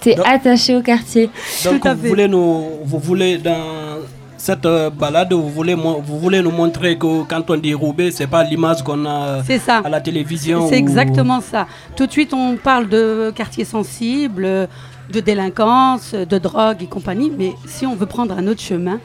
T'es 0.00 0.16
attaché 0.24 0.74
au 0.76 0.82
quartier. 0.82 1.30
Donc 1.64 1.86
vous 1.86 2.08
voulez, 2.08 2.28
nous, 2.28 2.64
vous 2.84 2.98
voulez 2.98 3.38
dans 3.38 3.98
cette 4.36 4.64
euh, 4.64 4.88
balade, 4.88 5.32
vous 5.32 5.50
voulez, 5.50 5.74
vous 5.74 6.18
voulez 6.18 6.40
nous 6.40 6.50
montrer 6.50 6.96
que 6.96 7.22
quand 7.24 7.50
on 7.50 7.56
dit 7.56 7.74
Roubaix, 7.74 8.10
c'est 8.10 8.26
pas 8.26 8.42
l'image 8.42 8.82
qu'on 8.82 9.04
a 9.04 9.42
ça. 9.64 9.78
à 9.84 9.88
la 9.90 10.00
télévision. 10.00 10.66
C'est 10.68 10.76
ou- 10.76 10.78
exactement 10.78 11.40
ça. 11.42 11.66
Tout 11.94 12.06
de 12.06 12.12
suite, 12.12 12.32
on 12.32 12.56
parle 12.56 12.88
de 12.88 13.30
quartier 13.34 13.64
sensible, 13.66 14.68
de 15.12 15.20
délinquance, 15.20 16.14
de 16.14 16.38
drogue 16.38 16.82
et 16.82 16.86
compagnie. 16.86 17.30
Mais 17.36 17.52
si 17.66 17.84
on 17.84 17.94
veut 17.94 18.06
prendre 18.06 18.34
un 18.36 18.46
autre 18.46 18.62
chemin, 18.62 18.98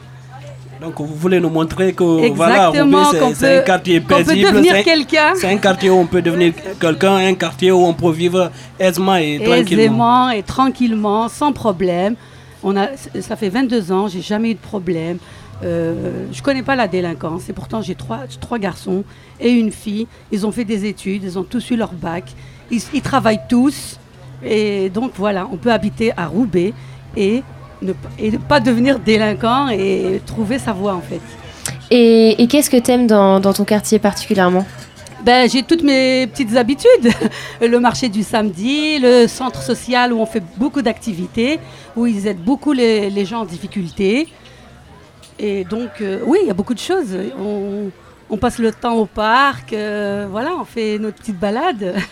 Donc 0.80 0.94
vous 0.98 1.06
voulez 1.14 1.40
nous 1.40 1.48
montrer 1.50 1.92
que 1.92 2.04
voilà, 2.34 2.68
Exactement, 2.68 3.02
Roubaix, 3.04 3.18
qu'on 3.18 3.34
c'est- 3.34 3.58
un 3.58 3.62
quartier 3.62 4.00
paisible. 4.00 4.62
C'est 5.34 5.46
un 5.50 5.56
quartier 5.56 5.90
où 5.90 5.94
on 5.98 6.06
peut 6.06 6.22
devenir 6.22 6.52
quelqu'un, 6.78 7.16
un 7.16 7.34
quartier 7.34 7.72
où 7.72 7.84
on 7.84 7.94
peut 7.94 8.10
vivre 8.10 8.50
aisément 8.78 9.16
et 9.16 9.40
tranquillement. 9.42 9.80
aisément 9.82 10.30
et 10.30 10.42
tranquillement, 10.42 11.28
sans 11.28 11.52
problème. 11.52 12.14
On 12.62 12.76
a, 12.76 12.88
ça 13.20 13.36
fait 13.36 13.48
22 13.48 13.92
ans, 13.92 14.08
j'ai 14.08 14.20
jamais 14.20 14.50
eu 14.50 14.54
de 14.54 14.58
problème. 14.60 15.18
Euh, 15.64 16.26
je 16.32 16.42
connais 16.42 16.62
pas 16.62 16.76
la 16.76 16.86
délinquance 16.86 17.48
et 17.48 17.54
pourtant 17.54 17.80
j'ai 17.80 17.94
trois, 17.94 18.20
trois 18.40 18.58
garçons 18.58 19.04
et 19.40 19.50
une 19.50 19.72
fille. 19.72 20.06
Ils 20.30 20.46
ont 20.46 20.52
fait 20.52 20.64
des 20.64 20.84
études, 20.84 21.22
ils 21.24 21.38
ont 21.38 21.44
tous 21.44 21.70
eu 21.70 21.76
leur 21.76 21.92
bac. 21.92 22.24
Ils, 22.70 22.82
ils 22.92 23.00
travaillent 23.00 23.40
tous 23.48 23.98
et 24.44 24.90
donc 24.90 25.12
voilà, 25.16 25.48
on 25.50 25.56
peut 25.56 25.72
habiter 25.72 26.12
à 26.16 26.26
Roubaix 26.26 26.74
et 27.16 27.42
ne, 27.82 27.92
et 28.18 28.30
ne 28.30 28.38
pas 28.38 28.60
devenir 28.60 28.98
délinquant 28.98 29.68
et 29.68 30.20
trouver 30.26 30.58
sa 30.58 30.72
voie 30.72 30.94
en 30.94 31.00
fait. 31.00 31.20
Et, 31.90 32.42
et 32.42 32.46
qu'est-ce 32.46 32.70
que 32.70 32.76
t'aimes 32.76 33.06
dans, 33.06 33.40
dans 33.40 33.52
ton 33.52 33.64
quartier 33.64 33.98
particulièrement? 33.98 34.66
Ben, 35.24 35.48
j'ai 35.48 35.62
toutes 35.62 35.82
mes 35.82 36.26
petites 36.26 36.56
habitudes. 36.56 37.10
Le 37.60 37.80
marché 37.80 38.08
du 38.08 38.22
samedi, 38.22 38.98
le 39.00 39.26
centre 39.26 39.62
social 39.62 40.12
où 40.12 40.20
on 40.20 40.26
fait 40.26 40.42
beaucoup 40.56 40.82
d'activités, 40.82 41.58
où 41.96 42.06
ils 42.06 42.26
aident 42.26 42.44
beaucoup 42.44 42.72
les, 42.72 43.10
les 43.10 43.24
gens 43.24 43.40
en 43.40 43.44
difficulté. 43.44 44.28
Et 45.38 45.64
donc, 45.64 45.90
euh, 46.00 46.20
oui, 46.24 46.38
il 46.42 46.46
y 46.46 46.50
a 46.50 46.54
beaucoup 46.54 46.74
de 46.74 46.78
choses. 46.78 47.16
On, 47.38 47.90
on 48.30 48.36
passe 48.36 48.58
le 48.58 48.72
temps 48.72 48.94
au 48.94 49.06
parc, 49.06 49.72
euh, 49.72 50.26
voilà, 50.30 50.50
on 50.60 50.64
fait 50.64 50.98
notre 50.98 51.18
petite 51.18 51.38
balade. 51.38 51.94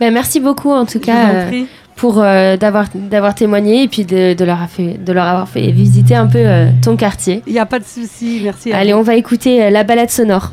Ben, 0.00 0.14
merci 0.14 0.38
beaucoup 0.38 0.70
en 0.70 0.86
tout 0.86 1.00
cas 1.00 1.24
en 1.24 1.52
euh. 1.52 1.64
Pour 1.98 2.22
euh, 2.22 2.56
d'avoir 2.56 2.86
d'avoir 2.94 3.34
témoigné 3.34 3.82
et 3.82 3.88
puis 3.88 4.04
de, 4.04 4.32
de 4.32 4.44
leur, 4.44 4.62
a 4.62 4.68
fait, 4.68 4.94
de 4.94 5.12
leur 5.12 5.26
avoir 5.26 5.48
fait 5.48 5.70
visiter 5.72 6.14
un 6.14 6.28
peu 6.28 6.38
euh, 6.38 6.70
ton 6.80 6.96
quartier. 6.96 7.42
Il 7.46 7.52
n'y 7.52 7.58
a 7.58 7.66
pas 7.66 7.80
de 7.80 7.84
souci, 7.84 8.40
merci. 8.42 8.72
Allez, 8.72 8.94
on 8.94 9.02
va 9.02 9.16
écouter 9.16 9.64
euh, 9.64 9.70
la 9.70 9.82
balade 9.82 10.08
sonore. 10.08 10.52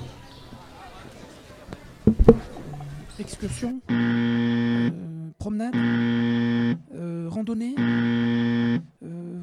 Excursion, 3.19 3.75
euh, 3.91 4.89
promenade, 5.37 5.73
euh, 5.75 7.27
randonnée, 7.29 7.75
euh, 7.79 8.77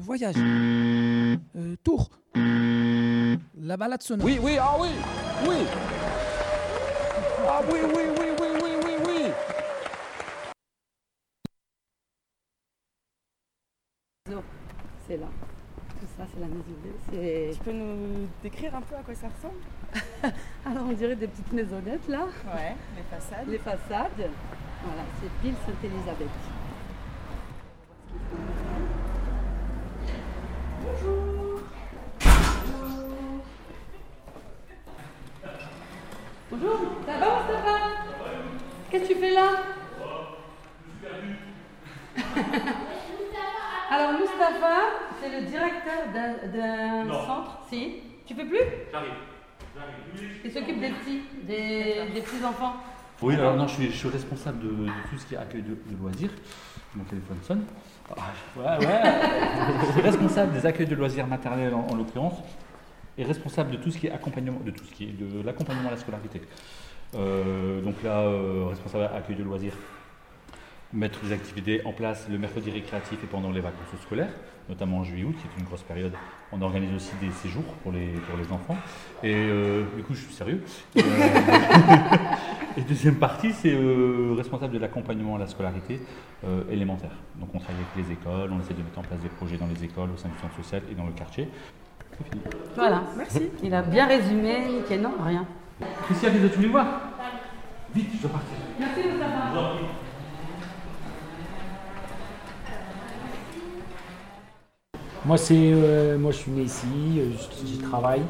voyage, 0.01 0.35
euh, 0.37 1.35
tour, 1.83 2.09
la 2.35 3.77
balade 3.77 4.03
sonore. 4.03 4.25
Oui, 4.25 4.39
oui, 4.43 4.57
ah 4.59 4.75
oui, 4.79 4.89
oui. 5.47 5.55
Ah 7.47 7.61
oui, 7.71 7.79
oui, 7.83 8.01
oui, 8.19 8.25
oui. 8.41 8.42
C'est 15.13 15.19
là. 15.19 15.27
Tout 15.99 16.07
ça, 16.17 16.23
c'est 16.33 16.39
la 16.39 16.47
maison. 16.47 16.63
C'est... 17.11 17.51
Tu 17.53 17.59
peux 17.59 17.71
nous 17.71 18.27
décrire 18.41 18.73
un 18.75 18.81
peu 18.81 18.95
à 18.95 19.03
quoi 19.03 19.13
ça 19.13 19.27
ressemble? 19.27 19.61
Alors, 20.65 20.87
on 20.89 20.93
dirait 20.93 21.15
des 21.15 21.27
petites 21.27 21.53
maisonnettes 21.53 22.07
là. 22.07 22.25
Ouais, 22.47 22.75
les 22.95 23.03
façades. 23.03 23.47
Les 23.47 23.59
façades. 23.59 24.31
Voilà, 24.83 25.03
c'est 25.21 25.29
pile 25.39 25.53
Sainte-Élisabeth. 25.67 26.29
Bonjour, 36.49 36.79
ça 37.05 37.19
va 37.19 37.25
Moustapha 37.35 37.77
Qu'est-ce 38.89 39.03
que 39.03 39.13
tu 39.13 39.19
fais 39.19 39.33
là? 39.33 39.49
Alors 43.89 44.13
Moustapha, 44.13 44.79
c'est 45.21 45.29
le 45.29 45.45
directeur 45.45 46.07
d'un- 46.13 47.13
centre. 47.25 47.59
Si 47.69 47.95
Tu 48.25 48.33
fais 48.33 48.45
plus? 48.45 48.59
J'arrive. 48.91 49.11
Il 50.45 50.51
s'occupe 50.51 50.79
des 50.79 50.89
petits, 50.89 51.21
des, 51.43 52.11
des 52.13 52.21
petits 52.21 52.43
enfants. 52.45 52.73
Oui, 53.21 53.35
alors 53.35 53.55
non, 53.55 53.67
je 53.67 53.73
suis, 53.75 53.85
je 53.91 53.97
suis 53.97 54.09
responsable 54.09 54.59
de, 54.59 54.67
de 54.85 54.91
tout 55.09 55.17
ce 55.17 55.25
qui 55.25 55.35
est 55.35 55.37
accueil 55.37 55.61
de, 55.61 55.69
de 55.69 55.97
loisirs. 56.01 56.29
Mon 56.95 57.03
téléphone 57.05 57.37
sonne. 57.43 57.65
Ah, 58.09 58.15
ouais, 58.57 58.85
ouais. 58.85 59.01
je 59.87 59.91
suis 59.93 60.01
responsable 60.01 60.51
des 60.53 60.65
accueils 60.65 60.85
de 60.87 60.95
loisirs 60.95 61.25
maternels 61.27 61.73
en, 61.73 61.87
en 61.89 61.95
l'occurrence 61.95 62.35
et 63.17 63.23
responsable 63.23 63.71
de 63.71 63.77
tout 63.77 63.91
ce 63.91 63.97
qui 63.97 64.07
est 64.07 64.11
accompagnement, 64.11 64.59
de 64.59 64.71
tout 64.71 64.83
ce 64.83 64.93
qui 64.93 65.05
est 65.05 65.13
de 65.13 65.41
l'accompagnement 65.43 65.87
à 65.89 65.91
la 65.91 65.97
scolarité. 65.97 66.41
Euh, 67.15 67.81
donc 67.81 67.95
là, 68.03 68.19
euh, 68.21 68.65
responsable 68.69 69.09
accueil 69.15 69.35
de 69.35 69.43
loisirs, 69.43 69.73
mettre 70.93 71.19
des 71.21 71.31
activités 71.31 71.81
en 71.85 71.91
place 71.91 72.27
le 72.29 72.37
mercredi 72.37 72.69
récréatif 72.69 73.23
et 73.23 73.27
pendant 73.27 73.51
les 73.51 73.61
vacances 73.61 73.99
scolaires, 74.01 74.33
notamment 74.69 74.99
en 74.99 75.03
juillet-août, 75.03 75.35
qui 75.39 75.47
est 75.47 75.59
une 75.59 75.65
grosse 75.65 75.83
période. 75.83 76.13
On 76.51 76.61
organise 76.61 76.93
aussi 76.95 77.11
des 77.19 77.31
séjours 77.31 77.63
pour 77.81 77.91
les, 77.91 78.07
pour 78.29 78.37
les 78.37 78.51
enfants. 78.51 78.77
Et 79.23 79.33
euh, 79.33 79.83
du 79.97 80.03
coup, 80.03 80.13
je 80.13 80.21
suis 80.21 80.33
sérieux. 80.33 80.63
Euh, 80.97 81.01
et 82.77 82.81
deuxième 82.81 83.15
partie, 83.15 83.51
c'est 83.53 83.73
euh, 83.73 84.33
responsable 84.37 84.73
de 84.73 84.79
l'accompagnement 84.79 85.35
à 85.35 85.39
la 85.39 85.47
scolarité 85.47 85.99
euh, 86.45 86.63
élémentaire. 86.69 87.11
Donc 87.39 87.49
on 87.53 87.59
travaille 87.59 87.81
avec 87.81 88.05
les 88.05 88.13
écoles, 88.13 88.51
on 88.51 88.59
essaie 88.59 88.73
de 88.73 88.83
mettre 88.83 88.99
en 88.99 89.03
place 89.03 89.19
des 89.19 89.29
projets 89.29 89.57
dans 89.57 89.67
les 89.67 89.83
écoles, 89.83 90.09
au 90.13 90.17
sein 90.17 90.29
du 90.29 90.37
centre 90.39 90.55
social 90.55 90.81
et 90.91 90.95
dans 90.95 91.05
le 91.05 91.13
quartier. 91.13 91.49
Fini. 92.29 92.43
Voilà, 92.75 93.01
merci. 93.17 93.49
Il 93.63 93.73
a 93.73 93.81
bien 93.81 94.05
résumé, 94.05 94.67
nickel, 94.67 95.01
non, 95.01 95.13
rien. 95.25 95.45
Christian, 96.05 96.29
tu 96.31 96.59
veux 96.59 96.69
voir 96.69 96.85
Vite, 97.93 98.09
je 98.15 98.21
dois 98.21 98.31
partir. 98.31 98.57
Merci 98.79 99.01
Moustapha. 99.07 100.02
Moi, 105.25 105.37
c'est, 105.37 105.55
euh, 105.55 106.17
moi, 106.17 106.31
je 106.31 106.37
suis 106.37 106.51
né 106.51 106.63
ici, 106.63 106.85
euh, 107.17 107.29
j'y 107.65 107.77
travaille. 107.77 108.21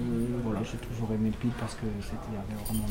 Euh, 0.00 0.26
voilà, 0.44 0.60
j'ai 0.62 0.78
toujours 0.78 1.10
aimé 1.12 1.30
Pile 1.40 1.50
parce 1.58 1.74
que 1.74 1.86
c'était 2.00 2.16
vraiment 2.66 2.86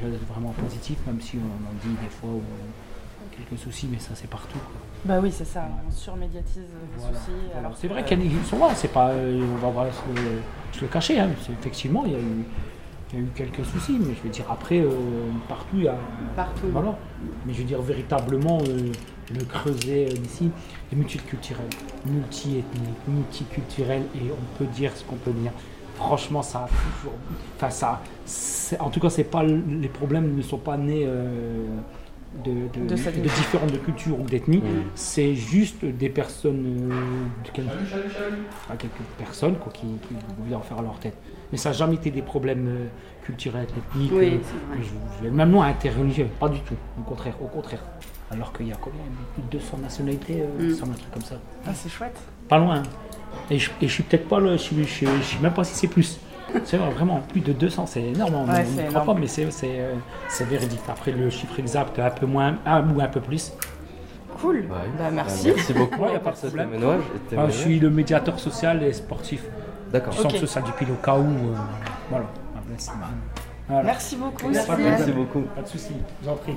choses 0.00 0.20
vraiment 0.28 0.52
positives, 0.52 0.98
même 1.06 1.20
si 1.20 1.36
on 1.36 1.68
en 1.68 1.72
dit 1.82 1.94
des 2.02 2.08
fois 2.08 2.30
où 2.30 2.40
on 2.42 3.26
a 3.26 3.36
quelques 3.36 3.60
soucis, 3.60 3.88
mais 3.90 3.98
ça 3.98 4.10
c'est 4.14 4.30
partout. 4.30 4.58
quoi. 4.58 4.80
Bah 5.04 5.20
oui, 5.22 5.30
c'est 5.30 5.44
ça, 5.44 5.68
on 5.86 5.90
surmédiatise 5.90 6.56
les 6.56 7.00
Voilà. 7.00 7.18
soucis. 7.18 7.30
Voilà. 7.52 7.58
alors 7.58 7.76
C'est 7.76 7.88
vrai 7.88 8.04
qu'ils 8.04 8.44
sont 8.48 8.58
là, 8.58 8.70
c'est 8.74 8.92
pas, 8.92 9.10
euh, 9.10 9.40
on 9.62 9.70
va 9.70 9.84
pas 9.84 9.90
se, 9.92 10.80
le 10.80 10.88
cacher. 10.88 11.20
Hein. 11.20 11.30
Effectivement, 11.60 12.04
il 12.06 12.12
y, 12.12 12.16
a 12.16 12.18
eu, 12.18 12.44
il 13.12 13.18
y 13.18 13.22
a 13.22 13.24
eu 13.24 13.28
quelques 13.34 13.64
soucis, 13.64 13.98
mais 13.98 14.14
je 14.14 14.22
veux 14.22 14.28
dire 14.28 14.44
après, 14.50 14.80
euh, 14.80 14.90
partout, 15.48 15.76
il 15.76 15.84
y 15.84 15.88
a. 15.88 15.96
Partout. 16.36 16.66
Voilà. 16.70 16.98
Mais 17.46 17.54
je 17.54 17.58
veux 17.58 17.64
dire 17.64 17.80
véritablement, 17.80 18.58
euh, 18.68 18.92
le 19.34 19.44
creuset 19.44 20.08
euh, 20.10 20.14
d'ici 20.14 20.50
est 20.92 20.96
multiculturel, 20.96 21.66
multi-ethnique, 22.06 23.08
multiculturel, 23.08 24.02
et 24.14 24.30
on 24.30 24.58
peut 24.58 24.66
dire 24.66 24.92
ce 24.94 25.04
qu'on 25.04 25.16
peut 25.16 25.32
dire. 25.32 25.52
Franchement, 25.96 26.42
ça 26.42 26.60
a 26.60 26.68
toujours. 26.68 27.14
Enfin, 27.56 27.70
ça. 27.70 28.02
En 28.78 28.90
tout 28.90 29.00
cas, 29.00 29.10
c'est 29.10 29.24
pas 29.24 29.42
les 29.42 29.88
problèmes 29.88 30.36
ne 30.36 30.42
sont 30.42 30.58
pas 30.58 30.76
nés. 30.76 31.08
De, 32.44 32.52
de, 32.80 32.86
De 32.88 32.96
cette- 32.96 33.16
de 33.22 33.28
différentes 33.28 33.82
cultures 33.84 34.20
ou 34.20 34.24
d'ethnies, 34.24 34.62
c'est 34.94 35.34
juste 35.34 35.84
des 35.84 36.08
personnes, 36.08 36.88
euh, 36.90 37.44
de 37.44 37.50
quel- 37.52 37.66
enfin, 37.66 38.76
quelques 38.76 38.92
personnes 39.16 39.56
quoi, 39.56 39.72
qui, 39.72 39.86
qui 39.86 40.14
voulaient 40.38 40.54
en 40.56 40.60
faire 40.60 40.82
leur 40.82 40.98
tête. 40.98 41.16
Mais 41.50 41.58
ça 41.58 41.70
n'a 41.70 41.74
jamais 41.74 41.94
été 41.94 42.10
des 42.10 42.22
problèmes 42.22 42.66
euh, 42.68 42.86
culturels, 43.24 43.66
ethniques, 43.76 44.12
Oui, 44.14 44.40
euh, 45.24 45.30
même 45.30 45.50
non 45.50 45.62
interreligieux, 45.62 46.26
pas 46.38 46.48
du 46.48 46.60
tout, 46.60 46.74
au 46.98 47.02
contraire, 47.02 47.34
au 47.42 47.46
contraire. 47.46 47.82
Alors 48.30 48.52
qu'il 48.52 48.68
y 48.68 48.72
a 48.72 48.76
combien 48.76 49.00
Plus 49.34 49.42
de 49.44 49.48
200 49.64 49.78
nationalités, 49.78 50.42
euh, 50.42 50.70
Mm. 50.70 50.74
semble 50.74 50.92
un 50.92 50.96
truc 50.96 51.10
comme 51.12 51.22
ça. 51.22 51.36
Ah, 51.66 51.70
c'est 51.74 51.88
chouette. 51.88 52.18
Pas 52.46 52.58
loin. 52.58 52.82
Et 53.50 53.58
je, 53.58 53.70
et 53.80 53.88
je 53.88 53.92
suis 53.92 54.02
peut-être 54.02 54.28
pas 54.28 54.38
le, 54.38 54.52
je, 54.52 54.56
suis- 54.58 54.84
je, 54.84 55.06
je 55.06 55.22
sais 55.22 55.38
même 55.42 55.54
pas 55.54 55.64
si 55.64 55.74
c'est 55.74 55.86
plus. 55.88 56.18
C'est 56.64 56.76
vrai, 56.76 56.90
vraiment, 56.90 57.20
plus 57.28 57.40
de 57.40 57.52
200, 57.52 57.86
c'est 57.86 58.02
énorme. 58.02 58.34
On 58.34 58.46
Ouais, 58.52 58.64
ne 58.64 58.88
croit 58.90 59.04
pas, 59.04 59.14
mais 59.14 59.26
c'est 59.26 59.46
euh, 59.64 59.94
c'est 60.28 60.44
véridique. 60.48 60.80
Après, 60.88 61.12
le 61.12 61.30
chiffre 61.30 61.58
exact, 61.58 61.98
un 61.98 62.10
peu 62.10 62.26
moins, 62.26 62.56
un 62.66 62.82
ou 62.90 63.00
un 63.00 63.08
peu 63.08 63.20
plus. 63.20 63.52
Cool. 64.40 64.66
Bah, 64.68 64.76
merci. 65.12 65.48
Bah, 65.48 65.54
merci 65.56 65.74
beaucoup 65.74 66.02
Ouais, 66.02 66.12
y 66.12 66.16
a 66.16 66.20
pas 66.20 66.30
pour 66.30 66.32
de 66.32 66.36
ce 66.36 66.46
problème. 66.46 66.70
témoignage 66.70 67.02
et 67.32 67.36
Ah, 67.36 67.46
je 67.48 67.52
suis 67.52 67.80
le 67.80 67.90
médiateur 67.90 68.38
social 68.38 68.82
et 68.82 68.92
sportif. 68.92 69.44
D'accord. 69.92 70.12
Du 70.14 70.20
centre 70.20 70.34
Ok. 70.34 70.40
social 70.40 70.64
du 70.64 70.72
Pile 70.72 70.90
au 70.92 71.04
cas 71.04 71.16
où. 71.16 71.22
euh, 71.24 71.54
voilà. 72.10 72.26
Ah, 72.56 72.60
ben, 72.68 72.76
voilà. 73.68 73.82
Merci 73.84 74.16
beaucoup, 74.16 74.46
Pas 74.46 74.48
de 74.48 74.54
Cyrielle. 74.58 74.94
problème. 74.94 75.14
beaucoup. 75.16 75.40
Pas 75.54 75.62
de 75.62 75.68
souci, 75.68 75.92
je 76.22 76.26
vous 76.26 76.32
en 76.32 76.36
prie. 76.36 76.54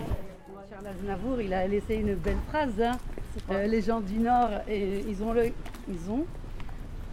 Charles 0.70 0.88
Aznavour, 1.00 1.42
il 1.42 1.54
a 1.54 1.68
laissé 1.68 1.96
une 1.96 2.14
belle 2.16 2.38
phrase. 2.50 2.70
hein. 2.84 2.98
Euh, 3.52 3.66
les 3.68 3.82
gens 3.82 4.00
du 4.02 4.20
Nord, 4.20 4.50
et, 4.70 5.04
ils, 5.08 5.24
ont 5.24 5.32
le, 5.34 5.46
ils 5.90 6.12
ont 6.12 6.26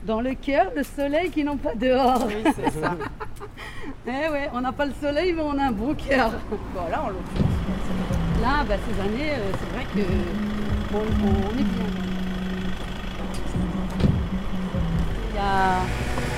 dans 0.06 0.20
le 0.20 0.34
cœur 0.34 0.66
le 0.76 0.82
soleil 0.82 1.30
qu'ils 1.30 1.44
n'ont 1.44 1.56
pas 1.56 1.74
dehors. 1.74 2.26
Oui, 2.26 2.34
c'est 2.56 2.70
ça. 2.80 2.96
eh 4.06 4.10
ouais, 4.32 4.48
on 4.54 4.60
n'a 4.60 4.72
pas 4.72 4.86
le 4.86 4.92
soleil, 5.00 5.32
mais 5.32 5.42
on 5.42 5.58
a 5.58 5.64
un 5.64 5.72
bon 5.72 5.94
cœur. 5.94 6.30
Bon, 6.74 6.88
là, 6.90 7.02
en 7.04 7.08
l'occurrence. 7.08 7.52
Là, 8.42 8.64
bah, 8.68 8.76
ces 8.86 9.00
années, 9.02 9.30
euh, 9.32 9.52
c'est 9.58 9.74
vrai 9.74 9.86
que 9.94 10.06
on, 10.94 10.98
on 10.98 11.50
est 11.58 11.62
bien. 11.62 11.84
Il 15.30 15.36
y 15.36 15.38
a, 15.38 15.80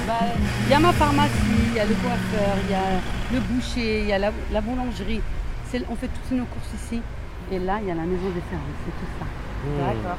bah, 0.07 0.27
il 0.67 0.71
y 0.71 0.75
a 0.75 0.79
ma 0.79 0.93
pharmacie, 0.93 1.31
il 1.71 1.75
y 1.77 1.81
a 1.81 1.85
le 1.85 1.95
coiffeur, 1.95 2.57
il 2.65 2.71
y 2.71 2.75
a 2.75 3.01
le 3.33 3.41
boucher, 3.41 4.01
il 4.01 4.07
y 4.09 4.13
a 4.13 4.19
la, 4.19 4.31
la 4.53 4.61
boulangerie. 4.61 5.21
On 5.89 5.95
fait 5.95 6.09
toutes 6.09 6.37
nos 6.37 6.45
courses 6.47 6.75
ici. 6.75 7.01
Et 7.53 7.59
là, 7.59 7.79
il 7.81 7.89
y 7.89 7.91
a 7.91 7.95
la 7.95 8.03
maison 8.03 8.29
des 8.29 8.43
services, 8.51 8.81
c'est 8.85 8.91
tout 8.93 9.11
ça. 9.19 9.27
D'accord. 9.79 10.19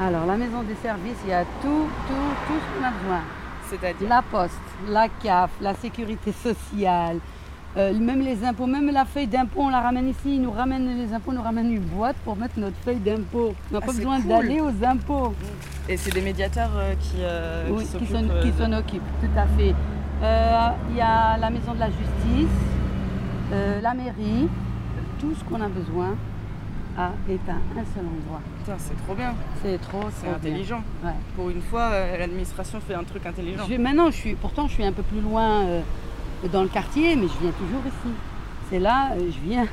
Alors, 0.00 0.26
la 0.26 0.36
maison 0.36 0.62
des 0.62 0.74
services, 0.76 1.16
il 1.24 1.30
y 1.30 1.32
a 1.32 1.44
tout, 1.62 1.88
tout, 2.06 2.14
tout 2.46 2.52
ce 2.60 2.78
qu'on 2.80 2.86
a 2.86 2.90
besoin. 2.90 3.20
C'est-à-dire 3.68 4.08
La 4.08 4.22
poste, 4.22 4.60
la 4.88 5.08
CAF, 5.08 5.50
la 5.60 5.74
sécurité 5.74 6.32
sociale, 6.32 7.18
euh, 7.76 7.92
même 7.98 8.20
les 8.20 8.44
impôts, 8.44 8.66
même 8.66 8.90
la 8.90 9.04
feuille 9.04 9.26
d'impôt, 9.26 9.62
on 9.62 9.68
la 9.70 9.80
ramène 9.80 10.08
ici. 10.08 10.36
Ils 10.36 10.42
nous 10.42 10.50
ramènent 10.50 10.96
les 10.96 11.12
impôts, 11.12 11.32
nous 11.32 11.42
ramènent 11.42 11.72
une 11.72 11.80
boîte 11.82 12.16
pour 12.24 12.36
mettre 12.36 12.58
notre 12.58 12.76
feuille 12.84 13.00
d'impôt. 13.00 13.54
On 13.70 13.74
n'a 13.74 13.80
Ah, 13.82 13.86
pas 13.86 13.92
besoin 13.92 14.20
cool. 14.20 14.28
d'aller 14.28 14.60
aux 14.60 14.84
impôts. 14.84 15.34
Et 15.88 15.96
c'est 15.96 16.12
des 16.12 16.20
médiateurs 16.22 16.70
euh, 16.76 16.94
qui, 17.00 17.16
euh, 17.20 17.68
Oui, 17.70 17.84
qui 17.98 18.06
s'en 18.06 18.16
euh, 18.16 18.42
de- 18.44 18.52
s'en 18.52 18.72
occupent, 18.72 19.02
tout 19.20 19.38
à 19.38 19.46
fait. 19.58 19.74
Il 20.90 20.96
y 20.96 21.00
a 21.00 21.36
la 21.38 21.50
maison 21.50 21.72
de 21.74 21.80
la 21.80 21.88
justice, 21.88 22.56
la 23.82 23.94
mairie, 23.94 24.48
tout 25.20 25.34
ce 25.34 25.44
qu'on 25.44 25.60
a 25.60 25.68
besoin 25.68 26.14
a- 26.98 27.12
est 27.30 27.48
à 27.50 27.54
un 27.54 27.84
seul 27.94 28.04
endroit. 28.04 28.40
Putain, 28.58 28.76
c'est 28.78 28.96
trop 29.04 29.14
bien. 29.14 29.34
C'est 29.62 29.78
trop, 29.80 30.02
C'est 30.12 30.28
intelligent. 30.28 30.82
Ouais. 31.04 31.10
Pour 31.34 31.50
une 31.50 31.60
fois, 31.62 31.90
euh, 31.92 32.18
l'administration 32.18 32.80
fait 32.80 32.94
un 32.94 33.04
truc 33.04 33.24
intelligent. 33.26 33.64
Je- 33.68 33.76
maintenant, 33.76 34.10
je 34.10 34.16
suis, 34.16 34.34
pourtant, 34.34 34.66
je 34.68 34.72
suis 34.74 34.84
un 34.84 34.92
peu 34.92 35.02
plus 35.02 35.20
loin 35.20 35.64
euh, 35.64 35.82
dans 36.52 36.62
le 36.62 36.68
quartier, 36.68 37.14
mais 37.16 37.28
je 37.28 37.38
viens 37.42 37.52
toujours 37.52 37.80
ici. 37.86 38.14
C'est 38.70 38.78
là, 38.80 39.10
euh, 39.12 39.30
je 39.30 39.48
viens, 39.48 39.64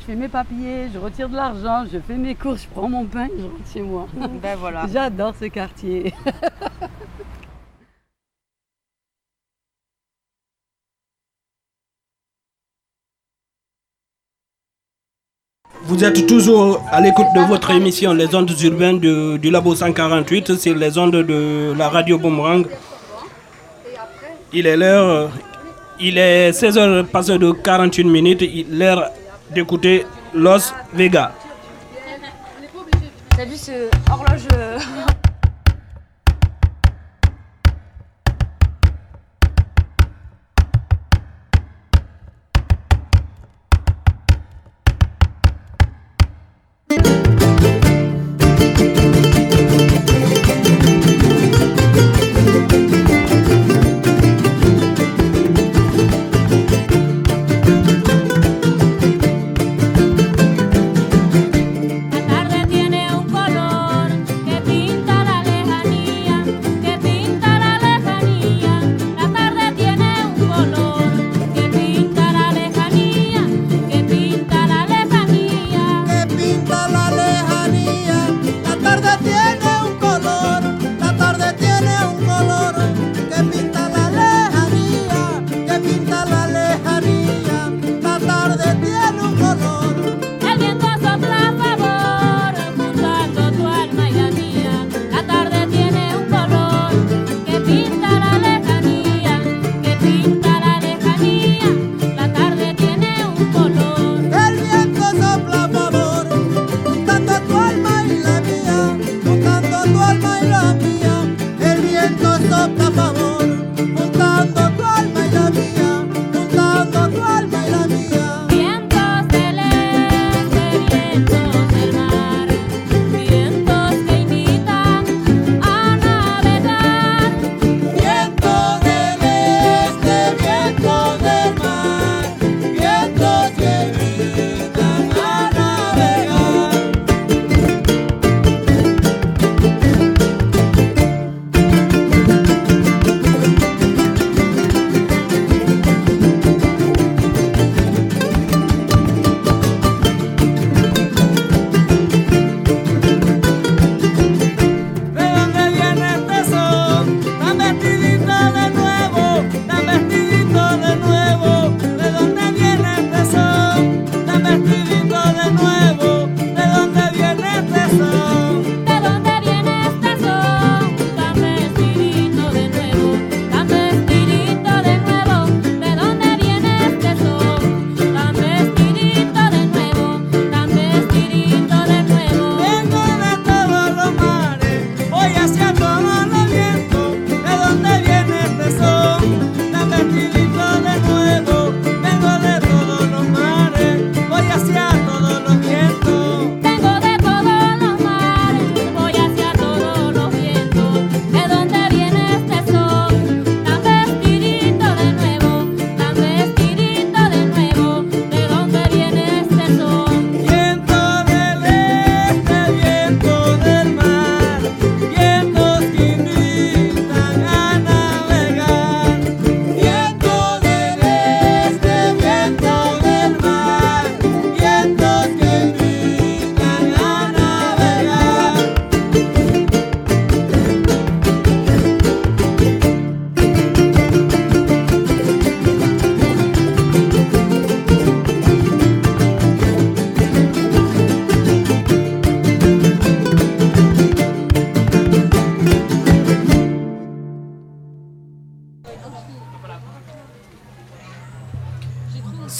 je 0.00 0.04
fais 0.06 0.14
mes 0.14 0.28
papiers, 0.28 0.88
je 0.92 0.98
retire 0.98 1.28
de 1.28 1.36
l'argent, 1.36 1.84
je 1.92 1.98
fais 1.98 2.16
mes 2.16 2.34
courses, 2.34 2.62
je 2.62 2.68
prends 2.68 2.88
mon 2.88 3.04
pain 3.04 3.26
et 3.26 3.38
je 3.38 3.42
rentre 3.44 3.70
chez 3.72 3.82
moi. 3.82 4.06
ben 4.42 4.56
voilà. 4.58 4.86
J'adore 4.92 5.34
ce 5.38 5.46
quartier. 5.46 6.14
Vous 15.98 16.04
êtes 16.04 16.28
toujours 16.28 16.80
à 16.92 17.00
l'écoute 17.00 17.26
de 17.34 17.40
votre 17.40 17.72
émission 17.72 18.14
Les 18.14 18.32
ondes 18.32 18.52
urbaines 18.62 19.00
du 19.00 19.50
Labo 19.50 19.74
148 19.74 20.54
sur 20.56 20.76
les 20.76 20.96
ondes 20.96 21.10
de 21.10 21.74
la 21.76 21.88
radio 21.88 22.16
Boomerang. 22.16 22.64
Il 24.52 24.68
est 24.68 24.76
l'heure, 24.76 25.08
euh, 25.08 25.26
il 25.98 26.16
est 26.16 26.52
16h 26.52 27.04
passé 27.06 27.36
de 27.36 27.50
48 27.50 28.04
minutes, 28.04 28.44
l'heure 28.70 29.10
d'écouter 29.52 30.06
Los 30.32 30.72
Vegas. 30.94 31.32
T'as 33.36 33.44
vu 33.44 33.56
ce 33.56 33.90
horloge 34.08 34.46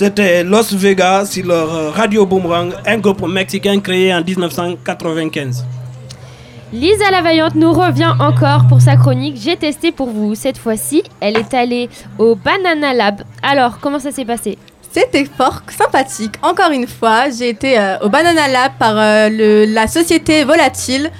C'était 0.00 0.44
Los 0.44 0.76
Vegas 0.76 1.26
sur 1.26 1.44
leur 1.46 1.74
euh, 1.74 1.90
radio 1.90 2.24
Boomerang, 2.24 2.70
un 2.86 2.98
groupe 2.98 3.26
mexicain 3.26 3.80
créé 3.80 4.14
en 4.14 4.22
1995. 4.22 5.64
Lisa 6.72 7.10
la 7.10 7.20
Vaillante 7.20 7.56
nous 7.56 7.72
revient 7.72 8.12
encore 8.20 8.68
pour 8.68 8.80
sa 8.80 8.94
chronique 8.94 9.36
J'ai 9.42 9.56
testé 9.56 9.90
pour 9.90 10.08
vous. 10.10 10.36
Cette 10.36 10.56
fois-ci, 10.56 11.02
elle 11.18 11.36
est 11.36 11.52
allée 11.52 11.88
au 12.16 12.36
Banana 12.36 12.94
Lab. 12.94 13.22
Alors, 13.42 13.80
comment 13.80 13.98
ça 13.98 14.12
s'est 14.12 14.24
passé? 14.24 14.56
C'était 14.92 15.24
fort 15.24 15.62
sympathique. 15.76 16.34
Encore 16.42 16.70
une 16.70 16.86
fois, 16.86 17.24
j'ai 17.36 17.48
été 17.48 17.76
euh, 17.76 17.98
au 17.98 18.08
Banana 18.08 18.46
Lab 18.46 18.72
par 18.78 18.94
euh, 18.96 19.28
le- 19.28 19.64
la 19.74 19.88
société 19.88 20.44
Volatile 20.44 21.10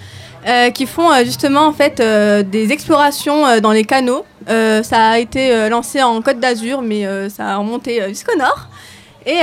euh, 0.49 0.70
qui 0.70 0.87
font 0.87 1.12
euh, 1.12 1.25
justement 1.25 1.66
en 1.66 1.73
fait 1.73 2.01
euh, 2.01 2.43
des 2.43 2.73
explorations 2.73 3.61
dans 3.61 3.73
les 3.73 3.85
canaux. 3.85 4.25
Ça 4.47 5.11
a 5.11 5.19
été 5.19 5.69
lancé 5.69 6.03
en 6.03 6.23
Côte 6.23 6.41
d'Azur, 6.41 6.81
mais 6.81 7.05
ça 7.29 7.49
a 7.49 7.57
remonté 7.57 8.03
jusqu'au 8.09 8.35
nord. 8.39 8.69
Et 9.27 9.41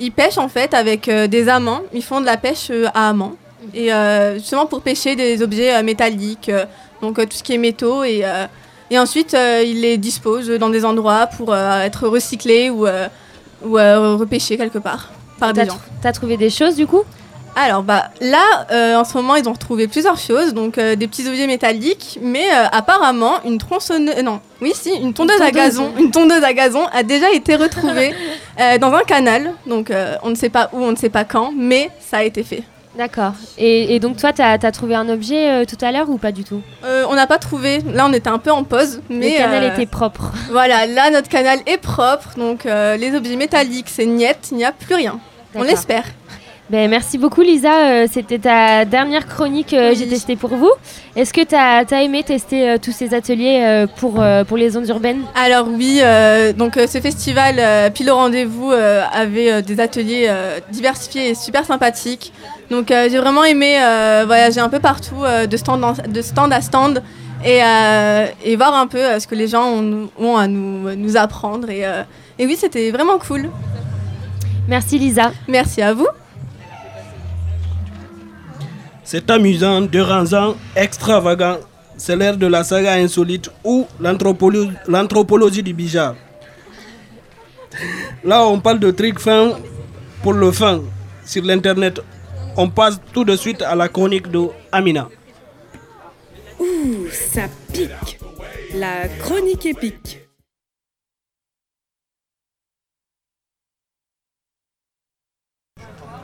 ils 0.00 0.10
pêchent 0.10 0.38
en 0.38 0.48
fait 0.48 0.72
avec 0.72 1.10
des 1.10 1.48
amants. 1.50 1.82
Ils 1.92 2.02
font 2.02 2.22
de 2.22 2.24
la 2.24 2.38
pêche 2.38 2.70
à 2.94 3.10
amants. 3.10 3.34
Et 3.74 3.92
euh, 3.92 4.38
justement 4.38 4.64
pour 4.64 4.80
pêcher 4.80 5.16
des 5.16 5.42
objets 5.42 5.82
métalliques, 5.82 6.50
donc 7.02 7.16
tout 7.16 7.36
ce 7.36 7.42
qui 7.42 7.52
est 7.52 7.58
métaux. 7.58 8.04
Et, 8.04 8.24
et 8.90 8.98
ensuite, 8.98 9.36
ils 9.64 9.82
les 9.82 9.98
disposent 9.98 10.48
dans 10.48 10.70
des 10.70 10.86
endroits 10.86 11.26
pour 11.26 11.54
être 11.54 12.08
recyclés 12.08 12.70
ou, 12.70 12.86
ou 12.86 13.72
repêchés 14.16 14.56
quelque 14.56 14.78
part 14.78 15.10
par 15.38 15.52
des 15.52 15.66
gens. 15.66 15.78
T'as 16.00 16.12
trouvé 16.12 16.38
des 16.38 16.48
choses 16.48 16.76
du 16.76 16.86
coup? 16.86 17.02
Alors 17.54 17.82
bah 17.82 18.10
là, 18.20 18.66
euh, 18.70 18.96
en 18.96 19.04
ce 19.04 19.14
moment, 19.16 19.36
ils 19.36 19.46
ont 19.48 19.52
retrouvé 19.52 19.86
plusieurs 19.86 20.16
choses, 20.16 20.54
donc 20.54 20.78
euh, 20.78 20.96
des 20.96 21.06
petits 21.06 21.28
objets 21.28 21.46
métalliques, 21.46 22.18
mais 22.22 22.44
euh, 22.50 22.66
apparemment 22.72 23.42
une 23.44 23.58
tronçonneuse, 23.58 24.22
non, 24.22 24.40
oui 24.60 24.72
si, 24.74 24.90
une 24.90 25.12
tondeuse, 25.12 25.40
à 25.40 25.50
tondeuse. 25.50 25.54
gazon, 25.54 25.92
une 25.98 26.10
tondeuse 26.10 26.42
à 26.42 26.54
gazon 26.54 26.86
a 26.92 27.02
déjà 27.02 27.30
été 27.30 27.56
retrouvée 27.56 28.14
dans 28.80 28.92
un 28.92 29.02
canal, 29.02 29.52
donc 29.66 29.92
on 30.22 30.30
ne 30.30 30.34
sait 30.34 30.48
pas 30.48 30.70
où, 30.72 30.78
on 30.82 30.92
ne 30.92 30.96
sait 30.96 31.10
pas 31.10 31.24
quand, 31.24 31.52
mais 31.54 31.90
ça 32.00 32.18
a 32.18 32.22
été 32.22 32.42
fait. 32.42 32.64
D'accord. 32.96 33.32
Et, 33.56 33.94
et 33.94 34.00
donc 34.00 34.18
toi, 34.18 34.32
t'as 34.32 34.52
as 34.52 34.72
trouvé 34.72 34.94
un 34.94 35.08
objet 35.08 35.50
euh, 35.50 35.64
tout 35.64 35.82
à 35.82 35.92
l'heure 35.92 36.10
ou 36.10 36.18
pas 36.18 36.30
du 36.30 36.44
tout? 36.44 36.60
Euh, 36.84 37.06
on 37.08 37.14
n'a 37.14 37.26
pas 37.26 37.38
trouvé, 37.38 37.80
là 37.92 38.06
on 38.06 38.12
était 38.12 38.28
un 38.28 38.38
peu 38.38 38.50
en 38.50 38.64
pause, 38.64 39.00
mais 39.08 39.32
Le 39.32 39.38
canal 39.38 39.64
euh, 39.64 39.72
était 39.72 39.86
propre. 39.86 40.32
Voilà, 40.50 40.86
là 40.86 41.10
notre 41.10 41.28
canal 41.28 41.58
est 41.66 41.78
propre, 41.78 42.30
donc 42.36 42.64
les 42.64 43.14
objets 43.14 43.36
métalliques 43.36 43.88
c'est 43.88 44.06
niet, 44.06 44.36
il 44.50 44.58
n'y 44.58 44.64
a 44.64 44.72
plus 44.72 44.94
rien. 44.94 45.18
On 45.54 45.62
l'espère. 45.62 46.04
Ben, 46.72 46.88
merci 46.88 47.18
beaucoup 47.18 47.42
Lisa, 47.42 47.90
Euh, 47.90 48.06
c'était 48.10 48.38
ta 48.38 48.86
dernière 48.86 49.26
chronique 49.26 49.66
que 49.72 49.94
j'ai 49.94 50.08
testée 50.08 50.36
pour 50.36 50.56
vous. 50.56 50.70
Est-ce 51.16 51.34
que 51.34 51.44
tu 51.44 51.54
as, 51.54 52.02
aimé 52.02 52.22
tester 52.22 52.66
euh, 52.66 52.76
tous 52.80 52.92
ces 52.92 53.12
ateliers 53.12 53.60
euh, 53.62 53.86
pour, 53.86 54.22
euh, 54.22 54.42
pour 54.42 54.56
les 54.56 54.74
ondes 54.74 54.88
urbaines? 54.88 55.20
Alors 55.34 55.68
oui, 55.68 55.98
euh, 56.02 56.54
donc 56.54 56.78
euh, 56.78 56.86
ce 56.86 56.98
festival 56.98 57.56
euh, 57.58 57.90
Pile 57.90 58.10
au 58.10 58.14
rendez-vous 58.14 58.72
euh, 58.72 59.02
avait 59.12 59.52
euh, 59.52 59.60
des 59.60 59.80
ateliers 59.80 60.28
euh, 60.30 60.60
diversifiés 60.70 61.28
et 61.28 61.34
super 61.34 61.66
sympathiques. 61.66 62.32
Donc 62.70 62.90
euh, 62.90 63.06
j'ai 63.10 63.18
vraiment 63.18 63.44
aimé 63.44 63.76
euh, 63.78 64.24
voyager 64.26 64.60
un 64.60 64.70
peu 64.70 64.80
partout, 64.80 65.22
euh, 65.24 65.46
de, 65.46 65.56
stand 65.58 65.84
en- 65.84 65.92
de 65.92 66.22
stand 66.22 66.54
à 66.54 66.62
stand, 66.62 67.02
et, 67.44 67.62
euh, 67.62 68.24
et 68.46 68.56
voir 68.56 68.74
un 68.74 68.86
peu 68.86 68.96
euh, 68.96 69.20
ce 69.20 69.26
que 69.26 69.34
les 69.34 69.46
gens 69.48 69.66
ont, 69.66 70.08
ont 70.18 70.38
à 70.38 70.46
nous, 70.46 70.90
nous 70.96 71.18
apprendre. 71.18 71.68
Et, 71.68 71.84
euh, 71.84 72.02
et 72.38 72.46
oui, 72.46 72.56
c'était 72.58 72.90
vraiment 72.92 73.18
cool. 73.18 73.50
Merci 74.68 74.98
Lisa. 74.98 75.32
Merci 75.48 75.82
à 75.82 75.92
vous. 75.92 76.06
C'est 79.12 79.30
amusant, 79.30 79.82
dérangeant, 79.82 80.56
extravagant. 80.74 81.58
C'est 81.98 82.16
l'ère 82.16 82.38
de 82.38 82.46
la 82.46 82.64
saga 82.64 82.94
insolite 82.94 83.50
ou 83.62 83.86
l'anthropolo- 84.00 84.72
l'anthropologie 84.88 85.62
du 85.62 85.74
bijard. 85.74 86.14
Là, 88.24 88.46
on 88.46 88.58
parle 88.58 88.78
de 88.78 88.90
trucs 88.90 89.18
fins 89.18 89.50
pour 90.22 90.32
le 90.32 90.50
fin 90.50 90.80
sur 91.26 91.44
l'internet. 91.44 92.00
On 92.56 92.70
passe 92.70 92.98
tout 93.12 93.26
de 93.26 93.36
suite 93.36 93.60
à 93.60 93.74
la 93.74 93.90
chronique 93.90 94.30
de 94.30 94.46
Amina. 94.72 95.10
Ouh, 96.58 97.06
ça 97.10 97.48
pique. 97.70 98.18
La 98.74 99.08
chronique 99.08 99.66
épique. 99.66 100.20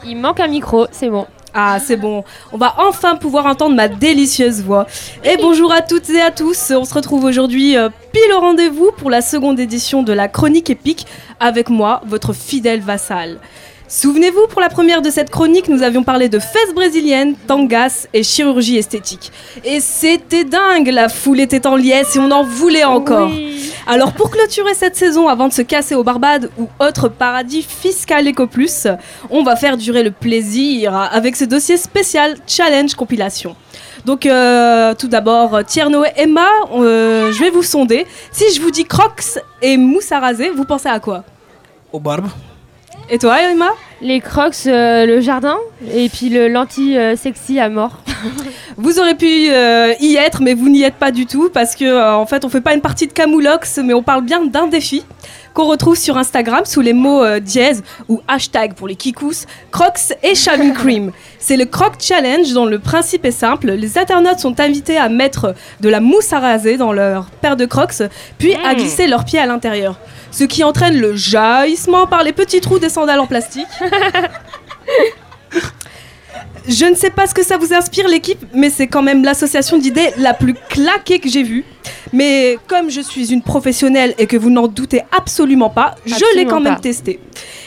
Il 0.07 0.17
manque 0.17 0.41
un 0.41 0.49
micro, 0.49 0.87
c'est 0.91 1.11
bon. 1.11 1.27
Ah, 1.61 1.81
c'est 1.81 1.97
bon. 1.97 2.23
On 2.53 2.57
va 2.57 2.77
enfin 2.79 3.17
pouvoir 3.17 3.47
entendre 3.47 3.75
ma 3.75 3.89
délicieuse 3.89 4.63
voix. 4.63 4.87
Et 5.25 5.37
bonjour 5.37 5.73
à 5.73 5.83
toutes 5.83 6.09
et 6.09 6.21
à 6.21 6.31
tous. 6.31 6.71
On 6.71 6.85
se 6.85 6.95
retrouve 6.95 7.25
aujourd'hui 7.25 7.77
euh, 7.77 7.89
pile 8.13 8.33
au 8.37 8.39
rendez-vous 8.39 8.93
pour 8.97 9.11
la 9.11 9.23
seconde 9.23 9.59
édition 9.59 10.05
de 10.05 10.13
la 10.13 10.29
chronique 10.29 10.71
épique 10.71 11.05
avec 11.41 11.69
moi, 11.69 12.01
votre 12.07 12.33
fidèle 12.33 12.79
vassal. 12.81 13.41
Souvenez-vous, 13.91 14.49
pour 14.49 14.61
la 14.61 14.69
première 14.69 15.01
de 15.01 15.09
cette 15.09 15.31
chronique, 15.31 15.67
nous 15.69 15.83
avions 15.83 16.03
parlé 16.03 16.29
de 16.29 16.39
fesses 16.39 16.75
brésiliennes, 16.75 17.35
tangas 17.47 18.07
et 18.13 18.23
chirurgie 18.23 18.77
esthétique. 18.77 19.33
Et 19.65 19.81
c'était 19.81 20.45
dingue, 20.45 20.89
la 20.89 21.09
foule 21.09 21.41
était 21.41 21.67
en 21.67 21.75
liesse 21.75 22.15
et 22.15 22.19
on 22.19 22.31
en 22.31 22.43
voulait 22.45 22.85
encore. 22.85 23.31
Alors 23.87 24.13
pour 24.13 24.31
clôturer 24.31 24.75
cette 24.75 24.95
saison 24.95 25.27
avant 25.29 25.49
de 25.49 25.55
se 25.55 25.63
casser 25.63 25.95
aux 25.95 26.05
Barbades 26.05 26.51
ou 26.59 26.69
autre 26.79 27.09
paradis 27.09 27.63
fiscal 27.63 28.29
éco-plus, 28.29 28.87
on 29.31 29.43
va 29.43 29.57
faire 29.57 29.79
durer 29.79 30.03
le 30.03 30.11
plaisir 30.11 30.95
avec 30.95 31.35
ce 31.35 31.47
dossier 31.47 31.79
spécial 31.79 32.37
Challenge 32.47 32.95
Compilation. 32.95 33.57
Donc 34.05 34.27
euh, 34.27 34.95
tout 34.95 35.09
d'abord, 35.09 35.65
Tierno 35.65 36.05
et 36.05 36.13
Emma, 36.17 36.49
euh, 36.75 37.33
je 37.33 37.41
vais 37.41 37.51
vous 37.51 37.63
sonder. 37.63 38.07
Si 38.33 38.53
je 38.55 38.61
vous 38.61 38.71
dis 38.71 38.85
Crocs 38.85 39.39
et 39.63 39.79
mousse 39.79 40.13
à 40.13 40.21
raser, 40.21 40.51
vous 40.51 40.67
pensez 40.67 40.89
à 40.89 41.01
quoi? 41.01 41.25
Aux 41.91 42.01
barbes. 42.01 42.29
Et 43.11 43.19
toi 43.19 43.41
Emma 43.41 43.71
Les 44.03 44.21
crocs, 44.21 44.55
euh, 44.67 45.07
le 45.07 45.21
jardin, 45.21 45.57
et 45.95 46.11
puis 46.11 46.29
le 46.29 46.49
l'anti-sexy 46.49 47.59
à 47.59 47.71
mort. 47.71 48.03
Vous 48.77 49.01
aurez 49.01 49.15
pu 49.15 49.49
euh, 49.51 49.95
y 50.01 50.17
être, 50.17 50.43
mais 50.43 50.55
vous 50.55 50.69
n'y 50.69 50.83
êtes 50.83 50.97
pas 50.97 51.11
du 51.11 51.25
tout 51.27 51.51
parce 51.53 51.75
que 51.75 51.85
euh, 51.85 52.15
en 52.15 52.27
fait, 52.27 52.45
on 52.45 52.49
fait 52.49 52.61
pas 52.61 52.75
une 52.75 52.81
partie 52.83 53.07
de 53.07 53.13
Camoulox, 53.13 53.81
mais 53.83 53.95
on 53.95 54.03
parle 54.03 54.23
bien 54.23 54.45
d'un 54.45 54.67
défi 54.67 55.05
qu'on 55.55 55.65
retrouve 55.67 55.97
sur 55.97 56.17
Instagram 56.19 56.65
sous 56.65 56.81
les 56.83 56.93
mots 56.93 57.25
euh, 57.25 57.41
dièse 57.41 57.83
ou 58.09 58.21
hashtag 58.29 58.75
pour 58.75 58.87
les 58.87 58.95
kikous, 58.95 59.47
Crocs 59.73 60.13
et 60.23 60.35
Shaving 60.35 60.73
Cream. 60.75 61.11
C'est 61.39 61.57
le 61.57 61.65
Croc 61.65 61.95
Challenge 61.99 62.53
dont 62.53 62.67
le 62.67 62.79
principe 62.79 63.25
est 63.25 63.31
simple. 63.33 63.71
Les 63.73 63.99
internautes 63.99 64.39
sont 64.39 64.61
invités 64.61 64.99
à 64.99 65.09
mettre 65.09 65.55
de 65.81 65.89
la 65.89 66.01
mousse 66.01 66.33
à 66.33 66.39
raser 66.41 66.77
dans 66.77 66.93
leur 66.93 67.25
paire 67.41 67.57
de 67.57 67.65
Crocs, 67.65 68.03
puis 68.39 68.55
à 68.55 68.75
Mm. 68.75 68.77
glisser 68.77 69.07
leurs 69.07 69.25
pieds 69.25 69.41
à 69.41 69.47
l'intérieur. 69.47 69.99
Ce 70.31 70.45
qui 70.45 70.63
entraîne 70.65 71.01
le 71.01 71.17
jaillissement 71.17 72.07
par 72.07 72.23
les 72.23 72.33
petits 72.33 72.61
trous 72.61 72.79
des 72.79 72.89
sandales 72.89 73.21
en 73.21 73.27
plastique. 73.27 73.67
Je 76.69 76.85
ne 76.85 76.95
sais 76.95 77.09
pas 77.09 77.27
ce 77.27 77.33
que 77.33 77.43
ça 77.43 77.57
vous 77.57 77.73
inspire 77.73 78.07
l'équipe, 78.09 78.45
mais 78.53 78.69
c'est 78.69 78.89
quand 78.89 79.01
même 79.01 79.25
l'association 79.25 79.79
d'idées 79.79 80.11
la 80.19 80.35
plus 80.35 80.53
claquée 80.69 81.19
que 81.19 81.29
j'ai 81.29 81.43
vue. 81.43 81.65
Mais 82.13 82.59
comme 82.67 82.91
je 82.91 83.01
suis 83.01 83.33
une 83.33 83.41
professionnelle 83.41 84.15
et 84.19 84.27
que 84.27 84.37
vous 84.37 84.51
n'en 84.51 84.69
doutez 84.69 85.03
absolument 85.17 85.71
pas, 85.71 85.95
je 86.05 86.37
l'ai 86.37 86.45
quand 86.45 86.61
même 86.61 86.75
pas. 86.75 86.81
testé. 86.81 87.21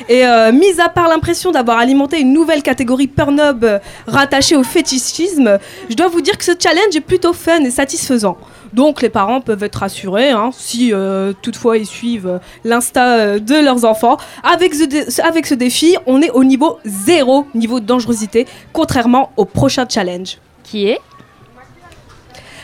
Et 0.07 0.25
euh, 0.25 0.51
mis 0.51 0.79
à 0.79 0.88
part 0.88 1.07
l'impression 1.07 1.51
d'avoir 1.51 1.79
alimenté 1.79 2.19
une 2.19 2.31
nouvelle 2.31 2.61
catégorie 2.61 3.07
Pornhub 3.07 3.63
euh, 3.63 3.79
rattachée 4.05 4.55
au 4.55 4.63
fétichisme, 4.63 5.57
je 5.89 5.95
dois 5.95 6.07
vous 6.07 6.21
dire 6.21 6.38
que 6.38 6.45
ce 6.45 6.51
challenge 6.59 6.95
est 6.95 7.01
plutôt 7.01 7.33
fun 7.33 7.63
et 7.63 7.71
satisfaisant. 7.71 8.38
Donc 8.73 9.02
les 9.02 9.10
parents 9.10 9.41
peuvent 9.41 9.64
être 9.64 9.76
rassurés 9.76 10.30
hein, 10.30 10.52
si 10.53 10.93
euh, 10.93 11.34
toutefois 11.41 11.77
ils 11.77 11.85
suivent 11.85 12.27
euh, 12.27 12.38
l'insta 12.64 13.18
euh, 13.18 13.39
de 13.39 13.56
leurs 13.56 13.84
enfants. 13.84 14.18
Avec 14.43 14.73
ce, 14.73 14.85
dé- 14.85 15.06
avec 15.22 15.45
ce 15.45 15.56
défi, 15.56 15.98
on 16.06 16.22
est 16.22 16.31
au 16.31 16.43
niveau 16.43 16.80
zéro 16.85 17.45
niveau 17.53 17.80
de 17.81 17.85
dangerosité, 17.85 18.48
contrairement 18.72 19.31
au 19.35 19.43
prochain 19.45 19.85
challenge. 19.89 20.38
Qui 20.64 20.88
est? 20.88 20.99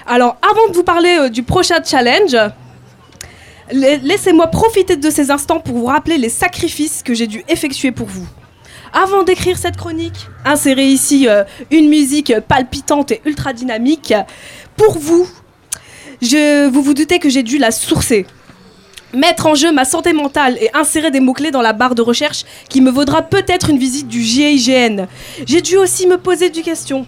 Alors 0.06 0.38
avant 0.42 0.70
de 0.70 0.74
vous 0.74 0.84
parler 0.84 1.18
euh, 1.20 1.30
du 1.30 1.44
prochain 1.44 1.80
challenge, 1.84 2.38
la- 3.72 3.96
laissez-moi 3.98 4.48
profiter 4.48 4.96
de 4.96 5.10
ces 5.10 5.30
instants 5.30 5.60
pour 5.60 5.76
vous 5.78 5.88
rappeler 5.88 6.18
les 6.18 6.30
sacrifices 6.30 7.04
que 7.04 7.14
j'ai 7.14 7.28
dû 7.28 7.44
effectuer 7.50 7.92
pour 7.92 8.08
vous. 8.08 8.26
Avant 8.94 9.24
d'écrire 9.24 9.58
cette 9.58 9.76
chronique, 9.76 10.28
insérez 10.46 10.88
ici 10.88 11.28
euh, 11.28 11.44
une 11.70 11.90
musique 11.90 12.34
palpitante 12.48 13.12
et 13.12 13.22
ultra 13.26 13.52
dynamique. 13.52 14.14
Pour 14.78 14.98
vous, 14.98 15.28
je, 16.22 16.68
vous 16.68 16.82
vous 16.82 16.94
doutez 16.94 17.20
que 17.20 17.30
j'ai 17.30 17.44
dû 17.44 17.58
la 17.58 17.72
sourcer. 17.72 18.26
Mettre 19.14 19.48
en 19.48 19.56
jeu 19.56 19.72
ma 19.72 19.86
santé 19.86 20.14
mentale 20.14 20.58
et 20.60 20.70
insérer 20.74 21.12
des 21.12 21.20
mots-clés 21.20 21.52
dans 21.52 21.62
la 21.62 21.74
barre 21.74 21.96
de 21.96 22.02
recherche 22.02 22.44
qui 22.70 22.82
me 22.82 22.92
vaudra 22.92 23.22
peut-être 23.22 23.70
une 23.70 23.78
visite 23.78 24.08
du 24.08 24.22
GIGN. 24.22 25.08
J'ai 25.46 25.62
dû 25.62 25.78
aussi 25.78 26.08
me 26.08 26.18
poser 26.18 26.50
des 26.50 26.62
questions. 26.62 27.06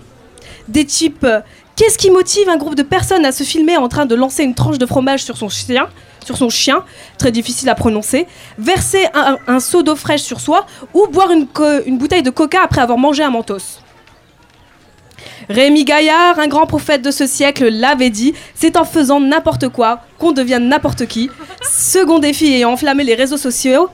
Des 0.67 0.85
types 0.85 1.23
euh, 1.23 1.41
Qu'est-ce 1.75 1.97
qui 1.97 2.11
motive 2.11 2.49
un 2.49 2.57
groupe 2.57 2.75
de 2.75 2.83
personnes 2.83 3.25
à 3.25 3.31
se 3.31 3.43
filmer 3.43 3.77
en 3.77 3.87
train 3.87 4.05
de 4.05 4.13
lancer 4.13 4.43
une 4.43 4.53
tranche 4.53 4.77
de 4.77 4.85
fromage 4.85 5.23
sur 5.23 5.37
son 5.37 5.47
chien 5.47 5.87
sur 6.25 6.37
son 6.37 6.49
chien, 6.49 6.83
très 7.17 7.31
difficile 7.31 7.69
à 7.69 7.75
prononcer, 7.75 8.27
verser 8.59 9.07
un, 9.47 9.59
seau 9.59 9.81
d'eau 9.81 9.95
fraîche 9.95 10.21
sur 10.21 10.39
soi 10.39 10.67
ou 10.93 11.07
boire 11.07 11.31
une, 11.31 11.47
une 11.87 11.97
bouteille 11.97 12.21
de 12.21 12.29
coca 12.29 12.61
après 12.63 12.81
avoir 12.81 12.99
mangé 12.99 13.23
un 13.23 13.31
mentos? 13.31 13.79
Rémi 15.47 15.85
Gaillard, 15.85 16.39
un 16.39 16.47
grand 16.47 16.65
prophète 16.65 17.01
de 17.01 17.11
ce 17.11 17.25
siècle, 17.25 17.69
l'avait 17.69 18.09
dit, 18.09 18.33
c'est 18.53 18.77
en 18.77 18.83
faisant 18.83 19.19
n'importe 19.19 19.69
quoi 19.69 20.01
qu'on 20.17 20.31
devient 20.31 20.59
n'importe 20.61 21.05
qui. 21.05 21.29
Second 21.61 22.19
défi 22.19 22.53
ayant 22.53 22.71
enflammé 22.71 23.03
les 23.03 23.15
réseaux 23.15 23.37
sociaux, 23.37 23.89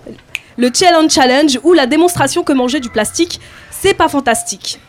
le 0.58 0.70
Challenge 0.74 1.12
Challenge 1.12 1.60
ou 1.64 1.74
la 1.74 1.86
démonstration 1.86 2.44
que 2.44 2.54
manger 2.54 2.80
du 2.80 2.90
plastique, 2.90 3.40
c'est 3.72 3.94
pas 3.94 4.08
fantastique. 4.08 4.80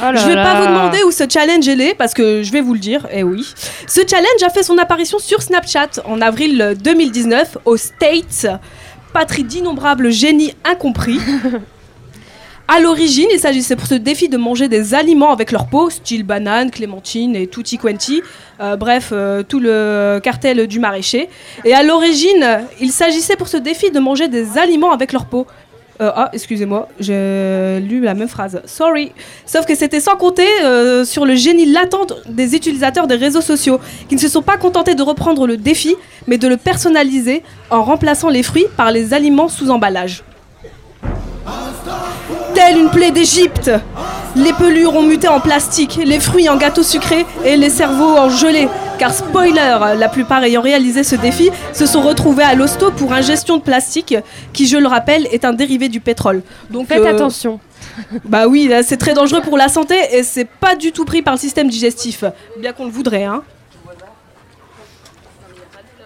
Oh 0.00 0.10
je 0.14 0.26
vais 0.26 0.34
pas 0.34 0.60
vous 0.60 0.66
demander 0.68 1.02
où 1.02 1.10
ce 1.10 1.24
challenge 1.28 1.66
est 1.66 1.94
parce 1.94 2.14
que 2.14 2.44
je 2.44 2.52
vais 2.52 2.60
vous 2.60 2.72
le 2.72 2.78
dire, 2.78 3.08
et 3.10 3.24
oui. 3.24 3.52
Ce 3.88 4.00
challenge 4.08 4.42
a 4.46 4.50
fait 4.50 4.62
son 4.62 4.78
apparition 4.78 5.18
sur 5.18 5.42
Snapchat 5.42 6.02
en 6.04 6.20
avril 6.20 6.76
2019 6.80 7.58
aux 7.64 7.76
States, 7.76 8.46
patrie 9.12 9.42
d'innombrables 9.42 10.10
génies 10.12 10.54
incompris. 10.64 11.18
À 12.70 12.80
l'origine, 12.80 13.28
il 13.32 13.40
s'agissait 13.40 13.76
pour 13.76 13.86
ce 13.86 13.94
défi 13.94 14.28
de 14.28 14.36
manger 14.36 14.68
des 14.68 14.94
aliments 14.94 15.32
avec 15.32 15.52
leur 15.52 15.68
peau, 15.68 15.88
style 15.88 16.22
banane, 16.22 16.70
clémentine 16.70 17.34
et 17.34 17.46
tutti 17.46 17.78
quanti, 17.78 18.20
euh, 18.60 18.76
bref, 18.76 19.08
euh, 19.10 19.42
tout 19.42 19.58
le 19.58 20.20
cartel 20.22 20.66
du 20.66 20.78
maraîcher. 20.78 21.30
Et 21.64 21.72
à 21.72 21.82
l'origine, 21.82 22.46
il 22.78 22.92
s'agissait 22.92 23.36
pour 23.36 23.48
ce 23.48 23.56
défi 23.56 23.90
de 23.90 23.98
manger 23.98 24.28
des 24.28 24.58
aliments 24.58 24.92
avec 24.92 25.14
leur 25.14 25.24
peau. 25.24 25.46
Euh, 26.02 26.10
ah, 26.14 26.28
excusez-moi, 26.34 26.90
j'ai 27.00 27.80
lu 27.80 28.00
la 28.02 28.12
même 28.12 28.28
phrase. 28.28 28.60
Sorry. 28.66 29.12
Sauf 29.46 29.64
que 29.64 29.74
c'était 29.74 30.00
sans 30.00 30.16
compter 30.16 30.46
sur 31.06 31.24
le 31.24 31.36
génie 31.36 31.64
latent 31.64 32.12
des 32.28 32.54
utilisateurs 32.54 33.06
des 33.06 33.16
réseaux 33.16 33.40
sociaux, 33.40 33.80
qui 34.10 34.14
ne 34.14 34.20
se 34.20 34.28
sont 34.28 34.42
pas 34.42 34.58
contentés 34.58 34.94
de 34.94 35.02
reprendre 35.02 35.46
le 35.46 35.56
défi, 35.56 35.96
mais 36.26 36.36
de 36.36 36.46
le 36.46 36.58
personnaliser 36.58 37.42
en 37.70 37.82
remplaçant 37.82 38.28
les 38.28 38.42
fruits 38.42 38.66
par 38.76 38.90
les 38.90 39.14
aliments 39.14 39.48
sous 39.48 39.70
emballage. 39.70 40.22
Telle 42.58 42.76
une 42.76 42.90
plaie 42.90 43.12
d'Égypte, 43.12 43.70
les 44.34 44.52
pelures 44.52 44.96
ont 44.96 45.04
muté 45.04 45.28
en 45.28 45.38
plastique, 45.38 46.00
les 46.04 46.18
fruits 46.18 46.48
en 46.48 46.56
gâteaux 46.56 46.82
sucrés 46.82 47.24
et 47.44 47.56
les 47.56 47.70
cerveaux 47.70 48.16
en 48.16 48.30
gelée. 48.30 48.66
Car 48.98 49.14
spoiler, 49.14 49.76
la 49.96 50.08
plupart 50.08 50.42
ayant 50.42 50.60
réalisé 50.60 51.04
ce 51.04 51.14
défi 51.14 51.50
se 51.72 51.86
sont 51.86 52.00
retrouvés 52.00 52.42
à 52.42 52.56
l'hosto 52.56 52.90
pour 52.90 53.12
ingestion 53.12 53.58
de 53.58 53.62
plastique, 53.62 54.16
qui, 54.52 54.66
je 54.66 54.76
le 54.76 54.88
rappelle, 54.88 55.28
est 55.30 55.44
un 55.44 55.52
dérivé 55.52 55.88
du 55.88 56.00
pétrole. 56.00 56.42
Donc 56.68 56.88
Faites 56.88 56.98
euh, 56.98 57.14
attention. 57.14 57.60
Bah 58.24 58.48
oui, 58.48 58.68
c'est 58.82 58.96
très 58.96 59.14
dangereux 59.14 59.40
pour 59.40 59.56
la 59.56 59.68
santé 59.68 59.94
et 60.10 60.24
c'est 60.24 60.48
pas 60.48 60.74
du 60.74 60.90
tout 60.90 61.04
pris 61.04 61.22
par 61.22 61.34
le 61.34 61.38
système 61.38 61.68
digestif, 61.68 62.24
bien 62.58 62.72
qu'on 62.72 62.86
le 62.86 62.90
voudrait, 62.90 63.22
hein. 63.22 63.44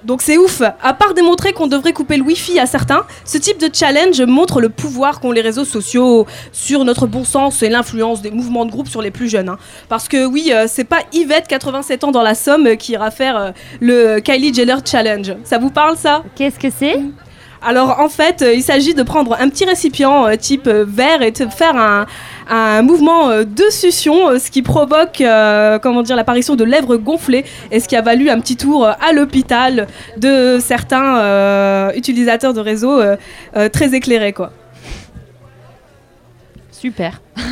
Donc 0.04 0.22
c'est 0.22 0.36
ouf. 0.38 0.62
À 0.82 0.94
part 0.94 1.14
démontrer 1.14 1.52
qu'on 1.52 1.66
devrait 1.66 1.92
couper 1.92 2.16
le 2.16 2.22
wifi 2.24 2.58
à 2.58 2.66
certains, 2.66 3.04
ce 3.24 3.38
type 3.38 3.58
de 3.58 3.68
challenge 3.72 4.20
montre 4.22 4.60
le 4.60 4.68
pouvoir 4.68 5.20
qu'ont 5.20 5.30
les 5.32 5.40
réseaux 5.40 5.64
sociaux 5.64 6.26
sur 6.50 6.84
notre 6.84 7.06
bon 7.06 7.24
sens 7.24 7.62
et 7.62 7.68
l'influence 7.68 8.20
des 8.22 8.30
mouvements 8.30 8.64
de 8.64 8.70
groupe 8.70 8.88
sur 8.88 9.02
les 9.02 9.10
plus 9.10 9.28
jeunes. 9.28 9.48
hein. 9.48 9.58
Parce 9.88 10.08
que 10.08 10.24
oui, 10.26 10.50
euh, 10.52 10.66
c'est 10.68 10.84
pas 10.84 11.00
Yvette, 11.12 11.46
87 11.48 12.04
ans 12.04 12.10
dans 12.10 12.22
la 12.22 12.34
Somme, 12.34 12.66
euh, 12.66 12.74
qui 12.74 12.92
ira 12.92 13.10
faire 13.10 13.36
euh, 13.36 13.50
le 13.80 14.18
Kylie 14.20 14.52
Jenner 14.52 14.76
Challenge. 14.84 15.36
Ça 15.44 15.58
vous 15.58 15.70
parle 15.70 15.96
ça? 15.96 16.22
Qu'est-ce 16.34 16.58
que 16.58 16.68
c'est? 16.70 16.98
Alors 17.64 18.00
en 18.00 18.08
fait, 18.08 18.42
euh, 18.42 18.54
il 18.54 18.62
s'agit 18.62 18.94
de 18.94 19.02
prendre 19.02 19.36
un 19.38 19.48
petit 19.48 19.64
récipient 19.64 20.26
euh, 20.26 20.36
type 20.36 20.66
euh, 20.66 20.84
verre 20.86 21.22
et 21.22 21.30
de 21.30 21.46
faire 21.46 21.76
un, 21.76 22.06
mouvement 22.82 23.30
de 23.30 23.70
succion, 23.70 24.38
ce 24.38 24.50
qui 24.50 24.60
provoque 24.60 25.22
comment 25.82 26.02
dire 26.02 26.16
l'apparition 26.16 26.54
de 26.54 26.64
lèvres 26.64 26.96
gonflées 26.96 27.46
et 27.70 27.80
ce 27.80 27.88
qui 27.88 27.96
a 27.96 28.02
valu 28.02 28.28
un 28.28 28.40
petit 28.40 28.56
tour 28.56 28.86
à 28.86 29.12
l'hôpital 29.14 29.86
de 30.18 30.58
certains 30.60 31.90
utilisateurs 31.94 32.52
de 32.52 32.60
réseaux 32.60 33.00
très 33.72 33.94
éclairés 33.94 34.34
quoi. 34.34 34.50
Super. 36.82 37.20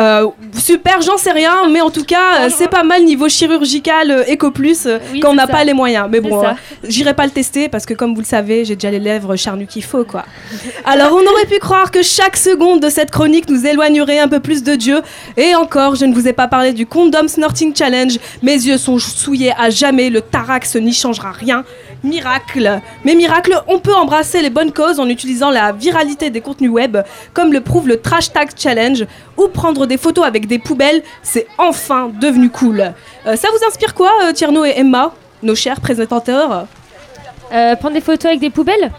Euh, 0.00 0.26
super, 0.58 1.00
j'en 1.02 1.16
sais 1.16 1.30
rien, 1.30 1.68
mais 1.70 1.80
en 1.80 1.90
tout 1.90 2.02
cas, 2.02 2.46
euh, 2.46 2.48
c'est 2.52 2.68
pas 2.68 2.82
mal 2.82 3.04
niveau 3.04 3.28
chirurgical 3.28 4.24
Eco 4.28 4.50
Plus 4.50 4.86
euh, 4.86 4.98
Oui, 5.12 5.20
quand 5.20 5.30
on 5.30 5.34
n'a 5.34 5.46
pas 5.46 5.62
les 5.62 5.72
moyens. 5.72 6.08
Mais 6.10 6.20
bon, 6.20 6.44
euh, 6.44 6.50
j'irai 6.82 7.14
pas 7.14 7.24
le 7.24 7.30
tester 7.30 7.68
parce 7.68 7.86
que, 7.86 7.94
comme 7.94 8.12
vous 8.12 8.20
le 8.20 8.26
savez, 8.26 8.64
j'ai 8.64 8.74
déjà 8.74 8.90
les 8.90 8.98
lèvres 8.98 9.36
charnues 9.36 9.66
qu'il 9.66 9.84
faut, 9.84 10.04
quoi. 10.04 10.24
Alors, 10.84 11.12
on 11.12 11.24
aurait 11.32 11.46
pu 11.46 11.60
croire 11.60 11.92
que 11.92 12.02
chaque 12.02 12.36
seconde 12.36 12.80
de 12.80 12.88
cette 12.88 13.12
chronique 13.12 13.48
nous 13.48 13.64
éloignerait 13.64 14.18
un 14.18 14.26
peu 14.26 14.40
plus 14.40 14.64
de 14.64 14.74
Dieu. 14.74 15.00
Et 15.36 15.54
encore, 15.54 15.94
je 15.94 16.06
ne 16.06 16.12
vous 16.12 16.26
ai 16.26 16.32
pas 16.32 16.48
parlé 16.48 16.72
du 16.72 16.84
Condom 16.84 17.28
Snorting 17.28 17.74
Challenge. 17.74 18.18
Mes 18.42 18.54
yeux 18.54 18.78
sont 18.78 18.98
souillés 18.98 19.52
à 19.56 19.70
jamais, 19.70 20.10
le 20.10 20.22
Tarax 20.22 20.74
n'y 20.74 20.92
changera 20.92 21.30
rien. 21.30 21.64
Miracle. 22.04 22.80
Mais 23.04 23.14
miracle, 23.14 23.60
on 23.66 23.78
peut 23.78 23.94
embrasser 23.94 24.42
les 24.42 24.50
bonnes 24.50 24.72
causes 24.72 25.00
en 25.00 25.08
utilisant 25.08 25.50
la 25.50 25.72
viralité 25.72 26.30
des 26.30 26.40
contenus 26.40 26.70
web, 26.70 26.98
comme 27.32 27.52
le 27.52 27.60
prouve 27.62 27.88
le 27.88 28.00
Trash 28.00 28.32
Tag 28.32 28.50
Challenge, 28.56 29.06
ou 29.36 29.48
prendre 29.48 29.86
des 29.86 29.96
photos 29.96 30.24
avec 30.24 30.46
des 30.46 30.58
poubelles, 30.58 31.02
c'est 31.22 31.46
enfin 31.58 32.10
devenu 32.20 32.50
cool. 32.50 32.92
Euh, 33.26 33.36
ça 33.36 33.48
vous 33.50 33.66
inspire 33.66 33.94
quoi, 33.94 34.12
euh, 34.24 34.32
Tierno 34.32 34.64
et 34.64 34.74
Emma, 34.76 35.12
nos 35.42 35.54
chers 35.54 35.80
présentateurs? 35.80 36.66
Euh, 37.52 37.74
prendre 37.76 37.94
des 37.94 38.00
photos 38.00 38.26
avec 38.26 38.40
des 38.40 38.50
poubelles? 38.50 38.92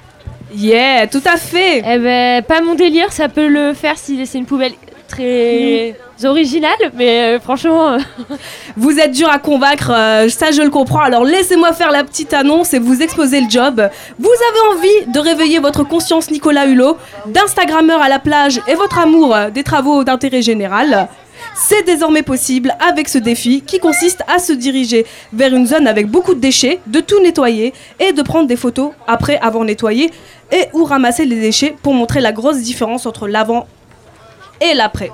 Yeah, 0.54 1.08
tout 1.08 1.24
à 1.26 1.38
fait. 1.38 1.84
Eh 1.86 2.00
ben, 2.00 2.44
pas 2.44 2.62
mon 2.62 2.76
délire, 2.76 3.12
ça 3.12 3.30
peut 3.30 3.48
le 3.48 3.74
faire 3.74 3.98
si 3.98 4.26
c'est 4.26 4.38
une 4.38 4.46
poubelle 4.46 4.74
très 5.16 5.96
originale, 6.24 6.92
mais 6.94 7.36
euh, 7.36 7.40
franchement. 7.40 7.94
euh, 7.94 8.00
Vous 8.78 9.00
êtes 9.00 9.12
dur 9.12 9.30
à 9.30 9.40
convaincre, 9.40 9.92
euh, 9.94 10.30
ça 10.30 10.52
je 10.52 10.62
le 10.62 10.70
comprends. 10.70 11.00
Alors 11.02 11.24
laissez-moi 11.24 11.74
faire 11.74 11.92
la 11.92 12.04
petite 12.04 12.34
annonce 12.34 12.74
et 12.74 12.80
vous 12.80 13.02
exposer 13.02 13.42
le 13.42 13.50
job. 13.50 13.90
Vous 14.20 14.30
avez 14.30 14.78
envie 14.78 15.12
de 15.12 15.20
réveiller 15.20 15.60
votre 15.60 15.84
conscience 15.84 16.30
Nicolas 16.30 16.66
Hulot, 16.66 16.98
d'Instagrammeur 17.28 18.02
à 18.02 18.10
la 18.10 18.20
plage 18.20 18.62
et 18.68 18.76
votre 18.76 19.00
amour 19.00 19.36
des 19.54 19.64
travaux 19.64 20.04
d'intérêt 20.04 20.42
général 20.42 21.08
c'est 21.54 21.84
désormais 21.84 22.24
possible 22.24 22.76
avec 22.86 23.08
ce 23.08 23.18
défi 23.18 23.62
qui 23.62 23.80
consiste 23.80 24.22
à 24.28 24.40
se 24.40 24.52
diriger 24.52 25.06
vers 25.32 25.54
une 25.54 25.66
zone 25.66 25.88
avec 25.88 26.08
beaucoup 26.08 26.34
de 26.34 26.40
déchets, 26.40 26.80
de 26.88 27.00
tout 27.00 27.22
nettoyer 27.22 27.74
et 28.00 28.12
de 28.12 28.22
prendre 28.22 28.48
des 28.48 28.58
photos 28.58 28.92
après 29.08 29.38
avoir 29.38 29.64
nettoyé 29.64 30.12
et 30.52 30.66
ou 30.74 30.84
ramasser 30.84 31.26
les 31.26 31.40
déchets 31.40 31.76
pour 31.82 31.94
montrer 31.94 32.20
la 32.20 32.34
grosse 32.34 32.58
différence 32.58 33.06
entre 33.06 33.28
l'avant 33.28 33.68
et 34.62 34.74
l'après. 34.74 35.12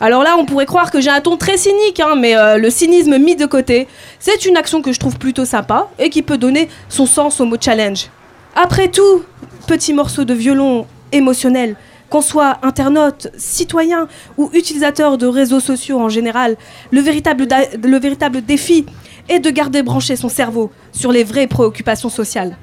Alors 0.00 0.24
là, 0.24 0.34
on 0.36 0.44
pourrait 0.44 0.66
croire 0.66 0.90
que 0.90 1.00
j'ai 1.00 1.10
un 1.10 1.20
ton 1.20 1.36
très 1.36 1.56
cynique, 1.56 2.00
hein, 2.00 2.16
mais 2.18 2.36
euh, 2.36 2.56
le 2.58 2.70
cynisme 2.70 3.18
mis 3.18 3.36
de 3.36 3.46
côté, 3.46 3.86
c'est 4.18 4.44
une 4.46 4.56
action 4.56 4.82
que 4.82 4.92
je 4.92 4.98
trouve 4.98 5.16
plutôt 5.16 5.44
sympa 5.44 5.88
et 5.98 6.10
qui 6.10 6.22
peut 6.22 6.38
donner 6.38 6.68
son 6.88 7.06
sens 7.06 7.40
au 7.40 7.44
mot 7.44 7.56
challenge. 7.60 8.08
Après 8.56 8.88
tout, 8.88 9.22
petit 9.68 9.92
morceau 9.92 10.24
de 10.24 10.34
violon 10.34 10.86
émotionnel, 11.12 11.76
qu'on 12.10 12.20
soit 12.20 12.58
internaute, 12.62 13.28
citoyen 13.38 14.08
ou 14.36 14.50
utilisateur 14.52 15.18
de 15.18 15.26
réseaux 15.26 15.60
sociaux 15.60 16.00
en 16.00 16.08
général, 16.08 16.56
le 16.90 17.00
véritable, 17.00 17.46
le 17.82 17.98
véritable 17.98 18.42
défi 18.42 18.84
est 19.28 19.38
de 19.38 19.50
garder 19.50 19.82
branché 19.82 20.16
son 20.16 20.28
cerveau 20.28 20.72
sur 20.92 21.12
les 21.12 21.22
vraies 21.24 21.46
préoccupations 21.46 22.10
sociales. 22.10 22.56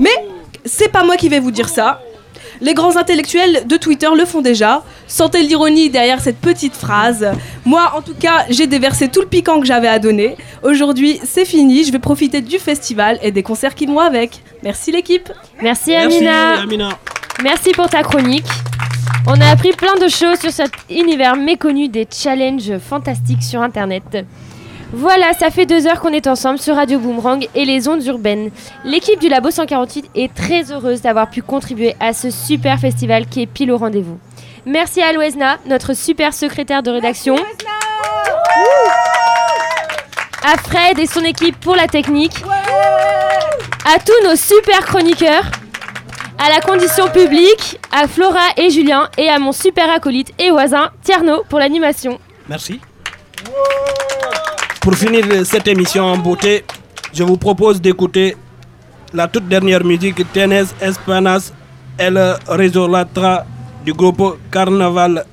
Mais 0.00 0.26
c'est 0.64 0.90
pas 0.90 1.04
moi 1.04 1.16
qui 1.16 1.28
vais 1.28 1.40
vous 1.40 1.50
dire 1.50 1.68
ça. 1.68 2.00
Les 2.60 2.74
grands 2.74 2.96
intellectuels 2.96 3.66
de 3.66 3.76
Twitter 3.76 4.08
le 4.16 4.24
font 4.24 4.42
déjà. 4.42 4.82
Sentez 5.06 5.42
l'ironie 5.42 5.90
derrière 5.90 6.20
cette 6.20 6.38
petite 6.38 6.74
phrase. 6.74 7.26
Moi, 7.64 7.92
en 7.96 8.02
tout 8.02 8.14
cas, 8.14 8.44
j'ai 8.50 8.66
déversé 8.66 9.08
tout 9.08 9.20
le 9.20 9.26
piquant 9.26 9.60
que 9.60 9.66
j'avais 9.66 9.88
à 9.88 9.98
donner. 9.98 10.36
Aujourd'hui, 10.62 11.20
c'est 11.24 11.44
fini. 11.44 11.84
Je 11.84 11.92
vais 11.92 11.98
profiter 11.98 12.40
du 12.40 12.58
festival 12.58 13.18
et 13.22 13.30
des 13.30 13.42
concerts 13.42 13.74
qui 13.74 13.86
vont 13.86 14.00
avec. 14.00 14.42
Merci 14.62 14.92
l'équipe. 14.92 15.30
Merci 15.62 15.90
Merci, 15.90 16.16
Amina. 16.16 16.60
Amina. 16.62 16.88
Merci 17.42 17.70
pour 17.70 17.88
ta 17.88 18.02
chronique. 18.02 18.46
On 19.26 19.40
a 19.40 19.50
appris 19.50 19.72
plein 19.72 19.94
de 19.94 20.08
choses 20.08 20.38
sur 20.40 20.50
cet 20.50 20.72
univers 20.90 21.36
méconnu 21.36 21.88
des 21.88 22.06
challenges 22.10 22.78
fantastiques 22.78 23.42
sur 23.42 23.60
Internet. 23.60 24.24
Voilà, 24.92 25.34
ça 25.34 25.50
fait 25.50 25.66
deux 25.66 25.86
heures 25.86 26.00
qu'on 26.00 26.12
est 26.12 26.26
ensemble 26.26 26.58
sur 26.58 26.74
Radio 26.74 26.98
Boomerang 26.98 27.46
et 27.54 27.64
les 27.64 27.88
ondes 27.88 28.04
urbaines. 28.06 28.50
L'équipe 28.84 29.20
du 29.20 29.28
Labo 29.28 29.50
148 29.50 30.10
est 30.14 30.34
très 30.34 30.72
heureuse 30.72 31.02
d'avoir 31.02 31.28
pu 31.28 31.42
contribuer 31.42 31.94
à 32.00 32.14
ce 32.14 32.30
super 32.30 32.78
festival 32.78 33.26
qui 33.26 33.42
est 33.42 33.46
pile 33.46 33.70
au 33.70 33.76
rendez-vous. 33.76 34.18
Merci 34.64 35.02
à 35.02 35.12
Loesna, 35.12 35.58
notre 35.66 35.94
super 35.94 36.32
secrétaire 36.32 36.82
de 36.82 36.90
rédaction. 36.90 37.36
À 40.42 40.56
Fred 40.56 40.98
et 40.98 41.06
son 41.06 41.22
équipe 41.24 41.60
pour 41.60 41.76
la 41.76 41.86
technique. 41.86 42.42
À 43.84 43.98
tous 43.98 44.28
nos 44.28 44.36
super 44.36 44.86
chroniqueurs 44.86 45.44
à 46.38 46.48
la 46.50 46.60
condition 46.60 47.08
publique, 47.08 47.80
à 47.90 48.06
Flora 48.06 48.46
et 48.56 48.70
Julien, 48.70 49.10
et 49.18 49.28
à 49.28 49.38
mon 49.38 49.52
super 49.52 49.90
acolyte 49.90 50.32
et 50.38 50.50
voisin 50.50 50.90
Tierno 51.02 51.42
pour 51.48 51.58
l'animation. 51.58 52.20
Merci. 52.48 52.80
Pour 54.88 54.96
finir 54.96 55.44
cette 55.44 55.68
émission 55.68 56.02
en 56.06 56.16
beauté, 56.16 56.64
je 57.12 57.22
vous 57.22 57.36
propose 57.36 57.78
d'écouter 57.78 58.34
la 59.12 59.28
toute 59.28 59.46
dernière 59.46 59.84
musique 59.84 60.22
Tenes 60.32 60.64
Espanas 60.80 61.52
El 61.98 62.16
Resolatra 62.46 63.44
du 63.84 63.92
groupe 63.92 64.38
Carnaval. 64.50 65.26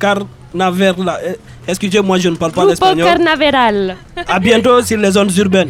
Carnaverla. 0.00 1.18
Eh, 1.22 1.36
Excusez-moi, 1.66 2.16
je 2.16 2.30
ne 2.30 2.36
parle 2.36 2.52
pas 2.52 2.64
l'espagnol. 2.64 3.04
Carnaveral. 3.06 3.96
À 4.26 4.40
bientôt 4.40 4.80
sur 4.80 4.96
les 4.96 5.10
zones 5.10 5.32
urbaines. 5.36 5.68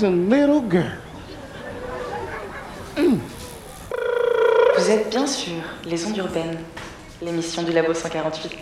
Girls. 0.00 0.98
Vous 4.76 4.90
êtes 4.90 5.10
bien 5.10 5.26
sûr 5.26 5.62
les 5.86 6.04
ondes 6.06 6.16
urbaines, 6.16 6.58
l'émission 7.22 7.62
du 7.62 7.72
Labo 7.72 7.94
148. 7.94 8.53